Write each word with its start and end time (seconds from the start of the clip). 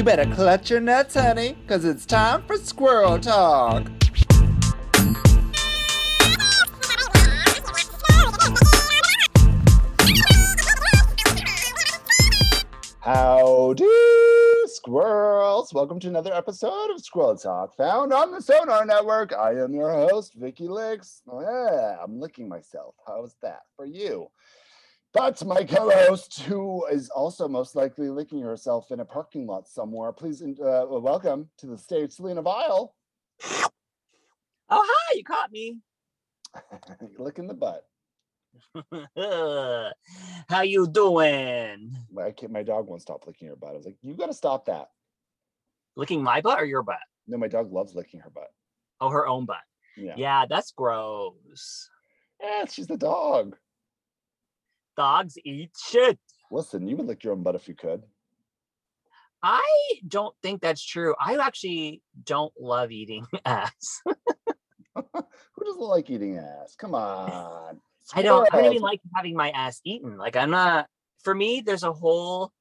You 0.00 0.04
better 0.04 0.24
clutch 0.34 0.70
your 0.70 0.80
nuts, 0.80 1.14
honey, 1.14 1.58
because 1.60 1.84
it's 1.84 2.06
time 2.06 2.42
for 2.46 2.56
squirrel 2.56 3.18
talk. 3.18 3.86
Howdy, 13.02 13.84
squirrels! 14.68 15.74
Welcome 15.74 16.00
to 16.00 16.08
another 16.08 16.32
episode 16.32 16.90
of 16.92 17.04
Squirrel 17.04 17.36
Talk, 17.36 17.76
found 17.76 18.14
on 18.14 18.32
the 18.32 18.40
Sonar 18.40 18.86
Network. 18.86 19.34
I 19.34 19.50
am 19.56 19.74
your 19.74 19.92
host, 19.92 20.32
Vicky 20.34 20.66
Licks. 20.66 21.20
Yeah, 21.30 21.98
I'm 22.02 22.18
licking 22.18 22.48
myself. 22.48 22.94
How's 23.06 23.34
that 23.42 23.64
for 23.76 23.84
you? 23.84 24.30
But 25.12 25.44
my 25.44 25.64
co-host, 25.64 26.42
who 26.42 26.86
is 26.86 27.10
also 27.10 27.48
most 27.48 27.74
likely 27.74 28.08
licking 28.08 28.42
herself 28.42 28.92
in 28.92 29.00
a 29.00 29.04
parking 29.04 29.44
lot 29.44 29.68
somewhere, 29.68 30.12
please 30.12 30.40
uh, 30.40 30.86
welcome 30.88 31.48
to 31.58 31.66
the 31.66 31.76
stage, 31.76 32.12
Selena 32.12 32.42
Vile. 32.42 32.94
Oh, 34.72 34.86
hi! 34.88 35.14
You 35.16 35.24
caught 35.24 35.50
me. 35.50 35.78
licking 37.18 37.48
the 37.48 37.54
butt. 37.54 37.86
How 40.48 40.62
you 40.62 40.86
doing? 40.86 41.92
My, 42.12 42.30
kid, 42.30 42.52
my 42.52 42.62
dog 42.62 42.86
won't 42.86 43.02
stop 43.02 43.26
licking 43.26 43.48
her 43.48 43.56
butt. 43.56 43.70
I 43.70 43.76
was 43.76 43.86
like, 43.86 43.96
you 44.02 44.14
got 44.14 44.26
to 44.26 44.34
stop 44.34 44.66
that. 44.66 44.90
Licking 45.96 46.22
my 46.22 46.40
butt 46.40 46.60
or 46.60 46.64
your 46.66 46.84
butt? 46.84 47.00
No, 47.26 47.36
my 47.36 47.48
dog 47.48 47.72
loves 47.72 47.96
licking 47.96 48.20
her 48.20 48.30
butt. 48.30 48.50
Oh, 49.00 49.10
her 49.10 49.26
own 49.26 49.44
butt. 49.44 49.62
Yeah. 49.96 50.14
Yeah, 50.16 50.44
that's 50.48 50.70
gross. 50.70 51.90
Yeah, 52.40 52.66
she's 52.66 52.86
the 52.86 52.96
dog. 52.96 53.56
Dogs 55.00 55.38
eat 55.46 55.70
shit. 55.82 56.18
Listen, 56.50 56.86
you 56.86 56.94
would 56.94 57.06
lick 57.06 57.24
your 57.24 57.32
own 57.32 57.42
butt 57.42 57.54
if 57.54 57.66
you 57.66 57.74
could. 57.74 58.02
I 59.42 59.64
don't 60.06 60.34
think 60.42 60.60
that's 60.60 60.84
true. 60.84 61.14
I 61.18 61.38
actually 61.38 62.02
don't 62.22 62.52
love 62.60 62.90
eating 62.90 63.24
ass. 63.46 64.02
Who 64.94 65.64
doesn't 65.64 65.80
like 65.80 66.10
eating 66.10 66.36
ass? 66.36 66.76
Come 66.76 66.94
on. 66.94 67.80
I 68.12 68.20
don't. 68.20 68.46
I 68.52 68.58
don't 68.58 68.66
even 68.66 68.82
like 68.82 69.00
having 69.16 69.34
my 69.34 69.48
ass 69.52 69.80
eaten. 69.84 70.18
Like 70.18 70.36
I'm 70.36 70.50
not. 70.50 70.86
For 71.24 71.34
me, 71.34 71.62
there's 71.64 71.82
a 71.82 71.94
whole 71.94 72.52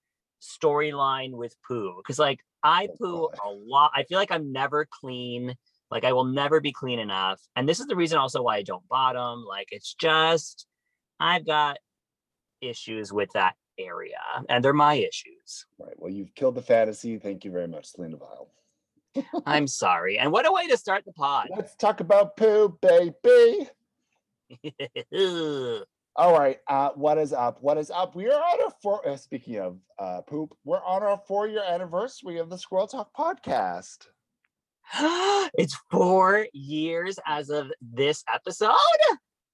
storyline 0.42 1.31
with 1.31 1.53
poo 1.68 1.96
because 1.98 2.20
like 2.20 2.40
I 2.64 2.88
Oh, 2.90 2.96
poo 2.98 3.30
a 3.46 3.50
lot. 3.50 3.92
I 3.94 4.03
feel 4.03 4.18
like 4.18 4.31
I'm 4.31 4.53
never 4.53 4.88
clean. 5.02 5.56
Like 5.92 6.06
I 6.06 6.14
will 6.14 6.24
never 6.24 6.62
be 6.62 6.72
clean 6.72 7.00
enough. 7.00 7.42
And 7.58 7.68
this 7.68 7.81
is 7.81 7.88
the 7.88 7.98
reason 7.98 8.18
also 8.18 8.44
why 8.44 8.56
I 8.56 8.64
don't 8.64 8.88
bottom. 8.88 9.44
Like 9.44 9.68
it's 9.72 9.94
just 9.94 10.68
I've 11.20 11.46
got 11.46 11.80
issues 12.62 13.12
with 13.14 13.30
that 13.34 13.56
area, 13.78 14.20
and 14.50 14.64
they're 14.64 14.74
my 14.74 14.96
issues. 14.96 15.66
Right. 15.78 15.94
Well, 15.98 16.12
you've 16.12 16.36
killed 16.36 16.56
the 16.56 16.62
fantasy. 16.62 17.18
Thank 17.18 17.46
you 17.46 17.52
very 17.52 17.68
much, 17.68 17.86
Selena 17.88 18.18
Vile. 18.18 18.50
I'm 19.46 19.68
sorry. 19.68 20.20
And 20.20 20.32
what 20.32 20.48
a 20.48 20.52
way 20.52 20.68
to 20.68 20.78
start 20.78 21.06
the 21.06 21.14
pod. 21.14 21.50
Let's 21.56 21.76
talk 21.76 22.00
about 22.00 22.38
poo, 22.38 22.78
baby. 22.82 23.70
All 26.16 26.38
right. 26.38 26.60
Uh, 26.68 26.90
what 26.96 27.18
is 27.18 27.34
up? 27.34 27.62
What 27.62 27.78
is 27.78 27.92
up? 27.92 28.16
We 28.16 28.28
are 28.28 28.42
on 28.42 28.62
our 28.64 28.74
four. 28.82 29.08
Uh, 29.08 29.16
speaking 29.16 29.60
of 29.60 29.78
uh, 29.98 30.22
poop, 30.22 30.56
we're 30.66 30.84
on 30.84 31.04
our 31.04 31.18
four-year 31.28 31.64
anniversary 31.68 32.40
of 32.40 32.50
the 32.50 32.58
Squirrel 32.58 32.88
Talk 32.88 33.16
podcast. 33.16 34.08
it's 35.54 35.78
four 35.92 36.48
years 36.52 37.20
as 37.26 37.50
of 37.50 37.72
this 37.82 38.24
episode. 38.34 38.76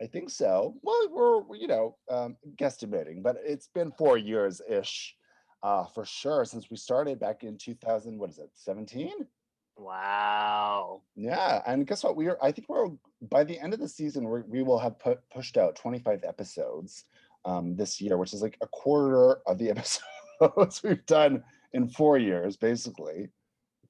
I 0.01 0.07
think 0.07 0.29
so. 0.29 0.75
Well, 0.81 1.07
we're 1.09 1.55
you 1.57 1.67
know 1.67 1.97
um, 2.09 2.35
guesstimating, 2.57 3.23
but 3.23 3.37
it's 3.43 3.67
been 3.67 3.91
four 3.91 4.17
years 4.17 4.61
ish, 4.69 5.15
uh, 5.63 5.85
for 5.85 6.05
sure 6.05 6.45
since 6.45 6.69
we 6.69 6.77
started 6.77 7.19
back 7.19 7.43
in 7.43 7.57
2000. 7.57 8.17
What 8.17 8.29
is 8.29 8.39
it? 8.39 8.49
17? 8.55 9.11
Wow. 9.77 11.01
Yeah, 11.15 11.61
and 11.67 11.85
guess 11.85 12.03
what? 12.03 12.15
We 12.15 12.27
are. 12.27 12.37
I 12.41 12.51
think 12.51 12.69
we're 12.69 12.89
by 13.21 13.43
the 13.43 13.59
end 13.59 13.73
of 13.73 13.79
the 13.79 13.89
season. 13.89 14.25
We're, 14.25 14.43
we 14.43 14.63
will 14.63 14.79
have 14.79 14.99
put 14.99 15.19
pushed 15.29 15.57
out 15.57 15.75
25 15.75 16.23
episodes 16.25 17.05
um, 17.45 17.75
this 17.75 17.99
year, 18.01 18.17
which 18.17 18.33
is 18.33 18.41
like 18.41 18.57
a 18.61 18.67
quarter 18.67 19.39
of 19.47 19.57
the 19.57 19.69
episodes 20.41 20.83
we've 20.83 21.05
done 21.05 21.43
in 21.73 21.89
four 21.89 22.17
years, 22.17 22.57
basically. 22.57 23.29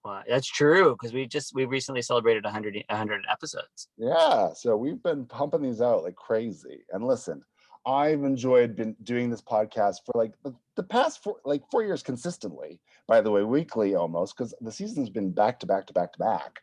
Wow, 0.05 0.21
that's 0.27 0.47
true 0.47 0.91
because 0.91 1.13
we 1.13 1.25
just 1.25 1.55
we 1.55 1.65
recently 1.65 2.03
celebrated 2.03 2.43
100 2.43 2.75
100 2.87 3.25
episodes. 3.29 3.87
Yeah, 3.97 4.53
so 4.53 4.77
we've 4.77 5.01
been 5.01 5.25
pumping 5.25 5.63
these 5.63 5.81
out 5.81 6.03
like 6.03 6.15
crazy. 6.15 6.83
And 6.91 7.03
listen, 7.07 7.41
I've 7.87 8.23
enjoyed 8.23 8.75
been 8.75 8.95
doing 9.01 9.31
this 9.31 9.41
podcast 9.41 9.97
for 10.05 10.11
like 10.13 10.33
the, 10.43 10.53
the 10.75 10.83
past 10.83 11.23
four 11.23 11.37
like 11.43 11.63
four 11.71 11.81
years 11.83 12.03
consistently. 12.03 12.79
By 13.07 13.21
the 13.21 13.31
way, 13.31 13.43
weekly 13.43 13.95
almost 13.95 14.37
because 14.37 14.53
the 14.61 14.71
season's 14.71 15.09
been 15.09 15.31
back 15.31 15.59
to 15.61 15.65
back 15.65 15.87
to 15.87 15.93
back 15.93 16.13
to 16.13 16.19
back. 16.19 16.59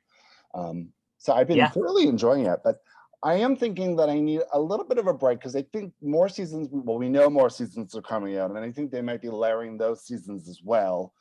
Um, 0.55 0.91
so 1.19 1.33
I've 1.33 1.49
been 1.49 1.59
Yeah. 1.59 1.71
thoroughly 1.71 2.07
enjoying 2.07 2.47
it, 2.47 2.61
but 2.63 2.81
I 3.25 3.35
am 3.35 3.57
thinking 3.57 3.97
that 3.97 4.09
I 4.09 4.19
need 4.19 4.43
a 4.53 4.61
little 4.61 4.85
bit 4.87 4.99
of 4.99 5.07
a 5.07 5.15
break 5.15 5.39
because 5.39 5.55
I 5.57 5.63
think 5.63 5.93
more 6.01 6.29
seasons. 6.29 6.69
Well, 6.71 6.99
we 6.99 7.09
know 7.09 7.29
more 7.31 7.51
seasons 7.51 7.95
are 7.97 8.03
coming 8.03 8.37
out, 8.37 8.51
and 8.51 8.59
I 8.59 8.71
think 8.71 8.91
they 8.91 9.03
might 9.03 9.23
be 9.23 9.31
layering 9.31 9.79
those 9.79 10.05
seasons 10.05 10.49
as 10.49 10.61
well. 10.63 11.13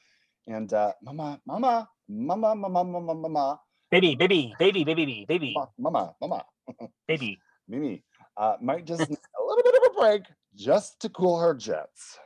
And 0.48 0.72
uh, 0.74 0.94
mama, 1.04 1.40
mama, 1.46 1.88
mama, 2.10 2.56
mama, 2.56 2.84
mama, 2.84 3.14
mama, 3.16 3.60
Baby, 3.92 4.16
baby, 4.16 4.56
baby, 4.58 4.86
baby, 4.86 5.26
baby, 5.28 5.54
mama, 5.78 6.16
mama. 6.22 6.46
baby. 7.10 7.38
Mimi 7.68 8.04
uh, 8.38 8.56
might 8.62 8.86
just 8.86 9.02
need 9.10 9.20
a 9.38 9.44
little 9.44 9.64
bit 9.64 9.76
of 9.76 9.92
a 9.92 10.00
break 10.00 10.22
just 10.56 11.02
to 11.02 11.10
cool 11.10 11.38
her 11.40 11.54
jets. 11.54 12.18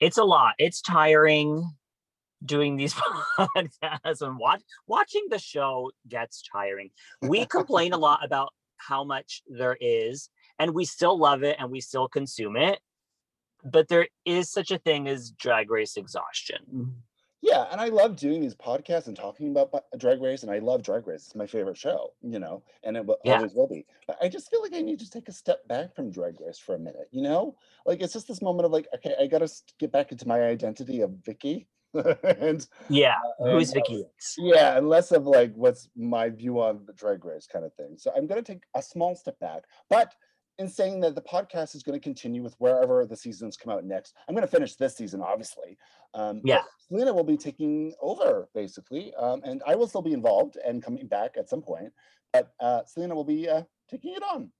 It's 0.00 0.18
a 0.18 0.24
lot. 0.24 0.54
It's 0.58 0.82
tiring 0.82 1.70
doing 2.44 2.76
these 2.76 2.92
podcasts 3.38 4.20
and 4.20 4.36
watch 4.36 4.62
watching 4.88 5.26
the 5.30 5.38
show 5.38 5.92
gets 6.08 6.42
tiring. 6.42 6.90
We 7.22 7.46
complain 7.56 7.92
a 7.92 7.98
lot 7.98 8.24
about 8.24 8.52
how 8.76 9.04
much 9.04 9.42
there 9.46 9.78
is, 9.80 10.28
and 10.58 10.74
we 10.74 10.86
still 10.86 11.16
love 11.16 11.44
it 11.44 11.56
and 11.60 11.70
we 11.70 11.80
still 11.80 12.08
consume 12.08 12.56
it. 12.56 12.80
But 13.64 13.86
there 13.86 14.08
is 14.24 14.50
such 14.50 14.72
a 14.72 14.78
thing 14.78 15.06
as 15.06 15.30
drag 15.30 15.70
race 15.70 15.96
exhaustion. 15.96 16.94
Yeah, 17.44 17.66
and 17.70 17.78
I 17.78 17.88
love 17.88 18.16
doing 18.16 18.40
these 18.40 18.54
podcasts 18.54 19.06
and 19.06 19.14
talking 19.14 19.50
about 19.50 19.84
Drag 19.98 20.22
Race, 20.22 20.42
and 20.42 20.50
I 20.50 20.60
love 20.60 20.82
Drag 20.82 21.06
Race. 21.06 21.26
It's 21.26 21.34
my 21.34 21.46
favorite 21.46 21.76
show, 21.76 22.14
you 22.22 22.38
know, 22.38 22.64
and 22.82 22.96
it 22.96 23.04
will, 23.04 23.18
Yeah. 23.22 23.40
always 23.40 23.52
will 23.54 23.66
be. 23.68 23.86
But 24.06 24.16
I 24.22 24.30
just 24.30 24.48
feel 24.50 24.62
like 24.62 24.72
I 24.72 24.80
need 24.80 24.98
to 25.00 25.10
take 25.10 25.28
a 25.28 25.32
step 25.32 25.68
back 25.68 25.94
from 25.94 26.10
Drag 26.10 26.40
Race 26.40 26.58
for 26.58 26.74
a 26.74 26.78
minute, 26.78 27.08
you 27.10 27.20
know? 27.20 27.54
Like 27.84 28.00
it's 28.00 28.14
just 28.14 28.28
this 28.28 28.40
moment 28.40 28.64
of 28.64 28.72
like, 28.72 28.88
okay, 28.94 29.14
I 29.20 29.26
got 29.26 29.40
to 29.40 29.52
get 29.78 29.92
back 29.92 30.10
into 30.10 30.26
my 30.26 30.40
identity 30.42 31.02
of 31.02 31.10
Vicky, 31.22 31.68
and 31.92 32.66
Yeah. 32.88 33.16
Who's 33.38 33.72
and, 33.72 33.76
uh, 33.76 33.84
Vicky? 33.84 34.06
Yeah, 34.38 34.78
and 34.78 34.88
less 34.88 35.12
of 35.12 35.26
like 35.26 35.52
what's 35.54 35.90
my 35.94 36.30
view 36.30 36.60
on 36.62 36.86
the 36.86 36.94
drag 36.94 37.26
race 37.26 37.46
kind 37.46 37.66
of 37.66 37.74
thing. 37.74 37.98
So 37.98 38.10
I'm 38.16 38.26
going 38.26 38.42
to 38.42 38.52
take 38.52 38.64
a 38.74 38.80
small 38.82 39.14
step 39.16 39.38
back, 39.38 39.64
but 39.90 40.14
in 40.58 40.68
saying 40.68 41.00
that 41.00 41.14
the 41.14 41.22
podcast 41.22 41.74
is 41.74 41.82
going 41.82 41.98
to 41.98 42.02
continue 42.02 42.42
with 42.42 42.54
wherever 42.58 43.04
the 43.06 43.16
seasons 43.16 43.56
come 43.56 43.72
out 43.72 43.84
next. 43.84 44.14
I'm 44.28 44.34
going 44.34 44.46
to 44.46 44.50
finish 44.50 44.76
this 44.76 44.96
season, 44.96 45.20
obviously. 45.20 45.76
Um, 46.14 46.40
Yeah. 46.44 46.62
Selena 46.88 47.12
will 47.12 47.24
be 47.24 47.36
taking 47.36 47.92
over 48.00 48.48
basically, 48.54 49.12
um, 49.14 49.42
and 49.44 49.62
I 49.66 49.74
will 49.74 49.86
still 49.86 50.02
be 50.02 50.12
involved 50.12 50.56
and 50.64 50.82
coming 50.82 51.06
back 51.06 51.36
at 51.36 51.48
some 51.48 51.62
point. 51.62 51.92
But 52.32 52.52
uh, 52.60 52.84
Selena 52.86 53.14
will 53.14 53.24
be 53.24 53.48
uh, 53.48 53.62
taking 53.90 54.14
it 54.14 54.22
on. 54.22 54.50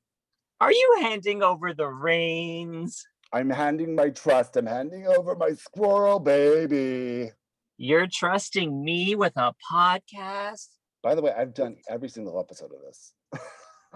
Are 0.61 0.73
you 0.73 0.99
handing 1.01 1.43
over 1.43 1.75
the 1.75 1.89
reins? 1.89 3.05
I'm 3.33 3.51
handing 3.51 3.95
my 3.95 4.11
trust. 4.11 4.57
I'm 4.57 4.67
handing 4.67 5.07
over 5.07 5.35
my 5.35 5.51
squirrel 5.51 6.21
baby. 6.21 7.31
You're 7.77 8.07
trusting 8.07 8.85
me 8.85 9.17
with 9.17 9.33
a 9.37 9.53
podcast? 9.73 10.69
By 11.03 11.15
the 11.15 11.23
way, 11.23 11.33
I've 11.37 11.53
done 11.53 11.77
every 11.89 12.09
single 12.09 12.39
episode 12.39 12.71
of 12.73 12.81
this 12.81 13.13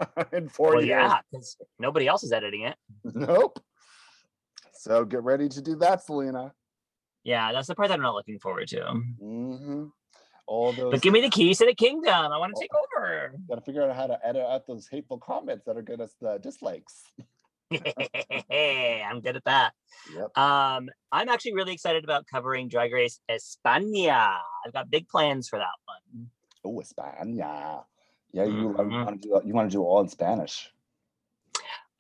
in 0.33 0.49
four 0.49 0.75
Well, 0.75 0.83
years. 0.83 0.89
yeah, 0.89 1.19
because 1.31 1.57
nobody 1.79 2.07
else 2.07 2.23
is 2.25 2.33
editing 2.33 2.63
it. 2.63 2.77
Nope. 3.05 3.59
So 4.73 5.05
get 5.05 5.23
ready 5.23 5.49
to 5.49 5.61
do 5.63 5.77
that, 5.77 6.03
Selena. 6.05 6.53
Yeah, 7.25 7.53
that's 7.53 7.67
the 7.67 7.75
part 7.75 7.89
that 7.89 7.95
I'm 7.95 8.03
not 8.03 8.15
looking 8.15 8.39
forward 8.39 8.69
to. 8.69 8.85
hmm 9.21 9.87
All 10.47 10.73
those. 10.73 10.93
But 10.93 11.03
give 11.03 11.13
me 11.13 11.21
the 11.21 11.29
keys 11.31 11.59
to 11.59 11.67
the 11.67 11.75
kingdom. 11.75 12.13
I 12.15 12.39
want 12.39 12.55
to 12.55 12.61
take 12.61 12.71
over. 12.75 13.33
Gotta 13.49 13.61
figure 13.61 13.83
out 13.89 13.95
how 13.97 14.07
to 14.07 14.19
edit 14.27 14.43
out 14.43 14.67
those 14.67 14.89
hateful 14.89 15.19
comments 15.19 15.65
that 15.67 15.77
are 15.77 15.83
getting 15.83 16.05
us 16.05 16.15
the 16.21 16.39
dislikes. 16.39 17.03
I'm 17.73 19.21
good 19.21 19.37
at 19.37 19.45
that. 19.45 19.73
Yep. 20.15 20.39
Um, 20.39 20.89
I'm 21.13 21.29
actually 21.29 21.55
really 21.55 21.73
excited 21.73 22.05
about 22.05 22.27
covering 22.27 22.69
Drag 22.69 22.93
Race 22.93 23.21
España. 23.31 24.37
I've 24.65 24.73
got 24.73 24.91
big 24.91 25.09
plans 25.09 25.49
for 25.49 25.59
that 25.59 25.67
one. 25.85 26.31
Oh, 26.65 26.81
España. 26.81 27.85
Yeah, 28.33 28.45
you 28.45 28.71
Mhm. 28.71 29.05
want 29.05 29.23
to 29.23 29.29
do 29.29 29.41
you 29.45 29.55
want 29.55 29.71
to 29.71 29.75
do 29.75 29.83
all 29.83 30.01
in 30.01 30.09
Spanish. 30.09 30.71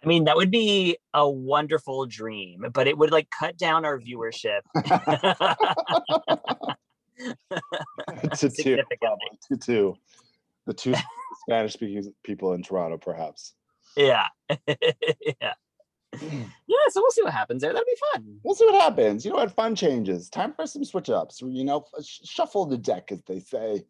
I 0.02 0.06
mean, 0.06 0.24
that 0.24 0.36
would 0.36 0.50
be 0.50 0.98
a 1.12 1.28
wonderful 1.28 2.06
dream, 2.06 2.66
but 2.72 2.86
it 2.86 2.96
would 2.96 3.10
like 3.10 3.28
cut 3.30 3.56
down 3.56 3.84
our 3.84 3.98
viewership 3.98 4.60
to 8.36 8.48
two, 8.48 8.78
to 9.48 9.56
two, 9.56 9.96
the 10.66 10.74
two 10.74 10.94
Spanish 11.42 11.72
speaking 11.72 12.12
people 12.22 12.52
in 12.52 12.62
Toronto, 12.62 12.96
perhaps. 12.96 13.54
Yeah. 13.96 14.26
yeah. 14.68 15.54
yeah, 16.22 16.86
so 16.88 17.00
we'll 17.00 17.10
see 17.10 17.22
what 17.22 17.32
happens 17.32 17.62
there. 17.62 17.72
That'll 17.72 17.84
be 17.84 17.96
fun. 18.12 18.38
We'll 18.42 18.54
see 18.54 18.66
what 18.66 18.80
happens. 18.80 19.24
You 19.24 19.32
know 19.32 19.38
what? 19.38 19.52
Fun 19.52 19.74
changes. 19.74 20.28
Time 20.30 20.52
for 20.54 20.66
some 20.66 20.84
switch 20.84 21.10
ups. 21.10 21.42
You 21.42 21.64
know, 21.64 21.84
sh- 22.02 22.20
shuffle 22.24 22.66
the 22.66 22.78
deck, 22.78 23.12
as 23.12 23.22
they 23.24 23.40
say. 23.40 23.84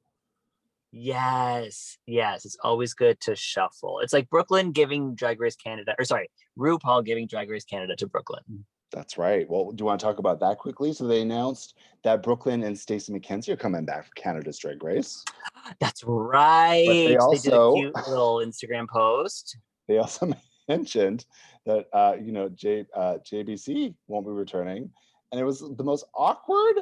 Yes, 0.91 1.99
yes, 2.07 2.45
it's 2.45 2.57
always 2.63 2.95
good 2.95 3.21
to 3.21 3.37
shuffle. 3.37 4.01
It's 4.01 4.13
like 4.13 4.31
Brooke 4.31 4.51
Lynn 4.51 4.73
giving 4.73 5.15
Drag 5.15 5.41
Race 5.41 5.57
Canada, 5.57 5.95
or 5.99 6.05
sorry, 6.05 6.31
RuPaul 6.59 7.05
giving 7.05 7.27
Drag 7.27 7.51
Race 7.51 7.65
Canada 7.65 7.95
to 7.97 8.07
Brooke 8.07 8.31
Lynn. 8.31 8.65
That's 8.91 9.19
right. 9.19 9.49
Well, 9.51 9.71
do 9.73 9.83
you 9.83 9.87
want 9.87 10.01
to 10.01 10.07
talk 10.07 10.19
about 10.19 10.41
that 10.41 10.57
quickly? 10.59 10.95
So 10.95 11.07
they 11.07 11.21
announced 11.21 11.77
that 12.05 12.23
Brooke 12.23 12.47
Lynn 12.47 12.63
and 12.63 12.79
Stacey 12.79 13.13
McKenzie 13.13 13.51
are 13.51 13.57
coming 13.57 13.85
back 13.85 14.07
for 14.07 14.13
Canada's 14.15 14.59
Drag 14.59 14.83
Race. 14.83 15.23
That's 15.81 16.03
right. 16.05 16.87
They, 16.87 17.17
also- 17.17 17.75
did 17.75 17.91
a 17.93 17.93
cute 17.93 18.09
little 18.09 18.37
Instagram 18.37 18.89
post. 18.89 19.59
They 19.89 19.99
also 19.99 20.33
mentioned 20.69 21.27
that 21.67 21.87
uh, 21.93 22.17
you 22.21 22.33
know 22.33 22.49
J, 22.49 22.87
uh, 22.95 23.19
JBC 23.31 23.95
won't 24.07 24.27
be 24.27 24.33
returning, 24.33 24.91
and 25.33 25.41
it 25.41 25.45
was 25.45 25.61
the 25.61 25.85
most 25.85 26.07
awkward 26.15 26.77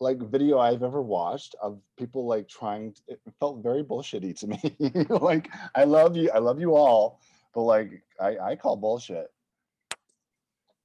like 0.00 0.18
video 0.18 0.58
I've 0.58 0.82
ever 0.82 1.02
watched 1.02 1.54
of 1.62 1.80
people 1.98 2.26
like 2.26 2.48
trying. 2.48 2.92
To, 2.92 3.00
it 3.08 3.20
felt 3.40 3.62
very 3.62 3.82
bullshitty 3.82 4.38
to 4.40 4.46
me. 5.00 5.06
like 5.08 5.50
I 5.74 5.84
love 5.84 6.16
you, 6.16 6.30
I 6.34 6.38
love 6.38 6.60
you 6.60 6.74
all, 6.74 7.20
but 7.54 7.62
like 7.62 8.02
I, 8.20 8.38
I 8.38 8.56
call 8.56 8.76
bullshit. 8.76 9.28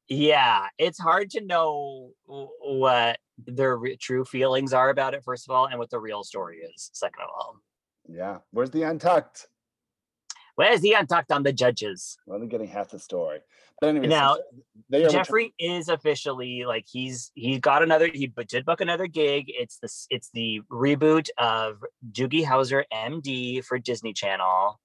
Yeah, 0.08 0.68
it's 0.80 1.00
hard 1.00 1.30
to 1.32 1.42
know 1.42 2.12
what 2.26 3.20
their 3.38 3.78
re- 3.78 3.96
true 3.96 4.26
feelings 4.26 4.74
are 4.74 4.90
about 4.90 5.14
it, 5.14 5.24
first 5.24 5.48
of 5.48 5.56
all, 5.56 5.68
and 5.68 5.78
what 5.78 5.92
the 5.92 6.00
real 6.00 6.24
story 6.24 6.58
is, 6.58 6.90
second 6.94 7.22
of 7.24 7.30
all. 7.30 7.58
Yeah, 8.08 8.40
where's 8.52 8.72
the 8.72 8.84
untucked? 8.84 9.48
Where's 10.60 10.82
the 10.82 10.92
untucked 10.92 11.32
on 11.32 11.44
the 11.44 11.54
judges? 11.54 12.18
We're 12.28 12.36
only 12.36 12.48
getting 12.48 12.68
half 12.68 12.90
the 12.90 13.00
story. 13.00 13.40
But 13.80 13.92
anyway, 13.92 14.08
Now, 14.08 14.36
Jeffrey 15.10 15.54
is 15.58 15.88
officially 15.88 16.66
like 16.66 16.84
he's 16.86 17.32
he's 17.34 17.60
got 17.60 17.82
another 17.82 18.10
he 18.14 18.30
did 18.46 18.66
book 18.66 18.82
another 18.82 19.08
gig. 19.08 19.46
It's 19.48 19.78
the 19.78 19.86
s- 19.86 20.06
it's 20.10 20.30
the 20.34 20.60
reboot 20.70 21.30
of 21.38 21.78
Doogie 22.12 22.44
Howser 22.44 22.84
MD 22.94 23.64
for 23.64 23.80
Disney 23.80 24.12
Channel 24.12 24.78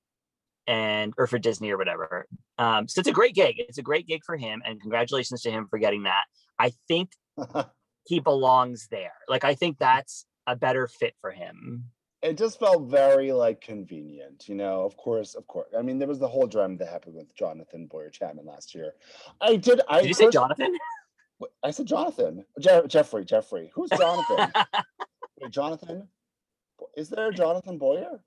and 0.68 1.12
or 1.18 1.26
for 1.26 1.40
Disney 1.40 1.72
or 1.72 1.76
whatever. 1.76 2.28
Um, 2.56 2.86
so 2.86 3.00
it's 3.00 3.08
a 3.08 3.12
great 3.12 3.34
gig. 3.34 3.56
It's 3.58 3.78
a 3.78 3.82
great 3.82 4.06
gig 4.06 4.22
for 4.24 4.36
him, 4.36 4.62
and 4.64 4.80
congratulations 4.80 5.42
to 5.42 5.50
him 5.50 5.66
for 5.68 5.80
getting 5.80 6.04
that. 6.04 6.22
I 6.56 6.70
think 6.86 7.10
he 8.06 8.20
belongs 8.20 8.86
there. 8.92 9.14
Like 9.28 9.42
I 9.42 9.56
think 9.56 9.78
that's 9.80 10.24
a 10.46 10.54
better 10.54 10.86
fit 10.86 11.14
for 11.20 11.32
him. 11.32 11.86
It 12.24 12.38
just 12.38 12.58
felt 12.58 12.88
very 12.88 13.32
like 13.32 13.60
convenient, 13.60 14.48
you 14.48 14.54
know. 14.54 14.82
Of 14.82 14.96
course, 14.96 15.34
of 15.34 15.46
course. 15.46 15.68
I 15.78 15.82
mean, 15.82 15.98
there 15.98 16.08
was 16.08 16.18
the 16.18 16.26
whole 16.26 16.46
drama 16.46 16.78
that 16.78 16.88
happened 16.88 17.16
with 17.16 17.34
Jonathan 17.36 17.86
Bowyer 17.86 18.08
Chapman 18.08 18.46
last 18.46 18.74
year. 18.74 18.94
I 19.42 19.56
did. 19.56 19.82
I 19.90 20.00
Did 20.00 20.08
you 20.08 20.14
say 20.14 20.30
Jonathan? 20.30 20.74
I 21.62 21.70
said 21.70 21.86
Jonathan. 21.86 22.46
Je- 22.58 22.86
Jeffrey. 22.86 23.26
Jeffrey. 23.26 23.70
Who's 23.74 23.90
Jonathan? 23.90 24.50
Wait, 25.42 25.50
Jonathan. 25.50 26.08
Is 26.96 27.10
there 27.10 27.28
a 27.28 27.34
Jonathan 27.34 27.76
Bowyer? 27.76 28.20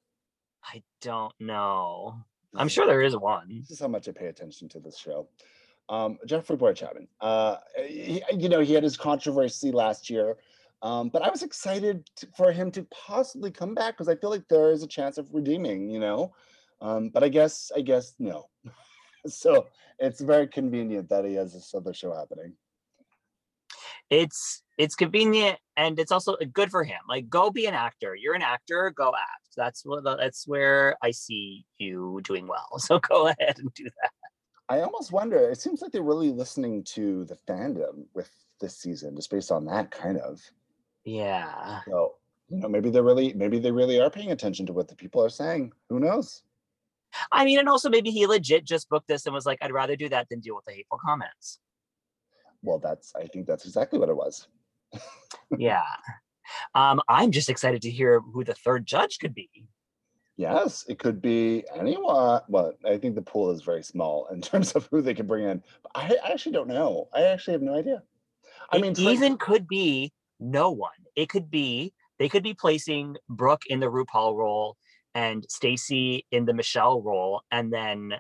I 0.64 0.84
don't 1.02 1.34
know. 1.40 2.20
I'm 2.56 2.68
sure 2.68 2.86
there 2.86 3.02
is 3.02 3.18
one. 3.18 3.62
This 3.62 3.72
is 3.72 3.80
how 3.80 3.88
much 3.88 4.08
I 4.08 4.12
pay 4.12 4.28
attention 4.28 4.70
to 4.70 4.80
this 4.80 5.00
show. 5.00 5.28
Um, 5.90 6.20
Jeffrey 6.28 6.56
Bowyer 6.56 6.74
Chapman. 6.74 7.08
Uh, 7.20 7.56
he, 7.88 8.22
you 8.32 8.50
know, 8.50 8.60
he 8.60 8.74
had 8.74 8.84
his 8.84 8.96
controversy 8.96 9.72
last 9.72 10.08
year, 10.08 10.38
um, 10.82 11.10
but 11.10 11.22
I 11.22 11.30
was 11.30 11.44
excited 11.44 12.10
to, 12.18 12.28
for 12.36 12.52
him 12.52 12.72
to 12.72 12.84
possibly 12.92 13.52
come 13.52 13.74
back 13.74 13.96
because 13.96 14.10
I 14.10 14.16
feel 14.16 14.30
like 14.30 14.48
there 14.48 14.72
is 14.72 14.84
a 14.84 14.88
chance 14.88 15.18
of 15.18 15.34
redeeming. 15.34 15.90
You 15.90 16.00
know, 16.00 16.34
um, 16.82 17.10
but 17.10 17.24
I 17.24 17.30
guess 17.30 17.72
I 17.76 17.82
guess 17.82 18.14
no. 18.20 18.50
so 19.28 19.68
it's 20.00 20.22
very 20.22 20.48
convenient 20.48 21.10
that 21.10 21.26
he 21.26 21.34
has 21.36 21.54
this 21.54 21.74
other 21.76 21.94
show 21.94 22.14
happening. 22.14 22.54
it's 24.10 24.64
it's 24.78 24.96
convenient 24.96 25.58
and 25.76 26.00
it's 26.00 26.12
also 26.12 26.38
good 26.54 26.70
for 26.72 26.84
him 26.84 27.00
like 27.10 27.30
go 27.30 27.50
be 27.50 27.66
an 27.66 27.74
actor 27.74 28.16
you're 28.16 28.36
an 28.36 28.42
actor 28.42 28.92
go 28.96 29.12
act 29.18 29.50
that's 29.58 29.84
what 29.86 30.04
that's 30.04 30.48
where 30.48 30.96
i 31.02 31.12
see 31.12 31.66
you 31.78 32.22
doing 32.24 32.48
well 32.48 32.70
so 32.78 33.00
go 33.00 33.28
ahead 33.28 33.56
and 33.58 33.74
do 33.74 33.84
that 34.02 34.12
I 34.70 34.82
almost 34.82 35.12
wonder. 35.14 35.50
It 35.50 35.62
seems 35.62 35.82
like 35.82 35.92
they're 35.92 36.02
really 36.02 36.32
listening 36.32 36.84
to 36.96 37.24
the 37.26 37.38
fandom 37.48 38.06
with 38.14 38.30
this 38.60 38.78
season, 38.78 39.16
just 39.16 39.32
based 39.32 39.52
on 39.52 39.66
that 39.66 39.92
kind 39.92 40.18
of. 40.18 40.42
Yeah 41.08 41.80
So 41.88 42.16
you 42.50 42.58
know, 42.60 42.70
maybe 42.70 42.90
they're 42.90 43.04
really, 43.04 43.34
maybe 43.34 43.60
they 43.60 43.72
really 43.72 44.00
are 44.00 44.10
paying 44.10 44.32
attention 44.32 44.66
to 44.68 44.74
what 44.74 44.88
the 44.88 44.96
people 44.96 45.24
are 45.24 45.30
saying. 45.30 45.74
Who 45.90 46.00
knows? 46.00 46.44
i 47.32 47.46
mean 47.46 47.58
and 47.60 47.70
also 47.70 47.90
maybe 47.90 48.12
he 48.12 48.28
legit 48.28 48.66
just 48.66 48.90
booked 48.90 49.08
this 49.08 49.26
and 49.26 49.34
was 49.34 49.46
like 49.46 49.58
i'd 49.62 49.72
rather 49.72 49.96
do 49.96 50.10
that 50.10 50.28
than 50.30 50.40
deal 50.40 50.56
with 50.56 50.66
the 50.66 50.74
hateful 50.74 51.00
comments 51.04 51.60
Well, 52.62 52.80
that's. 52.80 53.14
I 53.16 53.28
think 53.28 53.48
that's 53.48 53.66
exactly 53.66 54.00
what 54.00 54.10
it 54.10 54.16
was. 54.18 54.48
yeah 55.58 55.84
um 56.76 57.02
i'm 57.08 57.32
just 57.32 57.50
excited 57.50 57.82
to 57.82 57.90
hear 57.92 58.20
who 58.20 58.44
the 58.44 58.54
third 58.54 58.86
judge 58.86 59.20
could 59.20 59.34
be 59.34 59.50
Yes, 60.40 60.86
it 60.88 61.00
could 61.00 61.20
be 61.20 61.66
anyone. 61.76 62.42
Well, 62.48 62.74
I 62.86 62.98
think 63.00 63.16
the 63.16 63.24
pool 63.24 63.50
is 63.50 63.64
very 63.64 63.82
small 63.82 64.28
in 64.28 64.40
terms 64.50 64.74
of 64.74 64.88
who 64.92 65.02
they 65.02 65.16
can 65.16 65.26
bring 65.26 65.46
in. 65.46 65.64
I, 65.96 66.16
I 66.24 66.32
actually 66.32 66.52
don't 66.52 66.68
know. 66.68 67.08
I 67.12 67.24
actually 67.24 67.54
have 67.54 67.64
no 67.64 67.74
idea. 67.74 68.04
I 68.72 68.78
It 68.78 68.82
mean, 68.82 68.94
even 69.00 69.38
could 69.38 69.68
be 69.68 70.14
no 70.40 70.72
one 70.72 70.92
it 71.16 71.30
could 71.30 71.50
be 71.50 71.94
they 72.20 72.30
could 72.30 72.44
be 72.44 72.54
placing 72.54 73.16
brooke 73.30 73.64
in 73.68 73.80
the 73.80 73.88
rupaul 73.88 74.36
role 74.36 74.78
and 75.16 75.46
stacy 75.50 76.26
in 76.32 76.46
the 76.46 76.54
michelle 76.54 77.02
role 77.02 77.42
and 77.52 77.72
then 77.74 78.14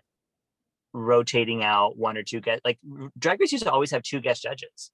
rotating 0.93 1.63
out 1.63 1.97
one 1.97 2.17
or 2.17 2.23
two 2.23 2.41
guests 2.41 2.61
like 2.65 2.79
drag 3.19 3.39
race 3.39 3.51
used 3.51 3.63
to 3.63 3.71
always 3.71 3.91
have 3.91 4.01
two 4.01 4.19
guest 4.19 4.41
judges 4.43 4.91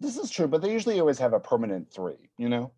this 0.00 0.16
is 0.16 0.30
true, 0.30 0.48
but 0.48 0.62
they 0.62 0.72
usually 0.72 0.98
always 0.98 1.18
have 1.18 1.34
a 1.34 1.40
permanent 1.40 1.92
three. 1.92 2.30
You 2.38 2.48
know, 2.48 2.72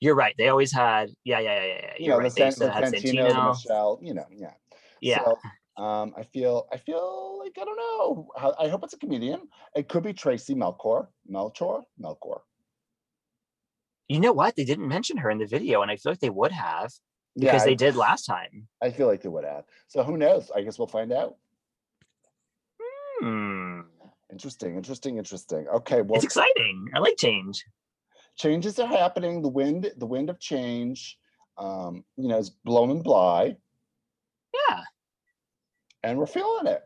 you're 0.00 0.14
right 0.14 0.34
they 0.38 0.48
always 0.48 0.72
had 0.72 1.10
yeah 1.24 1.38
yeah 1.38 1.64
yeah 1.64 1.66
yeah, 1.66 1.92
you 1.98 2.08
know, 2.08 2.16
right 2.18 2.32
the, 2.34 2.44
they 2.44 2.50
San, 2.50 2.68
the 2.68 2.72
have 2.72 2.84
Santino, 2.84 3.28
the 3.28 3.48
Michelle. 3.50 3.98
You 4.02 4.14
know, 4.14 4.26
yeah. 4.30 4.52
yeah 5.00 5.24
So, 5.24 5.38
um, 5.76 6.14
I 6.16 6.22
feel, 6.22 6.66
I 6.72 6.76
feel 6.78 7.38
like 7.42 7.56
I 7.60 7.64
don't 7.64 7.76
know. 7.76 8.28
I 8.58 8.68
hope 8.68 8.82
it's 8.84 8.94
a 8.94 8.98
comedian. 8.98 9.42
It 9.74 9.88
could 9.88 10.02
be 10.02 10.12
Tracy 10.12 10.54
Melchor, 10.54 11.08
Melchor, 11.30 11.82
Melchor. 12.00 12.40
you 14.08 14.20
know 14.20 14.32
what 14.32 14.54
they 14.56 14.64
didn't 14.64 14.86
mention 14.88 15.16
her 15.18 15.30
in 15.30 15.38
the 15.38 15.46
video 15.46 15.82
and 15.82 15.90
i 15.90 15.96
feel 15.96 16.12
like 16.12 16.20
they 16.20 16.30
would 16.30 16.52
have 16.52 16.92
Yeah, 17.34 17.50
because 17.50 17.62
I- 17.62 17.66
they 17.66 17.74
did 17.74 17.96
last 17.96 18.24
time 18.24 18.68
I 18.82 18.90
feel 18.90 19.06
like 19.06 19.22
they 19.22 19.28
would 19.30 19.44
have. 19.44 19.64
So 19.88 20.04
who 20.04 20.16
knows? 20.18 20.50
I 20.54 20.60
guess 20.62 20.78
we'll 20.78 20.86
find 20.86 21.10
out. 21.10 21.36
hmm. 23.20 23.80
Interesting, 24.30 24.76
interesting, 24.76 25.16
interesting. 25.18 25.66
Okay, 25.68 26.02
well, 26.02 26.16
it's 26.16 26.24
exciting 26.24 26.88
i 26.94 26.98
like 26.98 27.16
change 27.16 27.64
changes 28.36 28.78
are 28.78 28.86
happening. 28.86 29.40
The 29.42 29.48
wind, 29.48 29.90
the 29.96 30.06
wind 30.06 30.28
of 30.30 30.38
change, 30.38 31.18
um, 31.56 32.04
you 32.16 32.28
know, 32.28 32.38
is 32.38 32.50
blowing 32.50 33.02
by, 33.02 33.56
yeah 34.54 34.82
and 36.06 36.18
we're 36.18 36.26
feeling 36.26 36.66
it. 36.66 36.82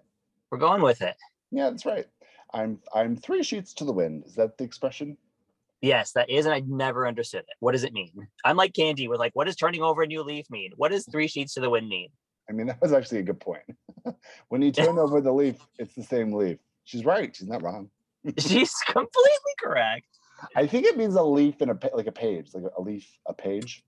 we're 0.50 0.58
going 0.58 0.82
with 0.82 1.02
it 1.02 1.16
Yeah, 1.50 1.70
that's 1.70 1.86
right. 1.86 2.06
I'm 2.52 2.80
I'm 2.94 3.16
three 3.16 3.42
sheets 3.42 3.74
to 3.74 3.84
the 3.84 3.92
wind. 3.92 4.24
Is 4.26 4.34
that 4.34 4.58
the 4.58 4.64
expression? 4.64 5.16
Yes, 5.80 6.12
that 6.12 6.28
is, 6.28 6.46
and 6.46 6.54
I 6.54 6.62
never 6.66 7.06
understood 7.06 7.40
it. 7.40 7.56
What 7.60 7.72
does 7.72 7.84
it 7.84 7.92
mean? 7.92 8.28
I'm 8.44 8.56
like 8.56 8.72
Kandy 8.72 9.08
with 9.08 9.18
like, 9.18 9.34
what 9.34 9.46
does 9.46 9.56
turning 9.56 9.82
over 9.82 10.02
a 10.02 10.06
new 10.06 10.22
leaf 10.22 10.50
mean? 10.50 10.72
What 10.76 10.90
does 10.90 11.06
three 11.10 11.26
sheets 11.26 11.54
to 11.54 11.60
the 11.60 11.70
wind 11.70 11.88
mean? 11.88 12.08
I 12.48 12.52
mean, 12.52 12.66
that 12.66 12.80
was 12.82 12.92
actually 12.92 13.20
a 13.20 13.22
good 13.22 13.40
point. 13.40 13.62
when 14.48 14.62
you 14.62 14.72
turn 14.72 14.98
over 15.04 15.20
the 15.20 15.32
leaf, 15.32 15.56
it's 15.78 15.94
the 15.94 16.02
same 16.02 16.32
leaf. 16.32 16.58
She's 16.84 17.04
right. 17.04 17.34
She's 17.34 17.48
not 17.48 17.62
wrong. 17.62 17.88
She's 18.38 18.74
completely 18.86 19.54
correct. 19.62 20.06
I 20.56 20.66
think 20.66 20.86
it 20.86 20.96
means 20.96 21.14
a 21.14 21.22
leaf 21.22 21.62
in 21.62 21.70
a 21.70 21.78
like 21.94 22.08
a 22.08 22.12
page, 22.12 22.50
like 22.52 22.64
a 22.76 22.82
leaf, 22.82 23.08
a 23.26 23.32
page. 23.32 23.84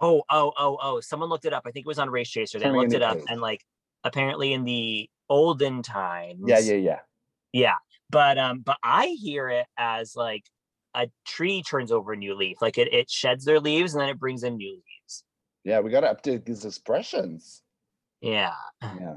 Oh, 0.00 0.22
oh, 0.30 0.52
oh, 0.56 0.78
oh. 0.80 1.00
Someone 1.00 1.28
looked 1.28 1.44
it 1.44 1.52
up. 1.52 1.64
I 1.66 1.70
think 1.70 1.84
it 1.84 1.88
was 1.88 1.98
on 1.98 2.08
Race 2.10 2.30
Chaser. 2.30 2.58
They 2.58 2.64
Turning 2.64 2.80
looked 2.80 2.94
it 2.94 3.02
up 3.02 3.18
page. 3.18 3.26
and 3.28 3.40
like 3.40 3.64
apparently 4.04 4.52
in 4.52 4.64
the 4.64 5.08
olden 5.28 5.82
times. 5.82 6.40
Yeah, 6.46 6.58
yeah, 6.58 6.74
yeah. 6.74 6.98
Yeah. 7.52 7.74
But 8.10 8.38
um, 8.38 8.60
but 8.60 8.78
I 8.82 9.16
hear 9.20 9.48
it 9.48 9.66
as 9.76 10.16
like 10.16 10.44
a 10.94 11.08
tree 11.26 11.62
turns 11.62 11.92
over 11.92 12.12
a 12.12 12.16
new 12.16 12.34
leaf. 12.34 12.58
Like 12.60 12.78
it 12.78 12.92
it 12.92 13.10
sheds 13.10 13.44
their 13.44 13.60
leaves 13.60 13.94
and 13.94 14.00
then 14.00 14.08
it 14.08 14.18
brings 14.18 14.42
in 14.42 14.56
new 14.56 14.72
leaves. 14.72 15.24
Yeah, 15.64 15.80
we 15.80 15.90
got 15.90 16.00
to 16.00 16.14
update 16.14 16.44
these 16.44 16.64
expressions. 16.64 17.62
Yeah. 18.20 18.54
Yeah. 18.82 19.16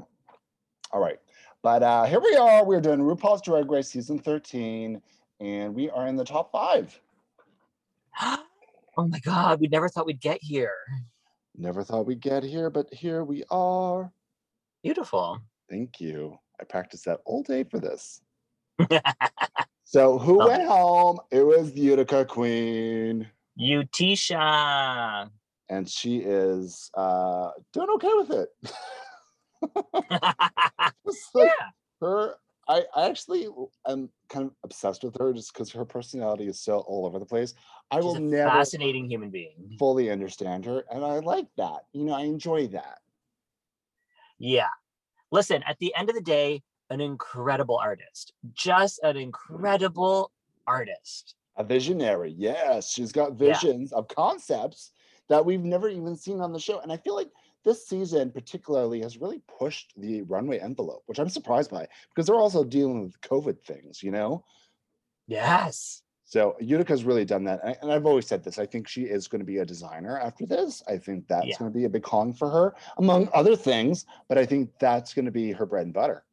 All 0.92 1.00
right. 1.00 1.18
But 1.62 1.82
uh 1.82 2.04
here 2.04 2.20
we 2.20 2.36
are. 2.36 2.64
We're 2.64 2.80
doing 2.80 3.00
RuPaul's 3.00 3.42
Drag 3.42 3.70
Race 3.70 3.88
season 3.88 4.18
13, 4.18 5.00
and 5.40 5.74
we 5.74 5.88
are 5.90 6.06
in 6.06 6.16
the 6.16 6.24
top 6.24 6.52
five. 6.52 6.98
oh 8.22 8.38
my 8.98 9.20
god, 9.20 9.60
we 9.60 9.68
never 9.68 9.88
thought 9.88 10.06
we'd 10.06 10.20
get 10.20 10.38
here. 10.42 10.74
Never 11.56 11.82
thought 11.82 12.06
we'd 12.06 12.20
get 12.20 12.42
here, 12.42 12.68
but 12.70 12.92
here 12.92 13.24
we 13.24 13.44
are. 13.50 14.12
Beautiful. 14.82 15.40
Thank 15.70 16.00
you. 16.00 16.38
I 16.60 16.64
practiced 16.64 17.04
that 17.06 17.20
all 17.24 17.42
day 17.42 17.64
for 17.64 17.78
this. 17.78 18.20
So 19.84 20.16
who 20.18 20.38
Love 20.38 20.48
went 20.48 20.62
home? 20.66 21.18
It 21.30 21.42
was 21.42 21.74
Utica 21.74 22.24
Queen. 22.24 23.28
Utisha. 23.60 25.30
And 25.68 25.86
she 25.86 26.20
is 26.20 26.90
uh 26.94 27.50
doing 27.74 27.90
okay 27.96 28.10
with 28.14 28.30
it. 28.30 28.48
Like 31.34 31.48
yeah. 31.48 31.68
her, 32.00 32.36
I, 32.68 32.84
I 32.96 33.08
actually 33.08 33.48
am 33.86 34.08
kind 34.30 34.46
of 34.46 34.52
obsessed 34.64 35.04
with 35.04 35.14
her 35.20 35.32
just 35.34 35.52
because 35.52 35.70
her 35.72 35.84
personality 35.84 36.46
is 36.46 36.60
so 36.60 36.78
all 36.88 37.04
over 37.04 37.18
the 37.18 37.26
place. 37.26 37.52
I 37.90 37.96
She's 37.96 38.04
will 38.04 38.20
never 38.20 38.50
fascinating 38.50 39.10
human 39.10 39.30
being. 39.30 39.76
fully 39.78 40.10
understand 40.10 40.64
her, 40.64 40.84
and 40.90 41.04
I 41.04 41.18
like 41.18 41.48
that. 41.58 41.80
You 41.92 42.04
know, 42.04 42.14
I 42.14 42.22
enjoy 42.22 42.68
that. 42.68 43.00
Yeah. 44.42 44.68
Listen, 45.30 45.62
at 45.68 45.78
the 45.78 45.94
end 45.94 46.08
of 46.10 46.16
the 46.16 46.20
day, 46.20 46.62
an 46.90 47.00
incredible 47.00 47.78
artist. 47.78 48.32
Just 48.52 49.00
an 49.04 49.16
incredible 49.16 50.32
artist. 50.66 51.36
A 51.56 51.64
visionary, 51.64 52.34
yes. 52.36 52.90
She's 52.90 53.12
got 53.12 53.30
Yeah. 53.38 53.54
visions 53.54 53.92
of 53.92 54.08
concepts 54.08 54.90
that 55.28 55.44
we've 55.46 55.62
never 55.62 55.88
even 55.88 56.16
seen 56.16 56.40
on 56.40 56.52
the 56.52 56.58
show. 56.58 56.80
And 56.80 56.92
I 56.92 56.96
feel 56.96 57.14
like 57.14 57.30
this 57.64 57.86
season, 57.86 58.32
particularly, 58.32 59.00
has 59.02 59.18
really 59.18 59.40
pushed 59.58 59.92
the 59.96 60.22
runway 60.22 60.58
envelope, 60.58 61.04
which 61.06 61.20
I'm 61.20 61.28
surprised 61.28 61.70
by 61.70 61.86
because 62.08 62.26
they're 62.26 62.34
also 62.34 62.64
dealing 62.64 63.04
with 63.04 63.20
COVID 63.20 63.62
things, 63.64 64.02
you 64.02 64.10
know? 64.10 64.44
Yes. 65.28 66.01
So 66.32 66.56
Utica's 66.62 67.04
really 67.04 67.26
done 67.26 67.44
that. 67.44 67.60
And 67.82 67.92
I've 67.92 68.06
always 68.06 68.26
said 68.26 68.42
this. 68.42 68.58
I 68.58 68.64
think 68.64 68.88
she 68.88 69.02
is 69.02 69.28
going 69.28 69.40
to 69.40 69.44
be 69.44 69.58
a 69.58 69.66
designer 69.66 70.18
after 70.18 70.46
this. 70.46 70.82
I 70.88 70.96
think 70.96 71.28
that's 71.28 71.46
Yeah. 71.46 71.58
going 71.58 71.70
to 71.70 71.78
be 71.78 71.84
a 71.84 71.90
big 71.90 72.02
calling 72.02 72.32
for 72.32 72.48
her, 72.48 72.74
among 72.96 73.28
other 73.34 73.54
things. 73.54 74.06
But 74.28 74.38
I 74.38 74.46
think 74.46 74.70
that's 74.78 75.12
going 75.12 75.26
to 75.26 75.30
be 75.30 75.52
her 75.52 75.66
bread 75.66 75.84
and 75.84 75.92
butter. 75.92 76.24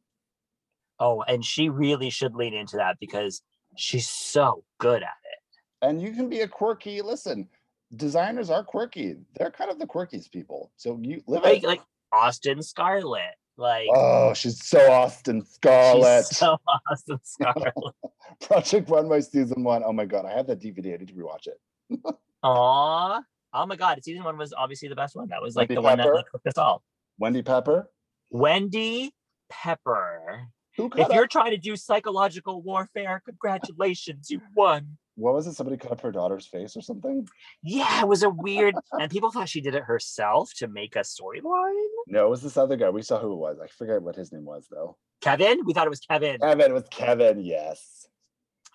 Oh, 1.00 1.20
and 1.28 1.44
she 1.44 1.68
really 1.68 2.08
should 2.08 2.34
lean 2.34 2.54
into 2.54 2.78
that 2.78 2.98
because 2.98 3.42
she's 3.76 4.08
so 4.08 4.64
good 4.78 5.02
at 5.02 5.18
it. 5.22 5.58
And 5.86 6.00
you 6.00 6.12
can 6.12 6.30
be 6.30 6.40
a 6.40 6.48
quirky, 6.48 7.02
listen, 7.02 7.46
designers 7.94 8.48
are 8.48 8.64
quirky. 8.64 9.16
They're 9.34 9.50
kind 9.50 9.70
of 9.70 9.78
the 9.78 9.86
quirkiest 9.86 10.30
people. 10.30 10.72
So 10.76 10.98
you 11.02 11.22
live 11.26 11.42
Like, 11.42 11.62
it. 11.62 11.66
like 11.66 11.82
Austin 12.10 12.62
Scarlett. 12.62 13.34
Like 13.56 13.88
Oh, 13.92 14.32
she's 14.34 14.64
so 14.66 14.90
Austin 14.90 15.44
Scarlett. 15.44 16.26
she's 16.28 16.38
so 16.38 16.56
Austin 16.90 17.18
Scarlett. 17.22 17.74
Project 18.40 18.88
Runway 18.88 19.20
season 19.20 19.62
one. 19.64 19.82
Oh 19.84 19.92
my 19.92 20.06
god, 20.06 20.24
I 20.24 20.32
have 20.32 20.46
that 20.46 20.60
DVD. 20.60 20.94
I 20.94 20.96
need 20.96 21.08
to 21.08 21.14
rewatch 21.14 21.46
it. 21.46 22.00
Aw. 22.42 23.20
Oh 23.52 23.66
my 23.66 23.76
god, 23.76 24.02
season 24.02 24.24
one 24.24 24.38
was 24.38 24.54
obviously 24.56 24.88
the 24.88 24.96
best 24.96 25.16
one. 25.16 25.28
That 25.28 25.42
was 25.42 25.56
like 25.56 25.68
Wendy 25.68 25.74
the 25.74 25.82
one 25.82 25.98
that 25.98 26.04
Pepper? 26.04 26.14
like, 26.14 26.26
hooked 26.32 26.46
us 26.46 26.58
all. 26.58 26.82
Wendy 27.18 27.42
Pepper. 27.42 27.90
Wendy 28.30 29.12
Pepper. 29.50 30.46
If 30.78 31.08
you're 31.12 31.26
trying 31.26 31.50
to 31.50 31.58
do 31.58 31.76
psychological 31.76 32.62
warfare, 32.62 33.20
congratulations, 33.26 34.30
you 34.30 34.40
won. 34.54 34.96
What 35.16 35.34
was 35.34 35.46
it? 35.46 35.54
Somebody 35.54 35.76
cut 35.76 35.92
up 35.92 36.00
her 36.00 36.12
daughter's 36.12 36.46
face 36.46 36.76
or 36.76 36.82
something? 36.82 37.28
Yeah, 37.62 38.02
it 38.02 38.08
was 38.08 38.22
a 38.22 38.30
weird, 38.30 38.74
and 38.92 39.10
people 39.10 39.30
thought 39.30 39.48
she 39.48 39.60
did 39.60 39.74
it 39.74 39.84
herself 39.84 40.52
to 40.56 40.68
make 40.68 40.96
a 40.96 41.00
storyline. 41.00 41.74
No, 42.06 42.26
it 42.26 42.30
was 42.30 42.42
this 42.42 42.56
other 42.56 42.76
guy. 42.76 42.90
We 42.90 43.02
saw 43.02 43.18
who 43.20 43.32
it 43.32 43.36
was. 43.36 43.58
I 43.62 43.66
forget 43.66 44.02
what 44.02 44.16
his 44.16 44.32
name 44.32 44.44
was 44.44 44.66
though. 44.70 44.96
Kevin, 45.20 45.60
we 45.64 45.74
thought 45.74 45.86
it 45.86 45.90
was 45.90 46.00
Kevin. 46.00 46.38
Kevin. 46.40 46.70
It 46.70 46.74
was 46.74 46.88
Kevin. 46.90 47.40
Yes. 47.40 48.06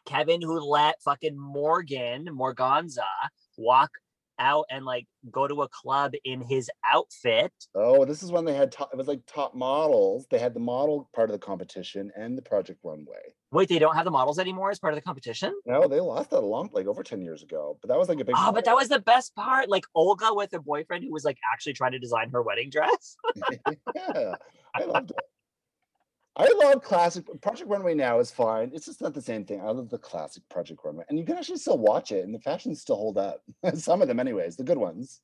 Kevin 0.06 0.42
who 0.42 0.60
let 0.60 1.02
fucking 1.02 1.38
Morgan 1.38 2.28
Morganza 2.32 3.06
walk 3.58 3.92
out 4.40 4.66
and 4.70 4.86
like 4.86 5.08
go 5.32 5.48
to 5.48 5.62
a 5.64 5.70
club 5.70 6.14
in 6.24 6.42
his 6.42 6.70
outfit. 6.92 7.52
Oh, 7.74 8.06
this 8.06 8.24
is 8.24 8.32
when 8.32 8.46
they 8.46 8.54
had 8.54 8.72
top, 8.72 8.90
it 8.92 8.98
was 8.98 9.08
like 9.08 9.22
top 9.28 9.56
models. 9.56 10.28
They 10.30 10.40
had 10.40 10.54
the 10.54 10.60
model 10.60 11.10
part 11.14 11.30
of 11.30 11.34
the 11.34 11.46
competition 11.46 12.12
and 12.16 12.38
the 12.38 12.42
Project 12.42 12.80
Runway. 12.84 13.34
Wait, 13.52 13.70
they 13.70 13.80
don't 13.80 13.96
have 13.96 14.06
the 14.06 14.12
models 14.12 14.40
anymore 14.40 14.70
as 14.72 14.80
part 14.80 14.94
of 14.94 14.98
the 14.98 15.02
competition? 15.02 15.54
No, 15.66 15.88
they 15.88 16.00
lost 16.00 16.32
that 16.32 16.40
a 16.40 16.46
long 16.46 16.70
like 16.74 16.88
over 16.88 17.04
10 17.04 17.22
years 17.22 17.44
ago. 17.44 17.78
But 17.82 17.90
that 17.90 17.98
was 17.98 18.10
like 18.10 18.20
a 18.20 18.26
big 18.26 18.36
Oh, 18.38 18.52
but 18.52 18.66
that 18.66 18.76
was 18.76 18.90
the 18.90 19.00
best 19.00 19.36
part. 19.36 19.70
Like 19.70 19.86
Olga 19.96 20.34
with 20.34 20.52
her 20.52 20.60
boyfriend 20.60 21.04
who 21.04 21.12
was 21.12 21.24
like 21.24 21.38
actually 21.54 21.74
trying 21.74 21.94
to 21.94 22.00
design 22.00 22.30
her 22.32 22.42
wedding 22.42 22.70
dress. 22.70 23.16
yeah, 23.96 24.36
I 24.76 24.84
loved 24.84 25.12
it. 25.12 25.18
I 26.38 26.52
love 26.62 26.84
classic 26.84 27.26
Project 27.42 27.70
Runway 27.70 27.94
now 27.94 28.20
is 28.20 28.30
fine. 28.30 28.72
It's 28.74 28.88
just 28.88 29.02
not 29.02 29.14
the 29.14 29.22
same 29.22 29.46
thing. 29.46 29.62
I 29.62 29.70
love 29.72 29.90
the 29.90 29.98
classic 29.98 30.44
Project 30.50 30.82
Runway. 30.84 31.06
And 31.08 31.18
you 31.18 31.24
can 31.26 31.38
actually 31.38 31.60
still 31.60 31.78
watch 31.78 32.12
it 32.12 32.26
and 32.26 32.34
the 32.34 32.40
fashions 32.40 32.82
still 32.82 32.98
hold 32.98 33.18
up. 33.18 33.42
Some 33.76 34.02
of 34.02 34.08
them 34.08 34.20
anyways, 34.20 34.58
the 34.58 34.64
good 34.64 34.78
ones. 34.78 35.22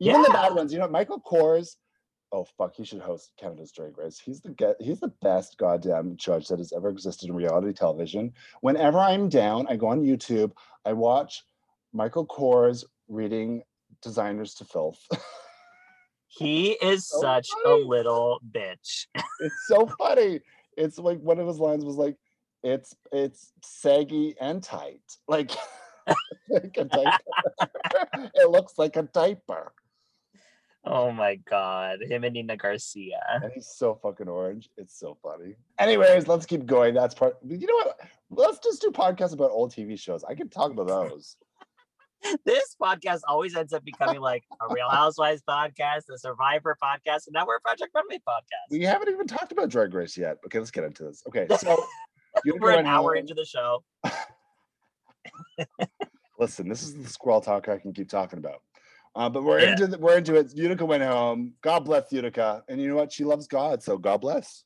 Even 0.00 0.22
the 0.22 0.30
bad 0.30 0.54
ones, 0.54 0.72
you 0.72 0.78
know, 0.78 0.88
Michael 0.88 1.20
Kors. 1.20 1.76
Oh 2.32 2.46
fuck, 2.58 2.74
he 2.74 2.84
should 2.84 3.00
host 3.00 3.32
Canada's 3.38 3.70
Drag 3.70 3.96
Race. 3.96 4.18
He's 4.18 4.40
the 4.40 4.50
get 4.50 4.76
he's 4.80 4.98
the 4.98 5.12
best 5.22 5.56
goddamn 5.56 6.16
judge 6.16 6.48
that 6.48 6.58
has 6.58 6.72
ever 6.72 6.88
existed 6.88 7.28
in 7.28 7.36
reality 7.36 7.72
television. 7.72 8.32
Whenever 8.60 8.98
I'm 8.98 9.28
down, 9.28 9.66
I 9.68 9.76
go 9.76 9.88
on 9.88 10.02
YouTube, 10.02 10.50
I 10.84 10.94
watch 10.94 11.44
Michael 11.92 12.26
Kors 12.26 12.84
reading 13.08 13.62
designers 14.02 14.54
to 14.54 14.64
filth. 14.64 14.98
He 16.36 16.72
is 16.72 17.06
So 17.08 17.20
such 17.20 17.48
funny. 17.64 17.82
a 17.82 17.86
little 17.86 18.40
bitch. 18.50 19.06
it's 19.40 19.66
so 19.68 19.86
funny. 19.98 20.40
It's 20.76 20.98
like 20.98 21.20
one 21.20 21.38
of 21.38 21.46
his 21.46 21.58
lines 21.58 21.84
was 21.84 21.96
like, 21.96 22.16
"It's 22.62 22.94
it's 23.12 23.52
saggy 23.62 24.34
and 24.40 24.62
tight, 24.62 25.02
like, 25.28 25.52
like 26.48 26.76
a 26.76 26.84
diaper. 26.84 27.18
it 28.34 28.50
looks 28.50 28.76
like 28.78 28.96
a 28.96 29.02
diaper." 29.02 29.72
Oh 30.86 31.10
my 31.12 31.36
god, 31.36 32.00
him 32.02 32.24
and 32.24 32.34
Nina 32.34 32.56
Garcia. 32.58 33.20
And 33.30 33.50
he's 33.54 33.68
so 33.68 33.94
fucking 34.02 34.28
orange. 34.28 34.68
It's 34.76 34.98
so 34.98 35.16
funny. 35.22 35.54
Anyways, 35.78 36.28
let's 36.28 36.44
keep 36.44 36.66
going. 36.66 36.92
That's 36.94 37.14
part. 37.14 37.38
You 37.46 37.66
know 37.66 37.74
what? 37.74 38.00
Let's 38.30 38.58
just 38.58 38.82
do 38.82 38.90
podcasts 38.90 39.32
about 39.32 39.50
old 39.50 39.72
TV 39.72 39.98
shows. 39.98 40.24
I 40.24 40.34
can 40.34 40.50
talk 40.50 40.72
about 40.72 40.88
those. 40.88 41.36
This 42.44 42.74
podcast 42.80 43.20
always 43.28 43.54
ends 43.56 43.72
up 43.72 43.84
becoming 43.84 44.20
like 44.20 44.44
a 44.60 44.72
Real 44.72 44.88
Housewives 44.88 45.42
podcast, 45.48 46.02
a 46.12 46.18
Survivor 46.18 46.76
podcast, 46.82 47.26
and 47.26 47.32
now 47.34 47.46
we're 47.46 47.56
a 47.56 47.60
Project 47.60 47.90
Runway 47.94 48.16
podcast. 48.28 48.70
We 48.70 48.82
haven't 48.82 49.08
even 49.10 49.26
talked 49.26 49.52
about 49.52 49.68
Drag 49.68 49.92
Race 49.92 50.16
yet. 50.16 50.38
Okay, 50.46 50.58
let's 50.58 50.70
get 50.70 50.84
into 50.84 51.04
this. 51.04 51.22
Okay, 51.28 51.46
so 51.58 51.84
We're 52.46 52.72
an 52.78 52.86
hour 52.86 53.14
home- 53.14 53.18
into 53.18 53.34
the 53.34 53.44
show. 53.44 53.84
Listen, 56.38 56.68
this 56.68 56.82
is 56.82 56.94
the 57.00 57.08
squirrel 57.08 57.40
talk 57.40 57.68
I 57.68 57.78
can 57.78 57.92
keep 57.92 58.08
talking 58.08 58.38
about. 58.38 58.62
Uh, 59.14 59.28
but 59.30 59.44
we're 59.44 59.60
Yeah. 59.60 59.72
into 59.72 59.86
the, 59.86 59.98
we're 59.98 60.18
into 60.18 60.34
it. 60.34 60.52
Utica 60.56 60.84
went 60.84 61.02
home. 61.04 61.54
God 61.62 61.84
bless 61.84 62.10
Utica, 62.10 62.64
and 62.68 62.80
you 62.80 62.88
know 62.88 62.96
what? 62.96 63.12
She 63.12 63.22
loves 63.24 63.46
God, 63.46 63.82
so 63.82 63.96
God 63.96 64.20
bless. 64.20 64.64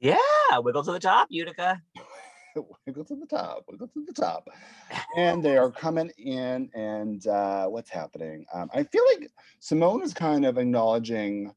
Yeah, 0.00 0.16
wiggle 0.58 0.82
to 0.84 0.92
the 0.92 0.98
top, 0.98 1.28
Utica. 1.30 1.80
wiggle 2.86 3.04
to 3.04 3.16
the 3.16 3.26
top, 3.26 3.64
wiggle 3.68 3.88
to 3.88 4.04
the 4.04 4.12
top. 4.12 4.48
And 5.16 5.42
they 5.42 5.56
are 5.56 5.70
coming 5.70 6.10
in, 6.18 6.70
and 6.74 7.26
uh, 7.26 7.66
what's 7.66 7.90
happening? 7.90 8.44
Um, 8.52 8.70
I 8.72 8.82
feel 8.84 9.02
like 9.14 9.30
Symone 9.60 10.02
is 10.02 10.14
kind 10.14 10.44
of 10.46 10.58
acknowledging 10.58 11.52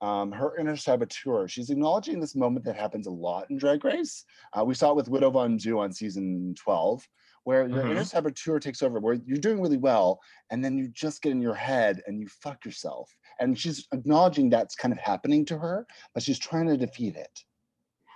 um, 0.00 0.30
her 0.32 0.56
inner 0.58 0.76
saboteur. 0.76 1.48
She's 1.48 1.70
acknowledging 1.70 2.20
this 2.20 2.34
moment 2.34 2.64
that 2.66 2.76
happens 2.76 3.06
a 3.06 3.10
lot 3.10 3.50
in 3.50 3.56
Drag 3.56 3.84
Race. 3.84 4.24
Uh, 4.52 4.64
we 4.64 4.74
saw 4.74 4.90
it 4.90 4.96
with 4.96 5.08
Widow 5.08 5.30
Von'Du 5.30 5.78
on 5.78 5.92
season 5.92 6.54
12, 6.58 7.06
where 7.44 7.66
your 7.68 7.86
inner 7.86 8.04
saboteur 8.04 8.58
takes 8.58 8.82
over, 8.82 9.00
where 9.00 9.18
you're 9.24 9.38
doing 9.38 9.60
really 9.60 9.78
well, 9.78 10.20
and 10.50 10.64
then 10.64 10.76
you 10.76 10.88
just 10.88 11.22
get 11.22 11.32
in 11.32 11.40
your 11.40 11.54
head 11.54 12.02
and 12.06 12.20
you 12.20 12.28
fuck 12.28 12.64
yourself. 12.64 13.10
And 13.40 13.58
she's 13.58 13.86
acknowledging 13.92 14.50
that's 14.50 14.74
kind 14.74 14.92
of 14.92 14.98
happening 14.98 15.44
to 15.46 15.58
her, 15.58 15.86
but 16.12 16.22
she's 16.22 16.38
trying 16.38 16.66
to 16.66 16.76
defeat 16.76 17.16
it. 17.16 17.40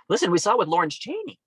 Listen, 0.09 0.31
we 0.31 0.37
saw 0.39 0.53
it 0.53 0.59
with 0.59 0.67
Lawrence 0.67 0.95
Chaney. 0.95 1.39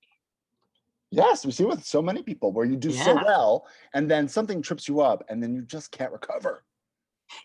Yes, 1.10 1.44
we 1.44 1.52
see 1.52 1.64
with 1.64 1.84
so 1.84 2.02
many 2.02 2.22
people 2.22 2.52
where 2.52 2.64
you 2.64 2.76
do 2.76 2.90
so 2.90 3.14
well 3.14 3.66
and 3.94 4.10
then 4.10 4.26
something 4.26 4.60
trips 4.62 4.88
you 4.88 5.00
up 5.00 5.24
and 5.28 5.42
then 5.42 5.54
you 5.54 5.62
just 5.62 5.92
can't 5.92 6.12
recover. 6.12 6.64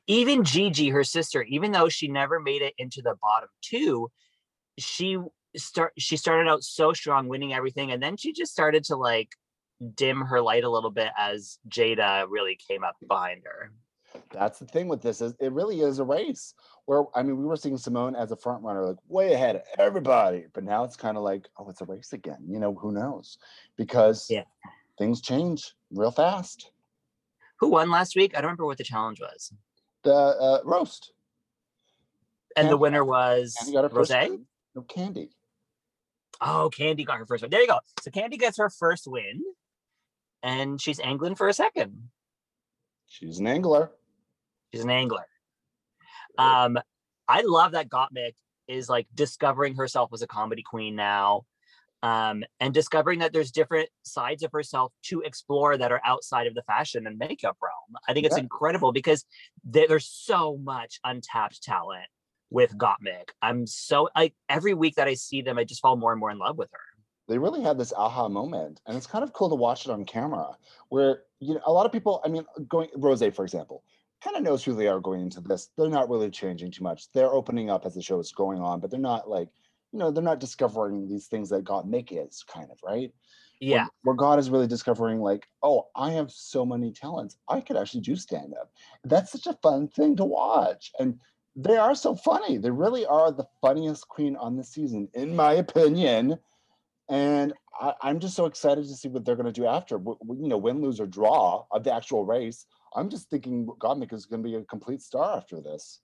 Even 0.08 0.44
Gigi, 0.44 0.90
her 0.90 1.04
sister, 1.04 1.44
even 1.44 1.72
though 1.72 1.90
she 1.90 2.08
never 2.08 2.40
made 2.40 2.62
it 2.62 2.74
into 2.78 3.02
the 3.02 3.16
bottom 3.22 3.50
two, 3.62 4.10
she 4.78 5.18
start 5.56 5.94
she 5.98 6.18
started 6.18 6.50
out 6.50 6.64
so 6.64 6.94
strong, 6.94 7.28
winning 7.28 7.54
everything, 7.54 7.92
and 7.92 8.02
then 8.02 8.18
she 8.18 8.34
just 8.34 8.52
started 8.52 8.84
to 8.86 8.96
like 8.96 9.30
dim 9.96 10.22
her 10.22 10.42
light 10.42 10.64
a 10.64 10.70
little 10.70 10.92
bit 10.92 11.10
as 11.18 11.60
Jaida 11.70 12.26
really 12.30 12.58
came 12.68 12.84
up 12.84 12.96
behind 13.08 13.44
her. 13.46 13.72
That's 14.32 14.60
the 14.60 14.66
thing 14.66 14.88
with 14.88 15.02
this 15.02 15.22
is 15.22 15.34
it 15.40 15.52
really 15.52 15.82
is 15.82 16.00
a 16.00 16.04
race 16.04 16.54
where 16.86 17.04
I 17.16 17.24
mean 17.24 17.38
we 17.38 17.46
were 17.46 17.56
seeing 17.56 17.76
Symone 17.76 18.18
as 18.18 18.32
a 18.32 18.36
front 18.36 18.64
runner 18.64 18.86
like 18.86 18.98
way 19.08 19.34
ahead 19.34 19.56
of 19.56 19.62
everybody, 19.78 20.46
but 20.54 20.64
now 20.64 20.84
it's 20.84 20.96
kind 20.96 21.18
of 21.18 21.24
like 21.24 21.48
oh 21.58 21.70
it's 21.70 21.82
a 21.82 21.86
race 21.86 22.14
again. 22.14 22.44
You 22.48 22.60
know 22.60 22.74
who 22.74 22.92
knows 22.92 23.38
because 23.76 24.28
Yeah. 24.30 24.44
things 24.98 25.22
change 25.22 25.74
real 25.92 26.12
fast. 26.12 26.72
Who 27.60 27.70
won 27.70 27.90
last 27.90 28.16
week? 28.16 28.34
I 28.34 28.42
don't 28.42 28.50
remember 28.50 28.66
what 28.66 28.78
the 28.78 28.84
challenge 28.84 29.20
was. 29.20 29.54
The 30.04 30.14
uh, 30.14 30.62
roast. 30.64 31.12
And 32.56 32.70
the 32.70 32.78
winner 32.78 33.04
was 33.04 33.56
Kandy 33.62 33.94
Rose. 33.94 34.40
No 34.76 34.82
candy. 34.84 35.32
Oh, 36.42 36.70
Kandy 36.74 37.06
got 37.06 37.20
her 37.20 37.26
first 37.26 37.42
win. 37.42 37.52
There 37.52 37.62
you 37.62 37.68
go. 37.68 37.80
So 38.02 38.12
Kandy 38.12 38.40
gets 38.40 38.58
her 38.58 38.70
first 38.70 39.08
win, 39.08 39.42
and 40.42 40.80
she's 40.82 41.00
angling 41.00 41.36
for 41.36 41.48
a 41.48 41.54
second. 41.54 42.10
She's 43.08 43.40
an 43.40 43.48
angler. 43.48 43.92
She's 44.72 44.84
an 44.84 44.90
angler. 44.90 45.26
Um, 46.38 46.78
I 47.28 47.42
love 47.42 47.74
that 47.74 47.90
Gottmik 47.90 48.34
is 48.68 48.90
like 48.90 49.08
discovering 49.14 49.76
herself 49.76 50.12
as 50.14 50.22
a 50.22 50.28
comedy 50.28 50.64
queen 50.64 50.96
now, 50.96 51.44
um, 52.02 52.44
and 52.60 52.74
discovering 52.74 53.20
that 53.20 53.34
there's 53.34 53.52
different 53.52 53.90
sides 54.04 54.44
of 54.44 54.52
herself 54.52 54.94
to 55.04 55.22
explore 55.22 55.78
that 55.78 55.92
are 55.92 56.02
outside 56.06 56.48
of 56.48 56.54
the 56.56 56.64
fashion 56.64 57.08
and 57.08 57.18
makeup 57.18 57.58
realm. 57.62 58.00
I 58.08 58.14
think 58.14 58.26
it's 58.26 58.38
Yeah. 58.38 58.44
incredible 58.44 58.92
because 58.92 59.26
there's 59.64 60.08
so 60.08 60.58
much 60.58 61.00
untapped 61.04 61.62
talent 61.64 62.08
with 62.52 62.78
Gottmik. 62.78 63.30
I'm 63.42 63.68
so 63.68 64.10
like 64.16 64.34
every 64.48 64.74
week 64.74 64.96
that 64.96 65.08
I 65.08 65.16
see 65.16 65.42
them, 65.42 65.58
I 65.58 65.64
just 65.64 65.82
fall 65.82 65.98
more 65.98 66.12
and 66.12 66.20
more 66.20 66.32
in 66.32 66.40
love 66.40 66.58
with 66.58 66.72
her. 66.72 66.80
They 67.28 67.38
really 67.38 67.62
had 67.62 67.78
this 67.78 67.94
aha 67.96 68.28
moment, 68.28 68.82
and 68.88 68.98
it's 68.98 69.06
kind 69.06 69.24
of 69.24 69.34
cool 69.34 69.50
to 69.50 69.56
watch 69.56 69.86
it 69.86 69.92
on 69.92 70.04
camera. 70.06 70.58
Where 70.88 71.24
you 71.40 71.56
know 71.56 71.62
a 71.66 71.72
lot 71.72 71.86
of 71.86 71.92
people, 71.92 72.22
I 72.26 72.28
mean, 72.28 72.46
going 72.68 72.90
Rose, 72.96 73.24
for 73.36 73.44
example, 73.44 73.84
kind 74.24 74.36
of 74.36 74.44
knows 74.44 74.64
who 74.64 74.74
they 74.74 74.88
are 74.88 75.00
going 75.00 75.22
into 75.22 75.42
this. 75.42 75.70
They're 75.78 75.90
not 75.90 76.10
really 76.10 76.30
changing 76.30 76.72
too 76.72 76.84
much. 76.84 77.12
They're 77.14 77.34
opening 77.34 77.70
up 77.70 77.86
as 77.86 77.96
the 77.96 78.02
show 78.02 78.20
is 78.20 78.32
going 78.32 78.60
on, 78.60 78.80
but 78.80 78.92
they're 78.92 79.00
not 79.00 79.30
like, 79.30 79.50
you 79.92 80.00
know, 80.00 80.12
they're 80.12 80.24
not 80.24 80.40
discovering 80.40 81.08
these 81.08 81.28
things 81.28 81.50
that 81.50 81.64
Gottmik 81.64 82.10
is 82.12 82.44
kind 82.44 82.70
of 82.72 82.78
right. 82.84 83.14
Yeah. 83.60 83.88
Where, 84.04 84.14
where 84.14 84.16
God 84.16 84.40
is 84.40 84.50
really 84.50 84.68
discovering, 84.68 85.20
like, 85.20 85.48
oh, 85.64 85.88
I 85.96 86.12
have 86.12 86.32
so 86.32 86.66
many 86.66 86.92
talents. 86.92 87.38
I 87.48 87.62
could 87.62 87.78
actually 87.78 88.02
do 88.02 88.16
stand 88.16 88.54
up. 88.60 88.72
That's 89.04 89.32
such 89.32 89.48
a 89.48 89.58
fun 89.62 89.88
thing 89.90 90.16
to 90.18 90.26
watch. 90.26 90.92
And 91.00 91.20
they 91.56 91.78
are 91.78 91.96
so 91.96 92.16
funny. 92.16 92.58
They 92.58 92.72
really 92.72 93.06
are 93.06 93.32
the 93.32 93.48
funniest 93.62 94.08
queen 94.08 94.36
on 94.38 94.56
the 94.56 94.64
season, 94.64 95.10
in 95.14 95.36
my 95.36 95.54
opinion. 95.54 96.40
And 97.10 97.54
I, 97.80 97.94
am 98.04 98.20
just 98.20 98.36
so 98.36 98.46
excited 98.46 98.86
to 98.86 98.96
see 98.96 99.10
what 99.10 99.26
they're 99.26 99.36
going 99.36 99.46
to 99.46 99.52
do 99.52 99.66
after. 99.66 99.98
You 99.98 100.48
know, 100.48 100.58
win, 100.58 100.82
lose, 100.82 101.00
or 101.00 101.08
draw 101.08 101.66
of 101.72 101.84
the 101.84 101.94
actual 101.94 102.24
race. 102.24 102.66
I'm 102.96 103.10
just 103.10 103.30
thinking 103.30 103.66
Gottmik 103.66 104.14
is 104.14 104.26
going 104.26 104.44
to 104.44 104.50
be 104.50 104.56
a 104.56 104.64
complete 104.64 105.02
star 105.02 105.38
after 105.38 105.62
this. 105.62 106.00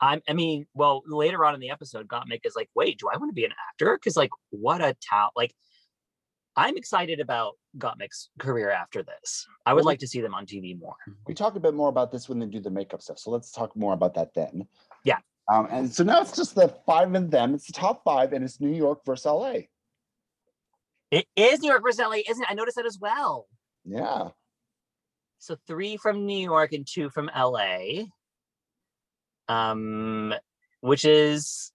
I'm, 0.00 0.22
I 0.28 0.32
mean, 0.32 0.66
well, 0.74 1.02
later 1.06 1.44
on 1.44 1.54
in 1.54 1.60
the 1.60 1.70
episode, 1.70 2.06
Gottmik 2.06 2.40
is 2.44 2.54
like, 2.54 2.68
wait, 2.74 2.98
do 2.98 3.08
I 3.12 3.16
want 3.16 3.30
to 3.30 3.34
be 3.34 3.44
an 3.44 3.52
actor? 3.70 3.96
Because, 3.96 4.16
like, 4.16 4.30
what 4.50 4.80
a 4.80 4.94
talent. 5.02 5.32
Like, 5.34 5.52
I'm 6.56 6.76
excited 6.76 7.20
about 7.20 7.54
Gottmik's 7.78 8.30
career 8.38 8.70
after 8.70 9.02
this. 9.02 9.46
I 9.66 9.72
would 9.72 9.80
well, 9.80 9.86
like 9.86 9.98
to 10.00 10.08
see 10.08 10.20
them 10.20 10.34
on 10.34 10.46
TV 10.46 10.78
more. 10.78 10.96
We 11.26 11.34
talk 11.34 11.56
a 11.56 11.60
bit 11.60 11.74
more 11.74 11.88
about 11.88 12.12
this 12.12 12.28
when 12.28 12.38
they 12.38 12.46
do 12.46 12.60
the 12.60 12.70
makeup 12.70 13.02
stuff. 13.02 13.18
So 13.18 13.30
let's 13.30 13.50
talk 13.50 13.76
more 13.76 13.92
about 13.92 14.14
that 14.14 14.34
then. 14.34 14.66
Yeah. 15.04 15.18
Um, 15.50 15.66
and 15.70 15.92
so 15.92 16.04
now 16.04 16.20
it's 16.20 16.36
just 16.36 16.54
the 16.54 16.68
five 16.84 17.14
of 17.14 17.30
them. 17.30 17.54
It's 17.54 17.66
the 17.66 17.72
top 17.72 18.02
five, 18.04 18.32
and 18.32 18.44
it's 18.44 18.60
New 18.60 18.74
York 18.74 19.00
versus 19.04 19.26
LA. 19.26 19.52
It 21.10 21.26
is 21.36 21.60
New 21.60 21.68
York 21.68 21.82
versus 21.82 22.00
LA, 22.00 22.18
isn't 22.28 22.42
it? 22.42 22.48
I 22.50 22.54
noticed 22.54 22.76
that 22.76 22.86
as 22.86 22.98
well. 23.00 23.46
Yeah. 23.84 24.28
So 25.38 25.56
three 25.66 25.96
from 25.96 26.26
New 26.26 26.38
York 26.38 26.72
and 26.72 26.86
two 26.86 27.10
from 27.10 27.30
LA. 27.34 28.04
Um, 29.48 30.34
which 30.80 31.04
is 31.04 31.72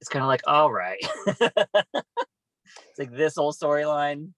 it's 0.00 0.08
kind 0.08 0.22
of 0.22 0.28
like, 0.28 0.42
all 0.48 0.72
right. 0.72 0.98
it's 1.26 2.98
like 2.98 3.12
this 3.12 3.36
whole 3.36 3.52
storyline. 3.52 4.30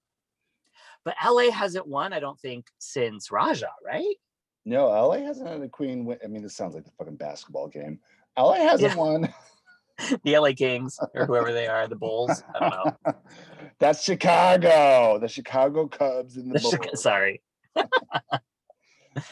But 1.03 1.15
LA 1.25 1.49
hasn't 1.49 1.87
won, 1.87 2.13
I 2.13 2.19
don't 2.19 2.39
think, 2.39 2.67
since 2.77 3.31
Raja, 3.31 3.69
right? 3.83 4.15
No, 4.63 4.87
LA 4.87 5.19
hasn't 5.19 5.47
had 5.47 5.61
a 5.61 5.69
queen 5.69 6.05
win. 6.05 6.19
I 6.23 6.27
mean, 6.27 6.43
this 6.43 6.55
sounds 6.55 6.75
like 6.75 6.85
the 6.85 6.91
fucking 6.97 7.15
basketball 7.15 7.67
game. 7.67 7.99
LA 8.37 8.55
hasn't 8.55 8.93
yeah. 8.93 8.95
won. 8.95 9.33
the 10.23 10.37
LA 10.37 10.51
Kings 10.51 10.99
or 11.13 11.25
whoever 11.25 11.51
they 11.51 11.67
are, 11.67 11.87
the 11.87 11.95
Bulls. 11.95 12.43
I 12.53 12.59
don't 12.59 12.85
know. 13.05 13.13
That's 13.79 14.03
Chicago. 14.03 15.19
The 15.19 15.27
Chicago 15.27 15.87
Cubs 15.87 16.37
and 16.37 16.51
the, 16.51 16.59
the 16.59 16.77
Bulls. 16.77 17.01
Sorry. 17.01 17.41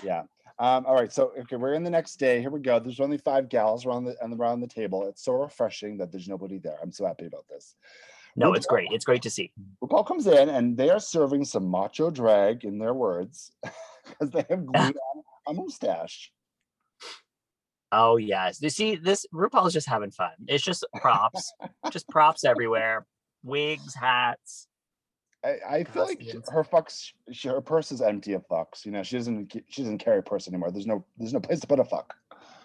Yeah. 0.04 0.24
Um, 0.60 0.86
all 0.86 0.94
right, 0.94 1.12
so 1.12 1.32
okay, 1.40 1.56
we're 1.56 1.74
in 1.74 1.84
the 1.84 1.90
next 1.90 2.18
day. 2.18 2.40
Here 2.40 2.52
we 2.52 2.60
go. 2.60 2.80
There's 2.80 3.00
only 3.00 3.18
five 3.18 3.50
gals 3.50 3.86
around 3.86 4.06
the 4.06 4.16
and 4.22 4.40
around 4.40 4.62
the 4.62 4.68
table. 4.68 5.08
It's 5.08 5.24
so 5.24 5.34
refreshing 5.34 5.98
that 5.98 6.12
there's 6.12 6.28
nobody 6.28 6.60
there. 6.60 6.78
I'm 6.82 6.92
so 6.92 7.06
happy 7.06 7.26
about 7.26 7.46
this. 7.50 7.76
No, 8.36 8.52
RuPaul, 8.52 8.58
it's 8.58 8.66
great. 8.66 8.88
It's 8.92 9.06
great 9.06 9.22
to 9.24 9.30
see. 9.30 9.52
RuPaul 9.84 10.08
comes 10.08 10.28
in 10.28 10.50
and 10.50 10.78
they 10.78 10.90
are 10.90 11.00
serving 11.00 11.46
some 11.46 11.70
macho 11.70 12.10
drag 12.10 12.66
in 12.66 12.80
their 12.80 12.94
words 12.94 13.52
because 14.06 14.32
they 14.32 14.46
have 14.50 14.66
glued 14.74 14.98
on 15.16 15.24
a 15.48 15.54
mustache. 15.54 16.32
Oh 17.92 18.18
yes. 18.18 18.60
You 18.62 18.70
see, 18.70 18.96
this 18.96 19.26
RuPaul 19.34 19.68
is 19.68 19.74
just 19.74 19.88
having 19.88 20.12
fun. 20.12 20.32
It's 20.48 20.64
just 20.64 20.86
props, 20.96 21.54
just 21.92 22.08
props 22.10 22.44
everywhere. 22.44 23.06
Wigs, 23.44 23.94
hats. 23.94 24.68
I, 25.44 25.58
I 25.70 25.84
feel 25.84 26.06
like 26.06 26.24
her 26.50 26.64
fucks, 26.64 27.12
she, 27.32 27.50
her 27.50 27.62
purse 27.62 27.92
is 27.92 28.02
empty 28.02 28.34
of 28.34 28.48
fucks. 28.48 28.86
You 28.86 28.92
know, 28.92 29.04
she 29.04 29.18
doesn't 29.18 29.54
she 29.68 29.82
doesn't 29.82 29.98
carry 29.98 30.20
a 30.20 30.22
purse 30.22 30.48
anymore. 30.48 30.72
There's 30.72 30.88
no 30.88 31.06
there's 31.18 31.34
no 31.34 31.40
place 31.40 31.60
to 31.60 31.68
put 31.68 31.80
a 31.80 31.84
fuck. 31.84 32.16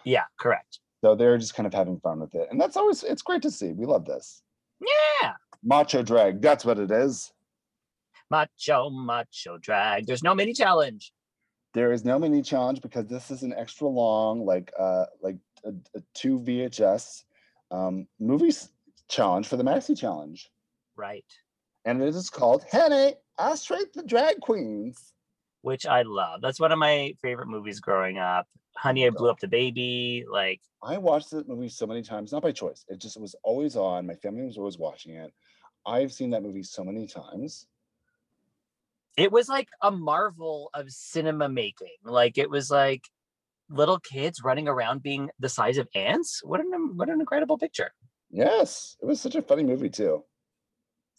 Yeah, 0.05 0.25
correct. 0.39 0.81
So 1.01 1.15
they're 1.15 1.39
just 1.39 1.55
kind 1.55 1.67
of 1.67 1.75
having 1.75 1.99
fun 2.01 2.21
with 2.21 2.35
it, 2.35 2.49
and 2.51 2.61
that's 2.61 2.77
always 2.77 3.03
it's 3.03 3.23
great 3.23 3.43
to 3.43 3.51
see. 3.51 3.73
We 3.73 3.87
love 3.87 4.05
this. 4.05 4.43
Yeah. 4.81 5.33
Macho 5.65 6.03
drag. 6.03 6.41
That's 6.41 6.65
what 6.65 6.79
it 6.79 6.91
is. 6.91 7.33
Macho, 8.31 8.91
macho 8.91 9.59
drag. 9.59 10.07
There's 10.07 10.23
no 10.23 10.35
mini 10.35 10.53
challenge. 10.53 11.13
There 11.75 11.93
is 11.93 12.05
no 12.05 12.19
mini 12.19 12.43
challenge 12.43 12.81
because 12.81 13.07
this 13.07 13.31
is 13.31 13.43
an 13.43 13.55
extra 13.55 13.89
long, 13.89 14.45
like 14.45 14.73
uh 14.79 15.07
like 15.21 15.37
a, 15.65 15.71
a 15.97 16.03
two 16.15 16.39
VHS 16.39 17.25
um 17.73 18.07
movies 18.21 18.71
challenge 19.09 19.49
for 19.49 19.57
the 19.57 19.65
Maxi 19.65 19.99
challenge. 19.99 20.51
Right. 20.97 21.25
And 21.85 22.03
it 22.03 22.15
is 22.15 22.31
called 22.31 22.65
Henny, 22.71 23.15
I 23.39 23.55
Straight 23.55 23.93
the 23.93 24.03
Drag 24.03 24.41
Queens. 24.41 25.13
Which 25.63 25.87
I 25.87 26.03
love. 26.03 26.41
That's 26.41 26.61
one 26.61 26.71
of 26.71 26.79
my 26.79 27.15
favorite 27.21 27.49
movies 27.49 27.81
growing 27.81 28.19
up. 28.19 28.47
Honey, 28.77 29.07
I 29.07 29.11
blew 29.11 29.29
up 29.29 29.41
the 29.41 29.49
baby. 29.49 30.25
Like 30.31 30.61
I 30.83 30.99
watched 30.99 31.31
that 31.33 31.49
movie 31.49 31.69
so 31.69 31.87
many 31.87 32.03
times, 32.03 32.31
not 32.31 32.43
by 32.43 32.53
choice. 32.53 32.85
It 32.89 33.01
just 33.01 33.21
was 33.21 33.35
always 33.43 33.75
on. 33.75 34.07
My 34.07 34.15
family 34.15 34.45
was 34.45 34.57
always 34.57 34.79
watching 34.79 35.15
it. 35.15 35.33
I've 35.85 36.13
seen 36.13 36.31
that 36.31 36.43
movie 36.43 36.63
so 36.63 36.85
many 36.85 37.07
times. 37.07 37.67
It 39.17 39.33
was 39.33 39.49
like 39.49 39.69
a 39.83 39.91
marvel 39.91 40.71
of 40.75 40.91
cinema 40.91 41.49
making. 41.49 41.97
Like 42.05 42.39
it 42.39 42.49
was 42.49 42.71
like 42.71 43.03
little 43.69 43.99
kids 43.99 44.43
running 44.45 44.69
around 44.69 45.03
being 45.03 45.29
the 45.41 45.49
size 45.49 45.77
of 45.77 45.89
ants. 45.95 46.41
What 46.45 46.61
an 46.61 46.93
what 46.97 47.09
an 47.09 47.21
incredible 47.21 47.59
picture. 47.59 47.93
Yes, 48.31 48.97
it 49.03 49.07
was 49.07 49.21
such 49.21 49.35
a 49.35 49.43
funny 49.43 49.65
movie 49.65 49.91
too. 49.91 50.25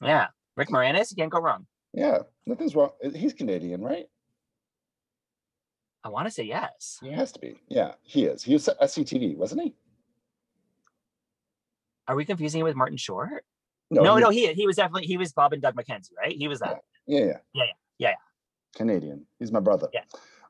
Yeah, 0.02 0.28
Rick 0.60 0.68
Moranis, 0.68 1.10
you 1.10 1.16
can't 1.16 1.32
go 1.32 1.40
wrong. 1.40 1.66
Yeah, 1.94 2.20
nothing's 2.46 2.76
wrong. 2.76 2.90
Uh, 3.02 3.12
he's 3.12 3.32
Canadian, 3.32 3.82
right? 3.82 4.08
I 6.04 6.10
want 6.10 6.28
to 6.28 6.32
say 6.32 6.44
yes. 6.44 7.00
He 7.02 7.14
has 7.14 7.32
to 7.32 7.40
be. 7.40 7.62
Yeah, 7.70 7.94
he 8.04 8.26
is. 8.26 8.44
He 8.44 8.52
was 8.52 8.68
SCTV, 8.68 9.38
wasn't 9.38 9.62
he? 9.62 9.74
Are 12.10 12.16
we 12.16 12.26
confusing 12.26 12.60
him 12.60 12.66
with 12.66 12.76
Martin 12.76 12.98
Short? 12.98 13.46
No, 13.90 14.04
no, 14.04 14.16
he, 14.16 14.22
no. 14.22 14.30
He 14.32 14.54
he 14.54 14.68
was 14.68 14.76
definitely 14.76 15.08
he 15.08 15.16
was 15.16 15.32
Bob 15.32 15.54
and 15.54 15.62
Doug 15.62 15.76
McKenzie, 15.76 16.12
right? 16.18 16.36
He 16.36 16.50
was 16.50 16.60
that. 16.60 16.82
Yeah, 17.08 17.20
yeah, 17.20 17.26
yeah, 17.26 17.34
yeah, 17.54 17.64
yeah. 17.64 18.10
yeah. 18.10 18.14
Canadian. 18.76 19.26
He's 19.40 19.54
my 19.54 19.62
brother. 19.62 19.88
Yeah. 19.94 20.04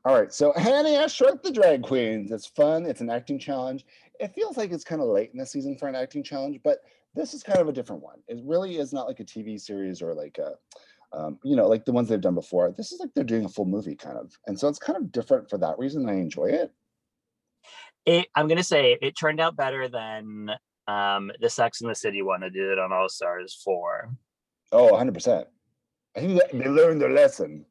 All 0.05 0.15
right. 0.15 0.33
So 0.33 0.53
I 0.55 1.05
Shrunk 1.05 1.43
the 1.43 1.51
Drag 1.51 1.83
Queens. 1.83 2.31
It's 2.31 2.47
fun. 2.47 2.87
It's 2.87 3.01
an 3.01 3.11
acting 3.11 3.37
challenge. 3.37 3.85
It 4.19 4.33
feels 4.33 4.57
like 4.57 4.71
it's 4.71 4.83
kind 4.83 5.01
of 5.01 5.07
late 5.07 5.29
in 5.33 5.39
the 5.39 5.45
season 5.45 5.77
for 5.77 5.87
an 5.87 5.95
acting 5.95 6.23
challenge, 6.23 6.59
but 6.63 6.79
this 7.15 7.33
is 7.33 7.43
kind 7.43 7.59
of 7.59 7.67
a 7.67 7.73
different 7.73 8.03
one. 8.03 8.19
It 8.27 8.39
really 8.43 8.77
is 8.77 8.93
not 8.93 9.07
like 9.07 9.19
a 9.19 9.25
TV 9.25 9.59
series 9.59 10.01
or 10.01 10.13
like 10.13 10.37
a 10.37 10.53
um, 11.11 11.39
you 11.43 11.55
know, 11.55 11.67
like 11.67 11.85
the 11.85 11.91
ones 11.91 12.07
they've 12.07 12.21
done 12.21 12.35
before. 12.35 12.71
This 12.71 12.91
is 12.91 12.99
like 12.99 13.09
they're 13.15 13.23
doing 13.23 13.45
a 13.45 13.49
full 13.49 13.65
movie 13.65 13.95
kind 13.95 14.17
of. 14.17 14.31
And 14.45 14.59
so 14.59 14.67
it's 14.67 14.77
kind 14.77 14.95
of 14.95 15.11
different 15.11 15.49
for 15.49 15.57
that 15.57 15.79
reason. 15.79 16.07
I 16.07 16.13
enjoy 16.13 16.45
it. 16.45 16.71
It 18.05 18.27
I'm 18.35 18.47
gonna 18.47 18.63
say 18.63 18.97
it 19.01 19.17
turned 19.17 19.39
out 19.39 19.55
better 19.55 19.87
than 19.87 20.51
um 20.87 21.31
the 21.41 21.49
Sex 21.49 21.81
and 21.81 21.89
the 21.89 21.95
City 21.95 22.21
one 22.21 22.43
I 22.43 22.49
did 22.49 22.79
on 22.79 22.93
All 22.93 23.09
Stars 23.09 23.59
4. 23.63 24.11
Oh, 24.71 24.91
100 24.91 25.13
percent 25.13 25.47
I 26.15 26.21
think 26.21 26.41
they 26.51 26.69
learned 26.69 27.01
their 27.01 27.11
lesson. 27.11 27.65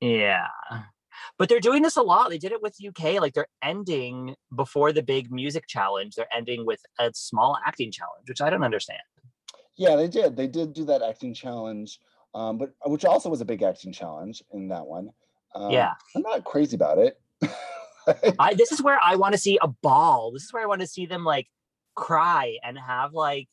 Yeah. 0.00 0.46
But 1.38 1.48
they're 1.48 1.60
doing 1.60 1.82
this 1.82 1.96
a 1.96 2.02
lot. 2.02 2.30
They 2.30 2.38
did 2.38 2.52
it 2.52 2.62
with 2.62 2.76
UK. 2.84 3.20
Like 3.20 3.34
they're 3.34 3.48
ending 3.62 4.34
before 4.54 4.92
the 4.92 5.02
big 5.02 5.30
music 5.30 5.66
challenge. 5.66 6.14
They're 6.14 6.34
ending 6.34 6.66
with 6.66 6.80
a 6.98 7.10
small 7.14 7.58
acting 7.66 7.92
challenge, 7.92 8.28
which 8.28 8.40
I 8.40 8.50
don't 8.50 8.64
understand. 8.64 9.00
Yeah, 9.76 9.96
they 9.96 10.08
did. 10.08 10.36
They 10.36 10.46
did 10.46 10.72
do 10.72 10.84
that 10.86 11.02
acting 11.02 11.34
challenge 11.34 11.98
um, 12.36 12.58
but 12.58 12.74
uh, 12.84 12.90
which 12.90 13.06
also 13.06 13.30
was 13.30 13.40
a 13.40 13.46
big 13.46 13.62
acting 13.62 13.92
challenge 13.92 14.42
in 14.52 14.68
that 14.68 14.86
one. 14.86 15.08
Um, 15.54 15.70
yeah, 15.70 15.94
I'm 16.14 16.22
not 16.22 16.44
crazy 16.44 16.76
about 16.76 16.98
it. 16.98 17.18
I 18.38 18.54
this 18.54 18.72
is 18.72 18.82
where 18.82 19.00
I 19.02 19.16
want 19.16 19.32
to 19.32 19.38
see 19.38 19.58
a 19.62 19.68
ball. 19.68 20.32
This 20.32 20.44
is 20.44 20.52
where 20.52 20.62
I 20.62 20.66
want 20.66 20.82
to 20.82 20.86
see 20.86 21.06
them 21.06 21.24
like 21.24 21.48
cry 21.94 22.58
and 22.62 22.78
have 22.78 23.14
like 23.14 23.48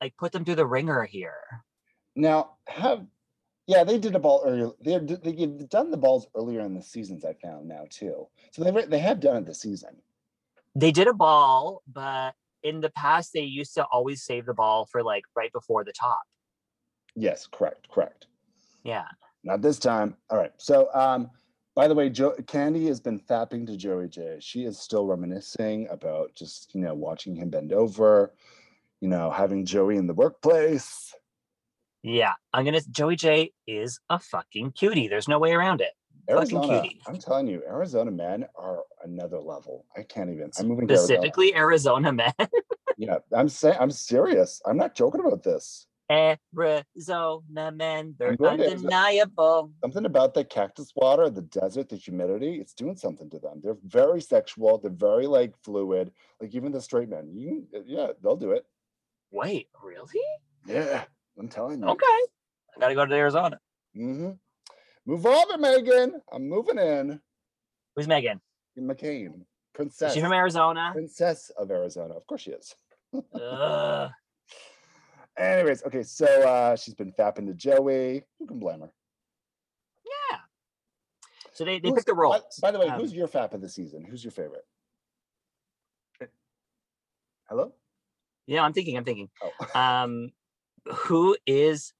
like 0.00 0.16
put 0.16 0.30
them 0.30 0.44
through 0.44 0.54
the 0.54 0.66
ringer 0.66 1.04
here. 1.04 1.42
Now 2.14 2.52
have 2.68 3.04
yeah 3.66 3.84
they 3.84 3.98
did 3.98 4.14
a 4.14 4.18
ball 4.18 4.42
earlier. 4.46 4.70
They 4.80 4.98
they've 4.98 5.68
done 5.68 5.90
the 5.90 5.96
balls 5.96 6.26
earlier 6.34 6.60
in 6.60 6.74
the 6.74 6.82
seasons. 6.82 7.24
I 7.24 7.34
found 7.34 7.68
now 7.68 7.86
too. 7.90 8.28
So 8.52 8.64
they 8.64 8.86
they 8.86 8.98
have 8.98 9.20
done 9.20 9.36
it 9.38 9.46
this 9.46 9.60
season. 9.60 9.96
They 10.74 10.92
did 10.92 11.08
a 11.08 11.14
ball, 11.14 11.82
but 11.90 12.34
in 12.62 12.80
the 12.80 12.90
past 12.90 13.32
they 13.32 13.40
used 13.40 13.74
to 13.74 13.84
always 13.84 14.22
save 14.22 14.46
the 14.46 14.54
ball 14.54 14.86
for 14.90 15.02
like 15.02 15.24
right 15.34 15.52
before 15.52 15.84
the 15.84 15.92
top. 15.92 16.22
Yes, 17.14 17.46
correct, 17.50 17.88
correct. 17.88 18.26
Yeah. 18.84 19.06
Not 19.42 19.62
this 19.62 19.78
time. 19.78 20.16
All 20.28 20.36
right. 20.36 20.52
So, 20.58 20.88
um, 20.92 21.30
by 21.74 21.88
the 21.88 21.94
way, 21.94 22.10
jo- 22.10 22.34
Kandy 22.42 22.86
has 22.88 23.00
been 23.00 23.20
fapping 23.20 23.66
to 23.66 23.76
Joey 23.76 24.08
Jay. 24.08 24.38
She 24.40 24.64
is 24.64 24.78
still 24.78 25.06
reminiscing 25.06 25.88
about 25.90 26.34
just 26.34 26.74
you 26.74 26.80
know 26.80 26.94
watching 26.94 27.36
him 27.36 27.50
bend 27.50 27.72
over, 27.72 28.34
you 29.00 29.08
know, 29.08 29.30
having 29.30 29.64
Joey 29.64 29.96
in 29.96 30.06
the 30.06 30.14
workplace. 30.14 31.14
Yeah, 32.06 32.34
I'm 32.52 32.64
gonna. 32.64 32.80
Joey 32.88 33.16
Jay 33.16 33.52
is 33.66 33.98
a 34.08 34.20
fucking 34.20 34.72
cutie. 34.72 35.08
There's 35.08 35.26
no 35.26 35.40
way 35.40 35.50
around 35.50 35.80
it. 35.80 35.90
Fucking 36.28 36.56
Arizona, 36.56 36.80
cutie. 36.80 37.00
I'm 37.08 37.18
telling 37.18 37.48
you, 37.48 37.64
Arizona 37.66 38.12
men 38.12 38.46
are 38.54 38.82
another 39.02 39.40
level. 39.40 39.86
I 39.96 40.02
can't 40.02 40.30
even. 40.30 40.52
I'm 40.56 40.68
moving 40.68 40.86
to 40.86 40.94
Arizona. 40.94 41.18
Specifically, 41.18 41.54
Arizona 41.56 42.12
men. 42.12 42.32
Yeah, 42.98 43.18
I'm 43.30 43.50
saying 43.50 43.76
I'm 43.78 43.90
serious. 43.90 44.62
I'm 44.64 44.78
not 44.78 44.94
joking 44.94 45.20
about 45.20 45.42
this. 45.42 45.86
Arizona 46.10 47.70
men, 47.70 48.14
they're 48.18 48.34
going 48.36 48.56
to 48.56 48.64
Arizona. 48.64 48.96
undeniable. 48.96 49.70
Something 49.82 50.06
about 50.06 50.32
the 50.32 50.44
cactus 50.44 50.92
water, 50.96 51.28
the 51.28 51.42
desert, 51.42 51.90
the 51.90 51.96
humidity, 51.96 52.54
it's 52.54 52.72
doing 52.72 52.96
something 52.96 53.28
to 53.28 53.38
them. 53.38 53.60
They're 53.62 53.76
very 53.84 54.22
sexual. 54.22 54.78
They're 54.78 54.90
very 54.90 55.26
like 55.26 55.52
fluid. 55.62 56.10
Like 56.40 56.54
even 56.54 56.72
the 56.72 56.80
straight 56.80 57.10
men, 57.10 57.28
you 57.34 57.66
can, 57.70 57.84
yeah, 57.86 58.12
they'll 58.22 58.36
do 58.36 58.52
it. 58.52 58.64
Wait, 59.30 59.68
really? 59.82 60.22
Yeah, 60.66 61.04
I'm 61.38 61.48
telling 61.48 61.80
you. 61.82 61.88
Okay. 61.88 62.04
I 62.76 62.80
gotta 62.80 62.94
go 62.94 63.06
to 63.06 63.14
Arizona. 63.14 63.58
Mm-hmm. 63.96 64.30
Move 65.06 65.26
over, 65.26 65.54
Meghan. 65.58 66.12
I'm 66.32 66.48
moving 66.48 66.78
in. 66.78 67.20
Who's 67.94 68.06
Meghan? 68.06 68.40
McCain, 68.78 69.26
Is 69.40 69.46
princess, 69.72 70.12
she 70.14 70.20
from 70.20 70.32
Arizona? 70.34 70.90
princess 70.92 71.50
of 71.56 71.70
Arizona. 71.70 72.14
Of 72.14 72.26
course 72.26 72.42
she 72.42 72.50
is. 72.50 72.74
Ugh. 73.34 74.10
Anyways, 75.38 75.82
okay, 75.84 76.02
so 76.02 76.26
uh 76.26 76.76
she's 76.76 76.94
been 76.94 77.12
fapping 77.12 77.46
to 77.46 77.54
Joey. 77.54 78.22
Who 78.38 78.46
can 78.46 78.58
blame 78.58 78.80
her? 78.80 78.90
Yeah. 80.04 80.38
So 81.52 81.64
they, 81.64 81.78
they 81.78 81.88
Who's- 81.88 82.04
picked 82.04 82.06
the 82.08 82.14
by- 82.14 82.40
By, 82.60 82.70
the 82.70 82.78
way, 82.80 82.88
Um, 82.88 83.00
who's 83.00 83.12
your 83.14 83.28
fap 83.28 83.54
of 83.54 83.60
the 83.62 83.68
season? 83.68 84.04
Who's 84.04 84.22
your 84.24 84.30
favorite? 84.32 84.66
Eh, 86.20 86.26
Hello? 87.48 87.72
Yeah, 88.46 88.62
I'm 88.62 88.72
thinking, 88.74 88.96
I'm 88.98 89.04
thinking. 89.04 89.28
Oh. 89.42 89.50
Um, 89.78 90.32
who 90.94 91.36
is? 91.46 91.92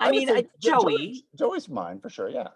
I, 0.00 0.10
would 0.10 0.16
mean, 0.16 0.30
I, 0.30 0.44
Joey. 0.60 1.24
Joey's 1.38 1.68
mine 1.68 2.00
for 2.00 2.10
sure. 2.10 2.28
Yeah. 2.28 2.48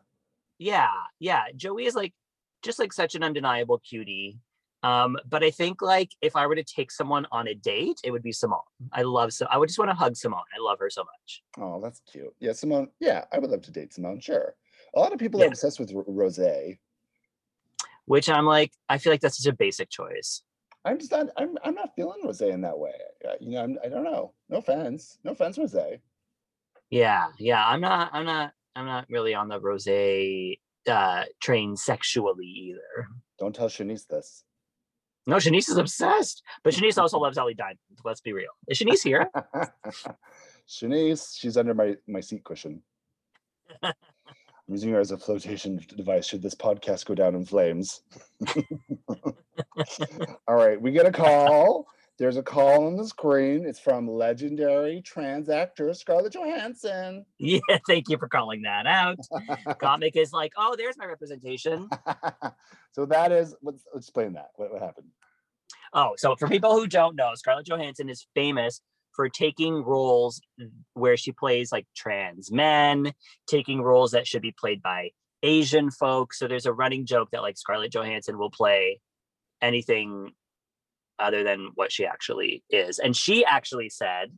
Yeah, 0.59 0.89
yeah. 1.21 1.45
Joey 1.55 1.85
is 1.87 1.95
like 1.95 2.15
just 2.63 2.79
like 2.79 2.93
such 2.93 3.15
an 3.15 3.23
undeniable 3.23 3.79
cutie. 3.79 4.39
Um, 4.83 5.17
but 5.29 5.43
I 5.43 5.51
think 5.51 5.83
like 5.83 6.11
if 6.21 6.37
I 6.37 6.47
were 6.47 6.55
to 6.55 6.63
take 6.63 6.91
someone 6.91 7.27
on 7.33 7.49
a 7.49 7.55
date, 7.55 8.01
it 8.05 8.11
would 8.11 8.23
be 8.23 8.33
Symone. 8.33 8.61
I 8.93 9.03
love 9.03 9.33
so 9.33 9.47
I 9.51 9.59
would 9.59 9.69
just 9.69 9.79
want 9.79 9.91
to 9.91 9.95
hug 9.95 10.15
Symone. 10.15 10.45
I 10.57 10.61
love 10.61 10.79
her 10.79 10.91
so 10.91 11.03
much. 11.03 11.43
Oh, 11.59 11.81
that's 11.83 12.01
cute. 12.11 12.35
Yeah, 12.41 12.53
Symone. 12.53 12.89
Yeah, 13.01 13.25
I 13.33 13.39
would 13.39 13.51
love 13.51 13.63
to 13.63 13.73
date 13.73 13.93
Symone. 13.93 14.23
Sure. 14.23 14.55
A 14.95 15.01
lot 15.01 15.13
of 15.13 15.19
people 15.19 15.41
Yeah. 15.41 15.47
are 15.47 15.49
obsessed 15.49 15.81
with 15.81 15.95
R- 15.95 16.05
Rose. 16.07 16.39
Which 18.05 18.29
I'm 18.29 18.47
like, 18.47 18.73
I 18.89 18.99
feel 18.99 19.13
like 19.13 19.21
that's 19.21 19.43
such 19.43 19.53
a 19.53 19.57
basic 19.57 19.91
choice. 19.91 20.43
I'm 20.87 20.99
just 20.99 21.11
not. 21.11 21.29
I'm. 21.37 21.59
I'm 21.65 21.75
not 21.75 21.91
feeling 21.97 22.21
Rose 22.25 22.41
in 22.41 22.61
that 22.61 22.79
way. 22.79 22.93
Uh, 23.29 23.33
You 23.41 23.51
know. 23.51 23.65
I'm, 23.65 23.79
I 23.85 23.89
don't 23.89 24.05
know. 24.05 24.33
No 24.49 24.59
offense. 24.59 25.19
No 25.25 25.33
offense, 25.33 25.59
Rose. 25.59 25.75
Yeah, 26.91 27.27
yeah. 27.39 27.67
I'm 27.67 27.81
not 27.81 28.11
I'm 28.13 28.25
not 28.25 28.53
I'm 28.77 28.87
not 28.87 29.07
really 29.11 29.35
on 29.35 29.49
the 29.49 29.61
rose 29.61 29.89
uh 29.89 31.25
train 31.41 31.77
sexually 31.77 32.47
either. 32.47 33.09
Don't 33.39 33.55
tell 33.55 33.69
Shanice 33.69 34.07
this. 34.07 34.45
No, 35.27 35.37
Shanice 35.37 35.69
is 35.69 35.77
obsessed. 35.77 36.45
But 36.63 36.75
Shanice 36.75 36.99
also 36.99 37.19
loves 37.19 37.37
Ellie 37.37 37.55
Diamond. 37.55 37.79
Let's 38.05 38.21
be 38.21 38.33
real. 38.33 38.53
Is 38.69 38.79
Shanice 38.79 39.03
here? 39.03 39.29
Shanice, 40.69 41.37
she's 41.37 41.57
under 41.57 41.75
my 41.75 41.97
my 42.07 42.21
seat 42.21 42.45
cushion. 42.45 42.83
I'm 44.69 44.75
using 44.75 44.93
her 44.93 45.01
as 45.01 45.13
a 45.13 45.19
flotation 45.19 45.81
device 45.97 46.27
should 46.27 46.43
this 46.43 46.55
podcast 46.55 47.07
go 47.07 47.15
down 47.15 47.37
in 47.37 47.45
flames. 47.45 48.03
All 50.49 50.57
right, 50.57 50.81
we 50.81 50.91
get 50.91 51.07
a 51.07 51.13
call. 51.13 51.87
There's 52.19 52.37
a 52.39 52.43
call 52.43 52.87
on 52.87 52.97
the 52.97 53.07
screen. 53.07 53.65
It's 53.67 53.79
from 53.79 54.09
legendary 54.09 55.03
trans 55.03 55.51
actor 55.51 55.93
Scarlett 55.93 56.33
Johansson. 56.33 57.27
yeah, 57.39 57.61
thank 57.87 58.09
you 58.09 58.17
for 58.19 58.27
calling 58.27 58.63
that 58.63 58.87
out. 58.87 59.19
Comic 59.79 60.17
is 60.17 60.33
like, 60.33 60.53
oh, 60.57 60.75
there's 60.77 60.97
my 60.97 61.05
representation. 61.05 61.89
so 62.93 63.07
that 63.07 63.33
is 63.33 63.55
let's 63.63 63.85
explain 63.95 64.33
that. 64.33 64.49
What, 64.57 64.73
what 64.73 64.83
happened? 64.83 65.09
Oh, 65.93 66.15
so 66.17 66.35
for 66.37 66.49
people 66.49 66.73
who 66.73 66.87
don't 66.87 67.17
know, 67.17 67.33
Scarlett 67.35 67.67
Johansson 67.67 68.09
is 68.09 68.27
famous 68.35 68.81
for 69.17 69.29
taking 69.29 69.83
roles 69.83 70.41
where 70.95 71.17
she 71.17 71.33
plays 71.33 71.73
like 71.73 71.87
trans 71.97 72.53
men, 72.53 73.13
taking 73.49 73.83
roles 73.83 74.13
that 74.13 74.27
should 74.27 74.43
be 74.43 74.55
played 74.57 74.83
by 74.83 75.11
Asian 75.43 75.91
folks. 75.91 76.39
So 76.39 76.47
there's 76.47 76.67
a 76.67 76.73
running 76.73 77.07
joke 77.07 77.31
that 77.33 77.43
like 77.43 77.57
Scarlett 77.57 77.93
Johansson 77.93 78.39
will 78.39 78.51
play 78.51 79.01
anything 79.63 80.33
other 81.19 81.43
than 81.43 81.71
what 81.75 81.91
she 81.91 82.05
actually 82.05 82.63
is. 82.71 82.99
And 82.99 83.17
she 83.17 83.45
actually 83.45 83.89
said, 83.89 84.33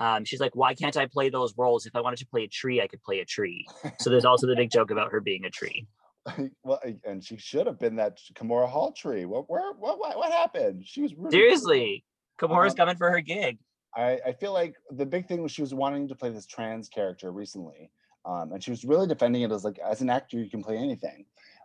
um, 0.00 0.24
she's 0.24 0.40
like, 0.40 0.54
why 0.54 0.74
can't 0.74 0.96
I 0.96 1.06
play 1.06 1.28
those 1.28 1.54
roles? 1.56 1.86
If 1.86 1.96
I 1.96 2.00
wanted 2.00 2.18
to 2.20 2.26
play 2.26 2.44
a 2.44 2.48
tree, 2.48 2.80
I 2.80 2.86
could 2.86 3.02
play 3.02 3.20
a 3.20 3.24
tree. 3.24 3.66
So 4.00 4.10
there's 4.10 4.24
also 4.24 4.46
the 4.46 4.56
big 4.56 4.70
joke 4.70 4.90
about 4.90 5.12
her 5.12 5.20
being 5.20 5.44
a 5.44 5.50
tree. 5.50 5.86
well, 6.64 6.80
and 7.04 7.24
she 7.24 7.36
should 7.36 7.66
have 7.66 7.78
been 7.78 7.96
that 7.96 8.18
Kahmora 8.34 8.68
Hall 8.68 8.92
tree. 8.92 9.24
What, 9.24 9.48
where, 9.48 9.72
what, 9.72 9.98
what, 9.98 10.16
what 10.16 10.30
happened? 10.30 10.84
She 10.86 11.02
was 11.02 11.14
really 11.14 11.30
Seriously, 11.30 12.04
Kahmora's 12.40 12.72
Um, 12.72 12.76
coming 12.76 12.96
for 12.96 13.10
her 13.10 13.20
gig. 13.20 13.58
I, 13.98 14.20
I 14.26 14.32
feel 14.32 14.52
like 14.52 14.76
the 14.92 15.04
big 15.04 15.26
thing 15.26 15.42
was 15.42 15.50
she 15.50 15.60
was 15.60 15.74
wanting 15.74 16.06
to 16.08 16.14
play 16.14 16.30
this 16.30 16.46
trans 16.46 16.88
character 16.88 17.32
recently. 17.32 17.90
Um, 18.24 18.52
and 18.52 18.62
she 18.62 18.70
was 18.70 18.84
really 18.84 19.08
defending 19.08 19.42
it 19.42 19.50
as 19.50 19.64
like 19.64 19.78
as 19.78 20.00
an 20.00 20.08
actor 20.10 20.38
you 20.38 20.48
can 20.48 20.62
play 20.62 20.76
anything. 20.76 21.24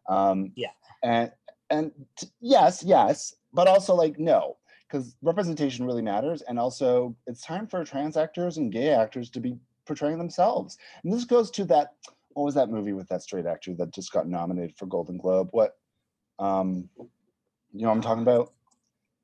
Um, 0.10 0.52
Yeah. 0.56 0.72
And 1.04 1.32
and 1.70 1.92
t- 2.18 2.28
yes, 2.42 2.84
yes, 2.84 3.36
but 3.54 3.68
also 3.68 3.94
like 3.94 4.18
no, 4.20 4.58
because 4.88 5.16
representation 5.22 5.86
really 5.86 6.02
matters. 6.02 6.42
And 6.42 6.60
also 6.60 7.16
it's 7.28 7.42
time 7.42 7.68
for 7.68 7.84
trans 7.84 8.18
actors 8.18 8.58
and 8.58 8.72
gay 8.72 8.90
actors 8.90 9.30
to 9.32 9.40
be 9.40 9.58
portraying 9.86 10.18
themselves. 10.18 10.78
And 11.04 11.14
this 11.14 11.26
goes 11.26 11.52
to 11.52 11.66
that 11.66 11.94
what 12.34 12.46
was 12.46 12.56
that 12.56 12.70
movie 12.70 12.94
with 12.94 13.08
that 13.10 13.22
straight 13.22 13.46
actor 13.46 13.76
that 13.76 13.94
just 13.94 14.12
got 14.12 14.28
nominated 14.28 14.76
for 14.76 14.88
Golden 14.88 15.18
Globe? 15.18 15.50
What 15.52 15.78
um 16.40 16.90
you 16.98 17.82
know 17.82 17.90
what 17.90 17.96
I'm 17.96 18.02
talking 18.02 18.24
about? 18.24 18.54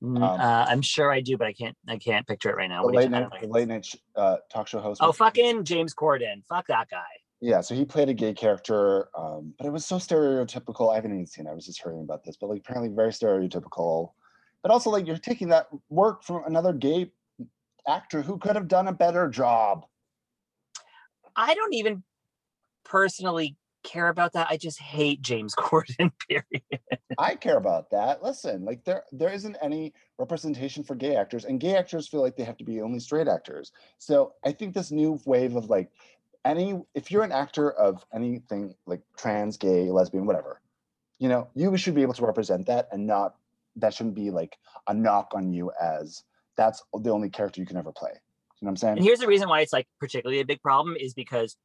Mm, 0.01 0.17
um, 0.17 0.39
uh, 0.39 0.65
I'm 0.67 0.81
sure 0.81 1.11
I 1.11 1.19
do, 1.19 1.37
but 1.37 1.47
I 1.47 1.53
can't. 1.53 1.75
I 1.87 1.97
can't 1.97 2.25
picture 2.25 2.49
it 2.49 2.55
right 2.55 2.69
now. 2.69 2.83
The 2.83 2.93
late 2.93 3.03
you- 3.05 3.09
night, 3.09 3.27
the 3.41 3.47
late 3.47 3.67
night 3.67 3.85
sh- 3.85 3.95
uh, 4.15 4.37
talk 4.51 4.67
show 4.67 4.79
host. 4.79 5.01
Oh, 5.03 5.11
fucking 5.11 5.65
James 5.65 5.93
Corden. 5.93 6.43
Fuck 6.47 6.67
that 6.67 6.89
guy. 6.89 7.03
Yeah, 7.41 7.61
so 7.61 7.73
he 7.75 7.85
played 7.85 8.09
a 8.09 8.13
gay 8.13 8.33
character, 8.33 9.09
um, 9.17 9.53
but 9.57 9.65
it 9.65 9.71
was 9.71 9.85
so 9.85 9.95
stereotypical. 9.95 10.91
I 10.91 10.95
haven't 10.95 11.13
even 11.13 11.25
seen. 11.25 11.47
it, 11.47 11.49
I 11.49 11.53
was 11.53 11.65
just 11.65 11.81
hearing 11.81 12.01
about 12.01 12.23
this, 12.23 12.37
but 12.37 12.47
like 12.49 12.59
apparently 12.59 12.93
very 12.93 13.11
stereotypical. 13.11 14.11
But 14.61 14.71
also 14.71 14.89
like 14.89 15.05
you're 15.07 15.17
taking 15.17 15.49
that 15.49 15.67
work 15.89 16.23
from 16.23 16.43
another 16.45 16.73
gay 16.73 17.11
actor 17.87 18.21
who 18.21 18.37
could 18.37 18.55
have 18.55 18.67
done 18.67 18.87
a 18.87 18.93
better 18.93 19.29
job. 19.29 19.85
I 21.35 21.53
don't 21.53 21.73
even 21.73 22.03
personally 22.83 23.55
care 23.83 24.09
about 24.09 24.33
that. 24.33 24.47
I 24.49 24.57
just 24.57 24.79
hate 24.79 25.21
James 25.21 25.55
Corden. 25.57 26.11
Period. 26.27 26.63
I 27.17 27.35
care 27.35 27.57
about 27.57 27.89
that. 27.91 28.23
Listen, 28.23 28.65
like 28.65 28.83
there 28.85 29.03
there 29.11 29.31
isn't 29.31 29.57
any 29.61 29.93
representation 30.17 30.83
for 30.83 30.95
gay 30.95 31.15
actors, 31.15 31.45
and 31.45 31.59
gay 31.59 31.75
actors 31.75 32.07
feel 32.07 32.21
like 32.21 32.35
they 32.35 32.43
have 32.43 32.57
to 32.57 32.63
be 32.63 32.81
only 32.81 32.99
straight 32.99 33.27
actors. 33.27 33.71
So 33.97 34.33
I 34.43 34.51
think 34.51 34.73
this 34.73 34.91
new 34.91 35.19
wave 35.25 35.55
of 35.55 35.69
like 35.69 35.91
any 36.45 36.81
if 36.95 37.11
you're 37.11 37.23
an 37.23 37.31
actor 37.31 37.71
of 37.71 38.05
anything 38.13 38.75
like 38.85 39.01
trans, 39.17 39.57
gay, 39.57 39.89
lesbian, 39.89 40.25
whatever, 40.25 40.61
you 41.19 41.29
know, 41.29 41.49
you 41.55 41.75
should 41.77 41.95
be 41.95 42.01
able 42.01 42.13
to 42.13 42.25
represent 42.25 42.67
that 42.67 42.87
and 42.91 43.05
not 43.05 43.35
that 43.75 43.93
shouldn't 43.93 44.15
be 44.15 44.31
like 44.31 44.57
a 44.87 44.93
knock 44.93 45.31
on 45.35 45.53
you 45.53 45.71
as 45.81 46.23
that's 46.57 46.83
the 47.01 47.09
only 47.09 47.29
character 47.29 47.61
you 47.61 47.67
can 47.67 47.77
ever 47.77 47.91
play. 47.91 48.11
You 48.11 48.65
know 48.65 48.67
what 48.67 48.71
I'm 48.71 48.77
saying? 48.77 48.97
And 48.97 49.05
here's 49.05 49.19
the 49.19 49.27
reason 49.27 49.47
why 49.47 49.61
it's 49.61 49.71
like 49.71 49.87
particularly 49.99 50.41
a 50.41 50.45
big 50.45 50.61
problem 50.61 50.97
is 50.97 51.13
because 51.13 51.55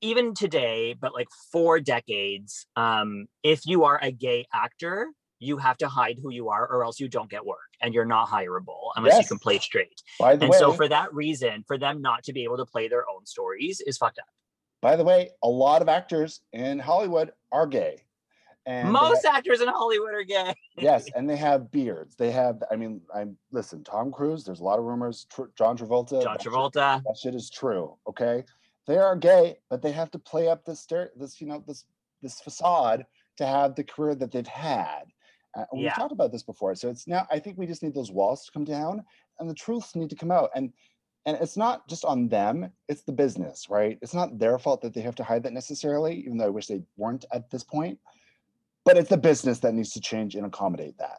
even 0.00 0.34
today, 0.34 0.94
but 1.00 1.12
like 1.14 1.28
for 1.52 1.80
decades, 1.80 2.66
um, 2.76 3.26
if 3.42 3.66
you 3.66 3.84
are 3.84 3.98
a 4.02 4.10
gay 4.12 4.46
actor, 4.54 5.08
you 5.40 5.56
have 5.56 5.76
to 5.78 5.88
hide 5.88 6.18
who 6.22 6.32
you 6.32 6.48
are 6.48 6.66
or 6.66 6.84
else 6.84 6.98
you 6.98 7.08
don't 7.08 7.30
get 7.30 7.44
work 7.46 7.58
and 7.80 7.94
you're 7.94 8.04
not 8.04 8.28
hireable 8.28 8.90
unless 8.96 9.22
you 9.22 9.28
can 9.28 9.38
play 9.38 9.58
straight. 9.58 10.02
By 10.18 10.34
the 10.36 10.42
And 10.46 10.50
way, 10.50 10.58
so 10.58 10.72
for 10.72 10.88
that 10.88 11.12
reason, 11.14 11.64
for 11.66 11.78
them 11.78 12.00
not 12.02 12.24
to 12.24 12.32
be 12.32 12.42
able 12.44 12.56
to 12.56 12.66
play 12.66 12.88
their 12.88 13.04
own 13.08 13.24
stories 13.24 13.80
is 13.86 13.96
fucked 13.98 14.18
up. 14.18 14.24
by 14.82 14.96
the 14.96 15.04
way, 15.04 15.30
a 15.42 15.48
lot 15.48 15.80
of 15.82 15.88
actors 15.88 16.40
in 16.52 16.78
Hollywood 16.80 17.32
are 17.52 17.66
gay. 17.66 18.02
And 18.66 18.90
Most 18.92 19.24
actors 19.24 19.60
in 19.62 19.68
Hollywood 19.68 20.12
are 20.12 20.24
gay. 20.24 20.52
yes, 20.76 21.06
and 21.14 21.30
they 21.30 21.36
have 21.36 21.70
beards. 21.70 22.16
They 22.16 22.30
have. 22.32 22.62
I 22.70 22.76
mean, 22.76 23.00
I'm 23.14 23.38
listen. 23.50 23.82
Tom 23.82 24.12
Cruise. 24.12 24.44
There's 24.44 24.60
a 24.60 24.64
lot 24.64 24.78
of 24.78 24.84
rumors. 24.84 25.26
Tr- 25.32 25.44
John 25.56 25.78
Travolta. 25.78 26.22
John 26.22 26.34
that 26.34 26.42
shit- 26.42 26.52
Travolta. 26.52 27.02
that 27.02 27.16
shit 27.18 27.34
is 27.34 27.48
true. 27.48 27.96
Okay, 28.06 28.44
they 28.88 28.96
are 28.96 29.14
gay, 29.14 29.58
but 29.68 29.82
they 29.82 29.92
have 29.92 30.10
to 30.12 30.18
play 30.18 30.48
up 30.48 30.64
this 30.64 30.86
this 31.14 31.40
you 31.40 31.46
know 31.46 31.62
this 31.66 31.84
this 32.22 32.40
facade 32.40 33.06
to 33.36 33.46
have 33.46 33.76
the 33.76 33.84
career 33.84 34.16
that 34.16 34.32
they've 34.32 34.46
had. 34.46 35.04
Uh, 35.56 35.64
and 35.70 35.82
we've 35.82 35.94
talked 35.94 36.12
about 36.12 36.32
this 36.32 36.42
before, 36.42 36.74
so 36.74 36.88
it's 36.88 37.06
now. 37.06 37.26
I 37.30 37.38
think 37.38 37.58
we 37.58 37.66
just 37.66 37.82
need 37.82 37.94
those 37.94 38.10
walls 38.10 38.46
to 38.46 38.52
come 38.52 38.64
down, 38.64 39.04
and 39.38 39.48
the 39.48 39.54
truths 39.54 39.94
need 39.94 40.10
to 40.10 40.16
come 40.16 40.30
out. 40.30 40.50
And 40.54 40.72
and 41.26 41.36
it's 41.40 41.56
not 41.56 41.86
just 41.86 42.04
on 42.06 42.28
them; 42.28 42.72
it's 42.88 43.02
the 43.02 43.12
business, 43.12 43.66
right? 43.68 43.98
It's 44.00 44.14
not 44.14 44.38
their 44.38 44.58
fault 44.58 44.80
that 44.80 44.94
they 44.94 45.02
have 45.02 45.16
to 45.16 45.24
hide 45.24 45.42
that 45.42 45.52
necessarily, 45.52 46.14
even 46.20 46.38
though 46.38 46.46
I 46.46 46.50
wish 46.50 46.66
they 46.66 46.82
weren't 46.96 47.26
at 47.30 47.50
this 47.50 47.62
point. 47.62 47.98
But 48.84 48.96
it's 48.96 49.10
the 49.10 49.18
business 49.18 49.58
that 49.60 49.74
needs 49.74 49.92
to 49.92 50.00
change 50.00 50.34
and 50.34 50.46
accommodate 50.46 50.96
that. 50.98 51.18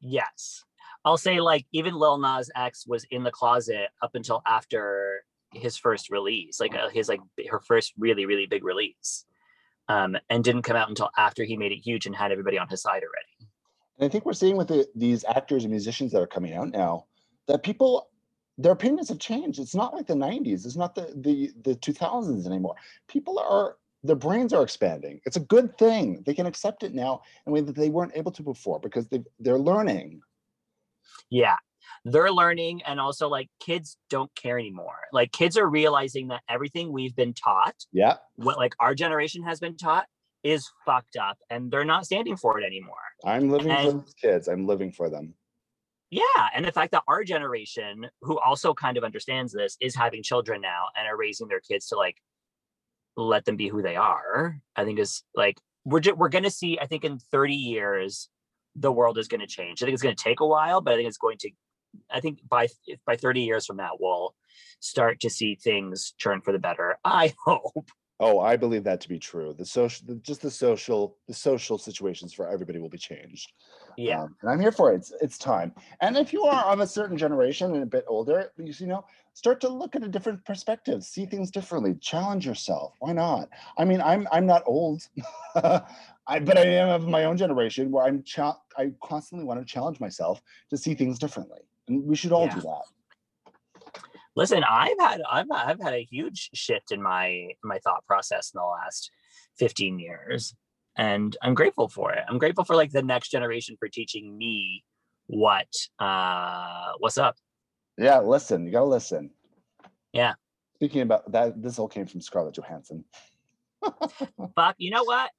Yes. 0.00 0.64
I'll 1.04 1.16
say 1.16 1.40
like 1.40 1.66
even 1.72 1.94
Lil 1.94 2.18
Nas 2.18 2.50
X 2.54 2.86
was 2.86 3.04
in 3.10 3.22
the 3.22 3.30
closet 3.30 3.88
up 4.02 4.14
until 4.14 4.42
after 4.46 5.11
his 5.52 5.76
first 5.76 6.10
release, 6.10 6.60
like 6.60 6.74
uh, 6.74 6.88
his 6.90 7.08
like 7.08 7.20
her 7.50 7.60
first 7.60 7.92
really 7.98 8.26
really 8.26 8.46
big 8.46 8.64
release. 8.64 9.24
um, 9.88 10.16
and 10.30 10.44
didn't 10.44 10.62
come 10.62 10.76
out 10.76 10.88
until 10.88 11.10
after 11.16 11.44
he 11.44 11.56
made 11.56 11.72
it 11.72 11.78
huge 11.84 12.06
and 12.06 12.14
had 12.14 12.32
everybody 12.32 12.58
on 12.58 12.68
his 12.68 12.82
side 12.82 13.02
already. 13.02 13.50
And 13.98 14.06
I 14.06 14.08
think 14.08 14.24
we're 14.24 14.32
seeing 14.32 14.56
with 14.56 14.68
the, 14.68 14.86
these 14.94 15.24
actors 15.24 15.64
and 15.64 15.70
musicians 15.70 16.12
that 16.12 16.20
are 16.20 16.26
coming 16.26 16.54
out 16.54 16.70
now 16.70 17.06
that 17.48 17.62
people 17.62 18.08
their 18.58 18.72
opinions 18.72 19.08
have 19.08 19.18
changed. 19.18 19.58
It's 19.58 19.74
not 19.74 19.94
like 19.94 20.06
the 20.06 20.14
90s. 20.14 20.66
It's 20.66 20.76
not 20.76 20.94
the 20.94 21.12
the 21.16 21.50
the 21.62 21.76
2000s 21.76 22.46
anymore. 22.46 22.74
People 23.08 23.38
are 23.38 23.76
their 24.04 24.16
brains 24.16 24.52
are 24.52 24.62
expanding. 24.62 25.20
It's 25.26 25.36
a 25.36 25.40
good 25.40 25.76
thing. 25.78 26.22
They 26.26 26.34
can 26.34 26.46
accept 26.46 26.82
it 26.82 26.94
now 26.94 27.22
in 27.46 27.50
a 27.50 27.54
way 27.54 27.60
that 27.60 27.76
they 27.76 27.88
weren't 27.88 28.16
able 28.16 28.32
to 28.32 28.42
before 28.42 28.80
because 28.80 29.08
they 29.08 29.22
they're 29.40 29.58
learning. 29.58 30.22
Yeah. 31.30 31.56
They're 32.04 32.30
learning 32.32 32.82
and 32.86 32.98
also 33.00 33.28
like 33.28 33.48
kids 33.60 33.96
don't 34.10 34.30
care 34.34 34.58
anymore. 34.58 34.96
Like 35.12 35.32
kids 35.32 35.56
are 35.56 35.68
realizing 35.68 36.28
that 36.28 36.42
everything 36.48 36.92
we've 36.92 37.14
been 37.16 37.34
taught, 37.34 37.74
Yeah. 37.92 38.16
what 38.36 38.56
like 38.56 38.74
our 38.80 38.94
generation 38.94 39.42
has 39.44 39.60
been 39.60 39.76
taught 39.76 40.06
is 40.42 40.68
fucked 40.84 41.16
up 41.16 41.38
and 41.50 41.70
they're 41.70 41.84
not 41.84 42.04
standing 42.04 42.36
for 42.36 42.58
it 42.60 42.64
anymore. 42.64 42.96
I'm 43.24 43.48
living 43.50 43.68
for 43.68 43.74
And- 43.90 44.04
these 44.04 44.14
kids. 44.14 44.48
I'm 44.48 44.66
living 44.66 44.90
for 44.92 45.08
them. 45.08 45.34
Yeah, 46.10 46.48
and 46.54 46.64
the 46.66 46.72
fact 46.72 46.92
that 46.92 47.04
our 47.08 47.24
generation, 47.24 48.06
who 48.20 48.38
also 48.38 48.74
kind 48.74 48.98
of 48.98 49.04
understands 49.04 49.50
this, 49.52 49.78
is 49.80 49.94
having 49.94 50.22
children 50.22 50.60
now 50.60 50.88
and 50.94 51.06
are 51.08 51.16
raising 51.16 51.48
their 51.48 51.60
kids 51.60 51.86
to 51.86 51.96
like 51.96 52.16
let 53.16 53.44
them 53.46 53.56
be 53.56 53.68
who 53.68 53.80
they 53.82 53.96
are. 53.96 54.58
I 54.76 54.84
think 54.84 54.98
is 54.98 55.22
like 55.34 55.58
we're 55.86 56.00
ju- 56.00 56.14
we're 56.14 56.28
going 56.28 56.44
to 56.44 56.50
see. 56.50 56.78
I 56.78 56.86
think 56.86 57.04
in 57.04 57.18
thirty 57.18 57.54
years, 57.54 58.28
the 58.76 58.92
world 58.92 59.16
is 59.16 59.26
going 59.28 59.40
to 59.40 59.46
change. 59.46 59.82
I 59.82 59.86
think 59.86 59.94
it's 59.94 60.02
going 60.02 60.14
to 60.14 60.22
take 60.22 60.40
a 60.40 60.46
while, 60.46 60.80
but 60.82 60.92
I 60.92 60.96
think 60.96 61.08
it's 61.08 61.16
going 61.18 61.38
to. 61.38 61.50
I 62.10 62.20
think 62.20 62.40
by 62.48 62.68
by 63.06 63.16
thirty 63.16 63.42
years 63.42 63.66
from 63.66 63.76
now, 63.76 63.92
we'll 63.98 64.34
start 64.80 65.20
to 65.20 65.30
see 65.30 65.54
things 65.54 66.12
turn 66.18 66.40
for 66.40 66.52
the 66.52 66.58
better. 66.58 66.98
I 67.04 67.34
hope. 67.44 67.90
Oh, 68.20 68.38
I 68.38 68.56
believe 68.56 68.84
that 68.84 69.00
to 69.00 69.08
be 69.08 69.18
true. 69.18 69.52
The 69.52 69.66
social, 69.66 70.06
the, 70.06 70.14
just 70.16 70.42
the 70.42 70.50
social, 70.50 71.16
the 71.26 71.34
social 71.34 71.76
situations 71.76 72.32
for 72.32 72.48
everybody 72.48 72.78
will 72.78 72.88
be 72.88 72.96
changed. 72.96 73.52
Yeah, 73.96 74.22
Um, 74.22 74.36
and 74.40 74.50
I'm 74.50 74.60
here 74.60 74.70
for 74.70 74.92
it. 74.92 74.96
It's, 74.96 75.12
it's 75.20 75.38
time. 75.38 75.74
And 76.00 76.16
if 76.16 76.32
you 76.32 76.44
are 76.44 76.64
of 76.66 76.78
a 76.78 76.86
certain 76.86 77.18
generation 77.18 77.74
and 77.74 77.82
a 77.82 77.86
bit 77.86 78.04
older, 78.06 78.52
you 78.56 78.72
you 78.78 78.86
know, 78.86 79.04
start 79.34 79.60
to 79.62 79.68
look 79.68 79.96
at 79.96 80.04
a 80.04 80.08
different 80.08 80.44
perspective, 80.44 81.02
see 81.02 81.26
things 81.26 81.50
differently, 81.50 81.96
challenge 81.96 82.46
yourself. 82.46 82.94
Why 83.00 83.12
not? 83.12 83.48
I 83.76 83.84
mean, 83.84 84.00
I'm 84.00 84.28
I'm 84.30 84.46
not 84.46 84.62
old, 84.66 85.02
I 85.56 85.82
but 86.28 86.56
I 86.56 86.64
am 86.66 86.90
of 86.90 87.08
my 87.08 87.24
own 87.24 87.36
generation 87.36 87.90
where 87.90 88.04
I'm 88.04 88.22
cha- 88.22 88.60
I 88.78 88.92
constantly 89.02 89.44
want 89.44 89.60
to 89.60 89.66
challenge 89.66 89.98
myself 89.98 90.40
to 90.70 90.76
see 90.76 90.94
things 90.94 91.18
differently, 91.18 91.60
we 92.00 92.16
should 92.16 92.32
all 92.32 92.46
Yeah. 92.46 92.54
do 92.54 92.60
that. 92.62 92.82
listen, 94.36 94.64
I've 94.64 94.98
had 94.98 95.22
I've 95.30 95.46
I've 95.52 95.80
had 95.80 95.94
a 95.94 96.04
huge 96.04 96.50
shift 96.54 96.90
in 96.92 97.02
my 97.02 97.48
my 97.62 97.78
thought 97.80 98.04
process 98.06 98.50
in 98.54 98.58
the 98.58 98.64
last 98.64 99.10
15 99.58 99.98
years 99.98 100.54
and 100.96 101.36
I'm 101.42 101.54
grateful 101.54 101.88
for 101.88 102.12
it. 102.12 102.24
I'm 102.28 102.38
grateful 102.38 102.64
for 102.64 102.74
like 102.76 102.90
the 102.92 103.02
next 103.02 103.30
generation 103.30 103.76
for 103.78 103.88
teaching 103.88 104.36
me 104.36 104.84
what 105.26 105.68
uh 105.98 106.92
what's 106.98 107.18
up. 107.18 107.36
Yeah, 107.98 108.20
listen, 108.20 108.64
you 108.66 108.72
gotta 108.72 108.86
listen. 108.86 109.30
Yeah. 110.12 110.34
Speaking 110.76 111.02
about 111.02 111.30
that, 111.32 111.62
this 111.62 111.78
all 111.78 111.88
came 111.88 112.06
from 112.06 112.20
Scarlett 112.20 112.54
Johansson. 112.56 113.04
Fuck, 114.56 114.76
you 114.78 114.90
know 114.90 115.04
what? 115.04 115.30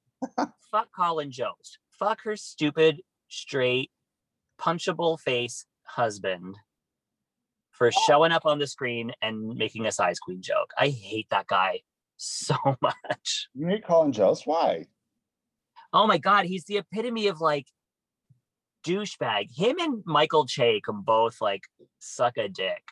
Fuck 0.70 0.88
Colin 0.96 1.30
Jost. 1.30 1.78
Fuck 1.98 2.20
her 2.24 2.36
stupid, 2.36 3.00
straight, 3.28 3.90
punchable 4.60 5.18
face 5.20 5.66
husband 5.94 6.56
for 7.70 7.90
showing 8.06 8.32
up 8.32 8.46
on 8.46 8.58
the 8.58 8.66
screen 8.66 9.12
and 9.20 9.56
making 9.56 9.86
a 9.86 9.92
size 9.92 10.18
queen 10.18 10.40
joke. 10.40 10.70
I 10.78 10.88
hate 10.88 11.26
that 11.30 11.46
guy 11.46 11.80
so 12.16 12.56
much. 12.80 13.48
You 13.54 13.66
hate 13.66 13.84
Colin 13.84 14.12
Jost? 14.12 14.46
Why? 14.46 14.86
Oh 15.92 16.06
my 16.06 16.18
god, 16.18 16.46
he's 16.46 16.64
the 16.64 16.78
epitome 16.78 17.28
of 17.28 17.40
like 17.40 17.66
douchebag. 18.86 19.56
Him 19.56 19.76
and 19.78 20.02
Michael 20.04 20.46
Che 20.46 20.80
can 20.80 21.02
both 21.02 21.40
like 21.40 21.62
suck 21.98 22.36
a 22.36 22.48
dick. 22.48 22.82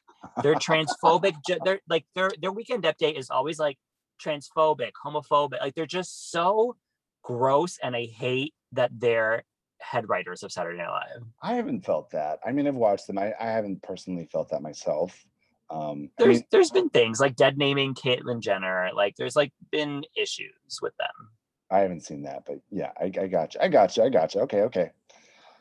They're 0.42 0.54
transphobic. 0.54 1.34
They're 1.64 1.80
like 1.88 2.06
their 2.14 2.30
their 2.40 2.52
weekend 2.52 2.84
update 2.84 3.18
is 3.18 3.30
always 3.30 3.58
like 3.58 3.78
transphobic, 4.24 4.92
homophobic. 5.04 5.60
Like 5.60 5.74
they're 5.74 5.86
just 5.86 6.30
so 6.30 6.76
gross, 7.22 7.78
and 7.82 7.96
I 7.96 8.04
hate 8.04 8.54
that 8.72 8.90
they're 8.96 9.44
head 9.82 10.08
writers 10.08 10.42
of 10.42 10.52
Saturday 10.52 10.78
Night 10.78 10.88
Live. 10.88 11.22
I 11.42 11.54
haven't 11.54 11.84
felt 11.84 12.10
that. 12.10 12.38
I 12.44 12.52
mean, 12.52 12.66
I've 12.66 12.74
watched 12.74 13.06
them. 13.06 13.18
I, 13.18 13.34
I 13.38 13.46
haven't 13.46 13.82
personally 13.82 14.26
felt 14.30 14.50
that 14.50 14.62
myself. 14.62 15.24
Um, 15.70 16.10
I 16.18 16.24
There's 16.24 16.36
mean, 16.38 16.46
there's 16.50 16.70
been 16.70 16.90
things 16.90 17.20
like 17.20 17.36
dead 17.36 17.56
naming 17.56 17.94
Caitlyn 17.94 18.40
Jenner. 18.40 18.90
Like 18.94 19.16
there's 19.16 19.36
like 19.36 19.52
been 19.70 20.04
issues 20.16 20.78
with 20.80 20.96
them. 20.98 21.30
I 21.70 21.80
haven't 21.80 22.04
seen 22.04 22.22
that, 22.24 22.44
but 22.46 22.60
yeah, 22.70 22.90
I, 23.00 23.04
I 23.04 23.26
got 23.26 23.54
you. 23.54 23.60
I 23.62 23.68
got 23.68 23.96
you. 23.96 24.02
I 24.02 24.10
got 24.10 24.34
you. 24.34 24.42
Okay, 24.42 24.60
okay. 24.62 24.90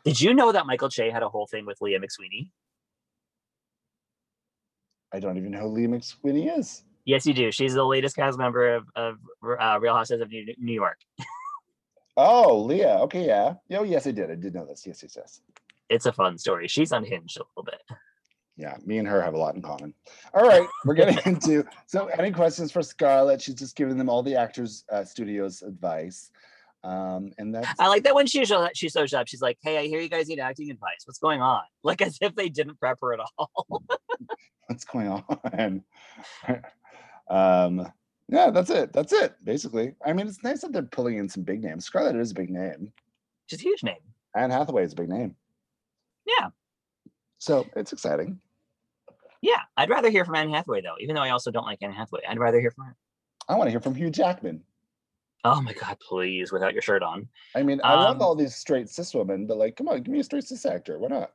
Did 0.03 0.19
you 0.19 0.33
know 0.33 0.51
that 0.51 0.65
Michael 0.65 0.89
Che 0.89 1.09
had 1.09 1.23
a 1.23 1.29
whole 1.29 1.47
thing 1.47 1.65
with 1.65 1.79
Leah 1.79 1.99
McSweeney? 1.99 2.49
I 5.13 5.19
don't 5.19 5.37
even 5.37 5.51
know 5.51 5.59
who 5.59 5.67
Lee 5.67 5.87
McSweeney 5.87 6.57
is. 6.57 6.83
Yes, 7.05 7.25
you 7.25 7.33
do. 7.33 7.51
She's 7.51 7.73
the 7.73 7.83
latest 7.83 8.15
cast 8.15 8.37
member 8.37 8.75
of, 8.75 8.85
of 8.95 9.15
uh, 9.43 9.79
Real 9.79 9.95
Housewives 9.95 10.21
of 10.21 10.29
New, 10.29 10.53
New 10.57 10.73
York. 10.73 10.97
Oh, 12.17 12.59
Leah. 12.61 12.97
Okay, 13.01 13.25
yeah. 13.25 13.55
Oh, 13.71 13.83
yes, 13.83 14.07
I 14.07 14.11
did. 14.11 14.29
I 14.31 14.35
did 14.35 14.53
know 14.53 14.65
this. 14.65 14.85
Yes, 14.85 15.01
yes, 15.03 15.15
yes. 15.15 15.41
It's 15.89 16.05
a 16.05 16.13
fun 16.13 16.37
story. 16.37 16.67
She's 16.67 16.91
unhinged 16.91 17.37
a 17.37 17.43
little 17.55 17.63
bit. 17.63 17.97
Yeah, 18.57 18.77
me 18.85 18.97
and 18.97 19.07
her 19.07 19.21
have 19.21 19.33
a 19.33 19.37
lot 19.37 19.55
in 19.55 19.61
common. 19.61 19.93
All 20.33 20.47
right, 20.47 20.67
we're 20.85 20.93
getting 20.93 21.17
into. 21.25 21.65
So, 21.87 22.07
any 22.07 22.31
questions 22.31 22.71
for 22.71 22.83
Scarlett? 22.83 23.41
She's 23.41 23.55
just 23.55 23.75
giving 23.75 23.97
them 23.97 24.09
all 24.09 24.21
the 24.21 24.35
actors' 24.35 24.83
uh, 24.91 25.03
studios 25.03 25.61
advice, 25.61 26.31
um, 26.83 27.31
and 27.37 27.55
that's 27.55 27.79
I 27.79 27.87
like 27.87 28.03
that 28.03 28.13
when 28.13 28.27
she 28.27 28.45
shows 28.45 28.69
she 28.73 28.89
shows 28.89 29.13
up. 29.13 29.27
She's 29.27 29.41
like, 29.41 29.57
"Hey, 29.61 29.77
I 29.77 29.87
hear 29.87 29.99
you 29.99 30.09
guys 30.09 30.27
need 30.27 30.39
acting 30.39 30.69
advice. 30.69 31.03
What's 31.05 31.19
going 31.19 31.41
on?" 31.41 31.61
Like 31.83 32.01
as 32.01 32.17
if 32.21 32.35
they 32.35 32.49
didn't 32.49 32.79
prep 32.79 32.99
her 33.01 33.13
at 33.13 33.19
all. 33.37 33.83
what's 34.67 34.85
going 34.85 35.07
on. 35.07 35.83
um, 37.29 37.91
yeah, 38.31 38.49
that's 38.49 38.71
it. 38.71 38.91
That's 38.93 39.13
it. 39.13 39.35
Basically, 39.43 39.93
I 40.03 40.13
mean, 40.13 40.27
it's 40.27 40.41
nice 40.43 40.61
that 40.61 40.73
they're 40.73 40.81
pulling 40.81 41.17
in 41.17 41.29
some 41.29 41.43
big 41.43 41.61
names. 41.63 41.85
Scarlett 41.85 42.15
is 42.15 42.31
a 42.31 42.35
big 42.35 42.49
name. 42.49 42.91
She's 43.45 43.59
a 43.59 43.63
huge 43.63 43.83
name. 43.83 43.99
Anne 44.35 44.49
Hathaway 44.49 44.83
is 44.83 44.93
a 44.93 44.95
big 44.95 45.09
name. 45.09 45.35
Yeah. 46.25 46.47
So 47.37 47.67
it's 47.75 47.91
exciting. 47.93 48.39
Yeah, 49.41 49.59
I'd 49.75 49.89
rather 49.89 50.09
hear 50.09 50.23
from 50.23 50.35
Anne 50.35 50.49
Hathaway 50.51 50.81
though. 50.81 50.95
Even 50.99 51.15
though 51.15 51.21
I 51.21 51.31
also 51.31 51.51
don't 51.51 51.65
like 51.65 51.79
Anne 51.81 51.91
Hathaway, 51.91 52.21
I'd 52.27 52.39
rather 52.39 52.59
hear 52.59 52.71
from 52.71 52.85
her. 52.85 52.95
I 53.49 53.55
want 53.55 53.67
to 53.67 53.71
hear 53.71 53.81
from 53.81 53.95
Hugh 53.95 54.09
Jackman. 54.09 54.63
Oh 55.43 55.59
my 55.59 55.73
god, 55.73 55.97
please, 56.07 56.51
without 56.51 56.73
your 56.73 56.83
shirt 56.83 57.01
on. 57.01 57.27
I 57.55 57.63
mean, 57.63 57.81
I 57.83 57.95
love 57.95 58.17
Um, 58.17 58.21
all 58.21 58.35
these 58.35 58.55
straight 58.55 58.87
cis 58.89 59.13
women, 59.15 59.47
but 59.47 59.57
like, 59.57 59.75
come 59.75 59.87
on, 59.87 60.03
give 60.03 60.13
me 60.13 60.19
a 60.19 60.23
straight 60.23 60.43
cis 60.43 60.65
actor. 60.65 60.99
Why 60.99 61.07
not? 61.07 61.31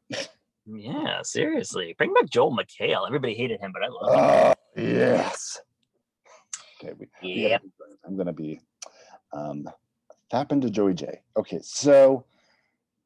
Yeah, 0.65 1.23
seriously, 1.23 1.95
bring 1.99 2.15
back 2.15 2.31
Joel 2.31 2.57
McHale. 2.57 3.05
Everybody 3.07 3.35
hated 3.35 3.61
him, 3.61 3.73
but 3.73 3.83
I 3.83 3.89
love 3.89 4.15
him. 4.15 4.55
Oh, 4.79 4.81
yes. 4.81 5.61
Okay, 6.81 6.93
we, 6.99 7.07
we 7.23 7.43
keep 7.49 7.61
going. 7.79 7.97
I'm 8.05 8.17
gonna 8.17 8.33
be 8.33 8.61
um 9.33 9.69
tap 10.31 10.53
into 10.53 10.71
Joey 10.71 10.95
Jay. 10.95 11.21
Okay, 11.37 11.61
so 11.63 12.25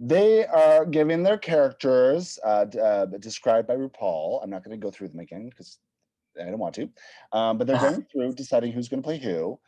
they 0.01 0.47
are 0.47 0.85
giving 0.87 1.23
their 1.23 1.39
characters 1.39 2.39
uh, 2.45 2.67
uh 2.83 3.07
described 3.07 3.69
by 3.69 3.77
RuPaul. 3.77 4.43
I'm 4.43 4.51
not 4.51 4.65
gonna 4.65 4.77
go 4.77 4.91
through 4.91 5.09
them 5.09 5.21
again 5.21 5.49
because 5.51 5.79
I 6.41 6.45
don't 6.45 6.59
want 6.59 6.75
to. 6.77 6.89
Um, 7.33 7.59
but 7.59 7.67
they're 7.67 7.77
Uh-huh. 7.77 7.91
going 7.91 8.07
through 8.11 8.33
deciding 8.35 8.73
who's 8.73 8.89
gonna 8.89 9.03
play 9.03 9.19
who. 9.19 9.59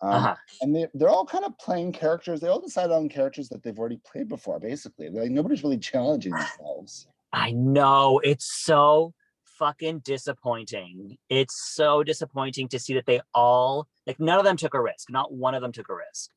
Um, 0.00 0.14
Uh-huh. 0.14 0.36
and 0.62 0.74
they, 0.74 0.86
they're 0.94 1.08
all 1.08 1.26
kind 1.26 1.44
of 1.44 1.56
playing 1.58 1.92
characters. 1.92 2.40
They 2.40 2.48
all 2.48 2.60
decide 2.60 2.90
on 2.90 3.08
characters 3.08 3.48
that 3.50 3.62
they've 3.62 3.78
already 3.78 4.00
played 4.04 4.28
before, 4.28 4.58
basically. 4.60 5.10
Like 5.10 5.30
nobody's 5.30 5.62
really 5.62 5.78
challenging 5.78 6.32
themselves. 6.32 7.06
I 7.32 7.52
know 7.52 8.20
it's 8.22 8.52
so 8.64 9.14
fucking 9.62 10.00
disappointing. 10.00 11.16
It's 11.28 11.72
so 11.74 12.02
disappointing 12.02 12.66
to 12.68 12.80
see 12.80 12.94
that 12.94 13.06
they 13.06 13.20
all 13.32 13.86
like 14.08 14.18
none 14.18 14.40
of 14.40 14.44
them 14.44 14.56
took 14.56 14.74
a 14.74 14.82
risk. 14.82 15.08
Not 15.08 15.32
one 15.32 15.54
of 15.54 15.62
them 15.62 15.70
took 15.70 15.88
a 15.88 15.94
risk. 15.94 16.30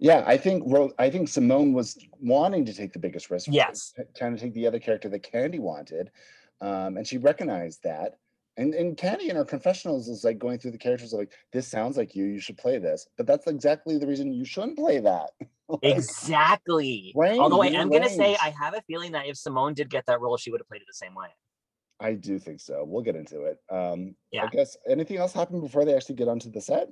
Yeah, 0.00 0.24
I 0.26 0.36
think 0.36 0.64
I 0.98 1.08
think 1.08 1.28
Symone 1.28 1.72
was 1.72 1.96
wanting 2.20 2.64
to 2.64 2.74
take 2.74 2.92
the 2.92 2.98
biggest 2.98 3.30
risk. 3.30 3.46
Yes. 3.48 3.94
trying 4.16 4.34
to 4.34 4.42
take 4.42 4.54
the 4.54 4.66
other 4.66 4.80
character 4.80 5.08
that 5.08 5.22
Kandy 5.22 5.60
wanted, 5.60 6.10
um, 6.60 6.96
and 6.96 7.06
she 7.06 7.18
recognized 7.18 7.84
that. 7.84 8.18
And 8.56 8.74
and 8.74 8.96
Kandy 8.96 9.28
in 9.28 9.36
her 9.36 9.44
confessionals 9.44 10.08
is 10.08 10.24
like 10.24 10.40
going 10.40 10.58
through 10.58 10.72
the 10.72 10.78
characters 10.78 11.12
like 11.12 11.30
this 11.52 11.68
sounds 11.68 11.96
like 11.96 12.16
you. 12.16 12.24
You 12.24 12.40
should 12.40 12.58
play 12.58 12.78
this, 12.78 13.06
but 13.16 13.28
that's 13.28 13.46
exactly 13.46 13.98
the 13.98 14.08
reason 14.08 14.32
you 14.32 14.44
shouldn't 14.44 14.76
play 14.76 14.98
that. 14.98 15.30
Like, 15.68 15.96
Exactly. 15.96 17.14
Range, 17.16 17.38
Although 17.38 17.62
I 17.62 17.68
am 17.68 17.88
gonna 17.88 18.10
say. 18.10 18.36
I 18.42 18.50
have 18.50 18.74
a 18.74 18.82
feeling 18.82 19.12
that 19.12 19.26
if 19.26 19.36
Symone 19.36 19.74
did 19.74 19.88
get 19.88 20.04
that 20.04 20.20
role, 20.20 20.36
she 20.36 20.50
would 20.50 20.60
have 20.60 20.68
played 20.68 20.82
it 20.82 20.86
the 20.86 20.92
same 20.92 21.14
way. 21.14 21.28
I 22.02 22.14
do 22.14 22.38
think 22.38 22.60
so. 22.60 22.84
We'll 22.84 23.02
get 23.02 23.16
into 23.16 23.42
it. 23.44 23.58
Um, 23.70 24.16
I 24.36 24.48
guess 24.48 24.76
anything 24.88 25.18
else 25.18 25.32
happened 25.32 25.62
before 25.62 25.84
they 25.84 25.94
actually 25.94 26.16
get 26.16 26.28
onto 26.28 26.50
the 26.50 26.60
set? 26.60 26.88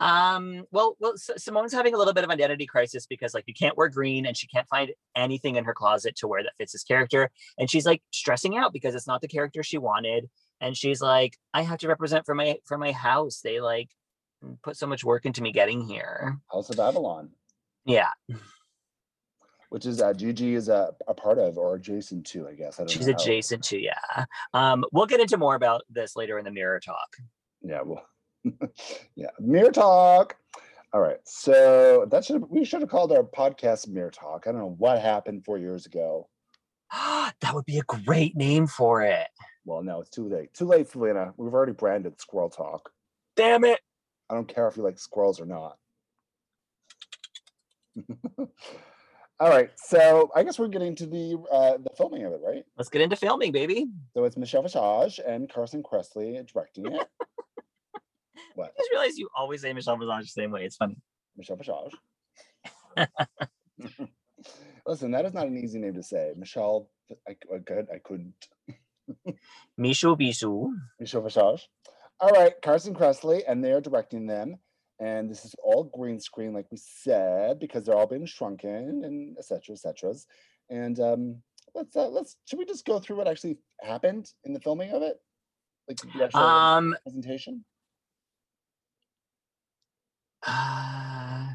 Um, 0.00 0.64
well, 0.70 0.96
well, 1.00 1.12
S- 1.14 1.30
Symone's 1.38 1.72
having 1.72 1.94
a 1.94 1.98
little 1.98 2.12
bit 2.14 2.24
of 2.24 2.30
identity 2.30 2.66
crisis 2.66 3.06
because 3.06 3.34
like 3.34 3.44
you 3.46 3.54
can't 3.54 3.76
wear 3.76 3.88
green 3.88 4.26
and 4.26 4.36
she 4.36 4.46
can't 4.46 4.68
find 4.68 4.92
anything 5.16 5.56
in 5.56 5.64
her 5.64 5.74
closet 5.74 6.16
to 6.16 6.28
wear 6.28 6.42
that 6.42 6.52
fits 6.58 6.72
this 6.72 6.84
character. 6.84 7.30
And 7.58 7.70
she's 7.70 7.86
like 7.86 8.02
stressing 8.10 8.56
out 8.56 8.72
because 8.72 8.94
it's 8.94 9.06
not 9.06 9.20
the 9.20 9.28
character 9.28 9.62
she 9.62 9.78
wanted. 9.78 10.28
And 10.60 10.76
she's 10.76 11.00
like, 11.00 11.38
I 11.54 11.62
have 11.62 11.78
to 11.78 11.88
represent 11.88 12.26
for 12.26 12.34
my 12.34 12.58
for 12.66 12.76
my 12.76 12.92
house. 12.92 13.40
They 13.42 13.60
like 13.60 13.90
put 14.62 14.76
so 14.76 14.86
much 14.86 15.04
work 15.04 15.26
into 15.26 15.42
me 15.42 15.52
getting 15.52 15.82
here. 15.82 16.38
House 16.50 16.70
of 16.70 16.78
Avalon, 16.78 17.30
Yeah, 17.84 18.10
which 19.70 19.86
is 19.86 20.00
uh, 20.02 20.12
Gigi 20.12 20.54
is 20.54 20.68
a, 20.68 20.94
a 21.08 21.14
part 21.14 21.38
of 21.38 21.56
or 21.56 21.76
adjacent 21.76 22.26
to, 22.26 22.46
I 22.46 22.54
guess. 22.54 22.78
I 22.78 22.82
don't 22.82 22.90
she's 22.90 23.06
know. 23.06 23.14
adjacent 23.14 23.64
to 23.64 23.80
yeah. 23.80 24.24
Um, 24.52 24.84
we'll 24.92 25.06
get 25.06 25.20
into 25.20 25.38
more 25.38 25.54
about 25.54 25.82
this 25.88 26.16
later 26.16 26.38
in 26.38 26.44
the 26.44 26.50
mirror 26.50 26.80
talk. 26.80 27.16
Yeah, 27.62 27.80
well, 27.82 28.04
yeah, 29.16 29.30
mirror 29.38 29.72
talk. 29.72 30.36
All 30.92 31.00
right, 31.00 31.20
so 31.24 32.06
that 32.10 32.24
should 32.24 32.50
we 32.50 32.64
should 32.64 32.80
have 32.80 32.90
called 32.90 33.12
our 33.12 33.22
podcast 33.22 33.88
mirror 33.88 34.10
talk. 34.10 34.46
I 34.46 34.52
don't 34.52 34.60
know 34.60 34.74
what 34.78 35.00
happened 35.00 35.44
four 35.44 35.56
years 35.56 35.86
ago. 35.86 36.28
that 36.92 37.54
would 37.54 37.64
be 37.64 37.78
a 37.78 37.82
great 37.82 38.36
name 38.36 38.66
for 38.66 39.02
it. 39.02 39.28
Well, 39.64 39.82
no, 39.82 40.00
it's 40.00 40.10
too 40.10 40.28
late. 40.28 40.52
Too 40.52 40.64
late, 40.64 40.88
Selena. 40.88 41.32
We've 41.36 41.54
already 41.54 41.72
branded 41.72 42.20
Squirrel 42.20 42.50
Talk. 42.50 42.90
Damn 43.36 43.64
it. 43.64 43.78
I 44.28 44.34
don't 44.34 44.48
care 44.48 44.66
if 44.66 44.76
you 44.76 44.82
like 44.82 44.98
squirrels 44.98 45.40
or 45.40 45.46
not. 45.46 45.76
All 49.40 49.48
right, 49.48 49.70
so 49.74 50.30
I 50.36 50.42
guess 50.42 50.58
we're 50.58 50.68
getting 50.68 50.94
to 50.96 51.06
the 51.06 51.38
uh, 51.50 51.78
the 51.78 51.88
filming 51.96 52.26
of 52.26 52.32
it, 52.34 52.40
right? 52.44 52.62
Let's 52.76 52.90
get 52.90 53.00
into 53.00 53.16
filming, 53.16 53.52
baby. 53.52 53.86
So 54.12 54.24
it's 54.24 54.36
Michelle 54.36 54.60
Visage 54.60 55.18
and 55.26 55.50
Carson 55.50 55.82
Kressley 55.82 56.46
directing 56.52 56.84
it. 56.84 56.92
what? 58.54 58.74
I 58.76 58.80
just 58.80 58.90
realized 58.90 59.16
you 59.16 59.30
always 59.34 59.62
say 59.62 59.72
Michelle 59.72 59.96
Visage 59.96 60.34
the 60.34 60.42
same 60.42 60.50
way. 60.50 60.66
It's 60.66 60.76
funny. 60.76 60.98
Michelle 61.38 61.56
Visage. 61.56 61.94
Listen, 64.86 65.10
that 65.12 65.24
is 65.24 65.32
not 65.32 65.46
an 65.46 65.56
easy 65.56 65.78
name 65.78 65.94
to 65.94 66.02
say. 66.02 66.34
Michelle, 66.36 66.90
I, 67.26 67.30
I 67.54 67.60
could, 67.66 67.86
I 67.94 67.98
couldn't. 67.98 68.34
Mishu 69.80 70.20
Bishu. 70.20 70.70
Michelle 70.98 71.22
Visage. 71.22 71.66
All 72.20 72.30
right, 72.32 72.52
Carson 72.60 72.94
Kressley, 72.94 73.40
and 73.48 73.64
they're 73.64 73.80
directing 73.80 74.26
them. 74.26 74.58
And 75.00 75.30
this 75.30 75.46
is 75.46 75.54
all 75.62 75.84
green 75.84 76.20
screen, 76.20 76.52
like 76.52 76.66
we 76.70 76.76
said, 76.76 77.58
because 77.58 77.84
they're 77.84 77.96
all 77.96 78.06
being 78.06 78.26
shrunken 78.26 79.02
and 79.04 79.34
et 79.38 79.44
cetera, 79.46 79.74
et 79.74 79.78
cetera. 79.78 80.12
And 80.68 81.00
um, 81.00 81.42
let's 81.74 81.96
uh, 81.96 82.08
let's 82.08 82.36
should 82.44 82.58
we 82.58 82.66
just 82.66 82.84
go 82.84 83.00
through 83.00 83.16
what 83.16 83.26
actually 83.26 83.56
happened 83.80 84.30
in 84.44 84.52
the 84.52 84.60
filming 84.60 84.90
of 84.92 85.02
it, 85.02 85.18
like 85.88 85.98
the 86.14 86.22
actual 86.22 86.42
Um, 86.42 86.94
presentation? 87.02 87.64
uh, 90.46 91.54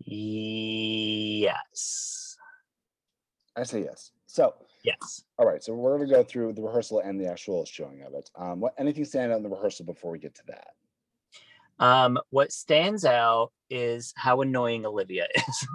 yes. 0.00 2.36
I 3.56 3.62
say 3.62 3.84
yes. 3.84 4.10
So, 4.26 4.54
Yes. 4.82 5.22
all 5.38 5.46
right, 5.46 5.62
so 5.62 5.72
we're 5.72 5.96
going 5.96 6.08
to 6.08 6.14
go 6.14 6.24
through 6.24 6.52
the 6.52 6.62
rehearsal 6.62 7.00
and 7.00 7.18
the 7.20 7.30
actual 7.30 7.64
showing 7.64 8.02
of 8.02 8.14
it. 8.14 8.28
Um, 8.36 8.60
what 8.60 8.74
anything 8.78 9.04
stand 9.04 9.32
out 9.32 9.36
in 9.38 9.42
the 9.44 9.48
rehearsal 9.48 9.86
before 9.86 10.10
we 10.10 10.18
get 10.18 10.34
to 10.36 10.42
that? 10.48 10.74
Um, 11.78 12.18
what 12.30 12.52
stands 12.52 13.04
out 13.04 13.52
is 13.70 14.12
how 14.16 14.40
annoying 14.40 14.86
Olivia 14.86 15.26
is. 15.34 15.66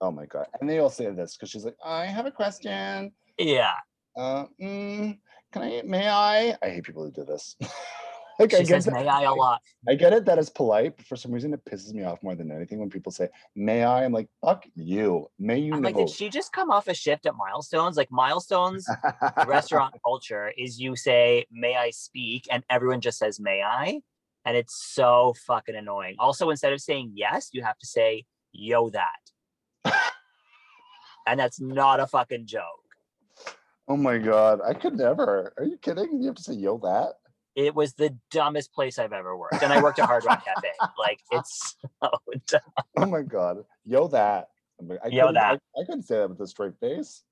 Oh 0.00 0.10
my 0.10 0.26
god! 0.26 0.46
And 0.60 0.68
they 0.68 0.78
all 0.78 0.90
say 0.90 1.10
this 1.10 1.36
because 1.36 1.50
she's 1.50 1.64
like, 1.64 1.76
"I 1.84 2.06
have 2.06 2.26
a 2.26 2.30
question. 2.30 3.12
yeah. 3.38 3.72
Uh, 4.16 4.46
mm, 4.60 5.18
can 5.52 5.62
I? 5.62 5.82
May 5.84 6.08
I? 6.08 6.56
I 6.62 6.68
hate 6.70 6.84
people 6.84 7.04
who 7.04 7.10
do 7.10 7.24
this. 7.24 7.56
like 8.38 8.54
I 8.54 8.58
She 8.58 8.64
get, 8.64 8.82
says 8.82 8.90
may 8.90 9.06
I 9.06 9.22
a 9.22 9.32
lot. 9.34 9.60
I 9.88 9.94
get 9.94 10.12
it 10.12 10.24
That 10.24 10.38
is 10.38 10.50
polite, 10.50 10.96
but 10.96 11.06
for 11.06 11.16
some 11.16 11.32
reason 11.32 11.52
it 11.52 11.64
pisses 11.64 11.92
me 11.92 12.04
off 12.04 12.22
more 12.22 12.34
than 12.34 12.50
anything 12.52 12.78
when 12.78 12.90
people 12.90 13.10
say 13.12 13.28
"May 13.56 13.82
I?" 13.84 14.04
I'm 14.04 14.12
like, 14.12 14.28
"Fuck 14.44 14.66
you! 14.76 15.28
May 15.38 15.58
you 15.58 15.74
I'm 15.74 15.80
know." 15.82 15.88
like, 15.88 15.96
did 15.96 16.10
she 16.10 16.28
just 16.28 16.52
come 16.52 16.70
off 16.70 16.88
a 16.88 16.94
shift 16.94 17.26
at 17.26 17.34
Milestones? 17.36 17.96
Like 17.96 18.10
Milestones 18.10 18.88
restaurant 19.46 19.94
culture 20.04 20.52
is 20.56 20.80
you 20.80 20.94
say, 20.96 21.46
may 21.50 21.76
I 21.76 21.90
speak? 21.90 22.46
And 22.50 22.62
everyone 22.70 23.00
just 23.00 23.18
says, 23.18 23.40
may 23.40 23.62
I? 23.62 24.00
And 24.48 24.56
it's 24.56 24.74
so 24.94 25.34
fucking 25.46 25.76
annoying. 25.76 26.16
Also, 26.18 26.48
instead 26.48 26.72
of 26.72 26.80
saying 26.80 27.12
yes, 27.14 27.50
you 27.52 27.62
have 27.62 27.76
to 27.80 27.86
say, 27.86 28.24
yo, 28.50 28.88
that. 28.88 29.92
and 31.26 31.38
that's 31.38 31.60
not 31.60 32.00
a 32.00 32.06
fucking 32.06 32.46
joke. 32.46 32.62
oh 33.88 33.96
my 33.98 34.16
god! 34.16 34.60
I 34.66 34.72
could 34.72 34.94
never. 34.96 35.52
Are 35.58 35.64
you 35.64 35.76
kidding? 35.76 36.22
You 36.22 36.28
have 36.28 36.36
to 36.36 36.42
say 36.42 36.54
"yo" 36.54 36.78
that. 36.78 37.16
It 37.56 37.74
was 37.74 37.92
the 37.92 38.16
dumbest 38.30 38.72
place 38.72 38.98
I've 38.98 39.12
ever 39.12 39.36
worked. 39.36 39.62
And 39.62 39.70
I 39.70 39.82
worked 39.82 39.98
at 39.98 40.06
Hard 40.06 40.24
Rock 40.24 40.46
Cafe. 40.46 40.68
Like, 40.98 41.20
it's 41.30 41.76
so 42.02 42.10
dumb. 42.46 42.60
Oh 42.96 43.04
my 43.04 43.20
god! 43.20 43.58
Yo 43.84 44.08
that. 44.08 44.48
I 44.80 45.08
Yo 45.08 45.26
couldn't- 45.26 45.36
I- 45.36 45.52
that. 45.52 45.60
I, 45.78 45.84
couldn't 45.84 46.04
say 46.04 46.16
that 46.20 46.30
with 46.30 46.40
a 46.40 46.46
straight 46.46 46.78
face. 46.80 47.22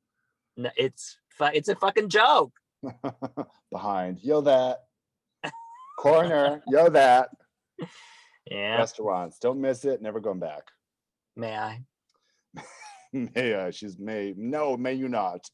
No, 0.58 0.68
It's, 0.76 1.16
it's 1.40 1.68
a 1.70 1.76
fucking 1.76 2.10
joke. 2.10 2.52
Behind. 3.72 4.18
Yo 4.22 4.42
that. 4.42 4.85
Corner. 5.96 6.62
Yo 6.68 6.88
that. 6.90 7.30
Yeah. 8.48 8.76
Restaurants. 8.76 9.40
Don't 9.40 9.60
miss 9.60 9.84
it. 9.84 10.00
Never 10.00 10.20
going 10.20 10.38
back. 10.38 10.62
May 11.34 11.56
I? 11.56 11.82
May 13.12 13.56
I? 13.56 13.72
She's 13.72 13.98
May. 13.98 14.34
No, 14.36 14.76
may 14.76 14.94
you 14.94 15.08
not. 15.08 15.50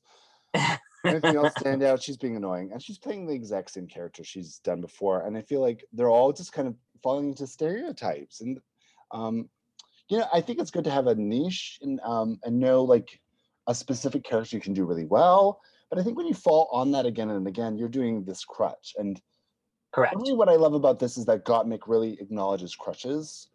Anything 1.06 1.36
else 1.36 1.54
stand 1.58 1.82
out? 1.82 2.02
She's 2.02 2.18
being 2.18 2.36
annoying, 2.36 2.70
and 2.70 2.82
she's 2.82 2.98
playing 2.98 3.26
the 3.26 3.32
exact 3.32 3.70
same 3.70 3.86
character 3.86 4.22
she's 4.22 4.58
done 4.58 4.82
before. 4.82 5.26
And 5.26 5.38
I 5.38 5.40
feel 5.40 5.62
like 5.62 5.86
they're 5.94 6.10
all 6.10 6.34
just 6.34 6.52
kind 6.52 6.68
of 6.68 6.74
falling 7.02 7.30
into 7.30 7.46
stereotypes. 7.46 8.42
And 8.42 8.60
um, 9.10 9.48
you 10.08 10.18
know, 10.18 10.26
I 10.32 10.42
think 10.42 10.60
it's 10.60 10.70
good 10.70 10.84
to 10.84 10.90
have 10.90 11.06
a 11.06 11.14
niche 11.14 11.78
and 11.80 11.98
um, 12.04 12.38
and 12.44 12.60
know 12.60 12.84
like 12.84 13.08
a 13.66 13.74
specific 13.74 14.22
character 14.22 14.56
you 14.56 14.62
can 14.62 14.74
do 14.74 14.84
really 14.84 15.06
well. 15.06 15.60
But 15.88 15.98
I 15.98 16.02
think 16.02 16.16
when 16.16 16.26
you 16.26 16.34
fall 16.34 16.68
on 16.72 16.92
that 16.92 17.06
again 17.06 17.30
and 17.30 17.46
again, 17.46 17.76
you're 17.76 17.88
doing 17.88 18.24
this 18.24 18.44
crutch. 18.44 18.94
And 18.98 19.20
Correct. 19.92 20.16
really 20.16 20.32
what 20.32 20.48
I 20.48 20.56
love 20.56 20.74
about 20.74 20.98
this 20.98 21.16
is 21.16 21.26
that 21.26 21.44
Gottmik 21.44 21.82
really 21.86 22.18
acknowledges 22.20 22.74
crutches. 22.74 23.48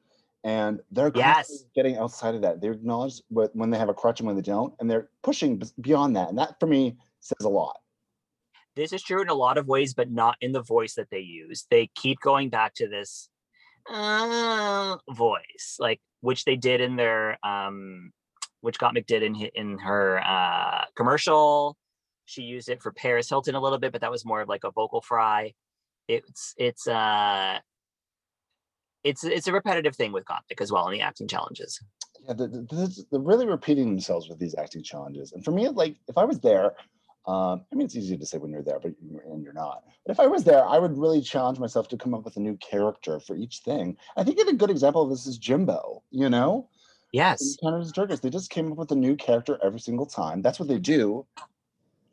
And 0.44 0.82
they're 0.92 1.12
Yes. 1.16 1.66
getting 1.76 1.98
outside 1.98 2.36
of 2.36 2.42
that. 2.44 2.62
They 2.62 2.70
acknowledge 2.70 3.22
when 3.30 3.70
they 3.70 3.78
have 3.78 3.90
a 3.90 3.94
crutch 3.94 4.20
and 4.20 4.28
when 4.28 4.36
they 4.36 4.42
don't, 4.44 4.74
and 4.80 4.90
they're 4.90 5.10
pushing 5.24 5.62
beyond 5.82 6.16
that. 6.16 6.30
And 6.30 6.38
that 6.38 6.60
for 6.60 6.68
me 6.68 6.96
says 7.20 7.44
a 7.44 7.50
lot. 7.50 7.78
this 8.76 8.94
is 8.94 9.02
true 9.02 9.24
in 9.24 9.28
a 9.30 9.34
lot 9.34 9.58
of 9.58 9.68
ways, 9.68 9.96
but 9.96 10.12
not 10.12 10.38
in 10.40 10.52
the 10.52 10.62
voice 10.62 10.94
that 10.94 11.10
they 11.10 11.20
use. 11.20 11.66
They 11.72 11.88
keep 11.96 12.20
going 12.20 12.50
back 12.52 12.76
to 12.76 12.88
this 12.88 13.28
uh, 13.90 14.98
voice, 15.10 15.78
like 15.80 16.00
which 16.22 16.46
they 16.46 16.56
did 16.56 16.80
in 16.80 16.96
their 16.96 17.40
um, 17.44 18.12
which 18.62 18.78
Gottmik 18.80 19.08
did 19.08 19.24
in 19.24 19.36
in 19.56 19.80
her 19.80 20.20
uh, 20.24 20.86
commercial. 20.96 21.76
She 22.26 22.44
used 22.44 22.70
it 22.70 22.84
for 22.84 22.92
Paris 22.92 23.28
Hilton 23.28 23.56
a 23.56 23.60
little 23.60 23.80
bit, 23.80 23.92
but 23.92 24.02
that 24.02 24.12
was 24.12 24.24
more 24.26 24.42
of 24.42 24.48
like 24.50 24.64
a 24.64 24.72
vocal 24.72 25.02
fry. 25.02 25.54
It's 26.08 26.54
it's 26.58 26.88
uh 26.88 27.60
it's 29.04 29.24
it's 29.24 29.48
a 29.48 29.54
repetitive 29.54 29.96
thing 29.96 30.12
with 30.12 30.26
Gottmik 30.26 30.62
as 30.62 30.72
well 30.72 30.88
in 30.88 30.94
the 30.94 31.02
acting 31.02 31.28
challenges. 31.28 31.82
Yeah, 32.28 32.34
the, 32.34 32.48
the, 32.48 32.62
the- 32.62 33.06
they're 33.12 33.20
really 33.20 33.46
repeating 33.46 33.86
themselves 33.88 34.28
with 34.30 34.40
these 34.40 34.56
acting 34.56 34.84
challenges. 34.84 35.32
And 35.34 35.44
for 35.44 35.52
me, 35.52 35.68
like 35.70 35.98
if 36.08 36.18
I 36.18 36.26
was 36.26 36.40
there, 36.40 36.74
um, 37.28 37.66
I 37.72 37.76
mean, 37.76 37.86
it's 37.86 37.96
easy 37.96 38.18
to 38.18 38.26
say 38.26 38.38
when 38.38 38.52
you're 38.52 38.64
there, 38.64 38.80
but 38.80 38.94
you're, 39.02 39.22
and 39.22 39.44
you're 39.44 39.54
not. 39.54 39.84
But 40.06 40.14
if 40.14 40.20
I 40.20 40.28
was 40.28 40.44
there, 40.44 40.66
I 40.66 40.80
would 40.80 40.98
really 40.98 41.22
challenge 41.22 41.60
myself 41.60 41.90
to 41.90 41.98
come 41.98 42.14
up 42.14 42.24
with 42.24 42.38
a 42.38 42.40
new 42.40 42.56
character 42.58 43.20
for 43.20 43.36
each 43.36 43.60
thing. 43.60 43.98
I 44.16 44.24
think 44.24 44.40
a 44.40 44.54
good 44.54 44.70
example 44.70 45.04
of 45.04 45.10
this 45.10 45.28
is 45.28 45.38
Jimbo. 45.38 46.04
You 46.10 46.30
know, 46.30 46.70
Yes. 47.12 47.58
Canada's 47.62 47.92
Circus, 47.94 48.20
they 48.20 48.30
just 48.30 48.50
came 48.50 48.72
up 48.72 48.78
with 48.78 48.92
a 48.92 48.96
new 48.96 49.16
character 49.16 49.58
every 49.64 49.80
single 49.80 50.06
time. 50.06 50.42
That's 50.42 50.60
what 50.60 50.68
they 50.68 50.80
do 50.80 51.26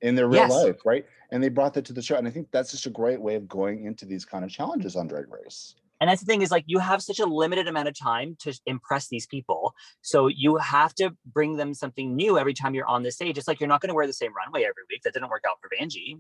in 0.01 0.15
their 0.15 0.29
real 0.29 0.43
Yes. 0.43 0.51
life, 0.51 0.77
right? 0.85 1.05
And 1.35 1.43
they 1.43 1.49
brought 1.49 1.75
that 1.75 1.85
to 1.87 1.93
the 1.93 2.01
show. 2.01 2.15
And 2.15 2.29
I 2.29 2.31
think 2.31 2.47
that's 2.53 2.71
just 2.71 2.87
a 2.87 2.91
great 2.91 3.21
way 3.21 3.35
of 3.35 3.49
going 3.49 3.87
into 3.87 4.07
these 4.07 4.25
kind 4.25 4.45
of 4.45 4.51
challenges 4.53 4.95
on 4.95 5.09
Drag 5.09 5.27
Race. 5.31 5.75
and 6.01 6.09
that's 6.09 6.21
the 6.21 6.27
thing 6.27 6.43
is 6.43 6.51
like 6.51 6.65
you 6.67 6.79
have 6.79 7.03
such 7.03 7.19
a 7.19 7.27
limited 7.27 7.67
amount 7.67 7.89
of 7.89 7.99
time 7.99 8.37
to 8.41 8.53
impress 8.67 9.09
these 9.09 9.27
people 9.27 9.75
so 10.03 10.27
you 10.29 10.57
have 10.59 10.95
to 10.95 11.11
bring 11.33 11.57
them 11.57 11.73
something 11.73 12.15
new 12.15 12.39
every 12.39 12.55
time 12.55 12.75
you're 12.75 12.87
on 12.87 13.03
the 13.03 13.11
stage 13.11 13.39
it's 13.39 13.49
like 13.49 13.59
you're 13.61 13.69
not 13.69 13.81
going 13.81 13.89
to 13.89 13.95
wear 13.95 14.07
the 14.07 14.13
same 14.13 14.33
runway 14.35 14.63
every 14.63 14.83
week 14.91 15.03
that 15.03 15.15
didn't 15.15 15.31
work 15.31 15.45
out 15.49 15.57
for 15.61 15.71
vanjie 15.75 16.19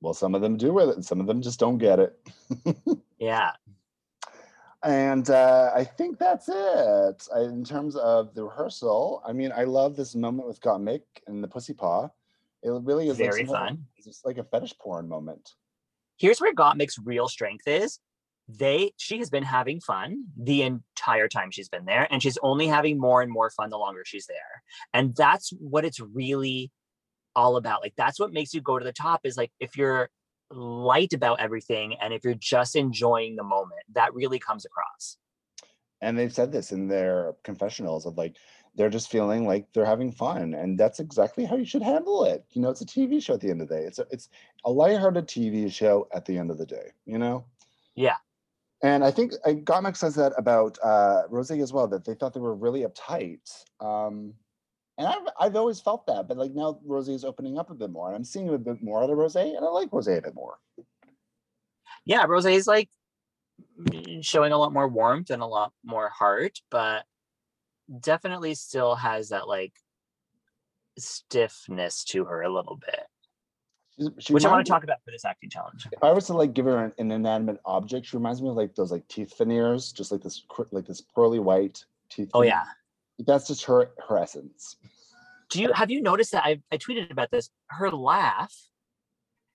Well, 0.00 0.14
some 0.14 0.34
of 0.34 0.42
them 0.42 0.56
do 0.56 0.72
with 0.72 0.88
it, 0.90 0.96
and 0.96 1.04
some 1.04 1.20
of 1.20 1.26
them 1.26 1.40
just 1.40 1.60
don't 1.60 1.78
get 1.78 1.98
it. 1.98 2.12
yeah 3.18 3.52
And 4.82 5.30
uh, 5.30 5.70
I 5.74 5.84
think 5.84 6.18
that's 6.18 6.48
it 6.48 7.28
I, 7.34 7.40
in 7.40 7.64
terms 7.64 7.96
of 7.96 8.34
the 8.34 8.44
rehearsal. 8.44 9.22
I 9.26 9.32
mean, 9.32 9.50
I 9.56 9.64
love 9.64 9.96
this 9.96 10.14
moment 10.14 10.46
with 10.46 10.60
Gottmik 10.60 11.04
and 11.26 11.42
the 11.42 11.48
pussy 11.48 11.72
paw. 11.72 12.10
It 12.64 12.70
really 12.82 13.08
is 13.08 13.16
very 13.18 13.44
some- 13.46 13.54
fun. 13.54 13.86
It's 13.96 14.06
just 14.06 14.24
like 14.26 14.38
a 14.38 14.44
fetish 14.44 14.74
porn 14.80 15.08
moment. 15.08 15.50
here's 16.16 16.40
where 16.40 16.54
gottmik's 16.54 16.98
real 16.98 17.28
strength 17.28 17.66
is. 17.68 17.98
They 18.48 18.92
she 18.98 19.18
has 19.18 19.30
been 19.30 19.42
having 19.42 19.80
fun 19.80 20.24
the 20.36 20.62
entire 20.62 21.28
time 21.28 21.50
she's 21.50 21.68
been 21.68 21.86
there 21.86 22.06
and 22.10 22.22
she's 22.22 22.38
only 22.42 22.66
having 22.66 22.98
more 23.00 23.22
and 23.22 23.30
more 23.32 23.50
fun 23.50 23.70
the 23.70 23.78
longer 23.78 24.02
she's 24.04 24.26
there. 24.26 24.62
And 24.92 25.14
that's 25.16 25.50
what 25.58 25.84
it's 25.84 25.98
really 26.00 26.70
all 27.34 27.56
about. 27.56 27.82
Like 27.82 27.94
that's 27.96 28.20
what 28.20 28.32
makes 28.32 28.52
you 28.54 28.60
go 28.60 28.78
to 28.78 28.84
the 28.84 28.92
top 28.92 29.20
is 29.24 29.36
like 29.36 29.50
if 29.60 29.76
you're 29.76 30.10
light 30.50 31.12
about 31.14 31.40
everything 31.40 31.96
and 32.00 32.12
if 32.12 32.22
you're 32.22 32.34
just 32.34 32.76
enjoying 32.76 33.34
the 33.36 33.42
moment 33.42 33.80
that 33.94 34.14
really 34.14 34.38
comes 34.38 34.64
across 34.66 35.16
And 36.04 36.18
they've 36.18 36.32
said 36.32 36.52
this 36.52 36.70
in 36.70 36.86
their 36.86 37.34
confessionals 37.42 38.06
of 38.06 38.16
like 38.18 38.36
they're 38.76 38.90
just 38.90 39.10
feeling 39.10 39.46
like 39.46 39.66
they're 39.72 39.86
having 39.86 40.12
fun, 40.12 40.54
and 40.54 40.78
that's 40.78 41.00
exactly 41.00 41.44
how 41.44 41.56
you 41.56 41.64
should 41.64 41.82
handle 41.82 42.24
it. 42.24 42.44
You 42.50 42.60
know, 42.60 42.70
it's 42.70 42.80
a 42.80 42.86
TV 42.86 43.22
show 43.22 43.34
at 43.34 43.40
the 43.40 43.50
end 43.50 43.62
of 43.62 43.68
the 43.68 43.76
day. 43.76 43.82
It's 43.82 43.98
a, 43.98 44.06
it's 44.10 44.28
a 44.64 44.70
lighthearted 44.70 45.26
TV 45.26 45.72
show 45.72 46.08
at 46.12 46.24
the 46.24 46.36
end 46.36 46.50
of 46.50 46.58
the 46.58 46.66
day. 46.66 46.92
You 47.06 47.18
know. 47.18 47.46
Yeah. 47.94 48.16
And 48.82 49.02
I 49.02 49.10
think 49.10 49.32
I 49.46 49.54
Gottmik 49.54 49.96
says 49.96 50.14
that 50.16 50.32
about 50.36 50.78
uh, 50.82 51.22
Rose 51.30 51.50
as 51.50 51.72
well, 51.72 51.88
that 51.88 52.04
they 52.04 52.14
thought 52.14 52.34
they 52.34 52.40
were 52.40 52.54
really 52.54 52.84
uptight. 52.84 53.48
Um, 53.80 54.34
and 54.98 55.08
I've, 55.08 55.26
I've 55.40 55.56
always 55.56 55.80
felt 55.80 56.06
that, 56.06 56.28
but 56.28 56.36
like 56.36 56.52
now 56.52 56.78
Rose 56.84 57.08
is 57.08 57.24
opening 57.24 57.58
up 57.58 57.70
a 57.70 57.74
bit 57.74 57.90
more, 57.90 58.08
and 58.08 58.16
I'm 58.16 58.24
seeing 58.24 58.52
a 58.52 58.58
bit 58.58 58.82
more 58.82 59.02
out 59.02 59.10
of 59.10 59.16
Rose, 59.16 59.36
and 59.36 59.56
I 59.58 59.68
like 59.68 59.88
Rose 59.92 60.06
a 60.06 60.20
bit 60.20 60.34
more. 60.34 60.58
Yeah, 62.04 62.24
Rose 62.28 62.44
is 62.44 62.66
like 62.66 62.90
showing 64.20 64.52
a 64.52 64.58
lot 64.58 64.72
more 64.72 64.88
warmth 64.88 65.30
and 65.30 65.42
a 65.42 65.46
lot 65.46 65.72
more 65.84 66.08
heart, 66.08 66.60
but 66.70 67.04
definitely 68.00 68.54
still 68.54 68.94
has 68.94 69.28
that 69.30 69.48
like 69.48 69.72
stiffness 70.98 72.04
to 72.04 72.24
her 72.24 72.42
a 72.42 72.52
little 72.52 72.76
bit, 72.76 73.06
She's- 73.96 74.10
She 74.18 74.32
which 74.32 74.44
I 74.44 74.50
want 74.50 74.64
to 74.66 74.70
talk 74.70 74.84
about 74.84 75.02
for 75.04 75.10
this 75.10 75.24
acting 75.24 75.50
challenge. 75.50 75.86
If 75.92 76.02
I 76.02 76.12
was 76.12 76.26
to 76.26 76.34
like 76.34 76.52
give 76.54 76.66
her 76.66 76.84
an, 76.84 76.92
an 76.98 77.10
inanimate 77.10 77.60
object, 77.64 78.06
she 78.06 78.16
reminds 78.16 78.42
me 78.42 78.48
of 78.48 78.56
like 78.56 78.74
those 78.74 78.90
like 78.92 79.06
teeth 79.08 79.36
veneers, 79.38 79.92
just 79.92 80.10
like 80.12 80.22
this 80.22 80.42
like 80.70 80.86
this 80.86 81.00
pearly 81.00 81.38
white 81.38 81.84
teeth. 82.10 82.30
Oh 82.34 82.40
veneer. 82.40 82.54
yeah. 82.54 83.24
that's 83.26 83.46
just 83.48 83.64
her 83.64 83.90
her 84.08 84.18
essence. 84.18 84.76
Do 85.50 85.60
you 85.62 85.72
have 85.72 85.90
you 85.90 86.00
noticed 86.00 86.32
that 86.32 86.44
I, 86.44 86.60
I 86.72 86.78
tweeted 86.78 87.10
about 87.10 87.30
this? 87.30 87.50
Her 87.68 87.90
laugh, 87.90 88.54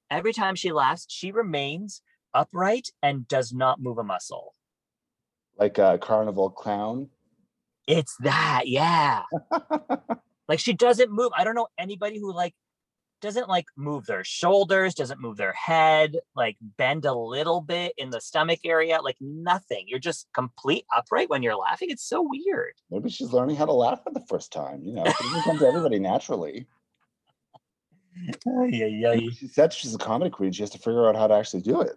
every 0.10 0.32
time 0.34 0.56
she 0.56 0.72
laughs, 0.72 1.06
she 1.10 1.32
remains 1.32 2.02
upright 2.34 2.92
and 3.02 3.28
does 3.28 3.54
not 3.54 3.82
move 3.82 3.98
a 3.98 4.04
muscle. 4.04 4.54
Like 5.58 5.78
a 5.78 5.98
carnival 5.98 6.50
clown. 6.50 7.10
It's 7.88 8.16
that, 8.18 8.64
yeah. 8.66 9.24
like 10.48 10.60
she 10.60 10.74
doesn't 10.74 11.12
move. 11.12 11.32
I 11.36 11.44
don't 11.44 11.56
know 11.56 11.68
anybody 11.78 12.20
who 12.20 12.34
like 12.34 12.54
doesn't 13.22 13.50
like 13.50 13.66
move 13.76 14.06
their 14.06 14.24
shoulders, 14.24 14.94
doesn't 14.94 15.20
move 15.20 15.38
their 15.38 15.54
head, 15.54 16.18
like 16.36 16.58
bend 16.78 17.06
a 17.06 17.14
little 17.14 17.62
bit 17.62 17.94
in 17.98 18.10
the 18.10 18.22
stomach 18.22 18.60
area, 18.64 19.02
like 19.02 19.18
nothing. 19.20 19.86
You're 19.88 20.00
just 20.00 20.28
complete 20.34 20.86
upright 20.96 21.30
when 21.30 21.44
you're 21.44 21.56
laughing. 21.56 21.90
It's 21.90 22.08
so 22.08 22.22
weird. 22.28 22.74
Maybe 22.90 23.10
she's 23.10 23.34
learning 23.34 23.58
how 23.58 23.66
to 23.66 23.74
laugh 23.74 24.04
for 24.04 24.12
the 24.14 24.26
first 24.28 24.52
time. 24.52 24.84
You 24.84 24.94
know, 24.94 25.04
it 25.04 25.16
doesn't 25.22 25.44
come 25.44 25.60
to 25.60 25.68
everybody 25.68 26.00
naturally. 26.00 26.68
Yeah, 28.46 28.86
yeah. 28.86 29.16
She 29.32 29.48
said 29.48 29.72
she's 29.72 29.96
a 29.96 29.98
comedy 29.98 30.30
queen. 30.30 30.52
She 30.52 30.62
has 30.62 30.70
to 30.72 30.78
figure 30.78 31.08
out 31.08 31.16
how 31.16 31.28
to 31.28 31.36
actually 31.36 31.62
do 31.62 31.80
it. 31.80 31.96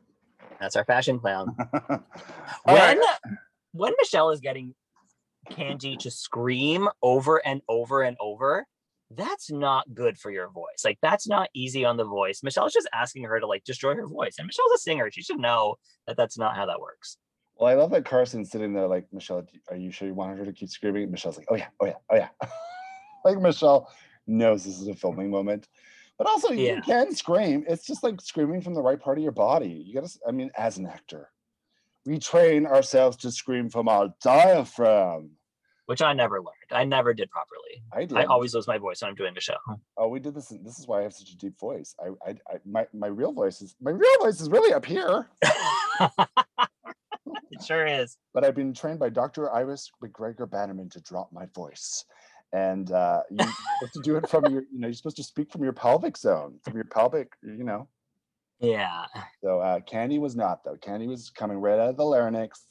That's 0.62 0.76
our 0.76 0.84
fashion 0.84 1.18
clown. 1.18 1.56
When 2.64 2.76
right. 2.76 2.98
when 3.72 3.92
Michelle 3.98 4.30
is 4.30 4.38
getting 4.38 4.74
Kandy 5.50 5.98
to 5.98 6.10
scream 6.12 6.88
over 7.02 7.44
and 7.44 7.60
over 7.68 8.02
and 8.02 8.16
over, 8.20 8.64
that's 9.10 9.50
not 9.50 9.92
good 9.92 10.16
for 10.16 10.30
your 10.30 10.48
voice. 10.48 10.84
Like 10.84 10.98
that's 11.02 11.26
not 11.26 11.48
easy 11.54 11.84
on 11.84 11.96
the 11.96 12.04
voice. 12.04 12.42
Michelle's 12.44 12.72
just 12.72 12.88
asking 12.94 13.24
her 13.24 13.40
to 13.40 13.46
like 13.48 13.64
destroy 13.64 13.96
her 13.96 14.06
voice, 14.06 14.36
and 14.38 14.46
Michelle's 14.46 14.72
a 14.76 14.78
singer. 14.78 15.10
She 15.10 15.22
should 15.22 15.40
know 15.40 15.74
that 16.06 16.16
that's 16.16 16.38
not 16.38 16.54
how 16.54 16.66
that 16.66 16.80
works. 16.80 17.16
Well, 17.56 17.68
I 17.68 17.74
love 17.74 17.90
that 17.90 18.04
Carson's 18.04 18.50
sitting 18.50 18.72
there 18.72 18.86
like, 18.86 19.06
Michelle, 19.12 19.44
are 19.68 19.76
you 19.76 19.90
sure 19.90 20.06
you 20.06 20.14
want 20.14 20.38
her 20.38 20.44
to 20.44 20.52
keep 20.52 20.70
screaming? 20.70 21.10
Michelle's 21.10 21.36
like, 21.36 21.48
oh 21.50 21.56
yeah, 21.56 21.68
oh 21.80 21.86
yeah, 21.86 21.94
oh 22.10 22.16
yeah. 22.16 22.28
like 23.24 23.40
Michelle 23.40 23.90
knows 24.28 24.64
this 24.64 24.80
is 24.80 24.86
a 24.86 24.94
filming 24.94 25.30
moment. 25.30 25.66
But 26.18 26.26
also 26.26 26.52
Yeah. 26.52 26.76
you 26.76 26.82
can 26.82 27.14
scream. 27.14 27.64
It's 27.68 27.86
just 27.86 28.02
like 28.02 28.20
screaming 28.20 28.60
from 28.60 28.74
the 28.74 28.82
right 28.82 29.00
part 29.00 29.18
of 29.18 29.22
your 29.24 29.32
body. 29.32 29.82
You 29.86 29.94
gotta, 29.94 30.10
I 30.26 30.30
mean, 30.30 30.50
as 30.56 30.78
an 30.78 30.86
actor, 30.86 31.30
we 32.06 32.18
train 32.18 32.66
ourselves 32.66 33.16
to 33.18 33.30
scream 33.30 33.70
from 33.70 33.88
our 33.88 34.14
diaphragm. 34.22 35.32
Which 35.86 36.00
I 36.00 36.12
never 36.12 36.36
learned. 36.36 36.70
I 36.70 36.84
never 36.84 37.12
did 37.12 37.28
properly. 37.30 37.82
I 37.92 38.04
did. 38.04 38.16
I 38.16 38.24
always 38.24 38.54
lose 38.54 38.68
my 38.68 38.78
voice 38.78 39.02
when 39.02 39.10
I'm 39.10 39.14
doing 39.16 39.36
a 39.36 39.40
show. 39.40 39.56
Oh, 39.96 40.08
we 40.08 40.20
did 40.20 40.34
this. 40.34 40.48
This 40.62 40.78
is 40.78 40.86
why 40.86 41.00
I 41.00 41.02
have 41.02 41.12
such 41.12 41.30
a 41.30 41.36
deep 41.36 41.58
voice. 41.58 41.94
I, 42.00 42.30
I, 42.30 42.34
I 42.48 42.56
my, 42.64 42.86
my 42.94 43.08
real 43.08 43.32
voice 43.32 43.60
is 43.60 43.74
my 43.80 43.90
real 43.90 44.18
voice 44.20 44.40
is 44.40 44.48
really 44.48 44.72
up 44.72 44.86
here. 44.86 45.28
it 45.42 47.62
sure 47.64 47.84
is. 47.84 48.16
but 48.32 48.44
I've 48.44 48.54
been 48.54 48.72
trained 48.72 49.00
by 49.00 49.10
Dr. 49.10 49.52
Iris 49.52 49.90
McGregor 50.02 50.48
Bannerman 50.50 50.88
to 50.90 51.00
drop 51.00 51.30
my 51.32 51.46
voice. 51.54 52.04
And 52.53 52.90
uh, 52.92 53.22
you're 53.30 53.46
supposed 53.46 53.94
to 53.94 54.00
do 54.03 54.16
it 54.16 54.28
from 54.28 54.44
your, 54.53 54.62
you 54.70 54.78
know, 54.78 54.86
you're 54.88 54.94
supposed 54.94 55.16
to 55.16 55.24
speak 55.24 55.50
from 55.50 55.62
your 55.62 55.72
pelvic 55.72 56.18
zone, 56.18 56.59
from 56.64 56.74
your 56.74 56.84
pelvic, 56.84 57.32
you 57.42 57.64
know. 57.64 57.88
Yeah. 58.61 59.07
So 59.42 59.61
uh, 59.61 59.80
Kandy 59.80 60.20
was 60.20 60.36
not 60.36 60.62
though. 60.64 60.76
Kandy 60.76 61.09
was 61.09 61.30
coming 61.30 61.59
right 61.59 61.78
out 61.78 61.90
of 61.90 61.96
the 61.96 62.05
larynx. 62.05 62.64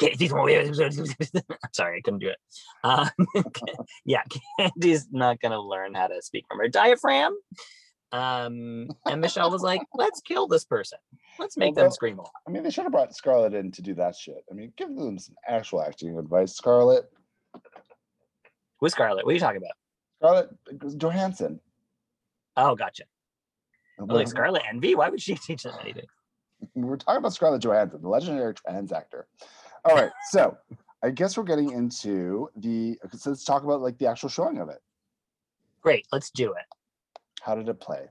Sorry, 1.72 1.98
I 1.98 2.00
couldn't 2.02 2.20
do 2.20 2.28
it. 2.28 2.38
Um, 2.84 3.10
yeah, 4.04 4.22
Kandy's 4.58 5.08
not 5.10 5.40
gonna 5.40 5.60
learn 5.60 5.94
how 5.94 6.06
to 6.06 6.22
speak 6.22 6.46
from 6.48 6.58
her 6.58 6.68
diaphragm. 6.68 7.36
Um, 8.12 8.88
and 9.06 9.20
Michelle 9.20 9.50
was 9.50 9.62
like, 9.62 9.82
"Let's 9.94 10.20
kill 10.20 10.46
this 10.46 10.64
person. 10.64 10.98
Let's 11.38 11.56
make 11.56 11.74
them 11.74 11.90
scream 11.90 12.18
a 12.18 12.22
lot." 12.22 12.32
I 12.48 12.50
mean, 12.50 12.62
they 12.62 12.70
should 12.70 12.84
have 12.84 12.92
brought 12.92 13.14
Scarlett 13.14 13.54
in 13.54 13.70
to 13.72 13.82
do 13.82 13.94
that 13.94 14.16
shit. 14.16 14.42
I 14.50 14.54
mean, 14.54 14.72
give 14.76 14.88
them 14.88 15.18
some 15.18 15.34
actual 15.46 15.82
acting 15.82 16.16
advice, 16.18 16.54
Scarlett. 16.54 17.04
With 18.80 18.92
Scarlett, 18.92 19.24
what 19.24 19.32
are 19.32 19.34
you 19.34 19.40
talking 19.40 19.58
about? 19.58 19.72
Scarlett 20.18 20.48
uh, 20.72 20.96
Johansson. 20.96 21.60
Oh, 22.56 22.74
gotcha. 22.74 23.04
Was 23.98 24.08
like 24.08 24.26
We're, 24.26 24.30
Scarlet 24.30 24.62
Envy. 24.68 24.94
Why 24.94 25.08
would 25.08 25.20
she 25.20 25.34
teach 25.46 25.62
them 25.62 25.74
anything? 25.80 26.06
we're 26.74 26.96
talking 26.96 27.18
about 27.18 27.34
Scarlett 27.34 27.62
Johansson, 27.62 28.02
the 28.02 28.08
legendary 28.08 28.54
trans 28.54 28.92
actor. 28.92 29.26
All 29.84 29.94
right, 29.94 30.10
so 30.30 30.56
I 31.02 31.10
guess 31.10 31.36
we're 31.36 31.44
getting 31.44 31.72
into 31.72 32.48
the. 32.56 32.98
So 33.16 33.30
let's 33.30 33.44
talk 33.44 33.64
about 33.64 33.80
like 33.80 33.98
the 33.98 34.06
actual 34.06 34.28
showing 34.28 34.58
of 34.58 34.68
it. 34.68 34.80
Great, 35.80 36.06
let's 36.12 36.30
do 36.30 36.52
it. 36.52 36.64
How 37.40 37.54
did 37.54 37.68
it 37.68 37.80
play? 37.80 38.08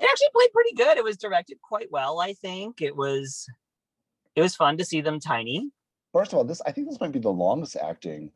It 0.00 0.08
actually 0.10 0.28
played 0.34 0.52
pretty 0.52 0.74
good. 0.74 0.96
It 0.96 1.04
was 1.04 1.16
directed 1.16 1.60
quite 1.62 1.90
well. 1.90 2.20
I 2.20 2.32
think 2.32 2.80
it 2.82 2.96
was. 2.96 3.46
It 4.34 4.40
was 4.40 4.56
fun 4.56 4.78
to 4.78 4.84
see 4.84 5.02
them 5.02 5.20
tiny. 5.20 5.70
First 6.12 6.32
of 6.32 6.38
all, 6.38 6.44
this 6.44 6.62
I 6.66 6.72
think 6.72 6.88
this 6.88 7.00
might 7.00 7.12
be 7.12 7.18
the 7.18 7.30
longest 7.30 7.76
acting 7.76 8.32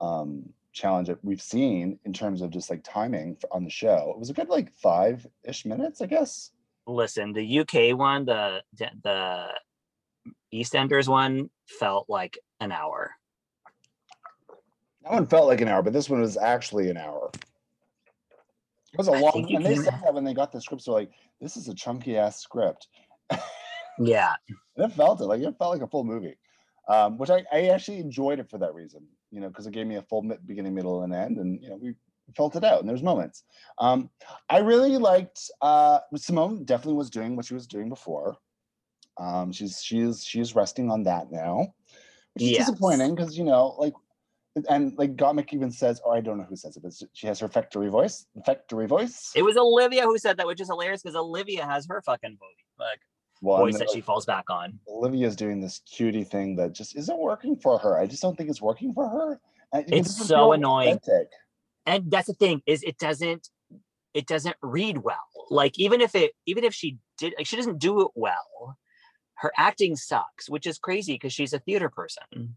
um, 0.00 0.48
challenge 0.72 1.08
that 1.08 1.22
we've 1.24 1.42
seen 1.42 1.98
in 2.04 2.12
terms 2.12 2.40
of 2.40 2.50
just 2.50 2.70
like 2.70 2.82
timing 2.84 3.36
for, 3.36 3.52
on 3.52 3.64
the 3.64 3.70
show. 3.70 4.12
It 4.14 4.18
was 4.18 4.30
a 4.30 4.34
good 4.34 4.48
like 4.48 4.72
five 4.72 5.26
ish 5.44 5.64
minutes, 5.64 6.00
I 6.00 6.06
guess. 6.06 6.52
Listen, 6.86 7.32
the 7.32 7.60
UK 7.60 7.96
one, 7.98 8.24
the 8.24 8.62
the 8.78 9.48
EastEnders 10.54 11.08
one, 11.08 11.50
felt 11.66 12.06
like 12.08 12.38
an 12.60 12.72
hour. 12.72 13.12
That 15.02 15.12
one 15.12 15.26
felt 15.26 15.46
like 15.46 15.60
an 15.60 15.68
hour, 15.68 15.82
but 15.82 15.92
this 15.92 16.08
one 16.08 16.20
was 16.20 16.36
actually 16.36 16.88
an 16.90 16.96
hour. 16.96 17.30
It 17.34 18.96
was 18.96 19.08
a 19.08 19.12
I 19.12 19.20
long, 19.20 19.54
and 19.54 19.64
they 19.64 19.76
said 19.76 20.00
that 20.02 20.14
when 20.14 20.24
they 20.24 20.32
got 20.32 20.50
the 20.50 20.60
scripts, 20.60 20.86
they're 20.86 20.94
like, 20.94 21.10
"This 21.40 21.56
is 21.56 21.68
a 21.68 21.74
chunky 21.74 22.16
ass 22.16 22.40
script." 22.40 22.88
Yeah, 23.98 24.34
And 24.76 24.86
it 24.90 24.94
felt 24.94 25.20
it 25.20 25.24
like 25.24 25.42
it 25.42 25.58
felt 25.58 25.74
like 25.74 25.82
a 25.82 25.86
full 25.86 26.04
movie, 26.04 26.36
um, 26.88 27.18
which 27.18 27.30
I, 27.30 27.44
I 27.52 27.66
actually 27.68 27.98
enjoyed 27.98 28.38
it 28.38 28.48
for 28.48 28.58
that 28.58 28.74
reason. 28.74 29.06
You 29.30 29.40
know, 29.40 29.48
because 29.48 29.66
it 29.66 29.72
gave 29.72 29.86
me 29.86 29.96
a 29.96 30.02
full 30.02 30.22
beginning, 30.46 30.74
middle, 30.74 31.02
and 31.02 31.14
end, 31.14 31.38
and 31.38 31.62
you 31.62 31.68
know 31.68 31.76
we 31.76 31.94
felt 32.36 32.56
it 32.56 32.64
out. 32.64 32.80
And 32.80 32.88
there's 32.88 33.02
moments. 33.02 33.44
Um, 33.78 34.10
I 34.48 34.58
really 34.58 34.96
liked 34.96 35.50
uh, 35.60 36.00
Symone. 36.14 36.64
Definitely 36.64 36.94
was 36.94 37.10
doing 37.10 37.36
what 37.36 37.44
she 37.44 37.54
was 37.54 37.66
doing 37.66 37.88
before. 37.88 38.36
Um, 39.18 39.52
she's 39.52 39.82
she's 39.82 40.24
she's 40.24 40.54
resting 40.54 40.90
on 40.90 41.02
that 41.04 41.30
now, 41.30 41.74
which 42.34 42.44
is 42.44 42.50
Yes. 42.50 42.68
disappointing 42.68 43.14
because 43.14 43.36
you 43.36 43.44
know 43.44 43.74
like. 43.78 43.94
And 44.68 44.98
like 44.98 45.14
Gottmik 45.14 45.52
even 45.52 45.70
says, 45.70 46.00
or 46.04 46.16
I 46.16 46.20
don't 46.20 46.36
know 46.36 46.42
who 46.48 46.56
says 46.56 46.76
it, 46.76 46.82
but 46.82 46.92
she 47.12 47.28
has 47.28 47.38
her 47.38 47.46
factory 47.46 47.88
voice. 47.90 48.26
Factory 48.44 48.88
voice. 48.88 49.30
it 49.36 49.42
was 49.42 49.56
Olivia 49.56 50.02
who 50.02 50.18
said 50.18 50.36
that, 50.38 50.48
which 50.48 50.60
is 50.60 50.66
hilarious 50.66 51.00
because 51.00 51.14
Olivia 51.14 51.64
has 51.64 51.86
her 51.86 52.02
fucking 52.02 52.36
voice, 52.40 52.66
like 52.76 52.98
Well, 53.40 53.58
voice 53.58 53.78
that 53.78 53.90
she 53.90 54.00
falls 54.00 54.26
back 54.26 54.50
on. 54.50 54.78
Olivia's 54.88 55.36
doing 55.36 55.60
this 55.60 55.80
cutie 55.90 56.24
thing 56.24 56.56
that 56.56 56.72
just 56.72 56.96
isn't 56.96 57.18
working 57.18 57.56
for 57.56 57.78
her. 57.78 57.98
I 57.98 58.06
just 58.06 58.22
don't 58.22 58.36
think 58.36 58.50
it's 58.50 58.60
working 58.62 58.92
for 58.92 59.08
her. 59.08 59.40
It's 59.72 60.26
so 60.26 60.52
annoying. 60.52 60.96
authentic. 60.96 61.28
and 61.86 62.10
that's 62.10 62.26
the 62.26 62.34
thing 62.34 62.62
is 62.66 62.82
it 62.82 62.98
doesn't 62.98 63.48
it 64.14 64.26
doesn't 64.26 64.56
read 64.62 64.98
well 64.98 65.18
like 65.50 65.78
even 65.78 66.00
if 66.00 66.14
it 66.14 66.32
even 66.46 66.64
if 66.64 66.74
she 66.74 66.96
did 67.18 67.34
like 67.36 67.46
she 67.46 67.56
doesn't 67.56 67.78
do 67.78 68.00
it 68.00 68.08
well 68.14 68.78
her 69.34 69.52
acting 69.58 69.94
sucks 69.94 70.48
which 70.48 70.66
is 70.66 70.78
crazy 70.78 71.12
because 71.12 71.32
she's 71.34 71.52
a 71.52 71.58
theater 71.58 71.90
person 71.90 72.54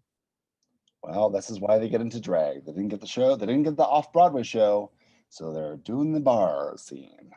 Well, 1.03 1.29
this 1.29 1.49
is 1.49 1.59
why 1.59 1.77
they 1.79 1.89
get 1.89 2.01
into 2.01 2.19
drag. 2.21 2.65
They 2.65 2.71
didn't 2.71 2.89
get 2.89 3.01
the 3.01 3.07
show. 3.07 3.35
They 3.35 3.45
didn't 3.47 3.63
get 3.63 3.75
the 3.75 3.83
off-Broadway 3.83 4.43
show, 4.43 4.91
so 5.29 5.51
they're 5.51 5.77
doing 5.77 6.13
the 6.13 6.19
bar 6.19 6.75
scene. 6.77 7.31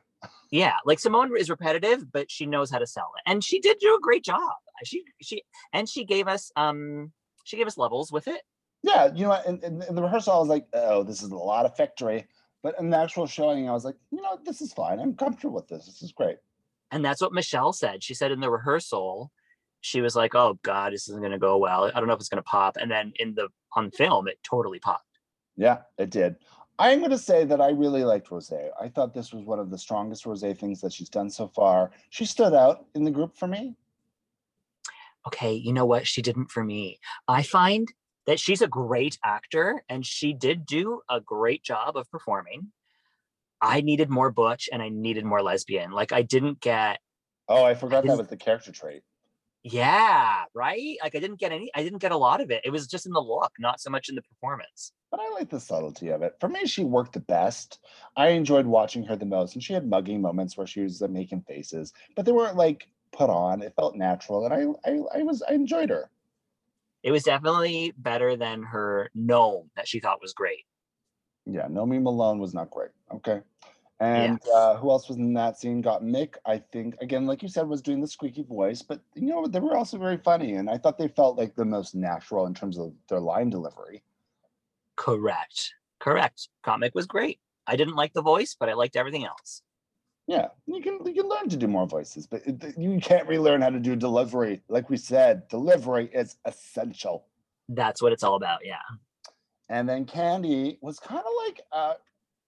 Yeah 0.50 0.74
like 0.84 0.98
Symone 0.98 1.38
is 1.38 1.50
repetitive 1.50 2.10
but 2.12 2.30
she 2.30 2.46
knows 2.46 2.70
how 2.70 2.78
to 2.78 2.86
sell 2.86 3.12
it 3.16 3.30
and 3.30 3.42
she 3.42 3.60
did 3.60 3.78
do 3.78 3.94
a 3.94 4.00
great 4.00 4.24
job 4.24 4.52
she 4.84 5.04
she 5.20 5.42
and 5.72 5.88
she 5.88 6.04
gave 6.04 6.28
us 6.28 6.50
um 6.56 7.12
she 7.44 7.56
gave 7.56 7.66
us 7.66 7.78
levels 7.78 8.12
with 8.12 8.28
it 8.28 8.42
Yeah, 8.82 9.10
you 9.14 9.26
know, 9.26 9.40
in, 9.46 9.60
in, 9.62 9.82
in 9.82 9.94
the 9.94 10.02
rehearsal, 10.02 10.34
I 10.34 10.38
was 10.38 10.48
like, 10.48 10.66
"Oh, 10.74 11.02
this 11.02 11.22
is 11.22 11.30
a 11.30 11.36
lot 11.36 11.64
of 11.64 11.74
factory," 11.76 12.26
but 12.62 12.74
in 12.78 12.90
the 12.90 12.98
actual 12.98 13.26
showing, 13.26 13.68
I 13.68 13.72
was 13.72 13.84
like, 13.84 13.96
"You 14.10 14.20
know, 14.20 14.38
this 14.44 14.60
is 14.60 14.72
fine. 14.74 15.00
I'm 15.00 15.14
comfortable 15.14 15.54
with 15.54 15.68
this. 15.68 15.86
This 15.86 16.02
is 16.02 16.12
great." 16.12 16.36
and 16.90 17.04
that's 17.04 17.20
what 17.20 17.32
michelle 17.32 17.72
said 17.72 18.02
she 18.02 18.14
said 18.14 18.30
in 18.30 18.40
the 18.40 18.50
rehearsal 18.50 19.30
she 19.80 20.00
was 20.00 20.14
like 20.16 20.34
oh 20.34 20.58
god 20.62 20.92
this 20.92 21.08
isn't 21.08 21.20
going 21.20 21.32
to 21.32 21.38
go 21.38 21.58
well 21.58 21.90
i 21.94 21.98
don't 21.98 22.06
know 22.06 22.14
if 22.14 22.20
it's 22.20 22.28
going 22.28 22.42
to 22.42 22.42
pop 22.42 22.76
and 22.80 22.90
then 22.90 23.12
in 23.16 23.34
the 23.34 23.48
on 23.74 23.90
film 23.90 24.28
it 24.28 24.38
totally 24.42 24.78
popped 24.78 25.18
Yeah, 25.56 25.78
it 25.98 26.10
did. 26.10 26.36
I'm 26.78 26.98
going 26.98 27.10
to 27.10 27.18
say 27.18 27.44
that 27.44 27.60
I 27.60 27.70
really 27.70 28.04
liked 28.04 28.30
Rose. 28.30 28.52
I 28.80 28.88
thought 28.88 29.14
this 29.14 29.32
was 29.32 29.44
one 29.44 29.60
of 29.60 29.70
the 29.70 29.78
strongest 29.78 30.26
Rose 30.26 30.40
things 30.40 30.80
that 30.80 30.92
she's 30.92 31.08
done 31.08 31.30
so 31.30 31.48
far. 31.48 31.92
She 32.10 32.24
stood 32.24 32.54
out 32.54 32.86
in 32.94 33.04
the 33.04 33.10
group 33.10 33.36
for 33.36 33.46
me. 33.46 33.76
okay, 35.28 35.54
you 35.54 35.72
know 35.72 35.86
what? 35.86 36.06
She 36.06 36.20
didn't 36.20 36.50
for 36.50 36.64
me. 36.64 36.98
I 37.28 37.42
find 37.42 37.92
that 38.26 38.40
she's 38.40 38.62
a 38.62 38.68
great 38.68 39.18
actor 39.24 39.84
and 39.88 40.04
she 40.04 40.32
did 40.32 40.66
do 40.66 41.00
a 41.08 41.20
great 41.20 41.62
job 41.62 41.96
of 41.96 42.10
performing. 42.10 42.72
I 43.60 43.80
needed 43.80 44.10
more 44.10 44.30
butch 44.30 44.68
and 44.72 44.82
I 44.82 44.88
needed 44.88 45.24
more 45.24 45.42
lesbian. 45.42 45.92
Like 45.92 46.12
I 46.12 46.22
didn't 46.22 46.60
get 46.60 46.98
Oh, 47.48 47.64
I 47.64 47.74
forgot 47.74 48.04
that 48.04 48.16
was 48.16 48.28
the 48.28 48.36
character 48.36 48.72
trait. 48.72 49.02
Yeah, 49.64 50.44
right? 50.54 50.98
Like 51.02 51.16
I 51.16 51.20
didn't 51.20 51.40
get 51.40 51.50
any 51.50 51.70
I 51.74 51.82
didn't 51.82 52.00
get 52.00 52.12
a 52.12 52.16
lot 52.16 52.42
of 52.42 52.50
it. 52.50 52.60
It 52.64 52.70
was 52.70 52.86
just 52.86 53.06
in 53.06 53.12
the 53.12 53.20
look, 53.20 53.50
not 53.58 53.80
so 53.80 53.90
much 53.90 54.10
in 54.10 54.14
the 54.14 54.22
performance. 54.22 54.92
But 55.10 55.20
I 55.20 55.30
like 55.30 55.48
the 55.48 55.58
subtlety 55.58 56.10
of 56.10 56.22
it. 56.22 56.36
For 56.38 56.48
me, 56.48 56.66
she 56.66 56.84
worked 56.84 57.14
the 57.14 57.20
best. 57.20 57.80
I 58.14 58.28
enjoyed 58.28 58.66
watching 58.66 59.04
her 59.04 59.16
the 59.16 59.24
most, 59.24 59.54
and 59.54 59.64
she 59.64 59.72
had 59.72 59.88
mugging 59.88 60.20
moments 60.20 60.56
where 60.56 60.66
she 60.66 60.82
was 60.82 61.00
uh, 61.00 61.08
making 61.08 61.42
faces, 61.48 61.94
but 62.14 62.26
they 62.26 62.32
weren't 62.32 62.56
like 62.56 62.88
put 63.12 63.30
on. 63.30 63.62
It 63.62 63.74
felt 63.74 63.96
natural, 63.96 64.44
and 64.44 64.52
I, 64.52 64.90
I, 64.90 65.20
I 65.20 65.22
was, 65.22 65.42
I 65.48 65.54
enjoyed 65.54 65.88
her. 65.88 66.10
It 67.02 67.12
was 67.12 67.22
definitely 67.22 67.94
better 67.96 68.36
than 68.36 68.62
her 68.64 69.10
gnome 69.14 69.70
that 69.76 69.88
she 69.88 70.00
thought 70.00 70.20
was 70.20 70.34
great. 70.34 70.64
Yeah, 71.46 71.68
Nomi 71.68 72.02
Malone 72.02 72.38
was 72.38 72.54
not 72.54 72.70
great. 72.70 72.90
Okay. 73.12 73.40
And 74.00 74.40
uh, 74.52 74.76
who 74.76 74.90
else 74.90 75.08
was 75.08 75.18
in 75.18 75.34
that 75.34 75.58
scene? 75.58 75.82
Gottmik, 75.82 76.34
I 76.44 76.58
think, 76.58 76.96
again, 77.00 77.26
like 77.26 77.42
you 77.42 77.48
said, 77.48 77.68
was 77.68 77.80
doing 77.80 78.00
the 78.00 78.08
squeaky 78.08 78.42
voice, 78.42 78.82
but 78.82 79.00
you 79.14 79.28
know, 79.28 79.46
they 79.46 79.60
were 79.60 79.76
also 79.76 79.98
very 79.98 80.16
funny. 80.16 80.54
And 80.54 80.68
I 80.68 80.78
thought 80.78 80.98
they 80.98 81.08
felt 81.08 81.38
like 81.38 81.54
the 81.54 81.64
most 81.64 81.94
natural 81.94 82.46
in 82.46 82.54
terms 82.54 82.76
of 82.76 82.92
their 83.08 83.20
line 83.20 83.50
delivery. 83.50 84.02
Correct. 84.96 85.74
Correct. 86.00 86.48
Gottmik 86.64 86.94
was 86.94 87.06
great. 87.06 87.40
I 87.66 87.76
didn't 87.76 87.94
like 87.96 88.12
the 88.12 88.22
voice, 88.22 88.56
but 88.58 88.68
I 88.68 88.74
liked 88.74 88.96
everything 88.96 89.24
else. 89.24 89.62
Yeah, 90.26 90.48
you 90.66 90.80
can 90.80 91.00
you 91.04 91.14
can 91.14 91.28
learn 91.28 91.48
to 91.50 91.56
do 91.56 91.68
more 91.68 91.86
voices, 91.86 92.26
but 92.26 92.42
it, 92.46 92.78
you 92.78 92.98
can't 92.98 93.28
relearn 93.28 93.60
how 93.60 93.68
to 93.68 93.78
do 93.78 93.94
delivery. 93.94 94.62
Like 94.68 94.88
we 94.88 94.96
said, 94.96 95.46
delivery 95.48 96.10
is 96.14 96.36
essential. 96.46 97.26
That's 97.68 98.00
what 98.00 98.12
it's 98.12 98.22
all 98.22 98.36
about. 98.36 98.60
Yeah. 98.64 98.76
And 99.68 99.88
then 99.88 100.06
Kandy 100.06 100.78
was 100.80 100.98
kind 100.98 101.20
of 101.20 101.32
like 101.46 101.60
uh 101.72 101.94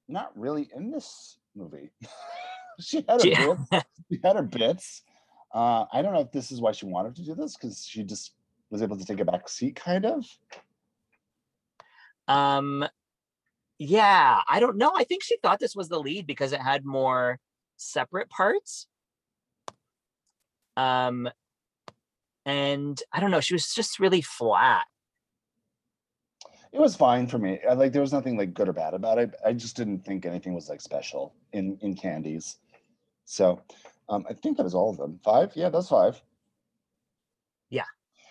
not 0.08 0.32
really 0.38 0.68
in 0.74 0.90
this 0.90 1.38
movie. 1.54 1.90
she 2.80 2.98
had 3.08 3.10
her 3.10 3.20
She- 3.20 3.34
bits. 3.34 3.60
She 4.10 4.20
had 4.22 4.36
her 4.36 4.42
bits. 4.42 5.02
Uh, 5.52 5.86
I 5.92 6.00
don't 6.02 6.12
know 6.12 6.20
if 6.20 6.30
this 6.30 6.52
is 6.52 6.60
why 6.60 6.72
she 6.72 6.86
wanted 6.86 7.16
to 7.16 7.22
do 7.24 7.34
this 7.34 7.56
because 7.56 7.84
she 7.84 8.04
just 8.04 8.34
was 8.70 8.82
able 8.82 8.96
to 8.96 9.04
take 9.04 9.18
a 9.20 9.24
back 9.24 9.48
seat, 9.48 9.74
kind 9.76 10.04
of. 10.06 10.24
Um 12.28 12.86
yeah, 13.78 14.40
I 14.48 14.58
don't 14.60 14.76
know. 14.78 14.92
I 14.96 15.04
think 15.04 15.22
she 15.22 15.36
thought 15.42 15.58
this 15.58 15.76
was 15.76 15.88
the 15.88 15.98
lead 16.00 16.26
because 16.26 16.52
it 16.52 16.60
had 16.60 16.84
more 16.84 17.38
separate 17.76 18.28
parts. 18.30 18.86
Um 20.76 21.28
and 22.44 23.00
I 23.12 23.20
don't 23.20 23.30
know, 23.30 23.40
she 23.40 23.54
was 23.54 23.74
just 23.74 23.98
really 23.98 24.22
flat. 24.22 24.86
It 26.76 26.80
was 26.80 26.94
fine 26.94 27.26
for 27.26 27.38
me. 27.38 27.58
I, 27.66 27.72
like 27.72 27.92
there 27.92 28.02
was 28.02 28.12
nothing 28.12 28.36
like 28.36 28.52
good 28.52 28.68
or 28.68 28.74
bad 28.74 28.92
about 28.92 29.16
it. 29.16 29.34
I 29.42 29.54
just 29.54 29.76
didn't 29.76 30.04
think 30.04 30.26
anything 30.26 30.52
was 30.52 30.68
like 30.68 30.82
special 30.82 31.34
in 31.54 31.78
in 31.80 31.94
Kandy's. 31.94 32.58
So 33.24 33.62
um, 34.10 34.26
I 34.28 34.34
think 34.34 34.58
that 34.58 34.64
was 34.64 34.74
all 34.74 34.90
of 34.90 34.98
them. 34.98 35.18
Five? 35.24 35.52
Yeah, 35.56 35.70
that's 35.70 35.88
five. 35.88 36.20
Yeah. 37.70 37.86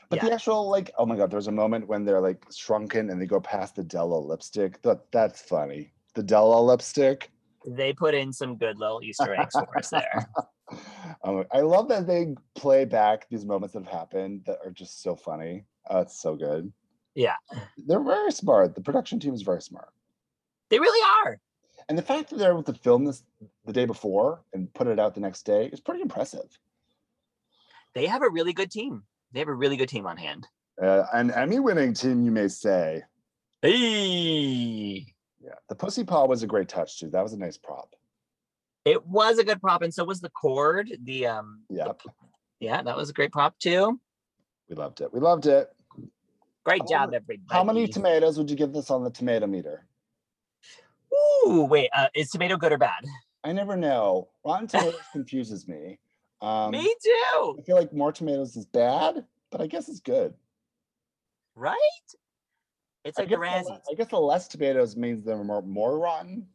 But 0.09 0.17
Yeah. 0.17 0.25
the 0.25 0.33
actual 0.35 0.69
like, 0.69 0.91
oh 0.99 1.07
my 1.07 1.15
god, 1.15 1.31
there's 1.31 1.47
a 1.47 1.51
moment 1.51 1.87
when 1.87 2.05
they're 2.05 2.21
like 2.21 2.45
shrunken 2.51 3.09
and 3.09 3.19
they 3.19 3.25
go 3.25 3.41
past 3.41 3.77
the 3.77 3.83
Della 3.83 4.19
lipstick. 4.19 4.79
That 4.83 5.11
that's 5.11 5.41
funny. 5.41 5.91
The 6.13 6.21
Della 6.21 6.61
lipstick. 6.61 7.31
They 7.65 7.93
put 7.93 8.13
in 8.13 8.31
some 8.31 8.57
good 8.57 8.77
little 8.77 9.01
Easter 9.01 9.33
eggs 9.33 9.55
for 9.55 9.75
us 9.75 9.89
there. 9.89 10.29
Um, 11.23 11.45
I 11.51 11.61
love 11.61 11.87
that 11.89 12.07
they 12.07 12.35
play 12.55 12.85
back 12.85 13.29
these 13.29 13.45
moments 13.45 13.73
that 13.73 13.83
have 13.83 13.91
happened 13.91 14.41
that 14.45 14.57
are 14.65 14.71
just 14.71 15.03
so 15.03 15.15
funny. 15.15 15.63
Oh, 15.87 15.99
it's 15.99 16.19
so 16.19 16.35
good. 16.35 16.73
Yeah. 17.15 17.35
They're 17.77 18.03
very 18.03 18.31
smart. 18.31 18.75
The 18.75 18.81
production 18.81 19.19
team 19.19 19.33
is 19.33 19.41
very 19.41 19.61
smart. 19.61 19.89
They 20.69 20.79
really 20.79 21.07
are. 21.25 21.39
And 21.87 21.97
the 21.97 22.01
fact 22.01 22.29
that 22.29 22.37
they're 22.37 22.51
able 22.51 22.63
to 22.63 22.73
film 22.73 23.05
this 23.05 23.23
the 23.65 23.73
day 23.73 23.85
before 23.85 24.41
and 24.53 24.73
put 24.73 24.87
it 24.87 24.99
out 24.99 25.13
the 25.15 25.21
next 25.21 25.43
day 25.43 25.67
is 25.67 25.79
pretty 25.79 26.01
impressive. 26.01 26.57
They 27.93 28.07
have 28.07 28.21
a 28.23 28.29
really 28.29 28.53
good 28.53 28.71
team. 28.71 29.03
They 29.31 29.39
have 29.39 29.47
a 29.47 29.53
really 29.53 29.77
good 29.77 29.89
team 29.89 30.05
on 30.05 30.17
hand. 30.17 30.47
Uh, 30.81 31.03
an 31.13 31.31
Emmy-winning 31.31 31.93
team, 31.93 32.23
you 32.25 32.31
may 32.31 32.47
say. 32.47 33.03
Hey. 33.61 35.05
Yeah, 35.41 35.53
the 35.69 35.75
pussy 35.75 36.03
paw 36.03 36.25
was 36.25 36.43
a 36.43 36.47
great 36.47 36.67
touch 36.67 36.99
too. 36.99 37.09
That 37.09 37.21
was 37.23 37.33
a 37.33 37.37
nice 37.37 37.57
prop. 37.57 37.95
It 38.83 39.05
was 39.07 39.37
a 39.37 39.43
good 39.43 39.61
prop, 39.61 39.81
and 39.81 39.93
so 39.93 40.03
was 40.03 40.21
the 40.21 40.29
cord. 40.29 40.91
The 41.03 41.27
um 41.27 41.61
Yep, 41.69 41.99
p- 42.03 42.09
yeah, 42.59 42.81
that 42.81 42.95
was 42.97 43.09
a 43.09 43.13
great 43.13 43.31
prop 43.31 43.57
too. 43.59 43.99
we 44.69 44.75
loved 44.75 45.01
it. 45.01 45.13
We 45.13 45.19
loved 45.19 45.45
it. 45.47 45.74
Great 46.65 46.81
How 46.81 46.87
job, 46.87 47.09
many- 47.11 47.17
everybody. 47.17 47.55
How 47.55 47.63
many 47.63 47.87
tomatoes 47.87 48.37
would 48.37 48.49
you 48.49 48.55
give 48.55 48.73
this 48.73 48.89
on 48.89 49.03
the 49.03 49.11
tomato 49.11 49.45
meter? 49.47 49.87
Ooh, 51.47 51.63
wait, 51.69 51.89
uh, 51.95 52.07
is 52.15 52.29
tomato 52.31 52.57
good 52.57 52.71
or 52.71 52.77
bad? 52.77 53.05
I 53.43 53.51
never 53.53 53.77
know. 53.77 54.29
Rotten 54.43 54.67
Tomatoes 54.67 54.99
confuses 55.11 55.67
me. 55.67 55.99
Um, 56.41 56.71
Me 56.71 56.93
too. 57.03 57.57
I 57.59 57.61
feel 57.65 57.75
like 57.77 57.93
more 57.93 58.11
tomatoes 58.11 58.55
is 58.57 58.65
bad, 58.65 59.25
but 59.51 59.61
I 59.61 59.67
guess 59.67 59.87
it's 59.87 59.99
good. 59.99 60.33
Right? 61.55 61.77
It's 63.05 63.17
I 63.19 63.21
like 63.21 63.29
guess, 63.29 63.39
the 63.39 63.73
the 63.73 63.91
I 63.91 63.95
guess 63.95 64.07
the 64.07 64.19
less 64.19 64.47
tomatoes 64.47 64.95
means 64.97 65.23
they're 65.23 65.41
more, 65.43 65.61
more 65.61 65.99
rotten. 65.99 66.47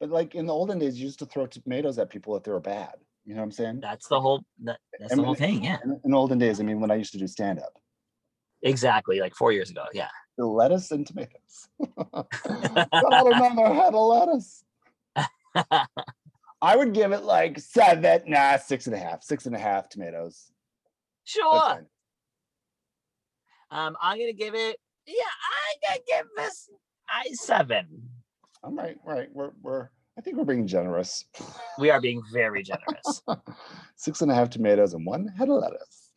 But 0.00 0.08
like 0.10 0.34
in 0.34 0.46
the 0.46 0.54
olden 0.54 0.78
days, 0.78 0.98
you 0.98 1.04
used 1.04 1.18
to 1.18 1.26
throw 1.26 1.46
tomatoes 1.46 1.98
at 1.98 2.08
people 2.08 2.34
if 2.36 2.42
they 2.44 2.50
were 2.50 2.60
bad. 2.60 2.94
You 3.26 3.34
know 3.34 3.40
what 3.40 3.44
I'm 3.46 3.52
saying? 3.52 3.80
That's 3.80 4.08
the 4.08 4.18
whole. 4.20 4.42
That, 4.64 4.78
that's 4.98 5.12
I 5.12 5.16
the 5.16 5.22
whole 5.22 5.34
thing. 5.34 5.62
Yeah, 5.62 5.76
In, 5.84 6.00
in 6.04 6.14
olden 6.14 6.38
days, 6.38 6.60
I 6.60 6.64
mean, 6.64 6.80
when 6.80 6.90
I 6.90 6.94
used 6.94 7.12
to 7.12 7.18
do 7.18 7.26
stand 7.26 7.58
up, 7.60 7.78
exactly. 8.62 9.20
Like 9.20 9.34
four 9.34 9.52
years 9.52 9.70
ago. 9.70 9.84
Yeah. 9.92 10.08
lettuce 10.36 10.90
and 10.90 11.06
tomatoes. 11.06 11.68
Got 11.96 12.26
another 12.92 13.74
head 13.74 13.94
of 13.94 14.06
lettuce. 14.06 14.64
I 16.60 16.76
would 16.76 16.92
give 16.92 17.12
it 17.12 17.22
like 17.22 17.58
seven, 17.60 18.22
nah, 18.26 18.56
six 18.56 18.86
and 18.86 18.94
a 18.94 18.98
half, 18.98 19.22
six 19.22 19.46
and 19.46 19.54
a 19.54 19.58
half 19.58 19.88
tomatoes. 19.88 20.50
Sure. 21.24 21.86
Um, 23.70 23.96
I'm 24.00 24.18
gonna 24.18 24.32
give 24.32 24.54
it. 24.54 24.76
Yeah, 25.06 25.14
I'm 25.14 25.90
gonna 25.90 26.00
give 26.06 26.26
this 26.36 26.68
I 27.08 27.24
seven. 27.32 28.08
I'm 28.64 28.76
right, 28.76 28.96
right. 29.04 29.28
We're 29.32 29.52
we're 29.62 29.90
I 30.18 30.20
think 30.20 30.36
we're 30.36 30.44
being 30.44 30.66
generous. 30.66 31.24
We 31.78 31.90
are 31.90 32.00
being 32.00 32.20
very 32.32 32.64
generous. 32.64 33.22
Six 33.96 34.20
and 34.20 34.32
a 34.32 34.34
half 34.34 34.50
tomatoes 34.50 34.94
and 34.94 35.06
one 35.06 35.28
head 35.28 35.48
of 35.48 35.60
lettuce. 35.60 36.07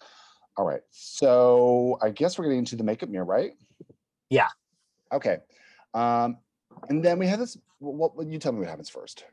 All 0.57 0.65
right. 0.65 0.81
So 0.91 1.97
I 2.01 2.09
guess 2.09 2.37
we're 2.37 2.45
getting 2.45 2.59
into 2.59 2.75
the 2.75 2.83
makeup 2.83 3.09
mirror, 3.09 3.25
right? 3.25 3.53
Yeah. 4.29 4.49
Okay. 5.11 5.37
Um, 5.93 6.37
and 6.89 7.03
then 7.03 7.19
we 7.19 7.27
have 7.27 7.39
this. 7.39 7.57
What, 7.79 8.11
you 8.27 8.37
tell 8.37 8.51
me 8.51 8.59
what 8.59 8.69
happens 8.69 8.89
first? 8.89 9.25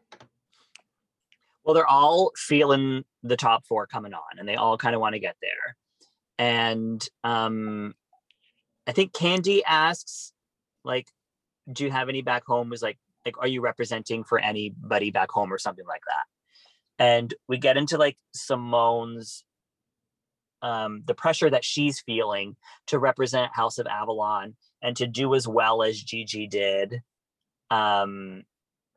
well, 1.69 1.75
they're 1.75 1.87
all 1.87 2.33
feeling 2.35 3.05
the 3.23 3.37
top 3.37 3.67
four 3.67 3.87
coming 3.87 4.15
on, 4.15 4.39
and 4.39 4.49
they 4.49 4.57
all 4.57 4.79
kind 4.79 4.95
of 4.95 5.03
want 5.03 5.13
to 5.13 5.19
get 5.19 5.37
there. 5.43 5.77
And 6.39 7.07
um, 7.25 7.95
I 8.87 8.93
think 8.93 9.13
Kandy 9.13 9.61
asks, 9.67 10.33
like, 10.83 11.09
"Do 11.71 11.85
you 11.85 11.91
have 11.91 12.09
any 12.09 12.23
back 12.23 12.45
home?" 12.47 12.71
Was 12.71 12.81
like, 12.81 12.97
like, 13.27 13.37
are 13.39 13.47
you 13.47 13.61
representing 13.61 14.25
for 14.25 14.39
anybody 14.39 15.11
back 15.11 15.31
home 15.31 15.53
or 15.53 15.59
something 15.59 15.85
like 15.87 16.01
that? 16.07 17.05
And 17.05 17.35
we 17.49 17.59
get 17.59 17.77
into 17.77 17.99
like 17.99 18.17
Symone's 18.35 19.45
um 20.63 21.03
the 21.07 21.15
pressure 21.15 21.51
that 21.51 21.65
she's 21.65 22.01
feeling 22.01 22.57
to 22.87 22.99
represent 22.99 23.55
House 23.55 23.79
of 23.79 23.87
Avalon 23.87 24.57
and 24.83 24.97
to 24.97 25.07
do 25.07 25.35
as 25.35 25.47
well 25.47 25.83
as 25.83 26.03
Gigi 26.03 26.47
did. 26.47 27.03
Um 27.71 28.45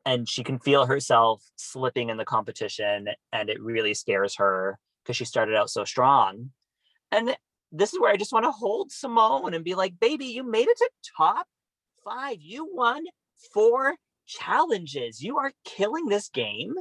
and 0.04 0.28
she 0.28 0.42
can 0.42 0.58
feel 0.58 0.86
herself 0.86 1.42
slipping 1.56 2.10
in 2.10 2.16
the 2.16 2.24
competition 2.24 3.08
and 3.32 3.48
it 3.48 3.62
really 3.62 3.94
scares 3.94 4.36
her 4.36 4.78
because 5.02 5.16
she 5.16 5.24
started 5.24 5.54
out 5.54 5.70
so 5.70 5.84
strong. 5.84 6.50
And 7.10 7.36
this 7.70 7.92
is 7.92 8.00
where 8.00 8.12
I 8.12 8.16
just 8.16 8.32
want 8.32 8.44
to 8.44 8.50
hold 8.50 8.90
Symone 8.90 9.54
and 9.54 9.64
be 9.64 9.74
like, 9.74 9.98
baby, 9.98 10.26
you 10.26 10.42
made 10.42 10.68
it 10.68 10.76
to 10.78 10.90
top 11.16 11.46
five. 12.04 12.38
You 12.40 12.68
won 12.72 13.04
four 13.52 13.96
challenges. 14.26 15.22
You 15.22 15.38
are 15.38 15.52
killing 15.64 16.06
this 16.06 16.28
game. 16.28 16.74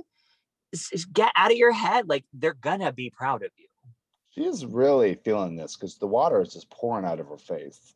Get 1.11 1.31
out 1.35 1.51
of 1.51 1.57
your 1.57 1.71
head. 1.71 2.07
Like 2.07 2.25
they're 2.33 2.53
gonna 2.53 2.91
be 2.91 3.09
proud 3.09 3.43
of 3.43 3.51
you. 3.57 3.67
She 4.31 4.45
is 4.45 4.65
really 4.65 5.15
feeling 5.23 5.55
this 5.55 5.75
because 5.75 5.97
the 5.97 6.07
water 6.07 6.41
is 6.41 6.53
just 6.53 6.69
pouring 6.69 7.05
out 7.05 7.19
of 7.19 7.27
her 7.27 7.37
face. 7.37 7.93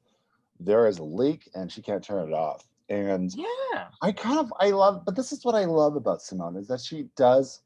There 0.60 0.88
is 0.88 1.00
a 1.00 1.04
leak 1.04 1.50
and 1.56 1.72
she 1.72 1.82
can't 1.82 2.04
turn 2.04 2.28
it 2.30 2.34
off. 2.34 2.68
And 2.90 3.34
Yeah. 3.34 3.88
I 4.02 4.12
kind 4.12 4.40
of 4.40 4.54
I 4.60 4.70
love, 4.70 5.04
but 5.06 5.16
this 5.16 5.32
is 5.32 5.44
what 5.44 5.56
I 5.56 5.66
love 5.66 5.96
about 5.96 6.20
Symone 6.20 6.58
is 6.58 6.68
that 6.68 6.82
she 6.82 7.08
does. 7.16 7.62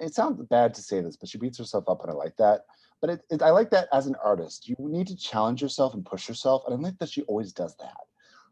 It 0.00 0.14
sounds 0.14 0.42
bad 0.48 0.74
to 0.74 0.82
say 0.82 1.00
this, 1.00 1.16
but 1.16 1.28
she 1.28 1.38
beats 1.38 1.56
herself 1.58 1.88
up, 1.88 2.02
and 2.02 2.10
I 2.10 2.14
like 2.14 2.36
that. 2.36 2.66
But 3.00 3.10
it, 3.10 3.24
it, 3.30 3.42
I 3.42 3.50
like 3.50 3.70
that 3.70 3.88
as 3.92 4.06
an 4.06 4.16
artist, 4.22 4.68
you 4.68 4.74
need 4.80 5.06
to 5.06 5.16
challenge 5.16 5.62
yourself 5.62 5.94
and 5.94 6.04
push 6.04 6.28
yourself, 6.28 6.64
and 6.66 6.74
I 6.74 6.78
like 6.78 6.98
that 6.98 7.08
she 7.10 7.22
always 7.22 7.52
does 7.52 7.76
that. 7.76 7.96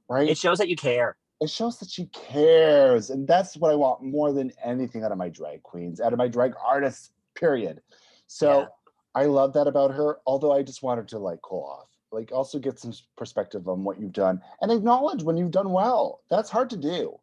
Right? 0.09 0.29
It 0.29 0.39
shows 0.39 0.59
that 0.59 0.69
you 0.69 0.77
care. 0.77 1.17
it 1.41 1.51
shows 1.51 1.79
that 1.79 1.91
she 1.91 2.07
cares, 2.07 3.11
and 3.11 3.27
that's 3.27 3.57
what 3.57 3.73
I 3.73 3.75
want 3.75 4.03
more 4.03 4.33
than 4.33 4.53
anything 4.63 5.03
out 5.03 5.11
of 5.13 5.19
my 5.19 5.29
drag 5.31 5.63
queens, 5.63 6.01
out 6.01 6.13
of 6.13 6.19
my 6.19 6.29
drag 6.29 6.53
artists. 6.65 7.11
Period. 7.35 7.81
So. 8.27 8.69
I 9.15 9.25
love 9.25 9.53
that 9.55 9.67
about 9.67 9.93
her. 9.93 10.19
Although 10.27 10.53
I 10.53 10.63
just 10.63 10.83
wanted 10.83 11.09
to 11.09 11.19
like 11.19 11.41
cool 11.43 11.65
off, 11.65 11.89
like 12.11 12.33
also 12.33 12.59
get 12.59 12.79
some 12.79 12.93
perspective 13.17 13.69
on 13.69 13.85
what 13.85 14.01
you've 14.01 14.13
done 14.13 14.41
and 14.61 14.73
acknowledge 14.73 15.23
when 15.23 15.37
you've 15.37 15.51
done 15.51 15.71
well. 15.71 16.21
That's 16.31 16.51
hard 16.51 16.71
to 16.71 16.77
do. 16.77 17.19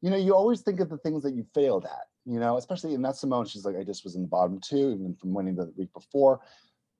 You 0.00 0.10
know, 0.10 0.16
you 0.16 0.34
always 0.34 0.60
think 0.60 0.80
of 0.80 0.90
the 0.90 0.98
things 0.98 1.22
that 1.22 1.34
you 1.34 1.46
failed 1.54 1.84
at. 1.84 2.06
You 2.24 2.38
know, 2.38 2.56
especially 2.56 2.94
in 2.94 3.02
that 3.02 3.14
Symone, 3.14 3.48
she's 3.48 3.64
like, 3.64 3.76
I 3.76 3.82
just 3.82 4.04
was 4.04 4.14
in 4.14 4.22
the 4.22 4.28
bottom 4.28 4.60
two, 4.60 4.92
even 4.92 5.16
from 5.20 5.34
winning 5.34 5.56
the 5.56 5.72
week 5.76 5.92
before. 5.92 6.40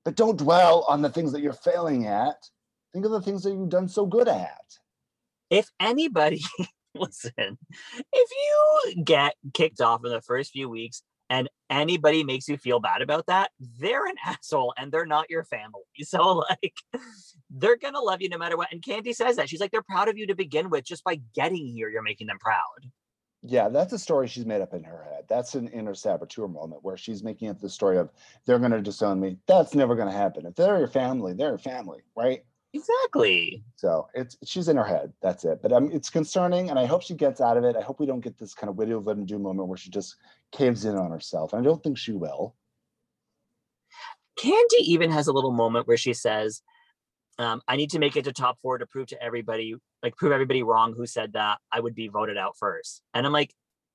But 0.05 0.17
don't 0.17 0.39
dwell 0.39 0.85
on 0.89 1.03
the 1.03 1.11
things 1.11 1.33
that 1.33 1.43
you're 1.43 1.53
failing 1.53 2.07
at. 2.07 2.37
Think 2.93 3.05
of 3.05 3.13
the 3.13 3.23
things 3.23 3.43
that 3.45 3.53
you've 3.53 3.69
done 3.69 3.89
so 3.89 4.05
good 4.05 4.29
at. 4.29 4.77
If 5.49 5.71
anybody, 5.79 6.41
listen, 6.95 7.59
if 8.13 8.31
you 8.31 9.05
get 9.05 9.35
kicked 9.55 9.81
off 9.81 10.05
in 10.05 10.11
the 10.11 10.21
first 10.21 10.51
few 10.51 10.69
weeks 10.69 11.03
and 11.33 11.49
anybody 11.71 12.23
makes 12.23 12.47
you 12.47 12.59
feel 12.59 12.79
bad 12.79 13.01
about 13.01 13.25
that, 13.27 13.51
they're 13.81 14.05
an 14.07 14.17
asshole 14.27 14.75
and 14.77 14.93
they're 14.93 15.07
not 15.07 15.31
your 15.31 15.45
family. 15.45 15.81
So, 16.05 16.45
like, 16.51 16.75
they're 17.49 17.79
to 17.95 18.01
love 18.01 18.21
you 18.21 18.29
no 18.29 18.37
matter 18.37 18.57
what. 18.57 18.71
And 18.73 18.83
Kandy 18.83 19.15
says 19.15 19.37
that. 19.37 19.49
She's 19.49 19.61
like, 19.61 19.71
they're 19.71 19.83
proud 19.83 20.09
of 20.09 20.19
you 20.19 20.27
to 20.27 20.35
begin 20.35 20.69
with. 20.69 20.85
Just 20.85 21.05
by 21.05 21.21
getting 21.35 21.67
here, 21.67 21.89
you're 21.89 22.03
making 22.03 22.27
them 22.27 22.39
proud. 22.39 22.91
Yeah, 23.43 23.69
that's 23.69 23.93
a 23.93 23.99
story 23.99 24.29
she's 24.29 24.45
made 24.45 24.61
up 24.61 24.75
in 24.75 24.85
her 24.85 25.05
head. 25.05 25.25
That's 25.29 25.55
an 25.55 25.69
inner 25.69 25.95
saboteur 25.95 26.49
moment 26.49 26.83
where 26.83 26.97
she's 26.97 27.23
making 27.23 27.49
up 27.49 27.61
the 27.61 27.71
story 27.71 27.99
of 27.99 28.11
they're 28.45 28.59
to 28.73 28.83
disown 28.83 29.21
me. 29.21 29.39
That's 29.47 29.75
never 29.75 29.95
to 30.09 30.15
happen. 30.15 30.45
If 30.45 30.57
they're 30.57 30.79
your 30.79 30.89
family, 30.89 31.33
they're 31.33 31.51
your 31.51 31.59
family, 31.59 32.01
right? 32.15 32.45
Exactly. 32.75 33.63
So 33.77 34.09
it's 34.15 34.37
she's 34.45 34.69
in 34.69 34.77
her 34.77 34.85
head. 34.85 35.13
That's 35.21 35.45
it. 35.45 35.61
But 35.61 35.73
um, 35.73 35.91
it's 35.93 36.09
concerning, 36.09 36.71
and 36.71 36.79
I 36.79 36.87
hope 36.87 37.03
she 37.03 37.15
gets 37.15 37.41
out 37.41 37.57
of 37.57 37.65
it. 37.65 37.77
I 37.77 37.83
hope 37.83 38.01
we 38.01 38.07
don't 38.07 38.21
get 38.21 38.39
this 38.39 38.55
kind 38.55 38.71
of 38.71 38.77
Widow 38.77 39.01
Von'Du 39.01 39.39
moment 39.39 39.69
where 39.69 39.77
she 39.77 39.91
just 39.91 40.17
caves 40.53 40.85
in 40.85 40.97
on 40.97 41.11
herself. 41.11 41.53
And 41.53 41.61
I 41.61 41.65
don't 41.65 41.83
think 41.83 41.99
she 41.99 42.13
will. 42.13 42.57
Kandy 44.39 44.81
even 44.81 45.11
has 45.11 45.27
a 45.27 45.33
little 45.33 45.53
moment 45.53 45.87
where 45.87 45.99
she 45.99 46.15
says, 46.15 46.63
um, 47.39 47.61
I 47.69 47.77
need 47.77 47.91
to 47.91 47.99
make 47.99 48.17
it 48.17 48.25
to 48.25 48.33
top 48.33 48.59
four 48.63 48.79
to 48.79 48.87
prove 48.87 49.09
to 49.09 49.23
everybody, 49.23 49.75
like 50.03 50.17
prove 50.17 50.33
everybody 50.33 50.63
wrong 50.63 50.95
who 50.97 51.07
said 51.07 51.35
that 51.35 51.59
I 51.71 51.81
would 51.81 51.95
be 51.95 52.09
voted 52.09 52.39
out 52.39 52.57
first. 52.59 53.03
And 53.13 53.27
I'm 53.27 53.33
like, 53.33 53.53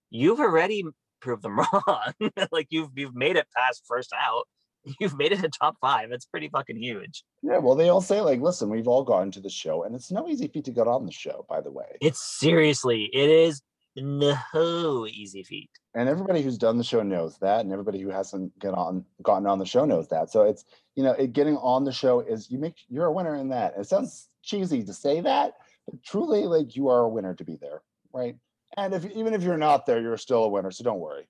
you've 0.10 0.40
already 0.40 0.84
proved 1.20 1.44
them 1.44 1.60
wrong. 1.74 2.14
like 2.52 2.68
you've 2.70 2.90
you've 2.96 3.16
made 3.16 3.36
it 3.36 3.48
past 3.56 3.84
first 3.88 4.14
out. 4.14 4.44
You've 5.00 5.18
made 5.18 5.32
it 5.32 5.42
to 5.42 5.50
top 5.50 5.78
five. 5.82 6.12
It's 6.12 6.26
pretty 6.26 6.50
fucking 6.50 6.78
huge. 6.78 7.24
Yeah, 7.42 7.58
well, 7.58 7.76
they 7.76 7.90
all 7.90 8.02
say 8.02 8.22
like, 8.22 8.42
listen, 8.42 8.70
we've 8.70 8.88
all 8.88 9.04
gone 9.04 9.32
to 9.32 9.40
the 9.40 9.50
show, 9.50 9.84
and 9.84 9.96
it's 9.96 10.12
no 10.12 10.28
easy 10.28 10.48
feat 10.48 10.66
to 10.66 10.72
get 10.72 10.88
on 10.88 11.06
the 11.06 11.12
show. 11.12 11.46
By 11.50 11.62
the 11.62 11.72
way, 11.72 11.98
it's 12.02 12.22
seriously, 12.40 13.10
it 13.14 13.30
is 13.30 13.62
no 13.96 15.08
easy 15.08 15.44
feat. 15.44 15.70
And 15.96 16.08
everybody 16.08 16.42
who's 16.42 16.58
done 16.58 16.78
the 16.78 16.84
show 16.84 17.02
knows 17.02 17.38
that, 17.40 17.62
and 17.62 17.72
everybody 17.72 18.00
who 18.00 18.10
hasn't 18.10 18.58
get 18.60 18.74
on 18.74 19.04
gotten 19.24 19.48
on 19.48 19.60
the 19.60 19.66
show 19.66 19.86
knows 19.86 20.08
that. 20.10 20.30
So 20.30 20.44
it's 20.44 20.66
you 20.96 21.04
know, 21.04 21.12
it, 21.12 21.34
getting 21.34 21.58
on 21.58 21.84
the 21.84 21.92
show 21.92 22.20
is 22.22 22.52
you 22.52 22.60
make 22.60 22.76
you're 22.90 23.06
a 23.06 23.12
winner 23.12 23.36
in 23.36 23.50
that. 23.50 23.74
It 23.78 23.88
sounds 23.88 24.30
cheesy 24.44 24.84
to 24.84 24.94
say 24.94 25.22
that, 25.22 25.54
but 25.86 26.02
truly, 26.04 26.44
like 26.44 26.76
you 26.76 26.90
are 26.90 27.02
a 27.02 27.10
winner 27.10 27.34
to 27.36 27.44
be 27.44 27.58
there, 27.60 27.82
right? 28.14 28.36
And 28.76 28.94
if 28.94 29.06
even 29.12 29.34
if 29.34 29.42
you're 29.42 29.58
not 29.58 29.86
there, 29.86 30.02
you're 30.02 30.18
still 30.18 30.44
a 30.44 30.50
winner. 30.50 30.72
So 30.72 30.84
don't 30.84 31.00
worry. 31.00 31.28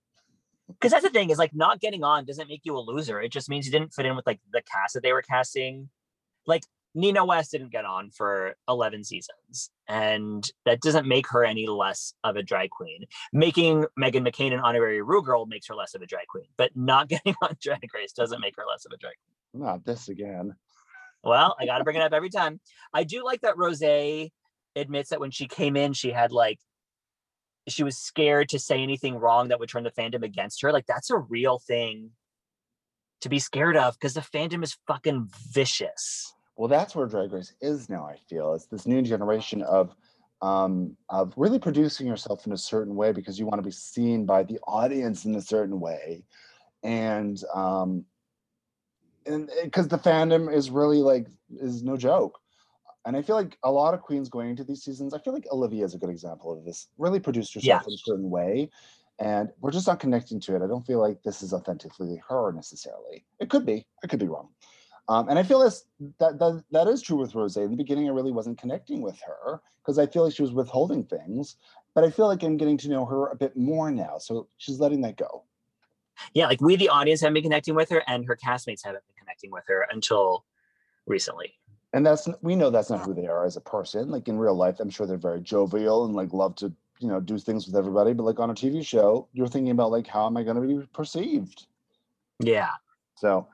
Because 0.68 0.92
that's 0.92 1.04
the 1.04 1.10
thing 1.10 1.30
is 1.30 1.38
like 1.38 1.56
not 1.56 1.80
getting 1.80 2.04
on 2.04 2.26
doesn't 2.26 2.50
make 2.50 2.62
you 2.64 2.78
a 2.78 2.80
loser. 2.80 3.22
It 3.22 3.32
just 3.32 3.50
means 3.50 3.66
you 3.66 3.72
didn't 3.72 3.94
fit 3.94 4.06
in 4.06 4.16
with 4.16 4.28
like 4.28 4.40
the 4.52 4.62
cast 4.62 4.94
that 4.94 5.04
they 5.04 5.14
were 5.14 5.22
casting. 5.22 5.90
Like 6.46 6.64
Nina 6.94 7.24
West 7.26 7.52
didn't 7.52 7.72
get 7.72 7.86
on 7.86 8.10
for 8.10 8.56
11 8.68 9.04
seasons, 9.04 9.70
and 9.88 10.50
that 10.66 10.82
doesn't 10.82 11.08
make 11.08 11.28
her 11.30 11.44
any 11.44 11.68
less 11.68 12.14
of 12.24 12.36
a 12.36 12.44
drag 12.44 12.70
queen. 12.72 13.06
Making 13.32 13.86
Meghan 14.00 14.28
McCain 14.28 14.54
an 14.54 14.60
honorary 14.60 15.02
Ru 15.02 15.22
girl 15.22 15.46
makes 15.46 15.68
her 15.68 15.76
less 15.76 15.94
of 15.94 16.02
a 16.02 16.08
drag 16.08 16.28
queen, 16.28 16.48
but 16.58 16.72
not 16.76 17.08
getting 17.10 17.36
on 17.42 17.56
Drag 17.62 17.88
Race 17.94 18.14
doesn't 18.14 18.42
make 18.42 18.56
her 18.58 18.64
less 18.68 18.86
of 18.86 18.92
a 18.92 18.98
drag 18.98 19.14
queen. 19.14 19.64
Not 19.64 19.86
this 19.86 20.10
again. 20.10 20.56
Well, 21.24 21.56
I 21.60 21.66
got 21.66 21.80
to 21.80 21.84
bring 21.84 21.98
it 21.98 22.02
up 22.02 22.14
every 22.14 22.30
time. 22.30 22.60
I 22.94 23.04
do 23.04 23.24
like 23.24 23.42
that 23.42 23.58
Rose 23.58 23.82
admits 24.76 25.10
that 25.10 25.20
when 25.20 25.32
she 25.32 25.48
came 25.48 25.76
in, 25.76 25.94
she 25.94 26.12
had 26.12 26.32
like, 26.32 26.60
she 27.68 27.84
was 27.84 27.98
scared 27.98 28.50
to 28.50 28.60
say 28.60 28.82
anything 28.82 29.16
wrong 29.16 29.50
that 29.50 29.60
would 29.60 29.70
turn 29.70 29.84
the 29.84 29.92
fandom 29.92 30.24
against 30.24 30.62
her. 30.62 30.72
Like, 30.72 30.86
that's 30.86 31.10
a 31.10 31.18
real 31.18 31.60
thing 31.60 32.12
to 33.22 33.30
be 33.30 33.40
scared 33.40 33.78
of 33.78 33.96
because 33.96 34.14
the 34.14 34.22
fandom 34.22 34.64
is 34.64 34.78
fucking 34.88 35.30
vicious. 35.52 36.34
Well, 36.56 36.68
that's 36.68 36.96
where 36.96 37.08
Drag 37.08 37.32
Race 37.32 37.54
is 37.62 37.90
now, 37.90 38.06
I 38.06 38.18
feel. 38.30 38.54
It's 38.54 38.66
this 38.66 38.88
new 38.88 39.02
generation 39.02 39.62
of 39.62 39.96
um, 40.42 40.96
of 41.10 41.34
really 41.36 41.58
producing 41.58 42.06
yourself 42.06 42.46
in 42.46 42.54
a 42.54 42.58
certain 42.58 42.96
way 42.96 43.12
because 43.12 43.40
you 43.40 43.48
want 43.48 43.58
to 43.58 43.64
be 43.64 43.72
seen 43.72 44.26
by 44.26 44.44
the 44.44 44.60
audience 44.68 45.26
in 45.26 45.34
a 45.36 45.42
certain 45.42 45.80
way. 45.80 46.24
And 46.84 47.42
um, 47.54 48.06
and 49.26 49.50
because 49.64 49.86
eh, 49.86 49.90
the 49.90 49.98
fandom 49.98 50.54
is 50.54 50.70
really 50.70 51.00
like 51.00 51.28
is 51.60 51.84
no 51.84 51.98
joke 51.98 52.40
and 53.08 53.18
i 53.18 53.22
feel 53.22 53.36
like 53.36 53.58
a 53.64 53.72
lot 53.72 53.94
of 53.94 54.02
queens 54.02 54.30
going 54.30 54.50
into 54.50 54.64
these 54.64 54.84
seasons 54.84 55.14
i 55.14 55.20
feel 55.20 55.34
like 55.34 55.48
olivia 55.52 55.84
is 55.84 55.96
a 55.96 55.98
good 55.98 56.10
example 56.10 56.52
of 56.52 56.64
this. 56.66 56.88
Really 56.98 57.20
produced 57.20 57.54
herself 57.54 57.82
yeah. 57.84 57.88
in 57.88 57.94
a 57.94 57.98
certain 57.98 58.30
way. 58.30 58.70
And 59.20 59.50
we're 59.62 59.72
just 59.72 59.88
not 59.88 60.00
connecting 60.00 60.40
to 60.42 60.56
it. 60.56 60.62
I 60.62 60.68
don't 60.68 60.86
feel 60.86 61.00
like 61.00 61.24
this 61.24 61.42
is 61.42 61.52
authentically 61.52 62.22
her 62.30 62.52
necessarily. 62.52 63.26
It 63.40 63.50
could 63.50 63.66
be. 63.66 63.88
I 64.04 64.08
could 64.08 64.20
be 64.20 64.28
wrong. 64.28 64.50
Um, 65.10 65.30
and 65.30 65.40
i 65.40 65.44
feel 65.44 65.60
this 65.60 65.86
that, 66.20 66.38
that 66.38 66.64
that 66.72 66.88
is 66.88 67.02
true 67.02 67.18
with 67.18 67.34
rose. 67.34 67.58
In 67.58 67.72
the 67.72 67.78
beginning 67.78 68.08
i 68.08 68.12
really 68.12 68.32
wasn't 68.32 68.60
connecting 68.60 69.02
with 69.02 69.20
her 69.26 69.62
because 69.82 69.98
i 69.98 70.06
feel 70.06 70.26
like 70.26 70.36
she 70.36 70.42
was 70.44 70.52
withholding 70.52 71.04
things. 71.06 71.56
But 71.96 72.04
i 72.04 72.10
feel 72.12 72.28
like 72.28 72.44
i'm 72.44 72.58
getting 72.58 72.78
to 72.80 72.90
know 72.90 73.06
her 73.06 73.30
a 73.30 73.36
bit 73.36 73.56
more 73.56 73.90
now. 73.90 74.18
So 74.20 74.48
she's 74.58 74.80
letting 74.80 75.02
that 75.02 75.18
go. 75.18 75.44
Yeah, 76.34 76.48
like 76.48 76.62
we, 76.62 76.76
the 76.76 76.90
audience, 76.90 77.22
have 77.22 77.34
been 77.34 77.44
connecting 77.44 77.76
with 77.76 77.90
her, 77.90 78.04
and 78.08 78.26
her 78.26 78.36
castmates 78.36 78.84
haven't 78.84 79.04
been 79.08 79.16
connecting 79.20 79.52
with 79.52 79.66
her 79.68 79.88
until 79.92 80.46
recently. 81.06 81.54
And 81.94 82.06
that's 82.06 82.28
we 82.42 82.56
know 82.56 82.70
that's 82.70 82.90
not 82.90 83.06
who 83.06 83.14
they 83.14 83.28
are 83.28 83.46
as 83.46 83.56
a 83.56 83.62
person. 83.62 84.10
Like 84.10 84.28
in 84.28 84.38
real 84.38 84.56
life, 84.56 84.80
I'm 84.80 84.90
sure 84.90 85.08
they're 85.08 85.18
very 85.18 85.42
jovial 85.42 86.06
and 86.06 86.14
like 86.14 86.34
love 86.34 86.56
to 86.58 86.72
you 87.00 87.08
know 87.08 87.20
do 87.20 87.38
things 87.38 87.66
with 87.66 87.76
everybody. 87.76 88.14
But 88.14 88.24
like 88.24 88.40
on 88.40 88.50
a 88.50 88.54
TV 88.54 88.86
show, 88.86 89.28
you're 89.34 89.48
thinking 89.48 89.72
about 89.72 89.92
like 89.92 90.08
how 90.08 90.26
am 90.26 90.38
I 90.38 90.44
going 90.44 90.62
to 90.62 90.62
be 90.62 90.86
perceived? 90.94 91.66
Yeah. 92.40 92.72
So 93.16 93.48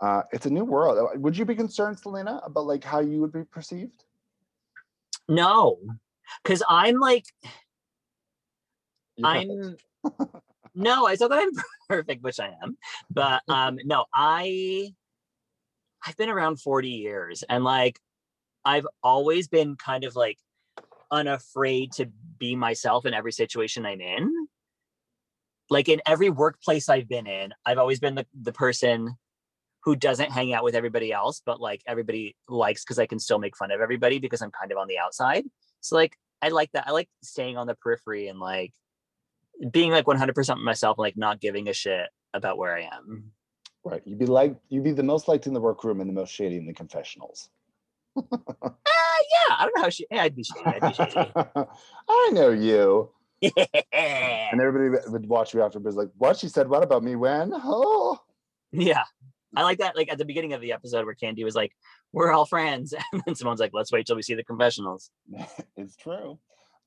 uh, 0.00 0.22
it's 0.32 0.46
a 0.46 0.50
new 0.50 0.64
world. 0.64 0.98
Uh, 0.98 1.18
would 1.18 1.36
you 1.36 1.44
be 1.44 1.54
concerned, 1.54 1.98
Selena, 1.98 2.40
about 2.44 2.66
like 2.66 2.84
how 2.84 3.00
you 3.00 3.20
would 3.20 3.32
be 3.32 3.44
perceived? 3.44 4.04
No, 5.28 5.78
because 6.42 6.62
I'm 6.68 6.98
like, 6.98 7.24
I'm. 9.22 9.76
no, 10.74 11.06
I 11.06 11.16
said 11.16 11.30
that 11.30 11.40
I'm 11.40 11.50
perfect, 11.88 12.22
which 12.22 12.40
I 12.40 12.54
am. 12.62 12.78
But 13.10 13.42
um, 13.48 13.78
no, 13.84 14.06
I 14.14 14.94
I've 16.06 16.16
been 16.16 16.28
around 16.28 16.60
40 16.60 16.88
years 16.88 17.44
and 17.48 17.64
like 17.64 17.98
I've 18.64 18.86
always 19.02 19.48
been 19.48 19.76
kind 19.76 20.04
of 20.04 20.16
like 20.16 20.38
unafraid 21.10 21.92
to 21.92 22.06
be 22.38 22.54
myself 22.54 23.06
in 23.06 23.14
every 23.14 23.32
situation 23.32 23.86
I'm 23.86 24.00
in. 24.00 24.48
Like 25.70 25.88
in 25.88 26.00
every 26.06 26.30
workplace 26.30 26.88
I've 26.88 27.08
been 27.08 27.26
in, 27.26 27.52
I've 27.64 27.78
always 27.78 28.00
been 28.00 28.14
the, 28.14 28.26
the 28.40 28.52
person 28.52 29.16
who 29.84 29.96
doesn't 29.96 30.30
hang 30.30 30.52
out 30.52 30.64
with 30.64 30.74
everybody 30.74 31.12
else, 31.12 31.42
but 31.44 31.60
like 31.60 31.82
everybody 31.86 32.36
likes 32.48 32.84
because 32.84 32.98
I 32.98 33.06
can 33.06 33.18
still 33.18 33.38
make 33.38 33.56
fun 33.56 33.70
of 33.70 33.80
everybody 33.80 34.18
because 34.18 34.42
I'm 34.42 34.50
kind 34.50 34.72
of 34.72 34.78
on 34.78 34.88
the 34.88 34.98
outside. 34.98 35.44
So 35.80 35.96
like 35.96 36.16
I 36.42 36.48
like 36.48 36.70
that. 36.72 36.86
I 36.86 36.92
like 36.92 37.08
staying 37.22 37.56
on 37.56 37.66
the 37.66 37.74
periphery 37.74 38.28
and 38.28 38.38
like 38.38 38.72
being 39.70 39.90
like 39.90 40.04
100% 40.04 40.62
myself, 40.62 40.98
and, 40.98 41.02
like 41.02 41.16
not 41.16 41.40
giving 41.40 41.68
a 41.68 41.72
shit 41.72 42.08
about 42.32 42.58
where 42.58 42.76
I 42.76 42.82
am. 42.92 43.32
Right. 43.88 44.02
You'd 44.04 44.18
be 44.18 44.26
like, 44.26 44.54
you'd 44.68 44.84
be 44.84 44.92
the 44.92 45.02
most 45.02 45.28
liked 45.28 45.46
in 45.46 45.54
the 45.54 45.60
workroom 45.60 46.02
and 46.02 46.10
the 46.10 46.14
most 46.14 46.30
shady 46.30 46.58
in 46.58 46.66
the 46.66 46.74
confessionals. 46.74 47.48
uh, 48.16 48.22
yeah. 48.30 49.56
I 49.56 49.62
don't 49.62 49.74
know 49.76 49.82
how 49.82 49.88
she, 49.88 50.06
yeah, 50.10 50.24
I'd 50.24 50.36
be 50.36 50.44
shady. 50.44 50.66
I'd 50.66 50.80
be 50.82 50.92
shady. 50.92 51.32
I 52.08 52.30
know 52.32 52.50
you. 52.50 53.10
And 53.92 54.60
everybody 54.60 55.10
would 55.10 55.26
watch 55.26 55.54
you 55.54 55.62
after, 55.62 55.78
but 55.78 55.94
like, 55.94 56.08
what? 56.16 56.38
She 56.38 56.48
said, 56.48 56.68
what 56.68 56.82
about 56.82 57.02
me 57.02 57.16
when? 57.16 57.52
Oh. 57.54 58.18
Yeah. 58.72 59.04
I 59.56 59.62
like 59.62 59.78
that. 59.78 59.96
Like 59.96 60.10
at 60.10 60.18
the 60.18 60.24
beginning 60.24 60.52
of 60.52 60.60
the 60.60 60.72
episode 60.72 61.04
where 61.04 61.14
Kandy 61.14 61.44
was 61.44 61.54
like, 61.54 61.72
we're 62.12 62.32
all 62.32 62.46
friends. 62.46 62.94
And 63.12 63.22
then 63.24 63.34
someone's 63.34 63.60
like, 63.60 63.72
let's 63.72 63.92
wait 63.92 64.06
till 64.06 64.16
we 64.16 64.22
see 64.22 64.34
the 64.34 64.44
confessionals. 64.44 65.10
it's 65.76 65.96
true. 65.96 66.38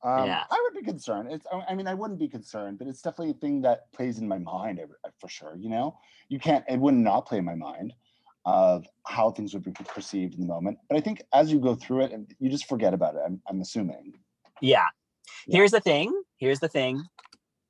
Um, 0.04 0.26
yeah. 0.26 0.44
I 0.50 0.60
would 0.64 0.74
be 0.74 0.84
concerned. 0.84 1.32
It's, 1.32 1.46
I 1.70 1.76
mean, 1.76 1.88
I 1.88 1.94
wouldn't 1.94 2.20
be 2.20 2.28
concerned, 2.28 2.80
but 2.80 2.88
it's 2.88 3.02
definitely 3.04 3.32
a 3.32 3.36
thing 3.36 3.62
that 3.62 3.92
plays 3.94 4.18
in 4.18 4.28
my 4.28 4.40
mind 4.40 4.80
uh, 4.80 5.10
for 5.20 5.28
sure. 5.30 5.56
You 5.56 5.70
know, 5.70 5.98
you 6.28 6.40
can't, 6.40 6.66
it 6.68 6.80
would 6.80 6.96
not 6.96 7.12
not 7.12 7.28
play 7.28 7.38
in 7.38 7.46
my 7.46 7.56
mind 7.56 7.94
of 8.46 8.88
how 9.06 9.30
things 9.32 9.54
would 9.54 9.64
be 9.64 9.72
perceived 9.72 10.34
in 10.36 10.42
the 10.42 10.48
moment. 10.48 10.78
But 10.90 10.98
I 10.98 11.02
think 11.02 11.22
as 11.34 11.52
you 11.52 11.60
go 11.60 11.76
through 11.76 12.06
it, 12.06 12.14
you 12.40 12.50
just 12.50 12.68
forget 12.68 12.94
about 12.94 13.16
it. 13.16 13.22
I'm, 13.26 13.42
I'm 13.48 13.62
assuming. 13.62 14.14
Yeah. 14.62 14.86
yeah. 15.46 15.58
Here's 15.58 15.72
the 15.72 15.80
thing. 15.80 16.12
Here's 16.38 16.60
the 16.60 16.68
thing. 16.68 17.04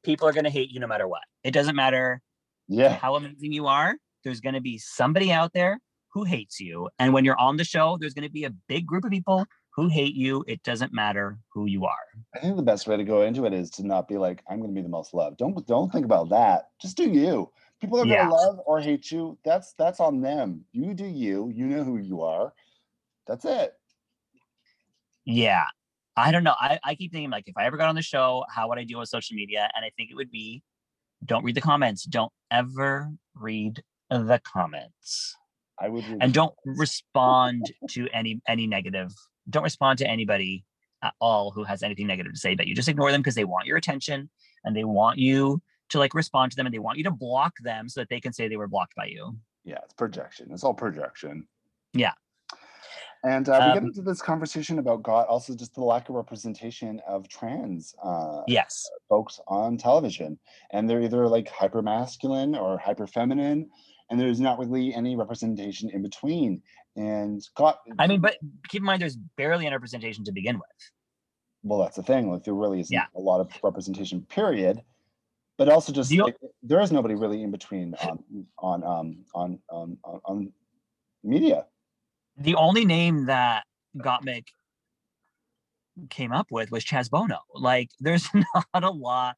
People 0.03 0.27
are 0.27 0.33
going 0.33 0.45
to 0.45 0.49
hate 0.49 0.69
you 0.71 0.79
no 0.79 0.87
matter 0.87 1.07
what. 1.07 1.23
It 1.43 1.51
doesn't 1.51 1.75
matter 1.75 2.21
yeah. 2.67 2.95
how 2.95 3.15
amazing 3.15 3.51
you 3.51 3.67
are. 3.67 3.95
There's 4.23 4.39
going 4.39 4.55
to 4.55 4.61
be 4.61 4.77
somebody 4.77 5.31
out 5.31 5.51
there 5.53 5.79
who 6.13 6.23
hates 6.23 6.59
you. 6.59 6.89
And 6.99 7.13
when 7.13 7.25
you're 7.25 7.39
on 7.39 7.57
the 7.57 7.63
show, 7.63 7.97
there's 7.99 8.13
going 8.13 8.27
to 8.27 8.31
be 8.31 8.45
a 8.45 8.53
big 8.67 8.85
group 8.85 9.03
of 9.03 9.11
people 9.11 9.45
who 9.75 9.87
hate 9.87 10.15
you. 10.15 10.43
It 10.47 10.61
doesn't 10.63 10.93
matter 10.93 11.39
who 11.53 11.65
you 11.65 11.85
are. 11.85 12.05
I 12.35 12.39
think 12.39 12.55
the 12.55 12.63
best 12.63 12.87
way 12.87 12.97
to 12.97 13.03
go 13.03 13.21
into 13.21 13.45
it 13.45 13.53
is 13.53 13.69
to 13.71 13.85
not 13.87 14.07
be 14.07 14.17
like, 14.17 14.43
I'm 14.49 14.59
going 14.59 14.69
to 14.69 14.75
be 14.75 14.81
the 14.81 14.89
most 14.89 15.13
loved. 15.13 15.37
Don't 15.37 15.65
don't 15.65 15.91
think 15.91 16.05
about 16.05 16.29
that. 16.29 16.69
Just 16.81 16.97
do 16.97 17.09
you. 17.09 17.51
People 17.79 17.99
are 17.99 18.05
Yeah. 18.05 18.23
gonna 18.23 18.35
love 18.35 18.59
or 18.65 18.79
hate 18.79 19.11
you. 19.11 19.37
That's 19.43 19.73
that's 19.73 19.99
on 19.99 20.21
them. 20.21 20.65
You 20.71 20.93
do 20.93 21.05
you. 21.05 21.51
You 21.53 21.65
know 21.65 21.83
who 21.83 21.97
you 21.97 22.21
are. 22.21 22.53
That's 23.27 23.45
it. 23.45 23.73
Yeah. 25.25 25.65
I 26.17 26.31
don't 26.31 26.43
know. 26.43 26.55
I, 26.59 26.77
I 26.83 26.95
keep 26.95 27.11
thinking 27.11 27.31
like 27.31 27.47
if 27.47 27.57
I 27.57 27.65
ever 27.65 27.77
got 27.77 27.87
on 27.89 27.95
the 27.95 28.01
show, 28.01 28.43
how 28.53 28.67
would 28.69 28.77
I 28.77 28.83
deal 28.83 28.99
with 28.99 29.09
social 29.09 29.35
media? 29.35 29.69
And 29.75 29.85
I 29.85 29.91
think 29.97 30.11
it 30.11 30.15
would 30.15 30.31
be 30.31 30.61
don't 31.25 31.43
read 31.43 31.55
the 31.55 31.61
comments. 31.61 32.03
Don't 32.03 32.31
ever 32.51 33.09
read 33.35 33.81
the 34.09 34.41
comments. 34.43 35.35
I 35.79 35.89
would. 35.89 36.03
And 36.19 36.33
don't 36.33 36.53
respond 36.65 37.71
to 37.89 38.07
any 38.09 38.41
any 38.47 38.67
negative. 38.67 39.11
Don't 39.51 39.63
respond 39.63 39.99
to 39.99 40.07
anybody 40.07 40.65
at 41.03 41.13
all 41.19 41.51
who 41.51 41.63
has 41.63 41.83
anything 41.83 42.07
negative 42.07 42.33
to 42.33 42.39
say 42.39 42.53
about 42.53 42.67
you. 42.67 42.75
Just 42.75 42.87
ignore 42.87 43.11
them 43.11 43.21
because 43.21 43.35
they 43.35 43.45
want 43.45 43.65
your 43.65 43.77
attention 43.77 44.29
and 44.63 44.75
they 44.75 44.83
want 44.83 45.17
you 45.17 45.61
to 45.89 45.99
like 45.99 46.13
respond 46.13 46.51
to 46.51 46.55
them 46.55 46.65
and 46.65 46.73
they 46.73 46.79
want 46.79 46.97
you 46.97 47.03
to 47.03 47.11
block 47.11 47.53
them 47.63 47.89
so 47.89 48.01
that 48.01 48.09
they 48.09 48.19
can 48.19 48.33
say 48.33 48.47
they 48.47 48.57
were 48.57 48.67
blocked 48.67 48.95
by 48.95 49.05
you. 49.05 49.35
Yeah, 49.63 49.79
it's 49.83 49.93
projection. 49.93 50.49
It's 50.51 50.63
all 50.63 50.73
projection. 50.73 51.47
Yeah. 51.93 52.13
And 53.23 53.47
uh, 53.49 53.59
we 53.67 53.73
get 53.73 53.77
Um, 53.83 53.85
into 53.89 54.01
this 54.01 54.21
conversation 54.21 54.79
about 54.79 55.03
God, 55.03 55.27
also 55.27 55.55
just 55.55 55.75
the 55.75 55.83
lack 55.83 56.09
of 56.09 56.15
representation 56.15 56.99
of 57.07 57.27
trans 57.27 57.93
uh, 58.03 58.41
Yes. 58.47 58.89
folks 59.09 59.39
on 59.47 59.77
television, 59.77 60.39
and 60.71 60.89
they're 60.89 61.03
either 61.03 61.27
like 61.27 61.47
hyper 61.47 61.83
masculine 61.83 62.55
or 62.55 62.79
hyper 62.79 63.05
feminine, 63.05 63.69
and 64.09 64.19
there's 64.19 64.39
not 64.39 64.57
really 64.57 64.93
any 64.95 65.15
representation 65.15 65.91
in 65.91 66.01
between. 66.01 66.63
And 66.95 67.41
God, 67.55 67.75
I 67.99 68.07
mean, 68.07 68.19
but 68.21 68.37
keep 68.67 68.81
in 68.81 68.85
mind 68.85 69.01
there's 69.01 69.15
barely 69.37 69.65
any 69.65 69.73
representation 69.75 70.23
to 70.25 70.31
begin 70.31 70.55
with. 70.57 70.91
well, 71.63 71.79
that's 71.79 71.95
the 71.95 72.03
thing. 72.03 72.29
Like 72.31 72.43
there 72.43 72.53
really 72.53 72.81
isn't 72.81 72.93
Yeah. 72.93 73.05
a 73.15 73.19
lot 73.19 73.39
of 73.39 73.49
representation. 73.63 74.21
Period. 74.23 74.81
But 75.57 75.69
also, 75.69 75.93
just 75.93 76.11
like, 76.11 76.35
there 76.63 76.81
is 76.81 76.91
nobody 76.91 77.13
really 77.15 77.43
in 77.43 77.51
between 77.51 77.93
on 78.03 78.23
on 78.57 78.83
um 78.83 79.25
on 79.35 79.59
on 79.69 79.97
on, 80.03 80.21
on 80.25 80.53
media. 81.23 81.65
The 82.37 82.55
only 82.55 82.83
name 82.85 83.25
that 83.27 83.63
Gottmik 83.97 84.47
came 86.09 86.31
up 86.31 86.47
with 86.51 86.71
was 86.71 86.83
Chaz 86.83 87.09
Bono. 87.09 87.39
Like, 87.53 87.89
there's 87.99 88.27
not 88.33 88.83
a 88.83 88.89
lot 88.89 89.35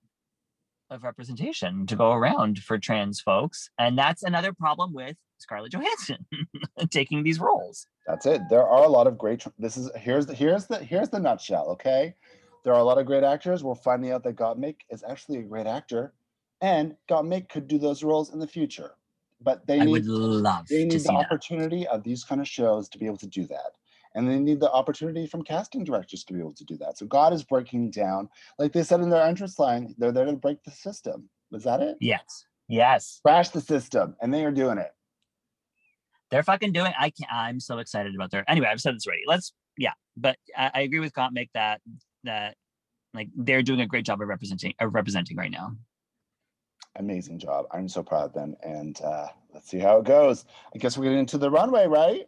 of 0.94 1.04
representation 1.04 1.86
to 1.88 1.96
go 1.96 2.12
around 2.12 2.60
for 2.60 2.78
trans 2.78 3.20
folks. 3.20 3.70
And 3.80 3.98
that's 3.98 4.24
another 4.24 4.54
problem 4.54 4.94
with 4.94 5.18
Scarlett 5.39 5.74
Johansson 5.74 6.26
taking 6.91 7.24
these 7.24 7.39
roles. 7.39 7.88
That's 8.08 8.26
it. 8.26 8.41
There 8.50 8.68
are 8.68 8.84
a 8.84 8.89
lot 8.89 9.08
of 9.08 9.18
great. 9.18 9.46
This 9.58 9.78
is 9.78 9.89
here's 9.96 10.26
the 10.26 10.34
here's 10.34 10.68
the 10.68 10.78
here's 10.78 11.10
the 11.10 11.20
nutshell. 11.20 11.70
Okay, 11.72 12.14
there 12.64 12.74
are 12.74 12.80
a 12.80 12.84
lot 12.84 12.98
of 12.98 13.06
great 13.06 13.24
actors. 13.24 13.64
We're 13.64 13.76
finding 13.76 14.12
out 14.12 14.24
that 14.24 14.36
Gottmik 14.36 14.78
is 14.89 15.04
actually 15.08 15.39
a 15.39 15.44
great 15.44 15.68
actor, 15.68 16.14
and 16.62 16.96
Gottmik 17.10 17.50
could 17.50 17.68
do 17.68 17.78
those 17.78 18.04
roles 18.04 18.34
in 18.34 18.39
the 18.39 18.48
future. 18.48 18.91
But 19.41 19.68
they 19.68 19.82
I 19.82 19.86
need 19.86 19.91
would 19.91 20.06
love 20.06 20.68
they 20.70 20.86
need 20.86 20.91
the 20.94 21.00
see 21.00 21.08
that. 21.08 21.26
opportunity 21.26 21.86
of 21.88 22.04
these 22.04 22.24
kind 22.24 22.39
of 22.39 22.48
shows 22.48 22.88
to 22.89 22.98
be 22.98 23.06
able 23.06 23.18
to 23.18 23.28
do 23.28 23.46
that, 23.48 23.74
and 24.16 24.30
they 24.30 24.39
need 24.39 24.59
the 24.59 24.72
opportunity 24.72 25.28
from 25.28 25.43
casting 25.43 25.84
directors 25.84 26.24
to 26.26 26.34
be 26.34 26.39
able 26.39 26.53
to 26.53 26.66
do 26.66 26.78
that. 26.78 26.97
So 26.97 27.05
God 27.05 27.34
is 27.34 27.43
breaking 27.43 27.91
down, 27.91 28.30
like 28.59 28.74
they 28.74 28.84
said 28.84 29.01
in 29.01 29.09
their 29.09 29.24
entrance 29.24 29.59
line, 29.59 29.93
they're 29.97 30.11
there 30.11 30.26
to 30.26 30.34
break 30.34 30.64
the 30.64 30.72
system. 30.72 31.30
Was 31.51 31.64
that 31.64 31.82
it? 31.82 31.97
Yes. 31.99 32.45
Yes. 32.68 33.20
Crash 33.24 33.49
the 33.49 33.61
system, 33.61 34.16
and 34.22 34.34
they 34.34 34.45
are 34.45 34.51
doing 34.51 34.78
it. 34.78 34.91
They're 36.32 36.43
fucking 36.43 36.72
doing 36.72 36.93
I 36.99 37.11
can't 37.11 37.32
I'm 37.32 37.59
so 37.59 37.78
excited 37.78 38.16
about 38.16 38.32
their 38.32 38.49
anyway, 38.49 38.68
I've 38.68 38.82
said 38.82 38.95
this 38.95 39.05
already. 39.05 39.24
Let's 39.28 39.53
yeah, 39.78 39.93
but 40.18 40.38
I, 40.57 40.72
I 40.74 40.82
agree 40.82 40.99
with 40.99 41.14
Gottmik 41.14 41.49
that 41.53 41.82
that 42.24 42.55
like 43.14 43.30
they're 43.36 43.61
doing 43.61 43.82
a 43.82 43.88
great 43.88 44.05
job 44.05 44.22
of 44.22 44.28
representing 44.28 44.74
of 44.80 44.95
representing 44.95 45.38
right 45.38 45.51
now. 45.51 45.76
amazing 46.95 47.39
job. 47.39 47.66
I'm 47.72 47.89
so 47.89 48.03
proud 48.03 48.26
of 48.26 48.34
them. 48.34 48.55
And 48.64 48.99
uh, 49.01 49.28
let's 49.53 49.70
see 49.70 49.80
how 49.80 49.97
it 49.97 50.05
goes. 50.05 50.45
I 50.74 50.78
guess 50.78 50.97
we're 50.97 51.05
getting 51.05 51.20
into 51.20 51.38
the 51.38 51.49
runway, 51.51 51.88
right? 51.88 52.28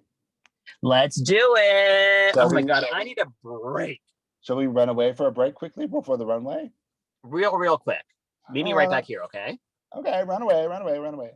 Let's 0.81 1.19
do 1.19 1.55
it. 1.57 2.33
Shall 2.35 2.47
oh 2.47 2.49
my 2.49 2.61
we- 2.61 2.67
god, 2.67 2.85
I 2.93 3.03
need 3.03 3.17
a 3.19 3.25
break. 3.43 4.01
Shall 4.41 4.57
we 4.57 4.67
run 4.67 4.89
away 4.89 5.13
for 5.13 5.27
a 5.27 5.31
break 5.31 5.55
quickly 5.55 5.87
before 5.87 6.17
the 6.17 6.25
runway? 6.25 6.71
Real, 7.23 7.55
real 7.57 7.77
quick. 7.77 8.03
Meet 8.51 8.63
me 8.63 8.73
right 8.73 8.87
Uh, 8.87 8.91
back 8.91 9.05
here, 9.05 9.23
okay? 9.23 9.57
Okay, 9.95 10.23
run 10.23 10.41
away, 10.43 10.67
run 10.67 10.81
away, 10.83 10.99
run 10.99 11.13
away. 11.15 11.31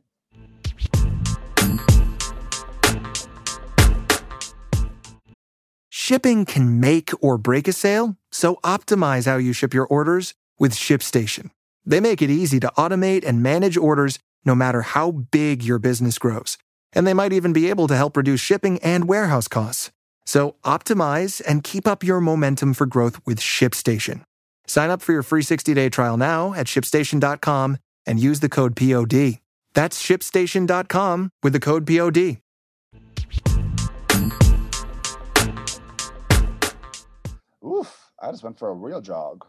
Shipping 5.90 6.46
can 6.46 6.80
make 6.80 7.12
or 7.22 7.38
break 7.38 7.68
a 7.68 7.74
sale, 7.74 8.16
so 8.32 8.56
optimize 8.64 9.26
how 9.26 9.38
you 9.38 9.54
ship 9.54 9.74
your 9.74 9.88
orders 9.88 10.34
with 10.60 10.74
ShipStation. 10.74 11.52
They 11.86 12.00
make 12.00 12.22
it 12.22 12.30
easy 12.30 12.60
to 12.60 12.72
automate 12.78 13.26
and 13.26 13.42
manage 13.42 13.78
orders 13.78 14.20
no 14.46 14.56
matter 14.56 14.82
how 14.82 15.12
big 15.12 15.64
your 15.64 15.80
business 15.80 16.18
grows. 16.18 16.58
And 16.94 17.06
they 17.06 17.14
might 17.14 17.34
even 17.34 17.54
be 17.54 17.70
able 17.70 17.88
to 17.88 17.96
help 17.96 18.18
reduce 18.18 18.42
shipping 18.42 18.80
and 18.80 19.08
warehouse 19.08 19.48
costs. 19.48 19.92
So 20.26 20.56
optimize 20.64 21.42
and 21.48 21.64
keep 21.64 21.88
up 21.88 22.04
your 22.04 22.22
momentum 22.22 22.74
for 22.74 22.86
growth 22.86 23.20
with 23.26 23.40
ShipStation. 23.40 24.24
Sign 24.68 24.92
up 24.92 25.02
for 25.02 25.12
your 25.12 25.24
free 25.24 25.42
60-day 25.42 25.90
trial 25.90 26.18
now 26.18 26.54
at 26.54 26.68
shipstation.com 26.68 27.78
and 28.06 28.20
use 28.20 28.40
the 28.40 28.50
code 28.50 28.76
POD. 28.76 29.40
That's 29.74 30.04
shipstation.com 30.04 31.32
with 31.42 31.54
the 31.54 31.60
code 31.60 31.88
POD. 31.88 32.38
Oof, 37.66 38.12
I 38.22 38.32
just 38.32 38.44
went 38.44 38.60
for 38.60 38.70
a 38.70 38.74
real 38.74 39.02
jog. 39.02 39.46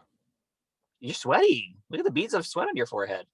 You're 0.99 1.13
sweaty. 1.13 1.77
Look 1.89 1.99
at 1.99 2.05
the 2.05 2.11
beads 2.11 2.33
of 2.33 2.45
sweat 2.45 2.67
on 2.67 2.75
your 2.75 2.85
forehead. 2.85 3.25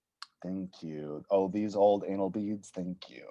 Thank 0.42 0.82
you. 0.82 1.24
Oh, 1.30 1.48
these 1.48 1.74
old 1.74 2.04
anal 2.06 2.30
beads. 2.30 2.70
Thank 2.70 3.10
you. 3.10 3.24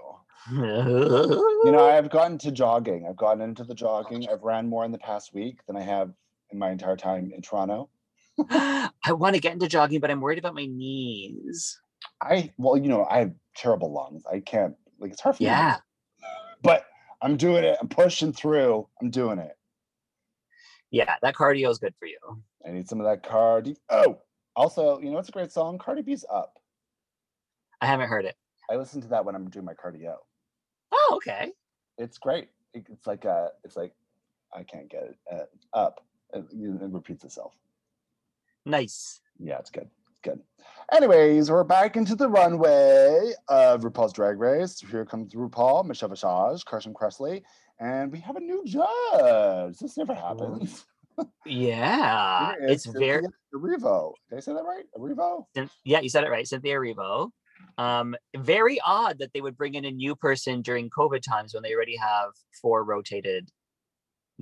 You 0.51 1.71
know, 1.71 1.87
I've 1.89 2.09
gotten 2.11 2.37
to 2.39 2.51
jogging. 2.51 3.05
I've 3.07 3.15
gotten 3.15 3.41
into 3.41 3.63
the 3.63 3.75
jogging. 3.75 4.27
I've 4.29 4.43
ran 4.43 4.67
more 4.67 4.85
in 4.85 4.91
the 4.91 4.97
past 4.97 5.33
week 5.33 5.59
than 5.67 5.77
I 5.77 5.81
have 5.81 6.11
in 6.51 6.59
my 6.59 6.69
entire 6.69 6.97
time 6.97 7.31
in 7.33 7.41
Toronto. 7.41 7.89
I 8.49 8.91
want 9.09 9.35
to 9.35 9.41
get 9.41 9.53
into 9.53 9.67
jogging, 9.67 9.99
but 9.99 10.11
I'm 10.11 10.21
worried 10.21 10.39
about 10.39 10.55
my 10.55 10.65
knees. 10.65 11.79
I, 12.21 12.51
well, 12.57 12.77
you 12.77 12.89
know, 12.89 13.05
I 13.09 13.19
have 13.19 13.33
terrible 13.55 13.91
lungs. 13.91 14.23
I 14.31 14.39
can't, 14.39 14.75
like, 14.99 15.11
it's 15.11 15.21
hard 15.21 15.37
for 15.37 15.43
me. 15.43 15.49
Yeah. 15.49 15.77
But 16.63 16.87
I'm 17.21 17.37
doing 17.37 17.63
it. 17.63 17.77
I'm 17.79 17.87
pushing 17.87 18.33
through. 18.33 18.87
I'm 18.99 19.11
doing 19.11 19.37
it. 19.37 19.55
Yeah, 20.89 21.15
that 21.21 21.35
cardio 21.35 21.69
is 21.69 21.77
good 21.77 21.93
for 21.99 22.07
you. 22.07 22.17
I 22.65 22.71
need 22.71 22.89
some 22.89 22.99
of 22.99 23.05
that 23.05 23.23
cardio. 23.23 23.75
Oh, 23.89 24.21
also, 24.55 24.99
you 24.99 25.11
know, 25.11 25.19
it's 25.19 25.29
a 25.29 25.31
great 25.31 25.51
song. 25.51 25.77
Cardi 25.77 26.01
B's 26.01 26.25
up. 26.33 26.57
I 27.81 27.85
haven't 27.85 28.09
heard 28.09 28.25
it. 28.25 28.35
I 28.69 28.75
listen 28.75 29.01
to 29.01 29.07
that 29.09 29.23
when 29.23 29.35
I'm 29.35 29.49
doing 29.49 29.65
my 29.65 29.73
cardio. 29.73 30.15
Oh, 30.91 31.13
okay. 31.17 31.51
It's 31.97 32.17
great. 32.17 32.49
It's 32.73 33.07
like 33.07 33.25
uh 33.25 33.47
it's 33.63 33.75
like 33.75 33.93
I 34.53 34.63
can't 34.63 34.89
get 34.89 35.03
it 35.03 35.17
uh, 35.31 35.77
up. 35.77 36.05
It, 36.33 36.45
it 36.51 36.91
repeats 36.91 37.23
itself. 37.23 37.53
Nice. 38.65 39.21
Yeah, 39.39 39.57
it's 39.59 39.69
good. 39.69 39.89
It's 40.11 40.19
good. 40.21 40.41
Anyways, 40.91 41.49
we're 41.49 41.63
back 41.63 41.95
into 41.95 42.15
the 42.15 42.27
runway 42.27 43.33
of 43.49 43.81
RuPaul's 43.81 44.13
Drag 44.13 44.39
Race. 44.39 44.79
Here 44.79 45.05
comes 45.05 45.33
RuPaul, 45.33 45.85
Michelle 45.85 46.09
Visage, 46.09 46.65
Carson 46.65 46.93
Kressley, 46.93 47.43
and 47.79 48.11
we 48.11 48.19
have 48.19 48.35
a 48.35 48.39
new 48.39 48.63
judge. 48.65 49.77
This 49.79 49.97
never 49.97 50.13
happens. 50.13 50.85
Yeah. 51.45 52.53
It's 52.61 52.85
very 52.85 53.23
Cynthia 53.23 53.77
Erivo. 53.77 54.13
Did 54.29 54.37
I 54.37 54.39
say 54.39 54.53
that 54.53 54.63
right? 54.63 54.85
Cyn- 55.55 55.69
yeah, 55.83 55.99
you 55.99 56.09
said 56.09 56.23
it 56.23 56.29
right, 56.29 56.47
Cynthia 56.47 56.75
Erivo. 56.75 57.31
Um, 57.77 58.15
very 58.35 58.79
odd 58.85 59.19
that 59.19 59.33
they 59.33 59.41
would 59.41 59.57
bring 59.57 59.75
in 59.75 59.85
a 59.85 59.91
new 59.91 60.15
person 60.15 60.61
during 60.61 60.89
COVID 60.89 61.21
times 61.21 61.53
when 61.53 61.63
they 61.63 61.73
already 61.73 61.97
have 61.97 62.31
four 62.61 62.83
rotated 62.83 63.49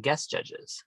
guest 0.02 0.30
judges. 0.32 0.84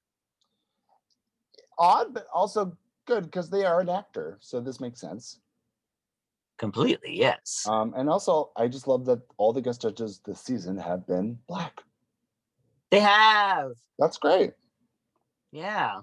Odd, 1.78 2.14
but 2.14 2.26
also 2.32 2.76
good 3.06 3.24
because 3.24 3.50
they 3.50 3.64
are 3.64 3.80
an 3.80 3.88
actor. 3.88 4.38
So 4.40 4.60
this 4.60 4.80
makes 4.80 5.00
sense. 5.00 5.40
Completely, 6.58 7.14
yes. 7.16 7.64
Um, 7.68 7.94
and 7.96 8.08
also, 8.08 8.50
I 8.56 8.66
just 8.66 8.88
love 8.88 9.04
that 9.06 9.20
all 9.36 9.52
the 9.52 9.60
guest 9.60 9.82
judges 9.82 10.20
this 10.24 10.40
season 10.40 10.76
have 10.76 11.06
been 11.06 11.38
black. 11.46 11.82
they 12.90 13.00
have. 13.00 13.72
That's 13.98 14.18
great. 14.18 14.54
Yeah. 15.52 16.00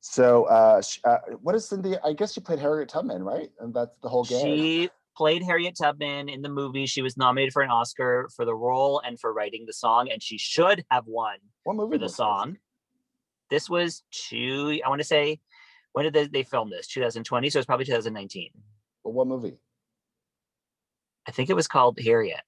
So, 0.00 0.44
uh, 0.44 0.80
sh- 0.80 1.00
uh, 1.04 1.18
what 1.42 1.54
is 1.54 1.66
Cynthia? 1.66 1.98
I 2.04 2.12
guess 2.12 2.34
she 2.34 2.40
played 2.40 2.58
Harriet 2.58 2.88
Tubman, 2.88 3.22
right? 3.22 3.50
And 3.58 3.74
that's 3.74 3.96
the 4.02 4.08
whole 4.08 4.24
game. 4.24 4.56
She 4.56 4.90
played 5.16 5.42
Harriet 5.42 5.76
Tubman 5.80 6.28
in 6.28 6.42
the 6.42 6.48
movie. 6.48 6.86
She 6.86 7.02
was 7.02 7.16
nominated 7.16 7.52
for 7.52 7.62
an 7.62 7.70
Oscar 7.70 8.28
for 8.34 8.44
the 8.44 8.54
role 8.54 9.00
and 9.04 9.18
for 9.18 9.32
writing 9.32 9.64
the 9.66 9.72
song, 9.72 10.10
and 10.10 10.22
she 10.22 10.38
should 10.38 10.84
have 10.90 11.06
won 11.06 11.36
what 11.64 11.76
movie 11.76 11.94
for 11.94 11.98
the 11.98 12.02
was 12.04 12.12
this? 12.12 12.16
song. 12.16 12.56
This 13.50 13.70
was 13.70 14.02
two, 14.10 14.80
I 14.84 14.88
want 14.88 15.00
to 15.00 15.06
say, 15.06 15.40
when 15.92 16.04
did 16.04 16.14
they, 16.14 16.26
they 16.26 16.42
film 16.42 16.70
this? 16.70 16.86
2020. 16.88 17.50
So 17.50 17.58
it's 17.58 17.66
probably 17.66 17.84
2019. 17.86 18.50
But 19.04 19.10
what 19.10 19.26
movie? 19.26 19.58
I 21.26 21.30
think 21.30 21.50
it 21.50 21.54
was 21.54 21.68
called 21.68 21.98
Harriet. 22.00 22.40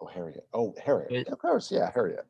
Oh, 0.00 0.06
Harriet. 0.06 0.46
Oh, 0.52 0.74
Harriet. 0.84 1.12
It- 1.12 1.28
of 1.28 1.38
course, 1.38 1.70
yeah, 1.70 1.90
Harriet. 1.94 2.24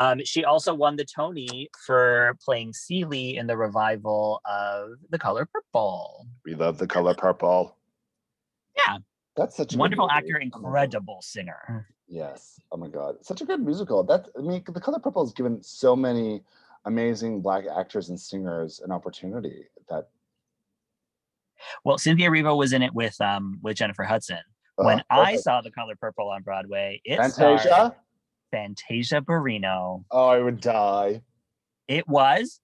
Um, 0.00 0.20
she 0.24 0.44
also 0.44 0.72
won 0.74 0.94
the 0.94 1.04
Tony 1.04 1.68
for 1.84 2.36
playing 2.44 2.72
Celie 2.72 3.36
in 3.36 3.48
the 3.48 3.56
revival 3.56 4.40
of 4.44 4.90
The 5.10 5.18
Color 5.18 5.48
Purple. 5.52 6.24
We 6.44 6.54
love 6.54 6.78
the 6.78 6.86
color 6.86 7.14
purple. 7.14 7.76
Yeah. 8.86 8.98
That's 9.36 9.56
such 9.56 9.74
a 9.74 9.78
Wonderful 9.78 10.10
actor, 10.10 10.36
incredible 10.36 11.18
singer. 11.22 11.86
Yes. 12.08 12.60
Oh 12.72 12.76
my 12.76 12.88
God. 12.88 13.16
Such 13.24 13.40
a 13.40 13.44
good 13.44 13.60
musical. 13.60 14.02
That 14.02 14.28
I 14.36 14.42
mean, 14.42 14.62
The 14.66 14.80
Color 14.80 14.98
Purple 14.98 15.24
has 15.24 15.32
given 15.32 15.62
so 15.62 15.94
many 15.94 16.42
amazing 16.84 17.40
black 17.40 17.64
actors 17.66 18.08
and 18.08 18.18
singers 18.18 18.80
an 18.80 18.90
opportunity. 18.90 19.66
That 19.88 20.08
Well, 21.84 21.98
Cynthia 21.98 22.30
Erivo 22.30 22.56
was 22.56 22.72
in 22.72 22.82
it 22.82 22.94
with 22.94 23.20
um 23.20 23.60
with 23.62 23.76
Jennifer 23.76 24.04
Hudson. 24.04 24.40
When 24.76 25.00
oh, 25.10 25.20
I 25.20 25.36
saw 25.36 25.60
The 25.60 25.70
Color 25.70 25.96
Purple 25.96 26.28
on 26.30 26.42
Broadway, 26.42 27.00
it 27.04 27.16
Fantasia. 27.16 27.96
Fantasia 28.50 29.20
Barrino. 29.20 30.04
Oh, 30.10 30.28
I 30.28 30.38
would 30.38 30.60
die. 30.60 31.22
It 31.86 32.08
was 32.08 32.60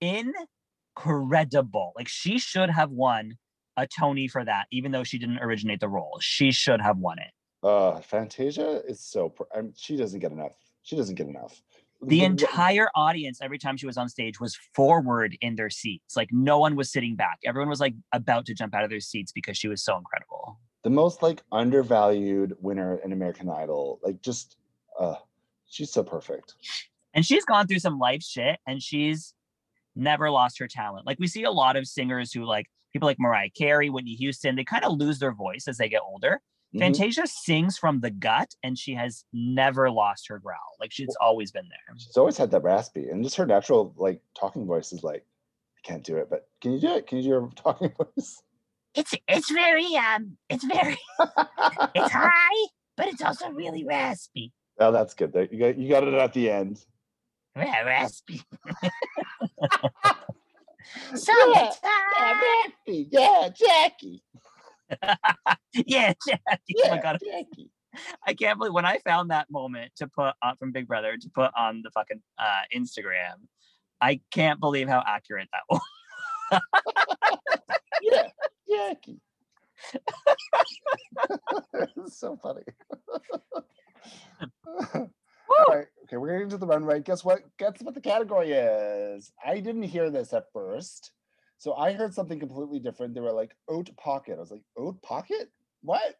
incredible. 0.00 1.92
Like 1.96 2.08
she 2.08 2.38
should 2.38 2.70
have 2.70 2.90
won 2.90 3.36
a 3.76 3.86
Tony 3.86 4.28
for 4.28 4.44
that, 4.44 4.66
even 4.70 4.92
though 4.92 5.04
she 5.04 5.18
didn't 5.18 5.38
originate 5.38 5.80
the 5.80 5.88
role. 5.88 6.18
She 6.20 6.50
should 6.52 6.80
have 6.80 6.98
won 6.98 7.18
it. 7.18 7.30
Uh, 7.62 8.00
Fantasia 8.00 8.82
is 8.86 9.00
so. 9.00 9.30
pr- 9.30 9.42
I 9.54 9.62
mean, 9.62 9.72
she 9.76 9.96
doesn't 9.96 10.20
get 10.20 10.32
enough. 10.32 10.52
She 10.82 10.96
doesn't 10.96 11.14
get 11.16 11.26
enough. 11.26 11.60
The 12.02 12.20
The- 12.20 12.24
entire 12.24 12.88
audience, 12.94 13.38
every 13.42 13.58
time 13.58 13.76
she 13.76 13.86
was 13.86 13.96
on 13.96 14.08
stage, 14.08 14.38
was 14.38 14.56
forward 14.74 15.36
in 15.40 15.56
their 15.56 15.70
seats. 15.70 16.16
Like 16.16 16.28
no 16.32 16.58
one 16.58 16.76
was 16.76 16.92
sitting 16.92 17.16
back. 17.16 17.38
Everyone 17.44 17.68
was 17.68 17.80
like 17.80 17.94
about 18.12 18.46
to 18.46 18.54
jump 18.54 18.74
out 18.74 18.84
of 18.84 18.90
their 18.90 19.00
seats 19.00 19.32
because 19.32 19.56
she 19.56 19.68
was 19.68 19.82
so 19.82 19.96
incredible. 19.96 20.60
the 20.84 20.90
most 20.90 21.22
like 21.22 21.42
undervalued 21.50 22.54
winner 22.60 23.00
in 23.04 23.12
American 23.12 23.48
Idol. 23.50 23.98
Like 24.02 24.20
just, 24.22 24.56
uh, 25.00 25.16
she's 25.68 25.90
so 25.90 26.02
perfect. 26.04 26.54
and 27.14 27.24
she's 27.26 27.44
gone 27.44 27.66
through 27.66 27.78
some 27.80 27.98
life 27.98 28.22
shit 28.22 28.58
and 28.66 28.80
she's 28.82 29.34
never 29.96 30.30
lost 30.30 30.58
her 30.58 30.68
talent 30.68 31.06
like 31.06 31.18
we 31.18 31.26
see 31.26 31.44
a 31.44 31.50
lot 31.50 31.74
of 31.74 31.86
singers 31.86 32.30
who 32.30 32.44
like 32.44 32.66
people 32.96 33.06
like 33.06 33.18
mariah 33.20 33.50
carey 33.50 33.90
whitney 33.90 34.14
houston 34.14 34.56
they 34.56 34.64
kind 34.64 34.84
of 34.84 34.92
lose 34.96 35.18
their 35.18 35.32
voice 35.32 35.68
as 35.68 35.76
they 35.76 35.88
get 35.88 36.00
older 36.02 36.40
Mhm. 36.74 36.80
fantasia 36.80 37.26
sings 37.26 37.76
from 37.78 38.00
the 38.00 38.10
gut 38.10 38.50
and 38.62 38.76
she 38.78 38.94
has 38.94 39.24
never 39.32 39.90
lost 39.90 40.26
her 40.28 40.38
growl 40.38 40.58
like 40.80 40.90
she's 40.92 41.14
always 41.20 41.50
been 41.52 41.68
there 41.68 41.94
She's 41.96 42.16
always 42.16 42.36
had 42.36 42.50
that 42.50 42.62
raspy, 42.62 43.08
and 43.08 43.22
just 43.22 43.36
her 43.36 43.46
natural 43.46 43.94
like 43.96 44.20
talking 44.38 44.66
voice 44.66 44.92
is 44.92 45.02
like, 45.04 45.24
I 45.78 45.80
can't 45.88 46.02
do 46.04 46.16
it, 46.16 46.28
but 46.28 46.48
can 46.60 46.72
you 46.72 46.80
do 46.80 46.94
it? 46.96 47.06
Can 47.06 47.18
you 47.18 47.22
do 47.24 47.28
your 47.28 47.50
talking 47.56 47.92
voice? 47.96 48.42
it's 48.94 49.14
it's 49.28 49.50
very 49.52 49.94
um 49.96 50.36
it's 50.48 50.64
very 50.64 50.98
it's 51.94 52.10
high 52.10 52.66
but 52.96 53.08
it's 53.08 53.22
also 53.22 53.48
really 53.50 53.84
raspy 53.84 54.52
Oh, 54.78 54.90
that's 54.92 55.14
good. 55.14 55.32
You 55.52 55.58
got 55.58 55.78
you 55.78 55.88
got 55.88 56.06
it 56.08 56.14
at 56.14 56.32
the 56.34 56.50
end. 56.50 56.84
yeah, 57.56 57.82
raspy 57.84 58.42
Yeah, 61.14 61.70
Raspy. 62.42 63.08
Yeah, 63.10 63.48
Jackie. 63.54 64.22
yeah 65.74 66.12
Jackie. 66.26 66.74
oh 66.84 66.90
my 66.90 67.00
god 67.02 67.18
Jackie. 67.24 67.70
I 68.26 68.34
can't 68.34 68.58
believe 68.58 68.72
when 68.74 68.84
I 68.84 68.98
found 68.98 69.30
that 69.30 69.50
moment 69.50 69.92
to 69.96 70.06
put 70.06 70.34
on 70.42 70.56
from 70.56 70.72
Big 70.72 70.86
Brother 70.86 71.16
to 71.16 71.30
put 71.30 71.50
on 71.56 71.82
the 71.82 71.90
fucking 71.90 72.20
uh, 72.38 72.62
Instagram. 72.74 73.46
I 74.00 74.20
can't 74.30 74.60
believe 74.60 74.88
how 74.88 75.02
accurate 75.06 75.48
that 75.52 75.62
was. 75.70 75.80
Yeah, 78.02 78.28
Jackie. 78.68 79.20
so 82.08 82.36
funny. 82.36 82.62
All 85.48 85.74
right, 85.74 85.86
okay, 86.04 86.16
we're 86.16 86.32
getting 86.32 86.48
to 86.50 86.58
the 86.58 86.66
runway. 86.66 87.00
Guess 87.00 87.24
what? 87.24 87.40
Guess 87.58 87.82
what 87.82 87.94
the 87.94 88.00
category 88.00 88.52
is? 88.52 89.32
I 89.44 89.60
didn't 89.60 89.84
hear 89.84 90.10
this 90.10 90.32
at 90.32 90.52
first, 90.52 91.12
so 91.58 91.74
I 91.74 91.92
heard 91.92 92.14
something 92.14 92.40
completely 92.40 92.78
different. 92.78 93.14
They 93.14 93.20
were 93.20 93.32
like 93.32 93.52
oat 93.68 93.90
pocket. 93.96 94.34
I 94.36 94.40
was 94.40 94.50
like, 94.50 94.62
oat 94.76 95.00
pocket? 95.02 95.50
What? 95.82 96.16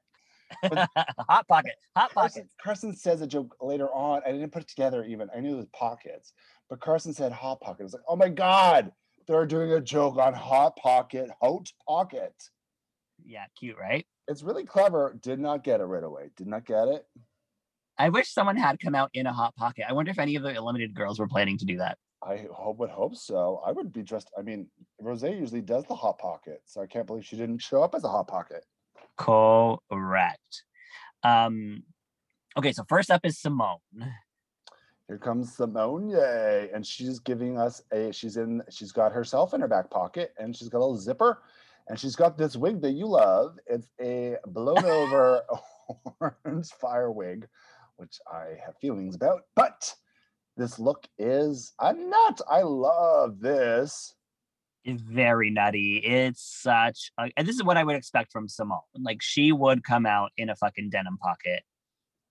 hot 0.62 1.49
pocket, 1.49 1.74
hot 1.97 2.12
Carson, 2.12 2.43
pocket. 2.43 2.51
Carson 2.62 2.97
says 2.97 3.20
a 3.20 3.27
joke 3.27 3.57
later 3.61 3.93
on. 3.93 4.22
I 4.27 4.33
didn't 4.33 4.53
put 4.53 4.62
it 4.62 4.68
together 4.68 5.05
even. 5.05 5.29
I 5.35 5.41
knew 5.41 5.55
it 5.55 5.57
was 5.57 5.66
pockets, 5.72 6.33
but 6.70 6.81
Carson 6.81 7.12
said 7.12 7.33
hot 7.33 7.61
pocket. 7.61 7.81
I 7.81 7.85
was 7.85 7.93
like, 7.93 8.03
oh 8.09 8.16
my 8.16 8.29
god, 8.29 8.93
they're 9.27 9.47
doing 9.47 9.72
a 9.72 9.81
joke 9.81 10.18
on 10.18 10.35
hot 10.35 10.77
pocket, 10.77 11.31
hot 11.41 11.68
pocket. 11.87 12.35
Yeah, 13.24 13.45
cute, 13.59 13.77
right? 13.79 14.07
It's 14.29 14.43
really 14.43 14.64
clever. 14.64 15.18
Did 15.20 15.41
not 15.41 15.64
get 15.64 15.81
it 15.81 15.85
right 15.85 16.05
away. 16.05 16.31
Did 16.37 16.47
not 16.47 16.64
get 16.64 16.89
it. 16.89 17.07
I 17.99 18.11
wish 18.11 18.30
someone 18.30 18.57
had 18.57 18.78
come 18.78 18.94
out 18.94 19.11
in 19.14 19.26
a 19.26 19.32
hot 19.32 19.57
pocket. 19.57 19.84
I 19.88 19.92
wonder 19.92 20.11
if 20.11 20.18
any 20.18 20.36
of 20.36 20.42
the 20.42 20.55
eliminated 20.55 20.94
girls 20.94 21.18
were 21.18 21.28
planning 21.28 21.57
to 21.59 21.64
do 21.64 21.78
that. 21.78 21.99
I 22.22 22.47
hope 22.53 22.78
would 22.78 22.90
hope 22.90 23.14
so. 23.16 23.62
I 23.64 23.72
would 23.72 23.92
be 23.92 24.03
dressed. 24.03 24.30
I 24.36 24.42
mean, 24.42 24.66
Rose 25.01 25.22
usually 25.22 25.61
does 25.61 25.84
the 25.84 25.94
hot 25.94 26.18
pocket, 26.18 26.62
so 26.64 26.82
I 26.82 26.86
can't 26.86 27.07
believe 27.07 27.24
she 27.24 27.36
didn't 27.36 27.59
show 27.59 27.82
up 27.82 27.94
as 27.94 28.05
a 28.05 28.09
hot 28.09 28.26
pocket. 28.26 28.64
Correct. 29.16 30.62
Um, 31.22 31.84
okay, 32.57 32.72
so 32.72 32.84
first 32.88 33.11
up 33.11 33.24
is 33.24 33.38
Symone. 33.38 33.78
Here 35.09 35.18
comes 35.18 35.57
Symone, 35.57 36.11
yay! 36.11 36.70
And 36.74 36.84
she's 36.84 37.20
giving 37.20 37.59
us 37.59 37.82
a. 37.92 38.12
She's 38.12 38.36
in. 38.36 38.62
She's 38.70 38.92
got 38.92 39.12
herself 39.12 39.55
in 39.55 39.61
her 39.61 39.68
back 39.68 39.88
pocket, 39.88 40.34
and 40.38 40.55
she's 40.55 40.68
got 40.68 40.78
a 40.78 40.80
little 40.80 40.99
zipper, 40.99 41.42
and 41.88 41.99
she's 41.99 42.16
got 42.16 42.36
this 42.36 42.57
wig 42.57 42.80
that 42.80 42.92
you 42.92 43.07
love. 43.07 43.57
It's 43.66 43.88
a 44.01 44.36
blown 44.47 44.84
over 44.84 45.42
orange 46.44 46.70
fire 46.80 47.12
wig, 47.12 47.47
which 47.97 48.18
I 48.30 48.59
have 48.64 48.76
feelings 48.80 49.14
about. 49.14 49.42
But 49.55 49.94
this 50.57 50.78
look 50.78 51.07
is 51.18 51.72
a 51.80 51.92
nut. 51.92 52.40
I 52.49 52.62
love 52.62 53.40
this. 53.40 54.14
It's 54.84 55.03
very 55.03 55.51
nutty. 55.51 55.97
It's 55.99 56.42
such 56.42 57.11
a, 57.18 57.30
and 57.36 57.47
this 57.47 57.57
is 57.57 57.64
what 57.64 57.76
I 57.76 57.84
would 57.84 57.97
expect 57.97 58.32
from 58.32 58.47
Symone. 58.47 58.80
Like 58.99 59.20
she 59.20 59.51
would 59.51 59.82
come 59.82 60.07
out 60.07 60.30
in 60.36 60.49
a 60.49 60.57
fucking 60.57 60.90
denim 60.90 61.18
pocket 61.18 61.64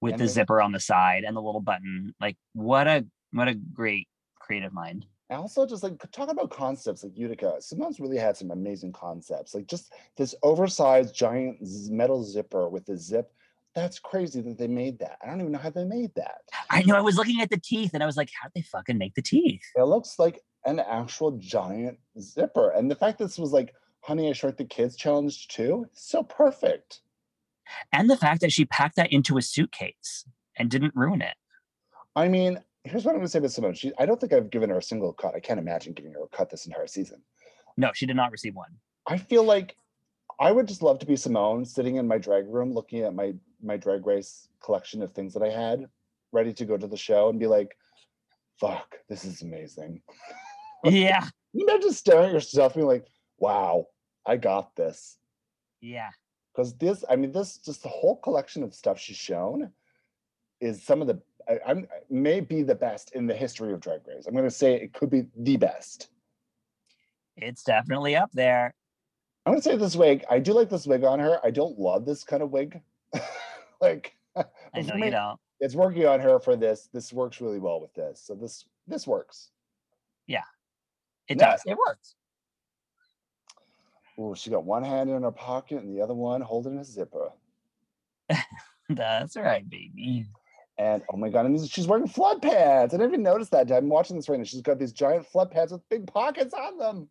with 0.01 0.13
And 0.13 0.22
the 0.22 0.28
zipper 0.28 0.61
on 0.61 0.72
the 0.72 0.80
side 0.80 1.24
and 1.24 1.36
the 1.36 1.41
little 1.41 1.61
button. 1.61 2.16
Like 2.22 2.38
what 2.53 2.88
a 2.88 3.05
what 3.32 3.47
a 3.47 3.55
great 3.55 4.07
creative 4.39 4.72
mind. 4.72 5.05
And 5.30 5.39
also 5.39 5.66
just 5.66 5.84
like 5.84 5.99
talk 6.11 6.32
about 6.32 6.51
concepts 6.51 7.03
like 7.03 7.18
Utica. 7.18 7.55
Symone's 7.59 7.99
really 7.99 8.18
had 8.18 8.38
some 8.38 8.51
amazing 8.51 8.93
concepts. 8.93 9.53
Like 9.53 9.68
just 9.68 9.91
this 10.16 10.36
oversized 10.43 11.13
giant 11.16 11.57
metal 11.89 12.24
zipper 12.24 12.70
with 12.70 12.86
the 12.86 12.95
zip. 12.95 13.34
That's 13.76 13.99
crazy 13.99 14.41
that 14.41 14.57
they 14.57 14.67
made 14.67 14.99
that. 14.99 15.17
I 15.21 15.28
don't 15.28 15.41
even 15.41 15.51
know 15.51 15.59
how 15.59 15.69
they 15.69 15.84
made 15.84 16.15
that. 16.15 16.41
I 16.69 16.84
know 16.84 16.95
I 16.95 17.01
was 17.01 17.17
looking 17.17 17.41
at 17.41 17.49
the 17.49 17.59
teeth 17.59 17.91
and 17.93 18.01
I 18.01 18.05
was 18.05 18.15
like, 18.15 18.30
how'd 18.41 18.51
they 18.55 18.61
fucking 18.61 18.97
make 18.97 19.15
the 19.15 19.21
teeth? 19.21 19.63
It 19.76 19.84
looks 19.84 20.17
like 20.17 20.39
an 20.65 20.80
actual 20.80 21.32
giant 21.32 21.99
zipper. 22.19 22.69
And 22.69 22.89
the 22.89 22.95
fact 22.95 23.19
this 23.19 23.38
was 23.38 23.51
like 23.51 23.73
Honey 24.01 24.30
I 24.30 24.34
Shrunk 24.34 24.57
the 24.57 24.65
Kids 24.65 24.95
challenge 24.95 25.49
too, 25.49 25.88
so 25.93 26.23
perfect. 26.23 27.01
And 27.91 28.09
the 28.09 28.17
fact 28.17 28.41
that 28.41 28.51
she 28.51 28.65
packed 28.65 28.95
that 28.95 29.11
into 29.11 29.38
a 29.38 29.41
suitcase 29.41 30.26
and 30.57 30.69
didn't 30.69 30.95
ruin 30.95 31.21
it. 31.21 31.36
I 32.15 32.28
mean, 32.30 32.59
here's 32.86 33.03
what 33.03 33.11
I'm 33.11 33.17
gonna 33.17 33.28
say 33.28 33.39
about 33.39 33.51
Symone. 33.51 33.76
She 33.76 33.91
I 33.99 34.05
don't 34.05 34.19
think 34.21 34.32
I've 34.32 34.51
given 34.51 34.69
her 34.69 34.78
a 34.78 34.84
single 34.84 35.11
cut. 35.11 35.36
I 35.36 35.39
can't 35.39 35.59
imagine 35.59 35.93
giving 35.93 36.13
her 36.13 36.23
a 36.23 36.28
cut 36.28 36.49
this 36.49 36.65
entire 36.65 36.88
season. 36.88 37.21
No, 37.78 37.91
she 37.93 38.05
did 38.05 38.15
not 38.15 38.32
receive 38.32 38.55
one. 38.55 38.78
I 39.07 39.17
feel 39.17 39.43
like 39.43 39.76
I 40.39 40.51
would 40.51 40.67
just 40.67 40.82
love 40.82 40.99
to 40.99 41.05
be 41.05 41.15
Symone 41.15 41.67
sitting 41.67 41.95
in 41.95 42.07
my 42.07 42.17
drag 42.17 42.47
room 42.47 42.73
looking 42.73 43.01
at 43.01 43.13
my 43.13 43.34
my 43.66 43.78
drag 43.78 44.05
race 44.05 44.47
collection 44.63 45.01
of 45.01 45.11
things 45.11 45.34
that 45.34 45.43
I 45.43 45.49
had 45.49 45.86
ready 46.32 46.53
to 46.53 46.66
go 46.66 46.78
to 46.78 46.88
the 46.88 46.97
show 46.97 47.30
and 47.30 47.39
be 47.39 47.47
like, 47.47 47.76
fuck, 48.59 48.97
this 49.09 49.26
is 49.26 49.41
amazing. 49.41 50.01
yeah. 50.84 51.28
You 51.57 51.66
imagine 51.66 51.93
staring 51.93 52.26
at 52.26 52.34
yourself 52.34 52.74
and 52.74 52.82
being 52.82 52.88
like, 52.89 53.07
wow, 53.38 53.88
I 54.26 54.36
got 54.36 54.76
this. 54.76 55.18
Yeah. 55.80 56.09
Because 56.53 56.76
this, 56.76 57.05
I 57.09 57.16
mean, 57.16 57.32
this 57.32 57.59
just 57.59 57.82
the 57.82 57.88
whole 57.88 58.18
collection 58.18 58.61
of 58.61 58.76
stuff 58.76 58.99
she's 58.99 59.16
shown 59.16 59.72
is 60.59 60.84
some 60.84 61.01
of 61.01 61.07
the 61.07 61.22
I, 61.47 61.59
I'm 61.66 61.88
may 62.09 62.41
be 62.41 62.61
the 62.61 62.76
best 62.76 63.13
in 63.13 63.26
the 63.26 63.34
history 63.34 63.72
of 63.72 63.80
drag 63.80 64.01
race. 64.05 64.26
I'm 64.28 64.36
gonna 64.36 64.51
say 64.51 64.74
it 64.74 64.91
could 64.91 65.09
be 65.09 65.28
the 65.38 65.55
best. 65.55 66.09
It's 67.38 67.63
definitely 67.63 68.18
up 68.18 68.32
there. 68.34 68.74
I'm 69.45 69.53
gonna 69.53 69.61
say 69.61 69.78
this 69.78 69.95
wig. 69.95 70.26
I 70.30 70.39
do 70.39 70.51
like 70.51 70.70
this 70.70 70.88
wig 70.88 71.05
on 71.05 71.20
her. 71.20 71.39
I 71.41 71.51
don't 71.51 71.80
love 71.80 72.05
this 72.05 72.26
kind 72.26 72.43
of 72.43 72.51
wig. 72.51 72.82
like, 73.82 74.15
I 74.36 74.82
know 74.82 74.95
me, 74.95 75.05
you 75.05 75.11
don't. 75.11 75.39
it's 75.59 75.76
working 75.76 76.05
on 76.05 76.19
her 76.19 76.39
for 76.39 76.55
this. 76.55 76.89
This 76.93 77.13
works 77.13 77.41
really 77.41 77.59
well 77.59 77.82
with 77.82 77.93
this. 77.93 78.21
So 78.23 78.36
this 78.36 78.65
this 78.88 79.07
works. 79.07 79.51
Yeah. 80.28 80.43
It 81.28 81.39
does. 81.39 81.61
It 81.65 81.78
works. 81.88 82.15
Oh, 84.17 84.34
she 84.34 84.49
got 84.49 84.63
one 84.63 84.84
hand 84.84 85.09
in 85.09 85.23
her 85.23 85.32
pocket 85.32 85.82
and 85.82 85.95
the 85.95 86.01
other 86.01 86.13
one 86.13 86.41
holding 86.41 86.78
a 86.78 86.84
zipper. 86.84 87.32
That's 88.89 89.36
right, 89.36 89.67
baby. 89.69 90.26
And 90.78 91.01
oh 91.11 91.17
my 91.17 91.30
god, 91.30 91.45
and 91.45 91.69
she's 91.69 91.88
wearing 91.88 92.07
flood 92.07 92.41
pants. 92.41 92.93
I 92.93 92.97
didn't 92.97 93.11
even 93.11 93.23
notice 93.23 93.49
that. 93.49 93.71
I'm 93.71 93.89
watching 93.89 94.15
this 94.15 94.28
right 94.30 94.38
now. 94.38 94.43
She's 94.43 94.61
got 94.61 94.78
these 94.78 94.91
giant 94.91 95.26
flood 95.26 95.51
pants 95.51 95.71
with 95.71 95.88
big 95.89 96.05
pockets 96.07 96.53
on 96.53 96.78
them. 96.78 97.09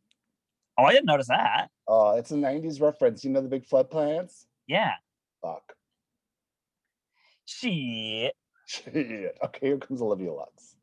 Oh, 0.76 0.84
I 0.84 0.92
didn't 0.92 1.06
notice 1.06 1.28
that. 1.28 1.70
Oh, 1.86 2.16
it's 2.16 2.30
a 2.30 2.34
90s 2.34 2.80
reference. 2.80 3.24
You 3.24 3.30
know 3.30 3.40
the 3.40 3.48
big 3.48 3.64
flood 3.64 3.90
pants? 3.90 4.46
Yeah. 4.66 4.92
Fuck. 5.40 5.74
Shit. 7.47 8.34
Shit. 8.66 9.36
Okay, 9.45 9.66
here 9.66 9.78
comes 9.78 10.01
Olivia 10.01 10.32
Lux. 10.32 10.76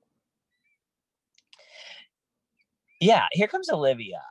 Yeah. 3.00 3.26
Here 3.32 3.48
comes 3.48 3.70
Olivia. 3.70 4.22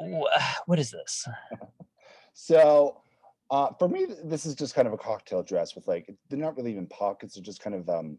What 0.66 0.78
is 0.78 0.90
this? 0.90 1.26
So 2.34 3.02
Uh, 3.50 3.70
for 3.78 3.88
me, 3.88 4.06
this 4.24 4.44
is 4.46 4.54
just 4.54 4.74
kind 4.74 4.86
of 4.86 4.92
a 4.94 4.98
cocktail 4.98 5.42
dress 5.42 5.74
with 5.74 5.88
like 5.88 6.06
they're 6.28 6.38
not 6.38 6.56
really 6.56 6.70
even 6.70 6.86
pockets; 6.86 7.34
they're 7.34 7.42
just 7.42 7.60
kind 7.62 7.74
of 7.74 7.88
um 7.88 8.18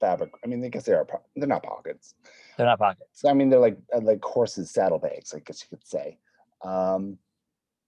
fabric. 0.00 0.30
I 0.42 0.46
mean, 0.46 0.64
I 0.64 0.68
guess 0.68 0.84
they 0.84 0.92
are. 0.92 1.04
Po- 1.04 1.24
they're 1.36 1.48
not 1.48 1.62
pockets. 1.64 2.14
They're 2.56 2.66
not 2.66 2.78
pockets. 2.78 3.24
I 3.24 3.32
mean, 3.34 3.50
they're 3.50 3.58
like 3.58 3.76
uh, 3.92 4.00
like 4.00 4.22
horses' 4.24 4.70
saddlebags, 4.70 5.34
I 5.34 5.40
guess 5.40 5.62
you 5.62 5.76
could 5.76 5.86
say. 5.86 6.18
Um, 6.62 7.18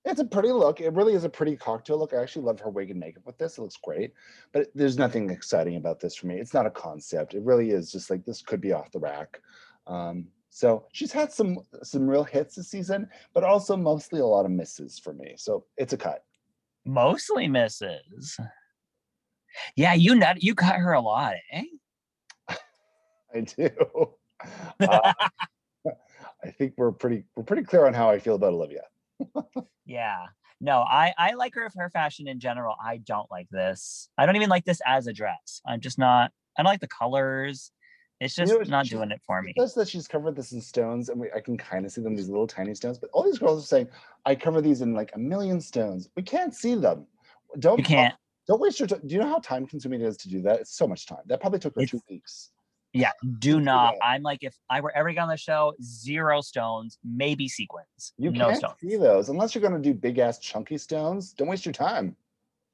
it's 0.07 0.20
a 0.20 0.24
pretty 0.24 0.52
look. 0.52 0.80
It 0.80 0.92
really 0.92 1.14
is 1.14 1.24
a 1.24 1.28
pretty 1.28 1.57
cocktail 1.57 1.98
look. 1.98 2.14
I 2.14 2.22
actually 2.22 2.44
love 2.44 2.61
her 2.61 2.70
wig 2.70 2.90
and 2.90 3.00
makeup 3.00 3.26
with 3.26 3.36
this. 3.38 3.59
It 3.59 3.62
looks 3.62 3.76
great, 3.76 4.12
but 4.52 4.68
there's 4.74 4.98
nothing 4.98 5.30
exciting 5.30 5.76
about 5.76 5.98
this 5.98 6.14
for 6.14 6.28
me. 6.28 6.36
It's 6.36 6.54
not 6.54 6.64
a 6.64 6.70
concept. 6.70 7.34
It 7.34 7.42
really 7.42 7.70
is 7.70 7.90
just 7.90 8.09
like 8.09 8.24
this 8.24 8.40
could 8.40 8.61
be 8.61 8.72
off 8.72 8.92
the 8.92 9.00
rack. 9.00 9.40
Um, 9.86 10.28
so 10.50 10.86
she's 10.92 11.12
had 11.12 11.32
some 11.32 11.59
some 11.82 12.09
real 12.09 12.24
hits 12.24 12.54
this 12.54 12.68
season, 12.68 13.09
but 13.34 13.42
also 13.44 13.76
mostly 13.76 14.20
a 14.20 14.26
lot 14.26 14.44
of 14.44 14.52
misses 14.52 14.98
for 14.98 15.12
me. 15.12 15.34
So 15.36 15.64
it's 15.76 15.92
a 15.92 15.98
cut. 15.98 16.24
Mostly 16.84 17.48
misses. 17.48 18.38
Yeah, 19.74 19.94
you 19.94 20.14
nut 20.14 20.42
you 20.42 20.54
cut 20.54 20.76
her 20.76 20.92
a 20.92 21.00
lot, 21.00 21.34
eh? 21.52 21.64
I 23.34 23.40
do. 23.40 23.70
Uh, 24.80 25.12
I 26.44 26.50
think 26.52 26.74
we're 26.76 26.92
pretty 26.92 27.24
we're 27.34 27.42
pretty 27.42 27.64
clear 27.64 27.86
on 27.86 27.94
how 27.94 28.09
I 28.09 28.20
feel 28.20 28.36
about 28.36 28.52
Olivia. 28.52 28.82
Yeah. 29.84 30.26
No, 30.60 30.78
I 30.80 31.12
I 31.18 31.34
like 31.34 31.54
her 31.54 31.70
her 31.76 31.90
fashion 31.90 32.26
in 32.28 32.40
general. 32.40 32.74
I 32.82 32.96
don't 32.98 33.30
like 33.30 33.48
this. 33.50 34.08
I 34.16 34.26
don't 34.26 34.36
even 34.36 34.48
like 34.48 34.64
this 34.64 34.80
as 34.86 35.06
a 35.06 35.12
dress. 35.12 35.60
I'm 35.66 35.80
just 35.80 35.98
not. 35.98 36.32
I 36.58 36.62
don't 36.62 36.70
like 36.70 36.80
the 36.80 36.88
colors. 36.88 37.70
It's 38.18 38.36
You 38.38 38.46
just 38.46 38.70
know 38.70 38.76
not 38.76 38.86
she- 38.86 38.94
doing 38.94 39.10
it 39.10 39.20
for 39.26 39.42
me. 39.42 39.52
It 39.54 39.74
that 39.74 39.88
she's 39.88 40.08
covered 40.08 40.34
this 40.34 40.52
in 40.52 40.60
stones, 40.62 41.10
and 41.10 41.20
we, 41.20 41.30
I 41.32 41.40
can 41.40 41.58
kind 41.58 41.84
of 41.84 41.92
see 41.92 42.00
them, 42.00 42.16
these 42.16 42.30
little 42.30 42.46
tiny 42.46 42.74
stones. 42.74 42.98
But 42.98 43.10
all 43.12 43.22
these 43.22 43.38
girls 43.38 43.62
are 43.62 43.66
saying, 43.66 43.88
I 44.24 44.34
cover 44.34 44.62
these 44.62 44.80
in 44.80 44.94
like 44.94 45.10
a 45.14 45.18
million 45.18 45.60
stones. 45.60 46.08
We 46.16 46.22
can't 46.22 46.54
see 46.54 46.74
them. 46.74 47.06
Don't 47.58 47.78
You 47.78 47.84
can't. 47.84 48.14
don't 48.48 48.58
waste 48.60 48.80
your 48.80 48.86
time. 48.88 49.02
Do 49.06 49.14
you 49.14 49.20
know 49.20 49.28
how 49.28 49.38
time 49.40 49.66
consuming 49.66 50.00
it 50.00 50.06
is 50.06 50.16
to 50.18 50.30
do 50.30 50.40
that? 50.42 50.60
It's 50.60 50.74
so 50.74 50.88
much 50.88 51.04
time. 51.04 51.20
That 51.26 51.40
probably 51.42 51.58
took 51.58 51.74
her 51.74 51.82
It's- 51.82 51.90
two 51.90 52.00
weeks. 52.08 52.50
Yeah, 52.97 53.12
do 53.38 53.61
not. 53.61 53.94
I'm 54.03 54.22
like, 54.22 54.38
if 54.42 54.57
I 54.70 54.80
were 54.80 54.97
ever 54.97 55.11
on 55.20 55.28
the 55.28 55.36
show, 55.36 55.74
zero 55.82 56.40
stones, 56.40 56.99
maybe 57.05 57.49
sequins. 57.49 58.12
You 58.16 58.30
no 58.30 58.47
can't 58.47 58.59
stones. 58.59 58.74
see 58.80 58.97
those 58.97 59.28
unless 59.28 59.55
you're 59.55 59.62
gonna 59.62 59.78
do 59.78 59.92
big 59.92 60.18
ass 60.18 60.38
chunky 60.38 60.78
stones. 60.78 61.32
Don't 61.32 61.49
waste 61.49 61.66
your 61.66 61.72
time. 61.72 62.16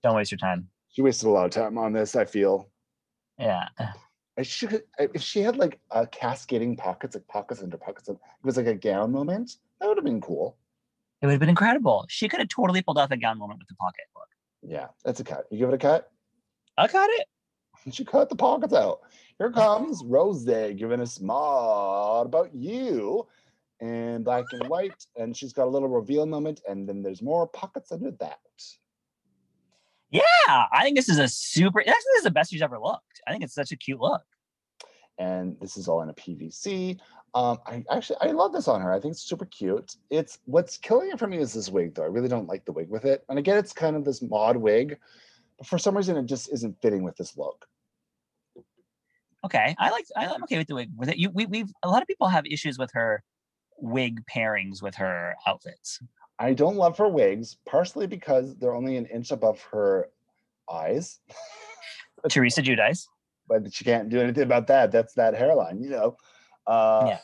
Don't 0.02 0.14
waste 0.14 0.30
your 0.30 0.38
time. 0.38 0.68
She 0.88 1.02
wasted 1.02 1.28
a 1.28 1.30
lot 1.30 1.46
of 1.46 1.50
time 1.50 1.78
on 1.78 1.92
this, 1.92 2.14
I 2.14 2.24
feel. 2.24 2.68
Yeah. 3.38 3.68
I 4.38 4.42
should 4.42 4.82
if 4.98 5.20
she 5.20 5.40
had 5.40 5.56
like 5.56 5.80
a 5.90 6.06
cascading 6.06 6.76
pockets, 6.76 7.14
like 7.14 7.26
pockets 7.28 7.62
under 7.62 7.76
pockets, 7.76 8.08
it 8.08 8.16
was 8.42 8.56
like 8.56 8.66
a 8.66 8.74
gown 8.74 9.12
moment. 9.12 9.56
That 9.80 9.88
would 9.88 9.98
have 9.98 10.04
been 10.04 10.20
cool. 10.20 10.56
It 11.20 11.26
would 11.26 11.32
have 11.32 11.40
been 11.40 11.48
incredible. 11.48 12.06
She 12.08 12.28
could 12.28 12.40
have 12.40 12.48
totally 12.48 12.82
pulled 12.82 12.98
off 12.98 13.10
a 13.10 13.16
gown 13.16 13.38
moment 13.38 13.60
with 13.60 13.68
the 13.68 13.74
pocket 13.74 14.04
look. 14.14 14.28
Yeah, 14.62 14.88
that's 15.04 15.20
a 15.20 15.24
cut. 15.24 15.46
You 15.50 15.58
give 15.58 15.68
it 15.68 15.74
a 15.74 15.78
cut. 15.78 16.10
I 16.78 16.88
cut 16.88 17.10
it. 17.10 17.26
She 17.90 18.04
cut 18.04 18.28
the 18.28 18.36
pockets 18.36 18.72
out. 18.72 19.00
Here 19.38 19.50
comes 19.50 20.02
Rose 20.04 20.44
giving 20.44 21.00
us 21.00 21.20
mod 21.20 22.26
about 22.26 22.54
you 22.54 23.26
in 23.80 24.22
black 24.22 24.44
and 24.52 24.68
white. 24.68 25.06
And 25.16 25.36
she's 25.36 25.52
got 25.52 25.66
a 25.66 25.70
little 25.70 25.88
reveal 25.88 26.26
moment. 26.26 26.60
And 26.68 26.88
then 26.88 27.02
there's 27.02 27.22
more 27.22 27.46
pockets 27.48 27.90
under 27.90 28.12
that. 28.12 28.38
Yeah, 30.10 30.22
I 30.46 30.82
think 30.82 30.96
this 30.96 31.08
is 31.08 31.18
a 31.18 31.26
super. 31.26 31.80
Actually, 31.80 31.92
this 31.92 32.18
is 32.18 32.24
the 32.24 32.30
best 32.30 32.50
she's 32.50 32.62
ever 32.62 32.78
looked. 32.78 33.22
I 33.26 33.32
think 33.32 33.42
it's 33.42 33.54
such 33.54 33.72
a 33.72 33.76
cute 33.76 33.98
look. 33.98 34.22
And 35.18 35.56
this 35.60 35.76
is 35.76 35.88
all 35.88 36.02
in 36.02 36.10
a 36.10 36.14
PVC. 36.14 37.00
Um, 37.34 37.58
I 37.66 37.82
actually 37.90 38.18
I 38.20 38.26
love 38.26 38.52
this 38.52 38.68
on 38.68 38.82
her. 38.82 38.92
I 38.92 39.00
think 39.00 39.12
it's 39.12 39.22
super 39.22 39.46
cute. 39.46 39.96
It's 40.10 40.38
what's 40.44 40.76
killing 40.76 41.10
it 41.10 41.18
for 41.18 41.26
me 41.26 41.38
is 41.38 41.54
this 41.54 41.70
wig, 41.70 41.94
though. 41.94 42.02
I 42.02 42.06
really 42.06 42.28
don't 42.28 42.46
like 42.46 42.66
the 42.66 42.72
wig 42.72 42.90
with 42.90 43.06
it. 43.06 43.24
And 43.30 43.38
again, 43.38 43.56
it's 43.56 43.72
kind 43.72 43.96
of 43.96 44.04
this 44.04 44.20
mod 44.20 44.56
wig, 44.56 44.98
but 45.56 45.66
for 45.66 45.78
some 45.78 45.96
reason 45.96 46.18
it 46.18 46.26
just 46.26 46.52
isn't 46.52 46.80
fitting 46.82 47.02
with 47.02 47.16
this 47.16 47.38
look. 47.38 47.66
Okay, 49.44 49.74
I 49.78 49.90
like. 49.90 50.04
I- 50.16 50.26
I'm 50.26 50.42
okay 50.44 50.58
with 50.58 50.68
the 50.68 50.74
wig 50.74 50.90
with 50.96 51.08
it. 51.08 51.16
You, 51.16 51.30
we, 51.30 51.46
we've 51.46 51.70
a 51.82 51.88
lot 51.88 52.02
of 52.02 52.08
people 52.08 52.28
have 52.28 52.46
issues 52.46 52.78
with 52.78 52.90
her 52.94 53.22
wig 53.78 54.20
pairings 54.32 54.82
with 54.82 54.94
her 54.96 55.34
outfits. 55.46 56.00
I 56.38 56.54
don't 56.54 56.76
love 56.76 56.96
her 56.98 57.08
wigs, 57.08 57.56
partially 57.66 58.06
because 58.06 58.56
they're 58.56 58.74
only 58.74 58.96
an 58.96 59.06
inch 59.06 59.30
above 59.32 59.60
her 59.72 60.08
eyes. 60.72 61.20
Teresa 62.28 62.62
Giudice. 62.62 63.06
but 63.48 63.72
she 63.72 63.84
can't 63.84 64.08
do 64.08 64.20
anything 64.20 64.44
about 64.44 64.66
that. 64.68 64.92
That's 64.92 65.14
that 65.14 65.34
hairline, 65.34 65.82
you 65.82 65.90
know. 65.90 66.16
Uh, 66.66 67.04
Yeah. 67.08 67.18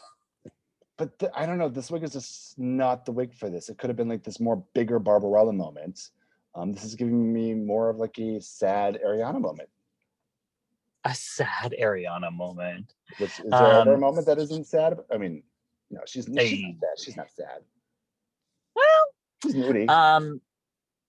But 0.96 1.16
th- 1.20 1.30
I 1.34 1.46
don't 1.46 1.58
know. 1.58 1.68
This 1.68 1.92
wig 1.92 2.02
is 2.02 2.12
just 2.12 2.58
not 2.58 3.04
the 3.06 3.12
wig 3.12 3.32
for 3.32 3.48
this. 3.48 3.68
It 3.68 3.78
could 3.78 3.88
have 3.88 3.96
been 3.96 4.08
like 4.08 4.24
this 4.24 4.40
more 4.40 4.64
bigger 4.74 4.98
Barbarella 4.98 5.52
moment. 5.52 6.10
Um, 6.56 6.72
this 6.72 6.82
is 6.82 6.96
giving 6.96 7.32
me 7.32 7.54
more 7.54 7.88
of 7.88 7.98
like 7.98 8.18
a 8.18 8.40
sad 8.40 8.98
Ariana 9.06 9.40
moment. 9.40 9.68
A 11.09 11.14
sad 11.14 11.74
Ariana 11.80 12.30
moment. 12.30 12.94
Is 13.18 13.34
there 13.38 13.54
ever 13.54 13.92
a 13.92 13.94
Um, 13.94 14.00
moment 14.00 14.26
that 14.26 14.36
isn't 14.38 14.66
sad? 14.66 14.98
I 15.11 15.16
mean, 15.16 15.42
no, 15.90 16.00
she's, 16.06 16.26
she's 16.26 16.28
not 16.28 16.44
sad. 16.44 16.98
She's 17.04 17.16
not 17.16 17.30
sad. 17.30 17.61
Well, 18.76 19.04
She's 19.42 19.54
moody. 19.54 19.88
Um, 19.88 20.42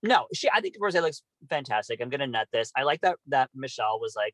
no, 0.01 0.27
she. 0.33 0.49
I 0.53 0.61
think 0.61 0.75
Rose 0.79 0.93
looks 0.95 1.21
fantastic. 1.49 1.99
I'm 2.01 2.09
gonna 2.09 2.27
nut 2.27 2.47
this. 2.53 2.71
I 2.77 2.83
like 2.83 3.01
that 3.01 3.17
that 3.27 3.49
Michelle 3.53 3.99
was 3.99 4.13
like, 4.15 4.33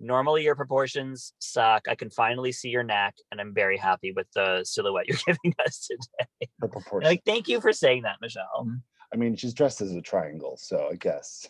normally 0.00 0.44
your 0.44 0.54
proportions 0.54 1.32
suck. 1.38 1.88
I 1.88 1.94
can 1.94 2.10
finally 2.10 2.52
see 2.52 2.68
your 2.68 2.82
neck, 2.82 3.14
and 3.32 3.40
I'm 3.40 3.54
very 3.54 3.78
happy 3.78 4.12
with 4.12 4.26
the 4.34 4.64
silhouette 4.64 5.06
you're 5.08 5.16
giving 5.26 5.54
us 5.64 5.86
today. 5.88 6.50
her 6.60 6.68
proportion. 6.68 7.08
Like, 7.08 7.22
thank 7.24 7.48
you 7.48 7.62
for 7.62 7.72
saying 7.72 8.02
that, 8.02 8.16
Michelle. 8.20 8.68
I 9.14 9.16
mean, 9.16 9.34
she's 9.36 9.54
dressed 9.54 9.80
as 9.80 9.92
a 9.92 10.02
triangle, 10.02 10.58
so 10.58 10.88
I 10.92 10.96
guess. 10.96 11.48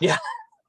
Yeah. 0.00 0.18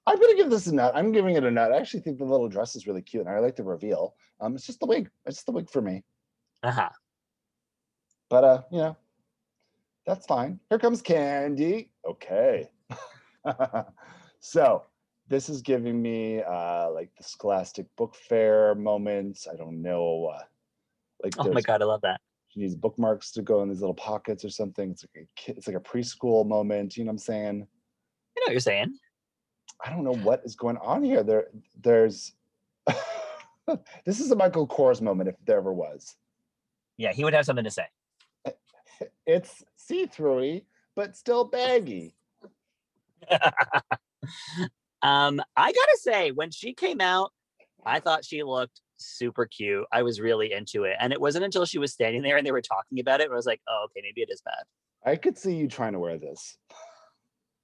I'm 0.10 0.20
gonna 0.20 0.36
give 0.36 0.50
this 0.50 0.66
a 0.66 0.74
nut. 0.74 0.92
I'm 0.96 1.12
giving 1.12 1.36
it 1.36 1.44
a 1.44 1.52
nut. 1.52 1.72
I 1.72 1.78
actually 1.78 2.00
think 2.00 2.18
the 2.18 2.26
little 2.26 2.50
dress 2.50 2.76
is 2.76 2.88
really 2.88 3.04
cute, 3.04 3.28
and 3.28 3.36
I 3.36 3.38
like 3.40 3.56
the 3.56 3.64
reveal. 3.64 4.16
Um, 4.42 4.56
it's 4.56 4.66
just 4.66 4.80
the 4.80 4.88
wig. 4.88 5.08
It's 5.28 5.38
just 5.38 5.46
the 5.46 5.52
wig 5.52 5.70
for 5.70 5.84
me. 5.84 6.04
Uh 6.64 6.72
huh. 6.72 6.90
But 8.28 8.44
uh, 8.44 8.62
you 8.72 8.80
know, 8.80 8.98
that's 10.08 10.26
fine. 10.26 10.60
Here 10.70 10.80
comes 10.80 11.04
Kandy. 11.04 11.90
Okay. 12.08 12.70
so 14.40 14.84
this 15.28 15.48
is 15.48 15.62
giving 15.62 16.02
me 16.02 16.42
uh 16.42 16.90
like 16.90 17.12
the 17.16 17.24
Scholastic 17.24 17.86
Book 17.96 18.16
Fair 18.16 18.74
moments. 18.74 19.48
I 19.48 19.56
don't 19.56 19.80
know. 19.80 20.32
Uh, 20.34 20.42
like 21.24 21.36
Oh 21.38 21.52
my 21.54 21.62
god, 21.62 21.84
I 21.84 21.86
love 21.86 22.02
that. 22.02 22.20
she 22.48 22.62
needs 22.62 22.74
bookmarks 22.74 23.32
to 23.34 23.44
go 23.44 23.62
in 23.62 23.70
these 23.70 23.82
little 23.82 23.94
pockets 23.94 24.44
or 24.44 24.50
something. 24.50 24.90
It's 24.90 25.04
like 25.04 25.26
a 25.26 25.40
kid, 25.40 25.58
it's 25.58 25.68
like 25.68 25.78
a 25.78 25.80
preschool 25.80 26.48
moment. 26.48 26.98
You 26.98 27.04
know 27.04 27.10
what 27.10 27.14
I'm 27.14 27.18
saying? 27.20 27.56
I 27.62 28.40
know 28.40 28.46
what 28.48 28.52
you're 28.54 28.60
saying. 28.60 28.98
I 29.84 29.90
don't 29.90 30.04
know 30.04 30.16
what 30.16 30.42
is 30.44 30.56
going 30.56 30.78
on 30.78 31.04
here. 31.04 31.24
There, 31.24 31.48
there's. 31.82 32.34
this 34.06 34.20
is 34.20 34.32
a 34.32 34.36
Michael 34.36 34.68
Kors 34.68 35.02
moment 35.02 35.30
if 35.30 35.36
there 35.46 35.58
ever 35.58 35.74
was. 35.74 36.16
Yeah, 36.98 37.14
he 37.14 37.24
would 37.24 37.34
have 37.34 37.46
something 37.46 37.66
to 37.66 37.72
say. 37.72 37.86
It's 39.26 39.64
see-throughy, 39.78 40.66
but 40.94 41.16
still 41.16 41.46
baggy. 41.46 42.16
um, 45.02 45.42
I 45.56 45.72
gotta 45.72 45.98
say, 46.02 46.32
when 46.32 46.52
she 46.52 46.74
came 46.74 47.00
out, 47.00 47.32
I 47.86 48.02
thought 48.02 48.26
she 48.26 48.44
looked 48.44 48.82
super 48.98 49.46
cute. 49.46 49.86
I 49.92 50.04
was 50.04 50.20
really 50.20 50.52
into 50.52 50.84
it. 50.84 50.98
And 51.00 51.14
it 51.14 51.22
wasn't 51.22 51.46
until 51.46 51.66
she 51.66 51.80
was 51.80 51.94
standing 51.94 52.24
there 52.24 52.36
and 52.36 52.46
they 52.46 52.52
were 52.52 52.62
talking 52.62 53.00
about 53.00 53.22
it, 53.22 53.30
where 53.30 53.36
I 53.36 53.38
was 53.38 53.46
like, 53.46 53.62
oh, 53.70 53.86
okay, 53.86 54.02
maybe 54.04 54.22
it 54.22 54.30
is 54.30 54.42
bad. 54.42 54.64
I 55.06 55.16
could 55.16 55.38
see 55.38 55.56
you 55.56 55.68
trying 55.68 55.94
to 55.94 56.00
wear 56.00 56.18
this. 56.18 56.58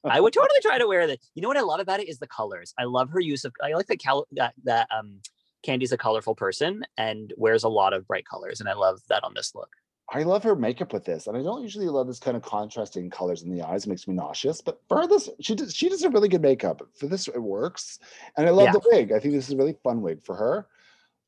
I 0.06 0.20
would 0.20 0.34
totally 0.34 0.60
try 0.62 0.78
to 0.78 0.88
wear 0.88 1.08
that. 1.08 1.20
You 1.34 1.42
know 1.42 1.48
what 1.48 1.58
I 1.58 1.62
love 1.62 1.80
about 1.80 2.00
it 2.00 2.08
is 2.08 2.20
the 2.20 2.28
colors. 2.28 2.74
I 2.78 2.84
love 2.84 3.10
her 3.10 3.20
use 3.20 3.46
of 3.46 3.54
I 3.64 3.74
like 3.74 3.88
that 3.88 4.00
cal- 4.00 4.28
that 4.34 4.54
that 4.64 4.88
um 4.96 5.22
Kandy's 5.64 5.92
a 5.92 5.98
colorful 5.98 6.36
person 6.36 6.84
and 6.98 7.34
wears 7.38 7.64
a 7.64 7.70
lot 7.70 7.94
of 7.94 8.08
bright 8.08 8.26
colors. 8.26 8.60
And 8.60 8.70
I 8.70 8.74
love 8.74 9.02
that 9.10 9.24
on 9.24 9.34
this 9.34 9.56
look. 9.56 9.70
I 10.14 10.22
love 10.22 10.44
her 10.44 10.56
makeup 10.56 10.94
with 10.94 11.04
this, 11.04 11.26
and 11.26 11.36
I 11.36 11.42
don't 11.42 11.64
usually 11.64 11.88
love 11.88 12.06
this 12.06 12.20
kind 12.20 12.38
of 12.38 12.44
contrasting 12.44 13.10
colors 13.10 13.42
in 13.42 13.50
the 13.50 13.64
eyes. 13.64 13.86
It 13.86 13.90
makes 13.90 14.08
me 14.08 14.14
nauseous. 14.14 14.62
But 14.62 14.80
for 14.88 15.08
this, 15.08 15.30
she 15.42 15.56
does 15.56 15.74
she 15.76 15.90
does 15.90 16.04
a 16.04 16.10
really 16.12 16.30
good 16.30 16.44
makeup. 16.44 16.84
For 17.00 17.08
this, 17.08 17.28
it 17.28 17.42
works, 17.42 17.98
and 18.38 18.46
I 18.46 18.52
love 18.52 18.66
Yeah. 18.66 18.74
the 18.74 18.82
wig. 18.92 19.12
I 19.12 19.20
think 19.20 19.34
this 19.34 19.48
is 19.48 19.54
a 19.56 19.58
really 19.58 19.76
fun 19.84 20.02
wig 20.02 20.24
for 20.24 20.36
her. 20.36 20.68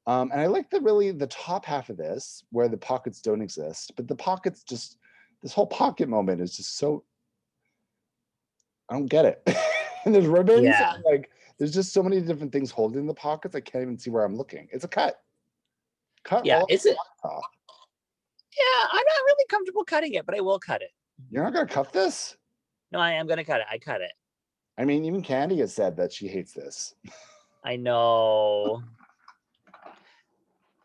Um, 0.06 0.32
and 0.32 0.40
I 0.40 0.46
like 0.46 0.70
the 0.70 0.80
really 0.80 1.12
the 1.12 1.28
top 1.28 1.66
half 1.66 1.90
of 1.90 1.98
this 1.98 2.44
where 2.52 2.70
the 2.70 2.78
pockets 2.78 3.20
don't 3.20 3.42
exist, 3.42 3.94
but 3.96 4.08
the 4.08 4.16
pockets 4.16 4.62
just 4.62 5.00
this 5.42 5.54
whole 5.54 5.68
pocket 5.68 6.08
moment 6.08 6.40
is 6.42 6.56
just 6.56 6.78
so. 6.78 7.04
I 8.90 8.94
don't 8.94 9.08
get 9.08 9.26
it. 9.26 9.42
and 10.06 10.14
there's 10.14 10.28
ribbons. 10.28 10.64
Yeah. 10.64 10.96
and, 10.96 11.04
like 11.04 11.30
there's 11.58 11.74
just 11.74 11.94
so 11.94 12.04
many 12.04 12.22
different 12.22 12.52
things 12.52 12.72
holding 12.72 13.06
the 13.08 13.14
pockets. 13.14 13.56
I 13.56 13.60
can't 13.60 13.82
even 13.82 13.98
see 13.98 14.10
where 14.10 14.24
I'm 14.24 14.36
looking. 14.36 14.68
It's 14.72 14.84
a 14.84 14.88
cut. 14.88 15.22
Cut. 16.24 16.46
Yeah, 16.46 16.64
a, 16.70 16.74
off. 17.24 17.46
yeah, 18.58 18.84
I'm 18.92 18.96
not 18.96 19.24
really 19.26 19.46
comfortable 19.50 19.84
cutting 19.84 20.14
it, 20.14 20.26
but 20.26 20.36
I 20.36 20.42
will 20.42 20.60
cut 20.60 20.82
it. 20.82 20.92
You're 21.32 21.44
not 21.44 21.54
gonna 21.54 21.68
cut 21.68 21.92
this. 21.94 22.36
No, 22.92 23.00
I 23.00 23.14
am 23.14 23.28
gonna 23.28 23.46
cut 23.46 23.62
it. 23.62 23.68
I 23.72 23.78
cut 23.78 24.02
it. 24.02 24.12
I 24.78 24.86
mean, 24.86 25.06
even 25.06 25.22
Kandy 25.22 25.58
has 25.60 25.74
said 25.74 25.98
that 25.98 26.12
she 26.12 26.28
hates 26.28 26.54
this. 26.54 26.94
I 27.64 27.76
know. 27.76 28.84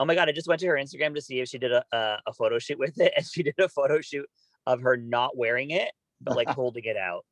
Oh 0.00 0.04
my 0.04 0.14
god! 0.14 0.28
I 0.28 0.32
just 0.32 0.48
went 0.48 0.60
to 0.60 0.66
her 0.68 0.74
Instagram 0.74 1.14
to 1.14 1.20
see 1.20 1.40
if 1.40 1.48
she 1.48 1.58
did 1.58 1.72
a, 1.72 1.84
a 1.92 2.18
a 2.28 2.32
photo 2.32 2.58
shoot 2.58 2.78
with 2.78 2.98
it, 2.98 3.12
and 3.16 3.26
she 3.26 3.42
did 3.42 3.54
a 3.58 3.68
photo 3.68 4.00
shoot 4.00 4.26
of 4.66 4.80
her 4.80 4.96
not 4.96 5.36
wearing 5.36 5.70
it, 5.70 5.92
but 6.20 6.36
like 6.36 6.48
holding 6.50 6.84
it 6.84 6.96
out. 6.96 7.24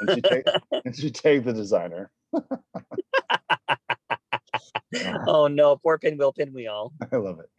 And 0.00 0.10
she 0.12 0.20
take 0.20 0.44
and 0.84 0.96
she 0.96 1.10
take 1.10 1.44
the 1.44 1.52
designer. 1.52 2.10
oh 5.26 5.48
no, 5.48 5.76
poor 5.76 5.98
pinwheel, 5.98 6.32
pinwheel. 6.32 6.92
I 7.12 7.16
love 7.16 7.40
it. 7.40 7.50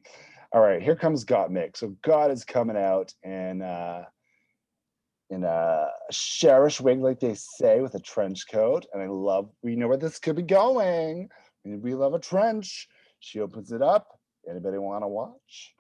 All 0.52 0.62
right, 0.62 0.82
here 0.82 0.96
comes 0.96 1.26
Gottmik. 1.26 1.76
So 1.76 1.96
God 2.02 2.32
is 2.32 2.46
coming 2.46 2.78
out 2.78 3.14
in 3.24 3.62
uh 3.62 4.06
in 5.30 5.44
a 5.44 5.88
sherish 6.12 6.80
wig, 6.80 7.00
like 7.00 7.20
they 7.20 7.34
say, 7.36 7.82
with 7.82 7.96
a 7.96 8.00
trench 8.00 8.46
coat. 8.50 8.86
And 8.94 9.02
I 9.02 9.08
love 9.08 9.50
we 9.64 9.76
know 9.76 9.88
where 9.88 9.98
this 9.98 10.20
could 10.20 10.36
be 10.36 10.44
going. 10.44 11.30
We 11.64 11.96
love 11.96 12.14
a 12.14 12.20
trench. 12.20 12.88
She 13.20 13.40
opens 13.40 13.72
it 13.72 13.82
up. 13.82 14.20
Anybody 14.48 14.78
want 14.78 15.04
to 15.04 15.08
watch? 15.08 15.74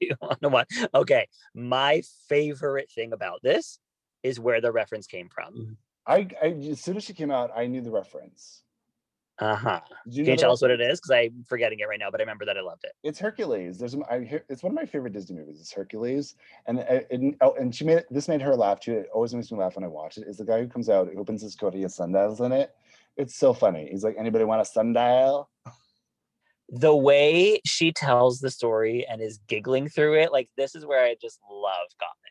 you 0.00 0.14
want 0.20 0.40
to 0.40 0.48
watch? 0.48 0.72
Okay, 0.94 1.28
my 1.54 2.02
favorite 2.28 2.90
thing 2.90 3.12
about 3.12 3.40
this 3.42 3.78
is 4.26 4.40
where 4.40 4.60
the 4.60 4.72
reference 4.72 5.06
came 5.06 5.28
from. 5.28 5.76
I, 6.06 6.28
I 6.42 6.46
as 6.70 6.80
soon 6.80 6.96
as 6.96 7.04
she 7.04 7.14
came 7.14 7.30
out, 7.30 7.50
I 7.56 7.66
knew 7.66 7.80
the 7.80 7.90
reference. 7.90 8.62
Uh 9.38 9.54
huh. 9.54 9.80
Did 10.08 10.24
Can 10.24 10.32
you 10.32 10.36
tell 10.36 10.52
us 10.52 10.62
what 10.62 10.70
it 10.70 10.80
is? 10.80 10.98
Because 10.98 11.10
I'm 11.10 11.44
forgetting 11.46 11.80
it 11.80 11.84
right 11.84 11.98
now, 11.98 12.10
but 12.10 12.20
I 12.20 12.22
remember 12.22 12.46
that 12.46 12.56
I 12.56 12.62
loved 12.62 12.84
it. 12.84 12.92
It's 13.02 13.18
Hercules. 13.18 13.76
There's 13.78 13.94
I 14.10 14.40
it's 14.48 14.62
one 14.62 14.72
of 14.72 14.76
my 14.76 14.86
favorite 14.86 15.12
Disney 15.12 15.36
movies. 15.36 15.60
It's 15.60 15.72
Hercules, 15.72 16.36
and 16.66 16.78
uh, 16.78 17.00
and, 17.10 17.36
oh, 17.42 17.54
and 17.58 17.74
she 17.74 17.84
made 17.84 18.04
this 18.10 18.28
made 18.28 18.40
her 18.40 18.56
laugh 18.56 18.80
too. 18.80 18.94
It 18.94 19.08
always 19.12 19.34
makes 19.34 19.52
me 19.52 19.58
laugh 19.58 19.76
when 19.76 19.84
I 19.84 19.88
watch 19.88 20.16
it. 20.16 20.26
Is 20.26 20.38
the 20.38 20.44
guy 20.44 20.60
who 20.60 20.68
comes 20.68 20.88
out, 20.88 21.10
opens 21.18 21.42
his 21.42 21.54
coat, 21.54 21.74
he 21.74 21.82
has 21.82 21.94
sundials 21.94 22.40
in 22.40 22.52
it. 22.52 22.74
It's 23.18 23.36
so 23.36 23.52
funny. 23.52 23.88
He's 23.90 24.04
like, 24.04 24.16
anybody 24.18 24.44
want 24.44 24.62
a 24.62 24.64
sundial? 24.64 25.50
The 26.68 26.96
way 26.96 27.60
she 27.64 27.92
tells 27.92 28.40
the 28.40 28.50
story 28.50 29.06
and 29.08 29.22
is 29.22 29.38
giggling 29.46 29.88
through 29.88 30.18
it, 30.18 30.32
like 30.32 30.48
this 30.56 30.74
is 30.74 30.84
where 30.84 31.04
I 31.04 31.14
just 31.22 31.38
love 31.48 31.86
Gottmik. 32.02 32.25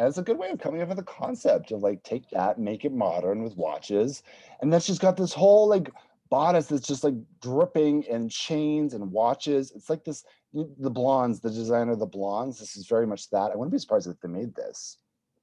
And 0.00 0.08
it's 0.08 0.16
a 0.16 0.22
good 0.22 0.38
way 0.38 0.48
of 0.48 0.58
coming 0.58 0.80
up 0.80 0.88
with 0.88 0.98
a 0.98 1.02
concept 1.02 1.72
of 1.72 1.82
like 1.82 2.02
take 2.04 2.30
that, 2.30 2.58
make 2.58 2.86
it 2.86 2.92
modern 2.92 3.42
with 3.42 3.54
watches, 3.54 4.22
and 4.62 4.72
then 4.72 4.80
she's 4.80 4.98
got 4.98 5.14
this 5.14 5.34
whole 5.34 5.68
like 5.68 5.90
bodice 6.30 6.68
that's 6.68 6.88
just 6.88 7.04
like 7.04 7.16
dripping 7.42 8.08
and 8.08 8.30
chains 8.30 8.94
and 8.94 9.12
watches. 9.12 9.72
It's 9.72 9.90
like 9.90 10.02
this 10.02 10.24
the 10.54 10.88
blondes, 10.88 11.40
the 11.40 11.50
designer 11.50 11.92
of 11.92 11.98
the 11.98 12.06
blondes. 12.06 12.58
This 12.58 12.78
is 12.78 12.86
very 12.86 13.06
much 13.06 13.28
that. 13.28 13.50
I 13.52 13.56
wouldn't 13.56 13.72
be 13.72 13.78
surprised 13.78 14.08
if 14.08 14.18
they 14.20 14.28
made 14.28 14.54
this. 14.54 14.96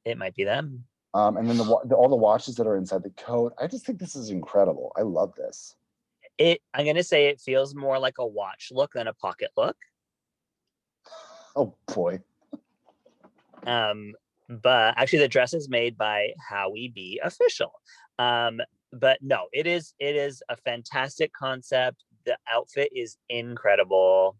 It 0.06 0.18
might 0.18 0.36
be 0.36 0.44
them. 0.44 0.84
Um, 1.14 1.38
and 1.38 1.48
then 1.48 1.58
the, 1.58 1.80
the 1.86 1.94
all 1.94 2.10
the 2.10 2.16
watches 2.16 2.56
that 2.56 2.66
are 2.66 2.78
inside 2.78 3.04
the 3.04 3.12
coat. 3.12 3.54
I 3.62 3.68
just 3.68 3.86
think 3.86 4.00
this 4.00 4.16
is 4.16 4.32
incredible. 4.32 4.92
I 4.98 5.04
love 5.04 5.36
this. 5.36 5.76
It. 6.40 6.64
I'm 6.74 6.84
gonna 6.84 7.04
say 7.04 7.28
it 7.28 7.40
feels 7.40 7.76
more 7.76 8.00
like 8.00 8.18
a 8.18 8.26
watch 8.26 8.70
look 8.72 8.94
than 8.94 9.06
a 9.06 9.14
pocket 9.14 9.52
look. 9.56 9.78
Oh 11.56 11.76
boy. 11.94 12.22
Um, 13.68 14.16
but 14.50 14.94
actually, 14.98 15.20
the 15.20 15.28
dress 15.28 15.54
is 15.54 15.70
made 15.70 15.98
by 15.98 16.30
Howie 16.50 16.92
B. 16.94 17.20
Official. 17.24 17.72
Um, 18.20 18.62
but 18.94 19.20
no, 19.22 19.48
it 19.52 19.68
is 19.68 19.94
it 20.00 20.16
is 20.16 20.42
a 20.50 20.56
fantastic 20.58 21.32
concept. 21.34 22.04
The 22.26 22.38
outfit 22.52 22.90
is 22.96 23.18
incredible. 23.30 24.38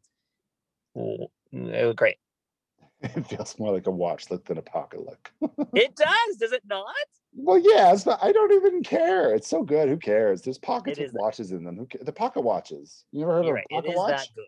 Ooh, 0.98 1.28
great. 1.96 2.18
It 3.02 3.28
feels 3.28 3.60
more 3.60 3.72
like 3.74 3.86
a 3.86 3.92
watch 3.92 4.32
look 4.32 4.46
than 4.46 4.58
a 4.58 4.62
pocket 4.64 5.02
look. 5.06 5.32
It 5.76 5.96
does, 5.96 6.38
does 6.40 6.52
it 6.52 6.64
not? 6.68 6.86
well, 7.36 7.60
yeah, 7.60 7.96
not, 8.06 8.18
I 8.24 8.32
don't 8.32 8.52
even 8.54 8.82
care. 8.82 9.36
It's 9.36 9.48
so 9.48 9.62
good. 9.62 9.88
Who 9.90 9.98
cares? 9.98 10.42
There's 10.42 10.58
pockets 10.58 10.98
It 10.98 11.04
with 11.04 11.14
watches 11.14 11.52
in 11.52 11.64
them. 11.64 11.78
Who 11.78 11.86
ca- 11.86 12.04
the 12.04 12.12
pocket 12.12 12.42
watches? 12.42 13.06
You 13.12 13.20
never 13.20 13.34
heard 13.34 13.46
You're 13.46 13.54
of 13.54 13.56
right. 13.58 13.66
a 13.70 13.76
pocket 13.76 13.92
is 13.92 13.96
watch? 13.98 14.10
that 14.10 14.28
good. 14.36 14.48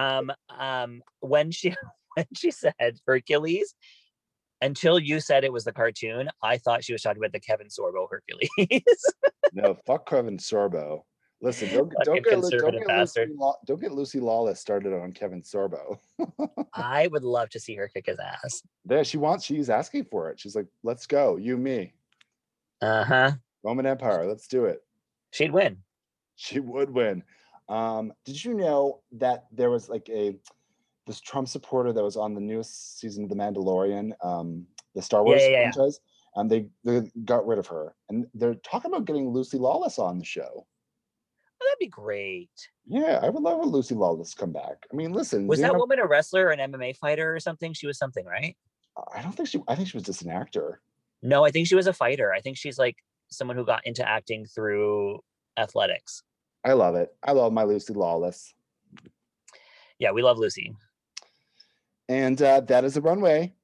Um, 0.00 0.32
um, 0.58 1.02
when 1.20 1.52
she 1.52 1.72
when 2.14 2.26
she 2.34 2.50
said 2.50 2.98
Hercules, 3.06 3.74
until 4.60 4.98
you 4.98 5.20
said 5.20 5.44
it 5.44 5.52
was 5.52 5.64
the 5.64 5.72
cartoon, 5.72 6.28
I 6.42 6.58
thought 6.58 6.84
she 6.84 6.92
was 6.92 7.02
talking 7.02 7.20
about 7.20 7.32
the 7.32 7.40
Kevin 7.40 7.68
Sorbo 7.68 8.08
Hercules. 8.10 9.12
no, 9.52 9.76
fuck 9.86 10.08
Kevin 10.08 10.38
Sorbo. 10.38 11.02
Listen, 11.42 11.68
don't, 11.68 11.92
don't, 12.04 12.22
get, 12.24 12.24
don't, 12.24 12.24
get 12.24 12.38
Lucy, 12.38 13.26
don't 13.66 13.80
get 13.80 13.92
Lucy 13.92 14.18
Lawless 14.18 14.60
started 14.60 14.94
on 14.94 15.12
Kevin 15.12 15.42
Sorbo. 15.42 15.98
I 16.74 17.08
would 17.08 17.24
love 17.24 17.50
to 17.50 17.60
see 17.60 17.74
her 17.74 17.88
kick 17.88 18.06
his 18.06 18.18
ass. 18.18 18.62
there, 18.86 19.04
she 19.04 19.18
wants. 19.18 19.44
She's 19.44 19.68
asking 19.68 20.04
for 20.04 20.30
it. 20.30 20.40
She's 20.40 20.56
like, 20.56 20.68
"Let's 20.82 21.06
go, 21.06 21.36
you, 21.36 21.58
me, 21.58 21.92
Uh 22.80 23.04
huh. 23.04 23.32
Roman 23.62 23.84
Empire. 23.84 24.26
Let's 24.26 24.46
do 24.48 24.64
it." 24.64 24.82
She'd 25.32 25.52
win. 25.52 25.78
She 26.36 26.60
would 26.60 26.88
win. 26.88 27.24
Um, 27.68 28.12
did 28.24 28.42
you 28.42 28.54
know 28.54 29.00
that 29.12 29.44
there 29.52 29.70
was 29.70 29.88
like 29.88 30.08
a 30.08 30.36
this 31.06 31.20
Trump 31.20 31.48
supporter 31.48 31.92
that 31.92 32.02
was 32.02 32.16
on 32.16 32.34
the 32.34 32.40
newest 32.40 32.98
season 32.98 33.24
of 33.24 33.30
The 33.30 33.36
Mandalorian, 33.36 34.12
um, 34.22 34.66
the 34.94 35.02
Star 35.02 35.24
Wars 35.24 35.42
yeah, 35.42 35.48
yeah. 35.48 35.72
franchise, 35.72 36.00
and 36.36 36.50
they 36.50 36.68
they 36.84 37.10
got 37.24 37.46
rid 37.46 37.58
of 37.58 37.66
her, 37.66 37.94
and 38.08 38.26
they're 38.34 38.54
talking 38.56 38.90
about 38.90 39.04
getting 39.04 39.30
Lucy 39.30 39.58
Lawless 39.58 39.98
on 39.98 40.18
the 40.18 40.24
show. 40.24 40.66
Oh, 41.60 41.66
that'd 41.66 41.78
be 41.78 41.88
great. 41.88 42.50
Yeah, 42.86 43.20
I 43.22 43.28
would 43.28 43.42
love 43.42 43.60
a 43.60 43.64
Lucy 43.64 43.94
Lawless 43.94 44.34
come 44.34 44.52
back. 44.52 44.86
I 44.92 44.96
mean, 44.96 45.12
listen, 45.12 45.46
Was 45.46 45.60
that 45.60 45.72
know, 45.72 45.78
woman 45.78 45.98
a 45.98 46.06
wrestler 46.06 46.46
or 46.46 46.50
an 46.50 46.72
MMA 46.72 46.96
fighter 46.96 47.34
or 47.34 47.40
something? 47.40 47.72
She 47.72 47.86
was 47.86 47.98
something, 47.98 48.26
right? 48.26 48.56
I 49.14 49.22
don't 49.22 49.32
think 49.32 49.48
she. 49.48 49.62
I 49.68 49.74
think 49.74 49.88
she 49.88 49.96
was 49.96 50.04
just 50.04 50.22
an 50.22 50.30
actor. 50.30 50.80
No, 51.22 51.44
I 51.44 51.50
think 51.50 51.66
she 51.66 51.74
was 51.74 51.86
a 51.86 51.92
fighter. 51.92 52.32
I 52.32 52.40
think 52.40 52.56
she's 52.56 52.78
like 52.78 52.96
someone 53.30 53.56
who 53.56 53.64
got 53.64 53.86
into 53.86 54.06
acting 54.08 54.44
through 54.46 55.20
athletics. 55.56 56.22
I 56.64 56.72
love 56.72 56.94
it. 56.94 57.14
I 57.22 57.32
love 57.32 57.52
my 57.52 57.64
Lucy 57.64 57.92
Lawless, 57.92 58.54
Yeah, 59.98 60.12
we 60.12 60.22
love 60.22 60.38
Lucy. 60.38 60.74
And 62.08 62.40
uh, 62.40 62.60
that 62.60 62.84
is 62.84 62.96
a 62.96 63.00
runway. 63.00 63.54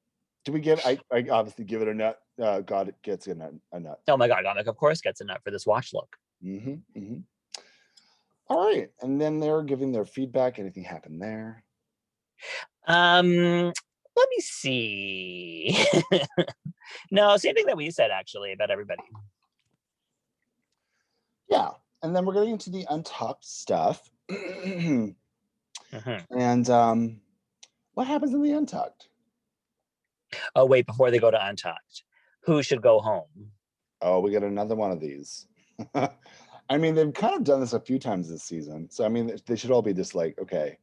Do 0.45 0.51
we 0.51 0.59
give? 0.59 0.79
I, 0.85 0.99
I 1.11 1.25
obviously 1.29 1.65
give 1.65 1.81
it 1.81 1.87
a 1.87 1.93
nut. 1.93 2.19
Uh, 2.41 2.61
God, 2.61 2.89
it 2.89 2.95
gets 3.03 3.27
a 3.27 3.35
nut. 3.35 3.53
A 3.71 3.79
nut. 3.79 3.99
Oh 4.07 4.17
my 4.17 4.27
god, 4.27 4.43
Gottmik 4.43 4.65
of 4.67 4.77
course 4.77 5.01
gets 5.01 5.21
a 5.21 5.25
nut 5.25 5.41
for 5.43 5.51
this 5.51 5.65
watch 5.67 5.93
look. 5.93 6.15
hmm 6.41 6.75
hmm 6.95 7.17
All 8.47 8.65
right, 8.67 8.89
and 9.01 9.21
then 9.21 9.39
they're 9.39 9.61
giving 9.61 9.91
their 9.91 10.05
feedback. 10.05 10.57
Anything 10.57 10.83
happened 10.83 11.21
there? 11.21 11.63
Um, 12.87 13.27
let 14.15 14.29
me 14.29 14.39
see. 14.39 15.77
no, 17.11 17.37
same 17.37 17.53
thing 17.53 17.67
that 17.67 17.77
we 17.77 17.91
said 17.91 18.09
actually 18.09 18.53
about 18.53 18.71
everybody. 18.71 19.03
Yeah, 21.47 21.69
and 22.01 22.15
then 22.15 22.25
we're 22.25 22.33
getting 22.33 22.51
into 22.51 22.71
the 22.71 22.87
untucked 22.89 23.45
stuff. 23.45 24.09
and 24.29 25.15
Mhm. 25.93 26.69
um, 26.69 27.21
what 27.93 28.07
happens 28.07 28.33
in 28.33 28.41
the 28.41 28.51
untucked? 28.51 29.09
Oh 30.55 30.65
wait, 30.65 30.85
before 30.85 31.11
they 31.11 31.19
go 31.19 31.29
to 31.31 31.45
Untucked, 31.45 32.03
who 32.41 32.63
should 32.63 32.81
go 32.81 32.99
home? 32.99 33.51
Oh, 34.01 34.19
we 34.19 34.31
get 34.31 34.43
another 34.43 34.75
one 34.75 34.91
of 34.91 34.99
these. 35.01 35.45
I 36.69 36.77
mean, 36.77 36.95
they've 36.95 37.13
kind 37.13 37.35
of 37.35 37.43
done 37.43 37.59
this 37.59 37.73
a 37.73 37.79
few 37.81 37.99
times 37.99 38.29
this 38.29 38.43
season, 38.43 38.89
so 38.89 39.03
I 39.05 39.09
mean, 39.09 39.35
they- 39.45 39.55
should 39.57 39.71
all 39.71 39.81
be 39.81 39.93
just 39.93 40.15
like, 40.15 40.39
okay, 40.39 40.77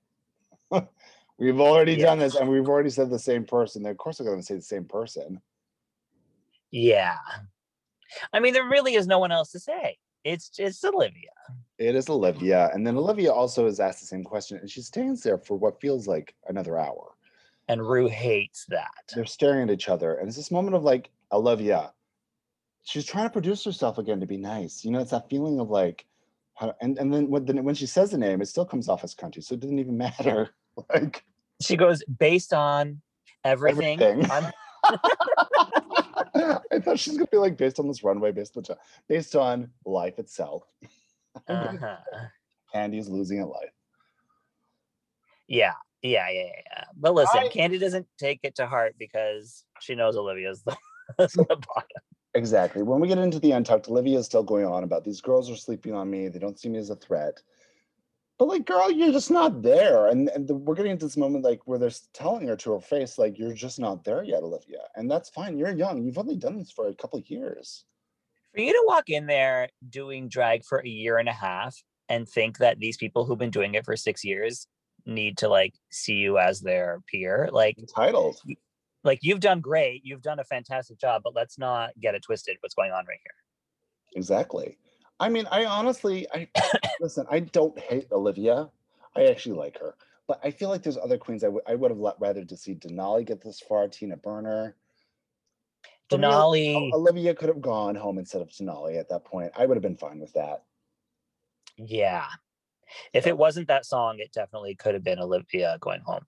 we've 1.38 1.60
already 1.60 1.94
Yeah. 1.94 2.06
done 2.06 2.18
this, 2.18 2.34
and 2.34 2.48
we've 2.48 2.68
already 2.68 2.90
said 2.90 3.08
the 3.10 3.18
same 3.18 3.44
person. 3.44 3.86
Of 3.86 3.96
course, 3.96 4.18
they're 4.18 4.26
going 4.26 4.38
to 4.40 4.44
say 4.46 4.56
the 4.56 4.60
same 4.60 4.84
person. 4.84 5.40
Yeah. 6.70 7.16
I 8.34 8.40
mean, 8.40 8.52
there 8.52 8.68
really 8.68 8.94
is 8.94 9.06
no 9.06 9.18
one 9.18 9.32
else 9.32 9.52
to 9.52 9.60
say. 9.60 9.96
It's 10.24 10.50
it's 10.58 10.84
Olivia. 10.84 11.30
It 11.78 11.94
is 11.94 12.08
Olivia, 12.08 12.70
and 12.72 12.86
then 12.86 12.96
Olivia 12.96 13.32
also 13.32 13.66
is 13.66 13.78
asked 13.78 14.00
the 14.00 14.06
same 14.06 14.24
question, 14.24 14.58
and 14.58 14.70
she 14.70 14.82
stands 14.82 15.22
there 15.22 15.38
for 15.38 15.56
what 15.56 15.80
feels 15.80 16.08
like 16.08 16.34
another 16.48 16.78
hour. 16.78 17.14
And 17.68 17.86
Ru 17.86 18.08
hates 18.08 18.64
that. 18.68 19.12
They're 19.14 19.26
staring 19.26 19.68
at 19.68 19.74
each 19.74 19.88
other, 19.88 20.14
and 20.14 20.26
it's 20.26 20.36
this 20.36 20.50
moment 20.50 20.74
of 20.74 20.82
like 20.82 21.10
Olivia. 21.32 21.92
She's 22.82 23.04
trying 23.04 23.26
to 23.26 23.30
produce 23.30 23.64
herself 23.64 23.98
again 23.98 24.20
to 24.20 24.26
be 24.26 24.38
nice. 24.38 24.84
You 24.84 24.90
know, 24.90 25.00
it's 25.00 25.10
that 25.10 25.28
feeling 25.28 25.60
of 25.60 25.70
like, 25.70 26.06
how, 26.54 26.74
and 26.80 26.98
and 26.98 27.12
then 27.12 27.28
when 27.28 27.64
when 27.64 27.74
she 27.74 27.86
says 27.86 28.10
the 28.10 28.18
name, 28.18 28.40
it 28.40 28.46
still 28.46 28.64
comes 28.64 28.88
off 28.88 29.04
as 29.04 29.14
country, 29.14 29.42
so 29.42 29.54
it 29.54 29.60
doesn't 29.60 29.78
even 29.78 29.96
matter. 30.06 30.50
Like 30.92 31.24
She 31.60 31.76
goes, 31.76 32.02
based 32.04 32.52
on 32.52 33.02
everything. 33.44 34.00
Everything. 34.02 34.52
I'm- 36.72 36.82
thought 36.82 36.98
she's 36.98 37.16
gonna 37.16 37.28
be 37.30 37.38
like 37.38 37.56
based 37.56 37.78
on 37.78 37.88
this 37.88 38.02
runway, 38.04 38.32
based 38.32 38.56
on 38.56 38.64
based 39.08 39.36
on 39.36 39.70
life 39.84 40.18
itself. 40.18 40.64
uh-huh. 41.48 41.96
Kandy's 42.74 43.08
losing 43.08 43.40
at 43.40 43.48
life. 43.48 43.72
Yeah, 45.46 45.72
yeah, 46.02 46.28
yeah, 46.30 46.40
yeah, 46.40 46.60
yeah. 46.70 46.84
But 46.96 47.14
listen, 47.14 47.40
I- 47.44 47.48
Kandy 47.48 47.80
doesn't 47.80 48.06
take 48.18 48.40
it 48.42 48.56
to 48.56 48.66
heart 48.66 48.94
because 48.98 49.64
she 49.80 49.94
knows 49.94 50.16
Olivia's 50.16 50.62
the, 50.62 50.76
the 51.18 51.44
bottom. 51.46 52.02
Exactly. 52.34 52.82
When 52.82 53.00
we 53.00 53.08
get 53.08 53.18
into 53.18 53.40
the 53.40 53.52
untucked, 53.52 53.88
Olivia 53.88 54.18
is 54.18 54.26
still 54.26 54.42
going 54.42 54.66
on 54.66 54.84
about 54.84 55.04
these 55.04 55.20
girls 55.20 55.50
are 55.50 55.56
sleeping 55.56 55.94
on 55.94 56.10
me. 56.10 56.28
They 56.28 56.38
don't 56.38 56.58
see 56.58 56.68
me 56.68 56.78
as 56.78 56.90
a 56.90 56.96
threat. 56.96 57.40
But 58.38 58.48
like, 58.48 58.66
girl, 58.66 58.90
you're 58.90 59.12
just 59.12 59.32
not 59.32 59.62
there. 59.62 60.06
And, 60.06 60.28
and 60.28 60.46
the, 60.46 60.54
we're 60.54 60.76
getting 60.76 60.92
into 60.92 61.06
this 61.06 61.16
moment 61.16 61.44
like 61.44 61.60
where 61.66 61.78
they're 61.78 61.90
telling 62.14 62.46
her 62.46 62.56
to 62.56 62.72
her 62.72 62.80
face, 62.80 63.18
like, 63.18 63.36
you're 63.38 63.52
just 63.52 63.80
not 63.80 64.04
there 64.04 64.22
yet, 64.22 64.42
Olivia. 64.44 64.82
And 64.94 65.10
that's 65.10 65.28
fine. 65.28 65.58
You're 65.58 65.72
young. 65.72 66.04
You've 66.04 66.18
only 66.18 66.36
done 66.36 66.56
this 66.56 66.70
for 66.70 66.86
a 66.86 66.94
couple 66.94 67.18
of 67.18 67.28
years. 67.28 67.84
For 68.54 68.60
you 68.60 68.72
to 68.72 68.84
walk 68.86 69.10
in 69.10 69.26
there 69.26 69.68
doing 69.90 70.28
drag 70.28 70.64
for 70.64 70.78
a 70.78 70.88
year 70.88 71.18
and 71.18 71.28
a 71.28 71.32
half 71.32 71.76
and 72.08 72.28
think 72.28 72.58
that 72.58 72.78
these 72.78 72.96
people 72.96 73.24
who've 73.24 73.38
been 73.38 73.50
doing 73.50 73.74
it 73.74 73.84
for 73.84 73.96
six 73.96 74.24
years 74.24 74.68
need 75.04 75.38
to 75.38 75.48
like 75.48 75.74
see 75.90 76.14
you 76.14 76.38
as 76.38 76.60
their 76.60 77.00
peer, 77.10 77.48
like 77.52 77.78
Entitled. 77.78 78.40
Like 79.04 79.20
you've 79.22 79.40
done 79.40 79.60
great, 79.60 80.02
you've 80.04 80.22
done 80.22 80.38
a 80.38 80.44
fantastic 80.44 80.98
job, 80.98 81.22
but 81.24 81.34
let's 81.34 81.58
not 81.58 81.90
get 82.00 82.14
it 82.14 82.22
twisted. 82.22 82.56
What's 82.60 82.74
going 82.74 82.90
on 82.90 83.04
right 83.06 83.18
here? 83.22 84.16
Exactly. 84.16 84.78
I 85.20 85.28
mean, 85.28 85.46
I 85.50 85.64
honestly, 85.64 86.26
I 86.32 86.48
listen. 87.00 87.26
I 87.30 87.40
don't 87.40 87.78
hate 87.78 88.08
Olivia. 88.12 88.68
I 89.16 89.24
actually 89.24 89.56
like 89.56 89.78
her, 89.80 89.94
but 90.26 90.40
I 90.44 90.50
feel 90.50 90.68
like 90.68 90.82
there's 90.82 90.96
other 90.96 91.18
queens 91.18 91.42
I 91.42 91.48
would 91.48 91.64
I 91.66 91.74
would 91.74 91.90
have 91.90 92.00
rather 92.20 92.44
to 92.44 92.56
see 92.56 92.74
Denali 92.74 93.26
get 93.26 93.42
this 93.42 93.60
far. 93.60 93.88
Tina 93.88 94.16
Burner. 94.16 94.76
Denali, 96.10 96.90
Olivia 96.92 97.34
could 97.34 97.48
have 97.50 97.60
gone 97.60 97.94
home 97.94 98.18
instead 98.18 98.40
of 98.40 98.48
Denali 98.48 98.98
at 98.98 99.10
that 99.10 99.24
point. 99.24 99.52
I 99.58 99.66
would 99.66 99.76
have 99.76 99.82
been 99.82 99.96
fine 99.96 100.20
with 100.20 100.32
that. 100.32 100.62
yeah. 101.76 102.26
If 103.12 103.26
it 103.26 103.36
wasn't 103.36 103.68
that 103.68 103.84
song, 103.84 104.16
it 104.18 104.32
definitely 104.32 104.74
could 104.74 104.94
have 104.94 105.04
been 105.04 105.18
Olivia 105.18 105.76
going 105.80 106.00
home. 106.00 106.24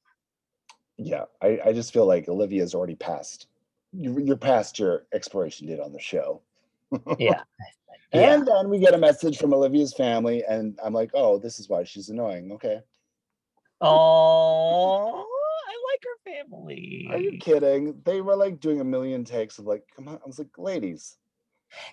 Yeah, 0.98 1.24
I, 1.40 1.58
I 1.64 1.72
just 1.72 1.92
feel 1.92 2.06
like 2.06 2.28
Olivia's 2.28 2.74
already 2.74 2.94
passed. 2.94 3.46
You, 3.92 4.18
you're 4.20 4.36
past 4.36 4.78
your 4.78 5.06
expiration 5.12 5.66
date 5.66 5.80
on 5.80 5.92
the 5.92 6.00
show. 6.00 6.42
Yeah. 7.18 7.42
yeah. 8.12 8.34
And 8.34 8.46
then 8.46 8.68
we 8.68 8.78
get 8.78 8.94
a 8.94 8.98
message 8.98 9.38
from 9.38 9.54
Olivia's 9.54 9.94
family, 9.94 10.44
and 10.48 10.78
I'm 10.84 10.92
like, 10.92 11.10
oh, 11.14 11.38
this 11.38 11.58
is 11.58 11.68
why 11.68 11.84
she's 11.84 12.08
annoying. 12.08 12.52
Okay. 12.52 12.80
Oh, 13.80 15.26
I 15.68 15.74
like 15.92 16.02
her 16.02 16.32
family. 16.32 17.08
Are 17.10 17.18
you 17.18 17.38
kidding? 17.38 18.00
They 18.04 18.20
were 18.20 18.36
like 18.36 18.60
doing 18.60 18.80
a 18.80 18.84
million 18.84 19.24
takes 19.24 19.58
of 19.58 19.66
like, 19.66 19.84
come 19.94 20.08
on. 20.08 20.16
I 20.16 20.26
was 20.26 20.38
like, 20.38 20.58
ladies. 20.58 21.16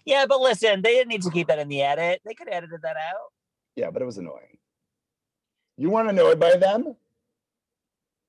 Yeah, 0.06 0.26
but 0.28 0.42
listen, 0.42 0.82
they 0.82 0.96
didn't 0.96 1.10
need 1.10 1.22
to 1.22 1.32
keep 1.32 1.48
that 1.48 1.60
in 1.60 1.68
the 1.70 1.84
edit. 1.84 2.22
They 2.26 2.34
could 2.34 2.48
have 2.48 2.58
edited 2.58 2.82
that 2.82 2.98
out. 2.98 3.32
Yeah, 3.76 3.92
but 3.92 4.02
it 4.02 4.06
was 4.06 4.18
annoying. 4.18 4.58
You 5.78 5.92
weren't 5.92 6.10
annoyed 6.10 6.40
by 6.40 6.58
them? 6.58 6.96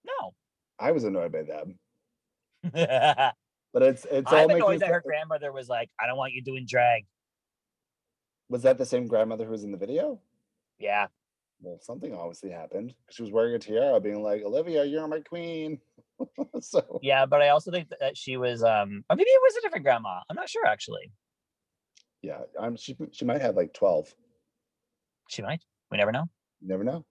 No. 0.05 0.35
I 0.79 0.93
was 0.93 1.05
annoyed 1.05 1.33
by 1.33 1.43
them. 1.43 1.79
But 3.73 3.83
it's 3.83 4.07
it's 4.11 4.33
all 4.33 4.49
making 4.49 4.63
annoyed 4.63 4.81
that 4.81 4.89
her 4.89 5.03
grandmother 5.05 5.53
was 5.53 5.69
like, 5.69 5.91
I 6.01 6.07
don't 6.07 6.17
want 6.17 6.33
you 6.33 6.43
doing 6.43 6.67
drag. 6.67 7.05
Was 8.49 8.63
that 8.63 8.79
the 8.79 8.87
same 8.87 9.07
grandmother 9.07 9.45
who 9.45 9.51
was 9.51 9.65
in 9.65 9.73
the 9.73 9.79
video? 9.79 10.21
Yeah. 10.79 11.07
Well, 11.61 11.79
something 11.81 12.15
obviously 12.15 12.51
happened. 12.51 12.95
She 13.11 13.23
was 13.23 13.33
wearing 13.33 13.55
a 13.55 13.59
tiara, 13.59 14.01
being 14.01 14.23
like, 14.23 14.43
Olivia, 14.43 14.85
you're 14.85 15.07
my 15.09 15.21
queen. 15.21 15.81
so 16.61 17.01
Yeah, 17.03 17.27
but 17.27 17.43
I 17.43 17.49
also 17.49 17.71
think 17.71 17.89
that 18.01 18.17
she 18.17 18.37
was 18.37 18.63
um 18.63 19.05
or 19.11 19.17
maybe 19.17 19.29
it 19.31 19.43
was 19.43 19.57
a 19.57 19.61
different 19.63 19.85
grandma. 19.85 20.21
I'm 20.29 20.37
not 20.37 20.49
sure 20.49 20.67
actually. 20.67 21.11
yeah, 22.23 22.41
I'm 22.61 22.77
she 22.77 22.97
she 23.13 23.25
might 23.25 23.41
have 23.41 23.57
like 23.57 23.73
12. 23.75 24.15
She 25.29 25.43
might. 25.43 25.63
We 25.91 25.99
never 25.99 26.13
know. 26.13 26.25
You 26.61 26.69
never 26.69 26.85
know. 26.85 27.05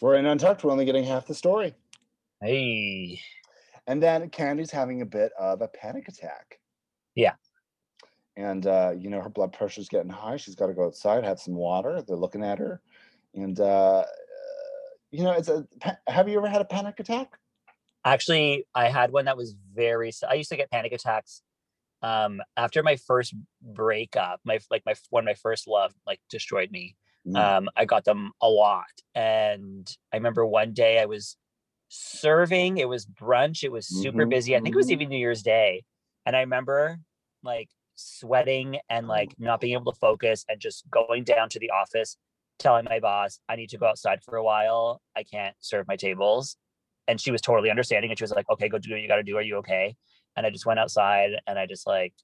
We're 0.00 0.14
in 0.16 0.26
Untucked, 0.26 0.64
we're 0.64 0.72
only 0.72 0.86
getting 0.86 1.04
half 1.04 1.26
the 1.26 1.34
story. 1.34 1.74
Hey. 2.40 3.20
And 3.86 4.02
then 4.02 4.30
Kandy's 4.30 4.70
having 4.70 5.02
a 5.02 5.06
bit 5.06 5.32
of 5.38 5.60
a 5.62 5.68
panic 5.68 6.08
attack. 6.08 6.58
Yeah. 7.14 7.34
And 8.36 8.66
uh, 8.66 8.94
you 8.98 9.10
know, 9.10 9.20
her 9.20 9.28
blood 9.28 9.52
pressure's 9.52 9.88
getting 9.88 10.10
high. 10.10 10.36
She's 10.36 10.54
got 10.54 10.68
to 10.68 10.74
go 10.74 10.86
outside, 10.86 11.24
have 11.24 11.40
some 11.40 11.54
water. 11.54 12.02
They're 12.02 12.16
looking 12.16 12.44
at 12.44 12.58
her. 12.58 12.80
And 13.34 13.58
uh, 13.60 13.64
uh, 14.00 14.04
you 15.10 15.24
know, 15.24 15.32
it's 15.32 15.48
a 15.48 15.66
have 16.08 16.28
you 16.28 16.38
ever 16.38 16.48
had 16.48 16.60
a 16.62 16.64
panic 16.66 17.00
attack? 17.00 17.38
Actually, 18.04 18.64
I 18.74 18.88
had 18.88 19.12
one 19.12 19.26
that 19.26 19.36
was 19.36 19.52
very 19.74 20.10
I 20.28 20.34
used 20.34 20.48
to 20.50 20.56
get 20.56 20.70
panic 20.70 20.92
attacks 20.92 21.42
um 22.02 22.42
after 22.56 22.82
my 22.82 22.96
first 22.96 23.34
breakup, 23.62 24.40
my 24.44 24.60
like 24.70 24.84
my 24.86 24.92
of 24.92 25.24
my 25.24 25.34
first 25.34 25.68
love 25.68 25.94
like 26.06 26.20
destroyed 26.30 26.70
me. 26.72 26.96
Mm. 27.26 27.56
um 27.56 27.68
i 27.76 27.84
got 27.86 28.04
them 28.04 28.32
a 28.42 28.48
lot 28.48 28.94
and 29.14 29.96
i 30.12 30.16
remember 30.16 30.44
one 30.46 30.72
day 30.74 31.00
i 31.00 31.06
was 31.06 31.36
serving 31.88 32.78
it 32.78 32.88
was 32.88 33.06
brunch 33.06 33.64
it 33.64 33.72
was 33.72 33.86
super 33.88 34.26
Mhm, 34.26 34.26
busy 34.26 34.56
i 34.56 34.60
think 34.60 34.74
it 34.74 34.78
was 34.78 34.90
even 34.90 35.08
new 35.10 35.18
year's 35.18 35.42
day 35.42 35.84
and 36.26 36.36
i 36.36 36.40
remember 36.40 36.98
like 37.44 37.70
sweating 38.00 38.78
and 38.88 39.06
mm. 39.06 39.10
like 39.10 39.34
not 39.38 39.60
being 39.60 39.74
able 39.74 39.92
to 39.92 39.98
focus 39.98 40.44
and 40.48 40.60
just 40.60 40.88
going 40.90 41.24
down 41.24 41.48
to 41.50 41.58
the 41.58 41.70
office 41.70 42.16
telling 42.58 42.84
my 42.84 43.00
boss 43.00 43.40
i 43.48 43.56
need 43.56 43.70
to 43.70 43.78
go 43.78 43.86
outside 43.86 44.20
for 44.22 44.36
a 44.36 44.44
while. 44.44 45.00
I 45.16 45.22
can't 45.22 45.56
serve 45.60 45.88
my 45.88 45.96
tables. 45.96 46.56
And 47.08 47.20
she 47.20 47.32
was 47.32 47.40
totally 47.40 47.70
understanding 47.70 48.10
and 48.10 48.18
she 48.18 48.24
was 48.24 48.32
like 48.32 48.48
okay 48.50 48.68
go 48.68 48.78
do 48.78 48.92
what 48.92 49.00
you 49.00 49.08
got 49.08 49.16
to 49.16 49.22
do. 49.22 49.36
Are 49.36 49.42
you 49.42 49.56
okay? 49.56 49.96
And 50.36 50.46
i 50.46 50.50
just 50.50 50.66
went 50.66 50.80
outside 50.80 51.30
and 51.46 51.58
i 51.58 51.66
just 51.66 51.86
like 51.86 52.14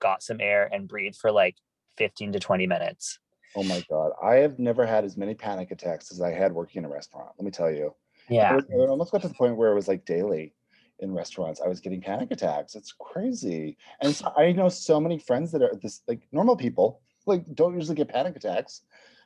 got 0.00 0.22
some 0.22 0.40
air 0.40 0.68
and 0.72 0.88
breathed 0.88 1.16
for 1.16 1.32
like 1.32 1.56
15 1.96 2.32
to 2.32 2.38
20 2.38 2.66
minutes. 2.66 3.18
Oh 3.56 3.62
my 3.64 3.82
god, 3.90 4.12
I 4.22 4.36
have 4.36 4.58
never 4.58 4.86
had 4.86 5.04
as 5.04 5.16
many 5.16 5.34
panic 5.34 5.70
attacks 5.70 6.12
as 6.12 6.20
I 6.20 6.30
had 6.30 6.52
working 6.52 6.80
in 6.80 6.84
a 6.84 6.92
restaurant. 6.92 7.30
Let 7.38 7.44
me 7.44 7.50
tell 7.50 7.70
you. 7.70 7.94
yeah. 8.28 8.52
It, 8.52 8.56
was- 8.56 8.64
it 8.70 8.90
almost 8.90 9.10
got 9.10 9.22
to 9.22 9.28
the 9.28 9.34
point 9.34 9.56
where 9.56 9.72
it 9.72 9.74
was 9.74 9.88
like 9.88 10.04
daily 10.04 10.54
in 11.00 11.12
restaurants. 11.12 11.60
I 11.60 11.68
was 11.68 11.80
getting 11.80 12.00
panic 12.00 12.30
attacks. 12.30 12.74
It's 12.74 12.94
crazy. 12.98 13.76
And 14.00 14.14
so 14.14 14.32
I 14.36 14.52
know 14.52 14.68
so 14.68 15.00
many 15.00 15.18
friends 15.18 15.52
that 15.52 15.62
are 15.62 15.74
this 15.80 16.02
like 16.08 16.22
normal 16.32 16.56
people, 16.56 17.00
like 17.26 17.44
don't 17.54 17.74
usually 17.74 17.96
get 17.96 18.08
panic 18.08 18.36
attacks, 18.36 18.82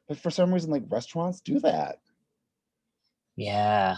but 0.08 0.18
for 0.18 0.30
some 0.30 0.52
reason, 0.52 0.70
like 0.70 0.84
restaurants 0.88 1.40
do 1.40 1.60
that. 1.60 1.98
Yeah. 3.36 3.96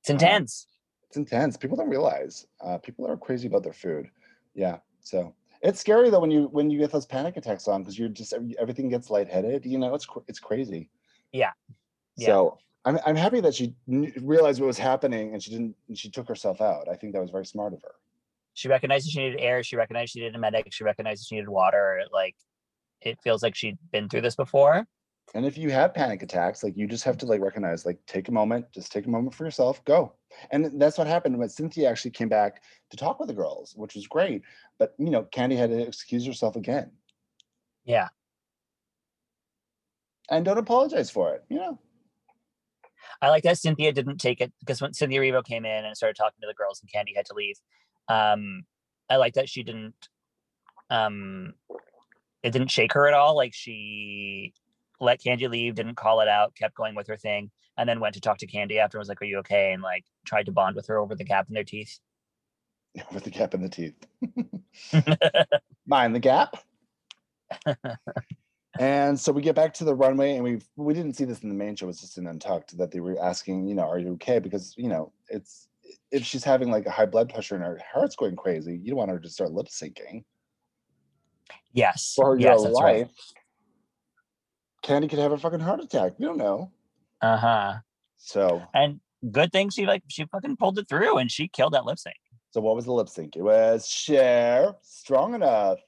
It's 0.00 0.10
intense. 0.10 0.66
It's 1.08 1.16
intense. 1.16 1.56
People 1.56 1.76
don't 1.76 1.88
realize. 1.88 2.46
Uh, 2.60 2.78
people 2.78 3.06
are 3.06 3.16
crazy 3.16 3.48
about 3.48 3.62
their 3.62 3.72
food. 3.72 4.10
Yeah. 4.54 4.78
So 5.00 5.34
it's 5.62 5.80
scary 5.80 6.10
though 6.10 6.20
when 6.20 6.30
you 6.30 6.44
when 6.52 6.70
you 6.70 6.78
get 6.78 6.92
those 6.92 7.06
panic 7.06 7.36
attacks 7.36 7.66
on 7.66 7.82
because 7.82 7.98
you're 7.98 8.08
just 8.08 8.34
everything 8.58 8.88
gets 8.88 9.10
lightheaded. 9.10 9.64
You 9.64 9.78
know, 9.78 9.94
it's 9.94 10.06
it's 10.28 10.38
crazy. 10.38 10.90
Yeah. 11.32 11.52
Yeah. 12.16 12.26
So 12.26 12.58
I'm 12.84 12.98
I'm 13.04 13.16
happy 13.16 13.40
that 13.40 13.54
she 13.54 13.74
realized 13.86 14.60
what 14.60 14.66
was 14.66 14.78
happening 14.78 15.32
and 15.32 15.42
she 15.42 15.50
didn't 15.50 15.74
and 15.88 15.98
she 15.98 16.10
took 16.10 16.28
herself 16.28 16.60
out. 16.60 16.88
I 16.88 16.94
think 16.94 17.12
that 17.12 17.20
was 17.20 17.30
very 17.30 17.46
smart 17.46 17.72
of 17.74 17.82
her. 17.82 17.94
She 18.54 18.68
recognized 18.68 19.06
that 19.06 19.10
she 19.10 19.20
needed 19.20 19.40
air. 19.40 19.62
She 19.62 19.76
recognized 19.76 20.12
she 20.12 20.20
needed 20.20 20.34
a 20.34 20.38
medic. 20.38 20.72
She 20.72 20.84
recognized 20.84 21.22
that 21.22 21.26
she 21.26 21.36
needed 21.36 21.48
water. 21.48 22.02
Like 22.12 22.34
it 23.00 23.18
feels 23.22 23.42
like 23.42 23.54
she'd 23.54 23.78
been 23.92 24.08
through 24.08 24.22
this 24.22 24.36
before. 24.36 24.86
And 25.34 25.44
if 25.44 25.58
you 25.58 25.70
have 25.70 25.92
panic 25.92 26.22
attacks, 26.22 26.64
like 26.64 26.76
you 26.76 26.86
just 26.86 27.04
have 27.04 27.18
to 27.18 27.26
like 27.26 27.40
recognize, 27.40 27.84
like 27.84 27.98
take 28.06 28.28
a 28.28 28.32
moment, 28.32 28.66
just 28.72 28.90
take 28.90 29.06
a 29.06 29.10
moment 29.10 29.34
for 29.34 29.44
yourself, 29.44 29.84
go. 29.84 30.14
And 30.50 30.80
that's 30.80 30.96
what 30.96 31.06
happened 31.06 31.38
when 31.38 31.48
Cynthia 31.48 31.88
actually 31.90 32.12
came 32.12 32.28
back 32.28 32.62
to 32.90 32.96
talk 32.96 33.20
with 33.20 33.28
the 33.28 33.34
girls, 33.34 33.74
which 33.76 33.94
was 33.94 34.06
great. 34.06 34.42
But 34.78 34.94
you 34.98 35.10
know, 35.10 35.24
Kandy 35.24 35.56
had 35.56 35.70
to 35.70 35.80
excuse 35.80 36.24
herself 36.24 36.56
again. 36.56 36.92
Yeah. 37.84 38.08
And 40.30 40.44
don't 40.44 40.58
apologize 40.58 41.10
for 41.10 41.34
it. 41.34 41.44
You 41.48 41.58
know, 41.58 41.78
I 43.20 43.30
like 43.30 43.42
that 43.42 43.58
Cynthia 43.58 43.92
didn't 43.92 44.18
take 44.18 44.40
it 44.40 44.52
because 44.60 44.80
when 44.80 44.92
Cynthia 44.92 45.20
Erivo 45.20 45.44
came 45.44 45.64
in 45.64 45.84
and 45.84 45.96
started 45.96 46.16
talking 46.16 46.40
to 46.40 46.46
the 46.46 46.54
girls 46.54 46.80
and 46.80 46.90
Kandy 46.90 47.16
had 47.16 47.26
to 47.26 47.34
leave. 47.34 47.56
Um, 48.08 48.62
I 49.10 49.16
like 49.16 49.34
that 49.34 49.48
she 49.48 49.62
didn't 49.62 49.94
um 50.90 51.54
it 52.42 52.52
didn't 52.52 52.70
shake 52.70 52.92
her 52.92 53.08
at 53.08 53.14
all. 53.14 53.36
Like 53.36 53.54
she 53.54 54.54
let 55.00 55.20
Kandy 55.20 55.48
leave, 55.48 55.74
didn't 55.74 55.96
call 55.96 56.20
it 56.20 56.28
out, 56.28 56.54
kept 56.54 56.74
going 56.74 56.94
with 56.94 57.06
her 57.08 57.16
thing, 57.16 57.50
and 57.76 57.88
then 57.88 58.00
went 58.00 58.14
to 58.14 58.20
talk 58.20 58.38
to 58.38 58.46
Kandy 58.46 58.78
after 58.78 58.98
and 58.98 59.00
was 59.00 59.08
like, 59.08 59.20
Are 59.22 59.26
you 59.26 59.38
okay? 59.38 59.72
And 59.72 59.82
like 59.82 60.04
tried 60.24 60.46
to 60.46 60.52
bond 60.52 60.76
with 60.76 60.86
her 60.86 60.98
over 60.98 61.14
the 61.14 61.24
gap 61.24 61.48
in 61.48 61.54
their 61.54 61.64
teeth. 61.64 61.98
with 63.12 63.24
the 63.24 63.30
gap 63.30 63.54
in 63.54 63.62
the 63.62 63.68
teeth. 63.68 63.94
Mind 65.86 66.14
the 66.14 66.20
gap. 66.20 66.56
and 68.78 69.18
so 69.18 69.32
we 69.32 69.42
get 69.42 69.54
back 69.54 69.72
to 69.74 69.84
the 69.84 69.94
runway, 69.94 70.34
and 70.34 70.44
we 70.44 70.60
we 70.76 70.94
didn't 70.94 71.14
see 71.14 71.24
this 71.24 71.40
in 71.40 71.48
the 71.48 71.54
main 71.54 71.74
show. 71.76 71.86
it 71.86 71.88
was 71.88 72.00
just 72.00 72.18
in 72.18 72.26
Untucked 72.26 72.76
that 72.78 72.90
they 72.90 73.00
were 73.00 73.16
asking, 73.22 73.66
you 73.66 73.74
know, 73.74 73.88
are 73.88 73.98
you 73.98 74.12
okay? 74.12 74.38
Because 74.38 74.74
you 74.76 74.88
know, 74.88 75.12
it's 75.28 75.68
if 76.10 76.24
she's 76.24 76.44
having 76.44 76.70
like 76.70 76.86
a 76.86 76.90
high 76.90 77.06
blood 77.06 77.30
pressure 77.32 77.54
and 77.54 77.64
her 77.64 77.80
heart's 77.92 78.16
going 78.16 78.36
crazy, 78.36 78.76
you 78.76 78.90
don't 78.90 78.98
want 78.98 79.10
her 79.10 79.18
to 79.18 79.28
start 79.28 79.52
lip 79.52 79.68
syncing 79.68 80.24
yes. 81.72 82.12
for 82.14 82.38
yes, 82.38 82.44
your 82.44 82.62
that's 82.64 82.74
life. 82.74 82.84
right. 82.84 83.10
Kandy 84.84 85.08
could 85.08 85.18
have 85.18 85.32
a 85.32 85.38
fucking 85.38 85.60
heart 85.60 85.80
attack. 85.80 86.12
You 86.18 86.26
don't 86.26 86.38
know. 86.38 86.70
Uh-huh. 87.20 87.74
So, 88.16 88.62
And 88.74 89.00
good 89.32 89.52
thing 89.52 89.70
she 89.70 89.86
like 89.86 90.02
she 90.08 90.24
fucking 90.26 90.56
pulled 90.56 90.78
it 90.78 90.88
through 90.88 91.18
and 91.18 91.30
she 91.30 91.48
killed 91.48 91.72
that 91.72 91.84
lip 91.84 91.98
sync. 91.98 92.16
so 92.50 92.60
what 92.60 92.76
was 92.76 92.84
the 92.84 92.92
lip 92.92 93.08
sync? 93.08 93.36
It 93.36 93.42
was 93.42 93.88
Cher 93.88 94.74
Strong 94.82 95.34
Enough. 95.34 95.78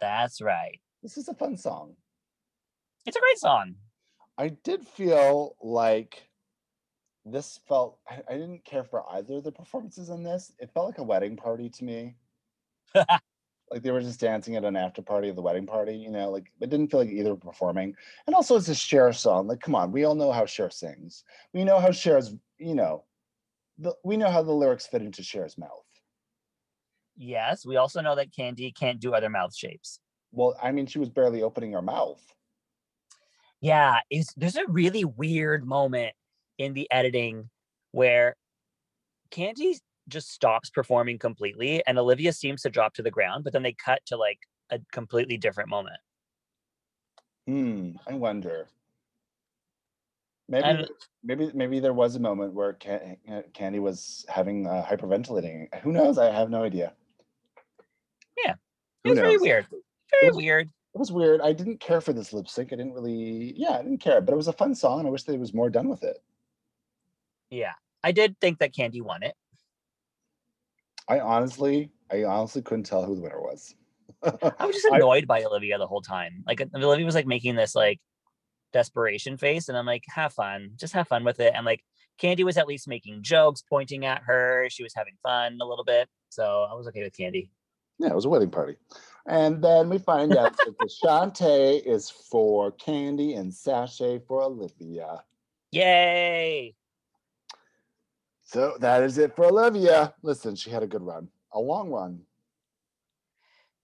That's 0.00 0.40
right. 0.40 0.80
This 1.02 1.16
is 1.16 1.28
a 1.28 1.34
fun 1.34 1.56
song. 1.56 1.94
It's 3.06 3.16
a 3.16 3.20
great 3.20 3.38
song. 3.38 3.76
I 4.36 4.48
did 4.48 4.86
feel 4.86 5.56
like 5.62 6.28
this 7.24 7.60
felt 7.68 7.98
I, 8.08 8.20
I 8.28 8.34
didn't 8.34 8.64
care 8.64 8.84
for 8.84 9.04
either 9.12 9.36
of 9.36 9.44
the 9.44 9.52
performances 9.52 10.10
in 10.10 10.22
this. 10.22 10.52
It 10.58 10.70
felt 10.74 10.86
like 10.86 10.98
a 10.98 11.04
wedding 11.04 11.36
party 11.36 11.68
to 11.70 11.84
me. 11.84 12.16
like 12.94 13.82
they 13.82 13.90
were 13.90 14.00
just 14.00 14.20
dancing 14.20 14.56
at 14.56 14.64
an 14.64 14.76
after 14.76 15.02
party 15.02 15.28
of 15.28 15.36
the 15.36 15.42
wedding 15.42 15.66
party, 15.66 15.96
you 15.96 16.10
know, 16.10 16.30
like 16.30 16.46
it 16.60 16.70
didn't 16.70 16.90
feel 16.90 17.00
like 17.00 17.08
either 17.08 17.30
were 17.30 17.36
performing. 17.36 17.94
And 18.26 18.34
also 18.34 18.56
it's 18.56 18.68
a 18.68 18.74
Cher 18.74 19.12
song. 19.12 19.46
Like, 19.46 19.60
come 19.60 19.74
on, 19.74 19.92
we 19.92 20.04
all 20.04 20.14
know 20.14 20.32
how 20.32 20.46
Cher 20.46 20.70
sings. 20.70 21.24
We 21.52 21.64
know 21.64 21.78
how 21.78 21.92
Cher's, 21.92 22.34
you 22.58 22.74
know, 22.74 23.04
the, 23.78 23.94
we 24.04 24.16
know 24.16 24.30
how 24.30 24.42
the 24.42 24.52
lyrics 24.52 24.86
fit 24.86 25.02
into 25.02 25.22
Cher's 25.22 25.58
mouth. 25.58 25.70
Yes, 27.16 27.64
we 27.64 27.76
also 27.76 28.00
know 28.00 28.16
that 28.16 28.32
Kandy 28.32 28.74
can't 28.74 29.00
do 29.00 29.14
other 29.14 29.30
mouth 29.30 29.54
shapes. 29.54 30.00
Well, 30.32 30.56
I 30.62 30.70
mean, 30.72 30.86
she 30.86 30.98
was 30.98 31.08
barely 31.08 31.42
opening 31.42 31.72
her 31.72 31.82
mouth. 31.82 32.22
Yeah, 33.60 33.98
it's 34.10 34.32
there's 34.34 34.56
a 34.56 34.66
really 34.68 35.04
weird 35.04 35.64
moment 35.66 36.14
in 36.58 36.74
the 36.74 36.90
editing 36.90 37.48
where 37.92 38.36
Kandy 39.30 39.78
just 40.08 40.30
stops 40.30 40.70
performing 40.70 41.18
completely 41.18 41.82
and 41.86 41.98
Olivia 41.98 42.32
seems 42.32 42.62
to 42.62 42.70
drop 42.70 42.94
to 42.94 43.02
the 43.02 43.10
ground, 43.10 43.44
but 43.44 43.52
then 43.52 43.62
they 43.62 43.72
cut 43.72 44.00
to 44.06 44.16
like 44.16 44.38
a 44.70 44.78
completely 44.92 45.36
different 45.36 45.68
moment. 45.68 45.96
Hmm. 47.46 47.92
I 48.06 48.14
wonder. 48.14 48.68
Maybe, 50.48 50.64
And- 50.64 50.88
maybe, 51.24 51.50
maybe 51.54 51.80
there 51.80 51.92
was 51.92 52.14
a 52.14 52.20
moment 52.20 52.52
where 52.54 52.72
Can- 52.74 53.16
uh, 53.28 53.42
Kandy 53.52 53.80
was 53.80 54.24
having 54.28 54.66
uh, 54.66 54.84
hyperventilating. 54.88 55.74
Who 55.82 55.92
knows? 55.92 56.18
I 56.18 56.30
have 56.30 56.50
no 56.50 56.62
idea. 56.62 56.92
Yeah. 58.44 58.54
It 59.04 59.10
was 59.10 59.18
very 59.18 59.38
weird. 59.38 59.66
Very 60.12 60.28
was- 60.28 60.36
weird. 60.36 60.70
It 60.96 60.98
was 60.98 61.12
weird. 61.12 61.42
I 61.42 61.52
didn't 61.52 61.78
care 61.78 62.00
for 62.00 62.14
this 62.14 62.32
lip 62.32 62.48
sync. 62.48 62.72
I 62.72 62.76
didn't 62.76 62.94
really. 62.94 63.52
Yeah, 63.54 63.72
I 63.72 63.82
didn't 63.82 63.98
care. 63.98 64.22
But 64.22 64.32
it 64.32 64.36
was 64.38 64.48
a 64.48 64.52
fun 64.54 64.74
song, 64.74 65.00
and 65.00 65.06
I 65.06 65.10
wish 65.10 65.24
there 65.24 65.38
was 65.38 65.52
more 65.52 65.68
done 65.68 65.90
with 65.90 66.02
it. 66.02 66.22
Yeah. 67.50 67.74
I 68.02 68.12
did 68.12 68.40
think 68.40 68.60
that 68.60 68.72
Kandy 68.72 69.02
won 69.02 69.22
it. 69.22 69.34
I 71.06 71.20
honestly, 71.20 71.90
I 72.10 72.24
honestly 72.24 72.62
couldn't 72.62 72.84
tell 72.84 73.04
who 73.04 73.14
the 73.14 73.20
winner 73.20 73.42
was. 73.42 73.74
I 74.22 74.64
was 74.64 74.74
just 74.74 74.88
I- 74.90 74.96
annoyed 74.96 75.26
by 75.26 75.44
Olivia 75.44 75.76
the 75.76 75.86
whole 75.86 76.00
time. 76.00 76.42
Like 76.46 76.66
Olivia 76.74 77.04
was 77.04 77.14
like 77.14 77.26
making 77.26 77.56
this 77.56 77.74
like 77.74 78.00
desperation 78.72 79.36
face, 79.36 79.68
and 79.68 79.76
I'm 79.76 79.84
like, 79.84 80.04
have 80.08 80.32
fun, 80.32 80.70
just 80.76 80.94
have 80.94 81.08
fun 81.08 81.24
with 81.24 81.40
it. 81.40 81.52
And 81.54 81.66
like 81.66 81.84
Kandy 82.18 82.42
was 82.42 82.56
at 82.56 82.66
least 82.66 82.88
making 82.88 83.22
jokes, 83.22 83.62
pointing 83.68 84.06
at 84.06 84.22
her. 84.24 84.66
She 84.70 84.82
was 84.82 84.94
having 84.96 85.18
fun 85.22 85.58
a 85.60 85.66
little 85.66 85.84
bit, 85.84 86.08
so 86.30 86.66
I 86.70 86.72
was 86.72 86.86
okay 86.88 87.02
with 87.02 87.14
Kandy. 87.14 87.50
Yeah, 87.98 88.08
it 88.08 88.14
was 88.14 88.24
a 88.24 88.28
wedding 88.28 88.50
party. 88.50 88.76
And 89.26 89.62
then 89.62 89.88
we 89.88 89.98
find 89.98 90.36
out 90.36 90.56
that 90.56 90.74
the 90.78 90.88
Shantae 90.88 91.84
is 91.84 92.10
for 92.10 92.70
Kandy 92.72 93.38
and 93.38 93.52
Sachet 93.52 94.20
for 94.26 94.42
Olivia. 94.42 95.24
Yay! 95.72 96.74
So 98.42 98.76
that 98.78 99.02
is 99.02 99.18
it 99.18 99.34
for 99.34 99.46
Olivia. 99.46 100.14
Listen, 100.22 100.54
she 100.54 100.70
had 100.70 100.84
a 100.84 100.86
good 100.86 101.02
run, 101.02 101.28
a 101.52 101.58
long 101.58 101.90
run. 101.90 102.20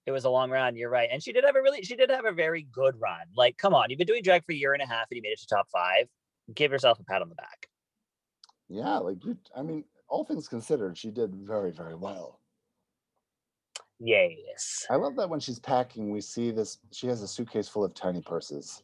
It 0.06 0.12
was 0.12 0.24
a 0.24 0.30
long 0.30 0.50
run. 0.50 0.76
You're 0.76 0.90
right, 0.90 1.08
and 1.10 1.22
she 1.22 1.32
did 1.32 1.44
have 1.44 1.56
a 1.56 1.62
really, 1.62 1.82
she 1.82 1.96
did 1.96 2.10
have 2.10 2.24
a 2.24 2.32
very 2.32 2.62
good 2.72 2.94
run. 3.00 3.26
Like, 3.36 3.56
come 3.56 3.74
on, 3.74 3.90
you've 3.90 3.98
been 3.98 4.06
doing 4.06 4.22
drag 4.22 4.44
for 4.44 4.52
a 4.52 4.56
year 4.56 4.74
and 4.74 4.82
a 4.82 4.86
half, 4.86 5.06
and 5.10 5.16
you 5.16 5.22
made 5.22 5.30
it 5.30 5.40
to 5.40 5.46
top 5.46 5.68
five. 5.72 6.08
Give 6.54 6.70
yourself 6.70 7.00
a 7.00 7.04
pat 7.04 7.22
on 7.22 7.28
the 7.28 7.34
back. 7.34 7.68
Yeah, 8.68 8.98
like 8.98 9.24
you, 9.24 9.36
I 9.56 9.62
mean, 9.62 9.84
all 10.08 10.24
things 10.24 10.48
considered, 10.48 10.96
she 10.96 11.10
did 11.10 11.34
very, 11.34 11.72
very 11.72 11.94
well. 11.94 12.40
Yes. 14.04 14.86
I 14.90 14.96
love 14.96 15.16
that 15.16 15.30
when 15.30 15.38
she's 15.40 15.60
packing, 15.60 16.10
we 16.10 16.20
see 16.20 16.50
this. 16.50 16.78
She 16.92 17.06
has 17.06 17.22
a 17.22 17.28
suitcase 17.28 17.68
full 17.68 17.84
of 17.84 17.94
tiny 17.94 18.20
purses, 18.20 18.82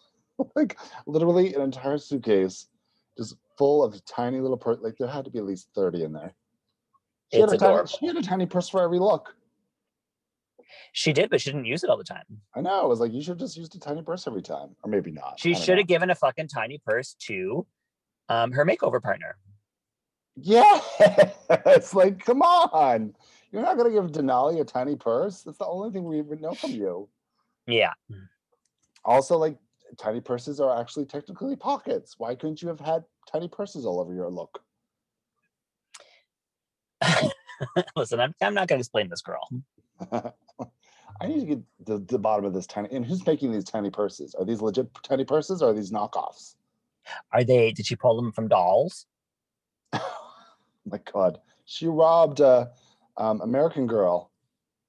like 0.54 0.78
literally 1.06 1.54
an 1.54 1.62
entire 1.62 1.96
suitcase, 1.98 2.66
just 3.16 3.36
full 3.56 3.82
of 3.82 4.04
tiny 4.04 4.40
little 4.40 4.58
purse. 4.58 4.78
Like 4.82 4.96
there 4.98 5.08
had 5.08 5.24
to 5.24 5.30
be 5.30 5.38
at 5.38 5.46
least 5.46 5.68
thirty 5.74 6.02
in 6.04 6.12
there. 6.12 6.34
She 7.32 7.40
It's 7.40 7.52
had, 7.52 7.62
a 7.62 7.64
tiny, 7.64 7.86
she 7.86 8.06
had 8.06 8.16
a 8.16 8.22
tiny 8.22 8.46
purse 8.46 8.68
for 8.68 8.82
every 8.82 8.98
look. 8.98 9.34
She 10.92 11.12
did, 11.12 11.30
but 11.30 11.40
she 11.40 11.50
didn't 11.50 11.64
use 11.66 11.82
it 11.84 11.90
all 11.90 11.96
the 11.96 12.04
time. 12.04 12.24
I 12.54 12.60
know. 12.60 12.82
I 12.82 12.86
was 12.86 13.00
like, 13.00 13.12
you 13.12 13.22
should 13.22 13.30
have 13.30 13.38
just 13.38 13.56
use 13.56 13.74
a 13.74 13.78
tiny 13.78 14.02
purse 14.02 14.26
every 14.26 14.42
time, 14.42 14.76
or 14.82 14.90
maybe 14.90 15.10
not. 15.10 15.38
She 15.38 15.54
should 15.54 15.78
have 15.78 15.86
given 15.86 16.10
a 16.10 16.14
fucking 16.14 16.48
tiny 16.48 16.78
purse 16.84 17.14
to 17.20 17.66
um, 18.28 18.52
her 18.52 18.66
makeover 18.66 19.00
partner. 19.00 19.36
Yeah, 20.36 20.80
it's 21.66 21.94
like, 21.94 22.24
come 22.24 22.42
on. 22.42 23.14
You're 23.52 23.62
not 23.62 23.76
gonna 23.76 23.90
give 23.90 24.12
Denali 24.12 24.60
a 24.60 24.64
tiny 24.64 24.96
purse. 24.96 25.42
That's 25.42 25.58
the 25.58 25.66
only 25.66 25.90
thing 25.90 26.04
we 26.04 26.22
would 26.22 26.40
know 26.40 26.54
from 26.54 26.70
you. 26.70 27.08
Yeah. 27.66 27.92
Also, 29.04 29.36
like 29.36 29.56
tiny 29.96 30.20
purses 30.20 30.60
are 30.60 30.80
actually 30.80 31.06
technically 31.06 31.56
pockets. 31.56 32.14
Why 32.18 32.34
couldn't 32.34 32.62
you 32.62 32.68
have 32.68 32.80
had 32.80 33.04
tiny 33.30 33.48
purses 33.48 33.84
all 33.86 34.00
over 34.00 34.14
your 34.14 34.30
look? 34.30 34.62
Listen, 37.96 38.20
I'm, 38.20 38.34
I'm 38.40 38.54
not 38.54 38.68
going 38.68 38.78
to 38.78 38.82
explain 38.82 39.08
this 39.08 39.22
girl. 39.22 39.48
I 41.20 41.26
need 41.26 41.40
to 41.40 41.46
get 41.46 41.58
the, 41.84 41.98
the 41.98 42.18
bottom 42.18 42.44
of 42.44 42.54
this 42.54 42.66
tiny. 42.66 42.88
And 42.90 43.04
who's 43.04 43.26
making 43.26 43.52
these 43.52 43.64
tiny 43.64 43.90
purses? 43.90 44.34
Are 44.34 44.44
these 44.44 44.62
legit 44.62 44.88
tiny 45.02 45.24
purses 45.24 45.62
or 45.62 45.70
are 45.70 45.74
these 45.74 45.90
knockoffs? 45.90 46.54
Are 47.32 47.44
they, 47.44 47.72
did 47.72 47.86
she 47.86 47.96
pull 47.96 48.16
them 48.16 48.32
from 48.32 48.48
dolls? 48.48 49.06
Oh 50.86 50.92
my 50.92 51.00
God, 51.12 51.38
she 51.66 51.86
robbed 51.86 52.40
a 52.40 52.70
um, 53.20 53.40
American 53.42 53.86
Girl. 53.86 54.32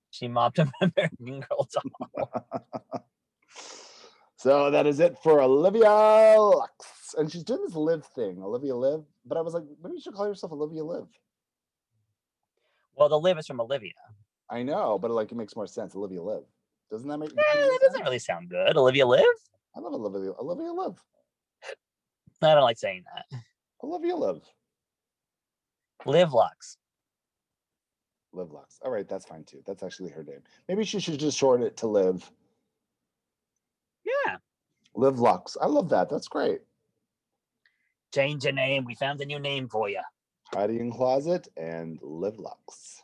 She 0.09 0.27
mopped 0.27 0.57
them 0.57 0.71
American 0.81 1.41
Girl 1.41 1.69
doll. 1.71 2.31
So 4.37 4.71
that 4.71 4.87
is 4.87 4.99
it 4.99 5.19
for 5.21 5.39
Olivia 5.39 5.87
Lux, 5.87 7.13
and 7.15 7.31
she's 7.31 7.43
doing 7.43 7.61
this 7.61 7.75
live 7.75 8.03
thing, 8.15 8.41
Olivia 8.41 8.75
Live. 8.75 9.03
But 9.23 9.37
I 9.37 9.41
was 9.41 9.53
like, 9.53 9.61
maybe 9.83 9.97
you 9.97 10.01
should 10.01 10.15
call 10.15 10.25
yourself 10.27 10.51
Olivia 10.51 10.83
Live. 10.83 11.05
Well, 12.95 13.07
the 13.07 13.19
live 13.19 13.37
is 13.37 13.45
from 13.45 13.61
Olivia. 13.61 13.93
I 14.49 14.63
know, 14.63 14.97
but 14.97 15.11
like 15.11 15.31
it 15.31 15.35
makes 15.35 15.55
more 15.55 15.67
sense. 15.67 15.95
Olivia 15.95 16.23
Live. 16.23 16.41
Doesn't 16.89 17.07
that 17.07 17.19
make? 17.19 17.29
Eh, 17.29 17.33
that 17.37 17.55
that 17.55 17.79
doesn't 17.83 18.03
really 18.03 18.17
sound 18.17 18.49
good. 18.49 18.75
Olivia 18.75 19.05
live? 19.05 19.25
I 19.75 19.79
love 19.79 19.93
Olivia. 19.93 20.31
Olivia 20.39 20.71
Live. 20.71 20.99
I 22.41 22.55
don't 22.55 22.63
like 22.63 22.79
saying 22.79 23.03
that. 23.13 23.27
Olivia 23.83 24.15
Live. 24.15 24.41
Live 26.07 26.33
Lux. 26.33 26.77
Live 28.33 28.51
Lux. 28.51 28.79
All 28.83 28.91
right, 28.91 29.07
that's 29.07 29.25
fine 29.25 29.43
too. 29.43 29.61
That's 29.65 29.83
actually 29.83 30.11
her 30.11 30.23
name. 30.23 30.41
Maybe 30.67 30.83
she 30.85 30.99
should 30.99 31.19
just 31.19 31.37
shorten 31.37 31.65
it 31.65 31.77
to 31.77 31.87
Live. 31.87 32.29
Yeah. 34.03 34.37
Live 34.95 35.19
Lux. 35.19 35.57
I 35.61 35.67
love 35.67 35.89
that. 35.89 36.09
That's 36.09 36.27
great. 36.27 36.61
Change 38.13 38.43
your 38.43 38.53
name. 38.53 38.85
We 38.85 38.95
found 38.95 39.21
a 39.21 39.25
new 39.25 39.39
name 39.39 39.69
for 39.69 39.89
you. 39.89 40.01
Hiding 40.53 40.91
Closet 40.91 41.47
and 41.55 41.99
Live 42.01 42.37
Lux. 42.37 43.03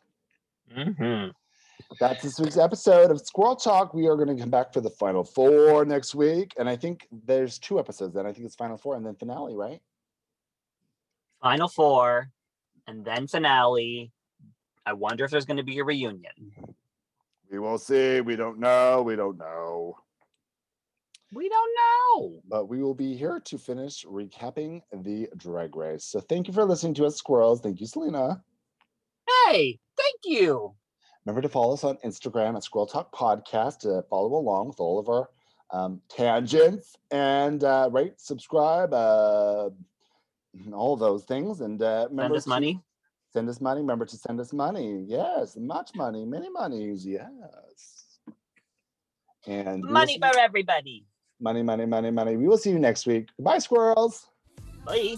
hmm 0.74 1.28
That's 2.00 2.24
this 2.24 2.40
week's 2.40 2.58
episode 2.58 3.10
of 3.10 3.22
Squirrel 3.22 3.56
Talk. 3.56 3.94
We 3.94 4.08
are 4.08 4.16
going 4.16 4.36
to 4.36 4.42
come 4.42 4.50
back 4.50 4.74
for 4.74 4.82
the 4.82 4.90
final 4.90 5.24
four 5.24 5.86
next 5.86 6.14
week. 6.14 6.54
And 6.58 6.68
I 6.68 6.76
think 6.76 7.08
there's 7.26 7.58
two 7.58 7.80
episodes 7.80 8.14
then. 8.14 8.26
I 8.26 8.34
think 8.34 8.46
it's 8.46 8.56
final 8.56 8.78
four 8.78 8.96
and 8.96 9.06
then 9.06 9.16
finale, 9.16 9.56
right? 9.56 9.82
Final 11.42 11.68
four, 11.68 12.32
and 12.88 13.06
then 13.06 13.28
finale. 13.28 14.12
I 14.88 14.94
wonder 14.94 15.26
if 15.26 15.32
there's 15.32 15.46
going 15.46 15.58
to 15.58 15.64
be 15.64 15.80
a 15.80 15.84
reunion. 15.84 16.32
We 17.52 17.60
will 17.60 17.78
see. 17.78 18.22
We 18.22 18.38
don't 18.38 18.58
know. 18.58 19.02
We 19.02 19.18
don't 19.18 19.38
know. 19.38 19.98
We 21.34 21.50
don't 21.50 21.72
know. 21.76 22.42
But 22.48 22.70
we 22.70 22.82
will 22.82 22.94
be 22.94 23.14
here 23.14 23.42
to 23.44 23.58
finish 23.58 24.06
recapping 24.06 24.82
the 24.94 25.28
drag 25.36 25.76
race. 25.76 26.06
So 26.06 26.22
thank 26.22 26.48
you 26.48 26.54
for 26.54 26.64
listening 26.64 26.94
to 26.96 27.06
us, 27.06 27.18
squirrels. 27.18 27.60
Thank 27.60 27.82
you, 27.82 27.86
Selena. 27.86 28.42
Hey, 29.46 29.78
thank 29.98 30.20
you. 30.24 30.74
Remember 31.26 31.42
to 31.42 31.50
follow 31.50 31.74
us 31.74 31.84
on 31.84 31.98
Instagram 32.06 32.56
at 32.56 32.64
Squirrel 32.64 32.88
Talk 32.88 33.14
Podcast 33.14 33.80
to 33.80 34.06
follow 34.10 34.36
along 34.36 34.70
with 34.70 34.80
all 34.80 35.00
of 35.00 35.10
our 35.10 35.30
um, 35.72 36.00
tangents 36.08 36.96
and 37.12 37.62
uh, 37.66 37.90
rate, 37.92 38.22
subscribe, 38.22 38.94
uh, 38.94 39.70
all 40.72 40.96
those 40.96 41.26
things. 41.26 41.60
And 41.60 41.82
uh, 41.82 42.04
Send 42.04 42.12
remember 42.12 42.38
us 42.38 42.44
to 42.46 42.50
money. 42.50 42.82
Send 43.38 43.50
us 43.50 43.62
money. 43.62 43.82
Remember 43.82 44.04
to 44.04 44.18
send 44.18 44.40
us 44.40 44.52
money. 44.52 45.06
Yes, 45.08 45.56
much 45.58 45.92
money, 45.94 46.26
many 46.26 46.50
monies. 46.50 47.06
Yes. 47.06 48.18
And 49.46 49.84
we 49.84 49.88
will 49.90 49.94
Money 49.94 50.14
see- 50.14 50.20
for 50.20 50.40
everybody. 50.40 51.06
money, 51.40 51.62
money, 51.62 51.86
money, 51.86 52.10
money. 52.10 52.36
We 52.36 52.48
will 52.48 52.58
see 52.58 52.72
you 52.72 52.80
next 52.80 53.06
week. 53.06 53.28
Goodbye, 53.38 53.60
squirrels. 53.60 54.26
Bye. 54.84 55.18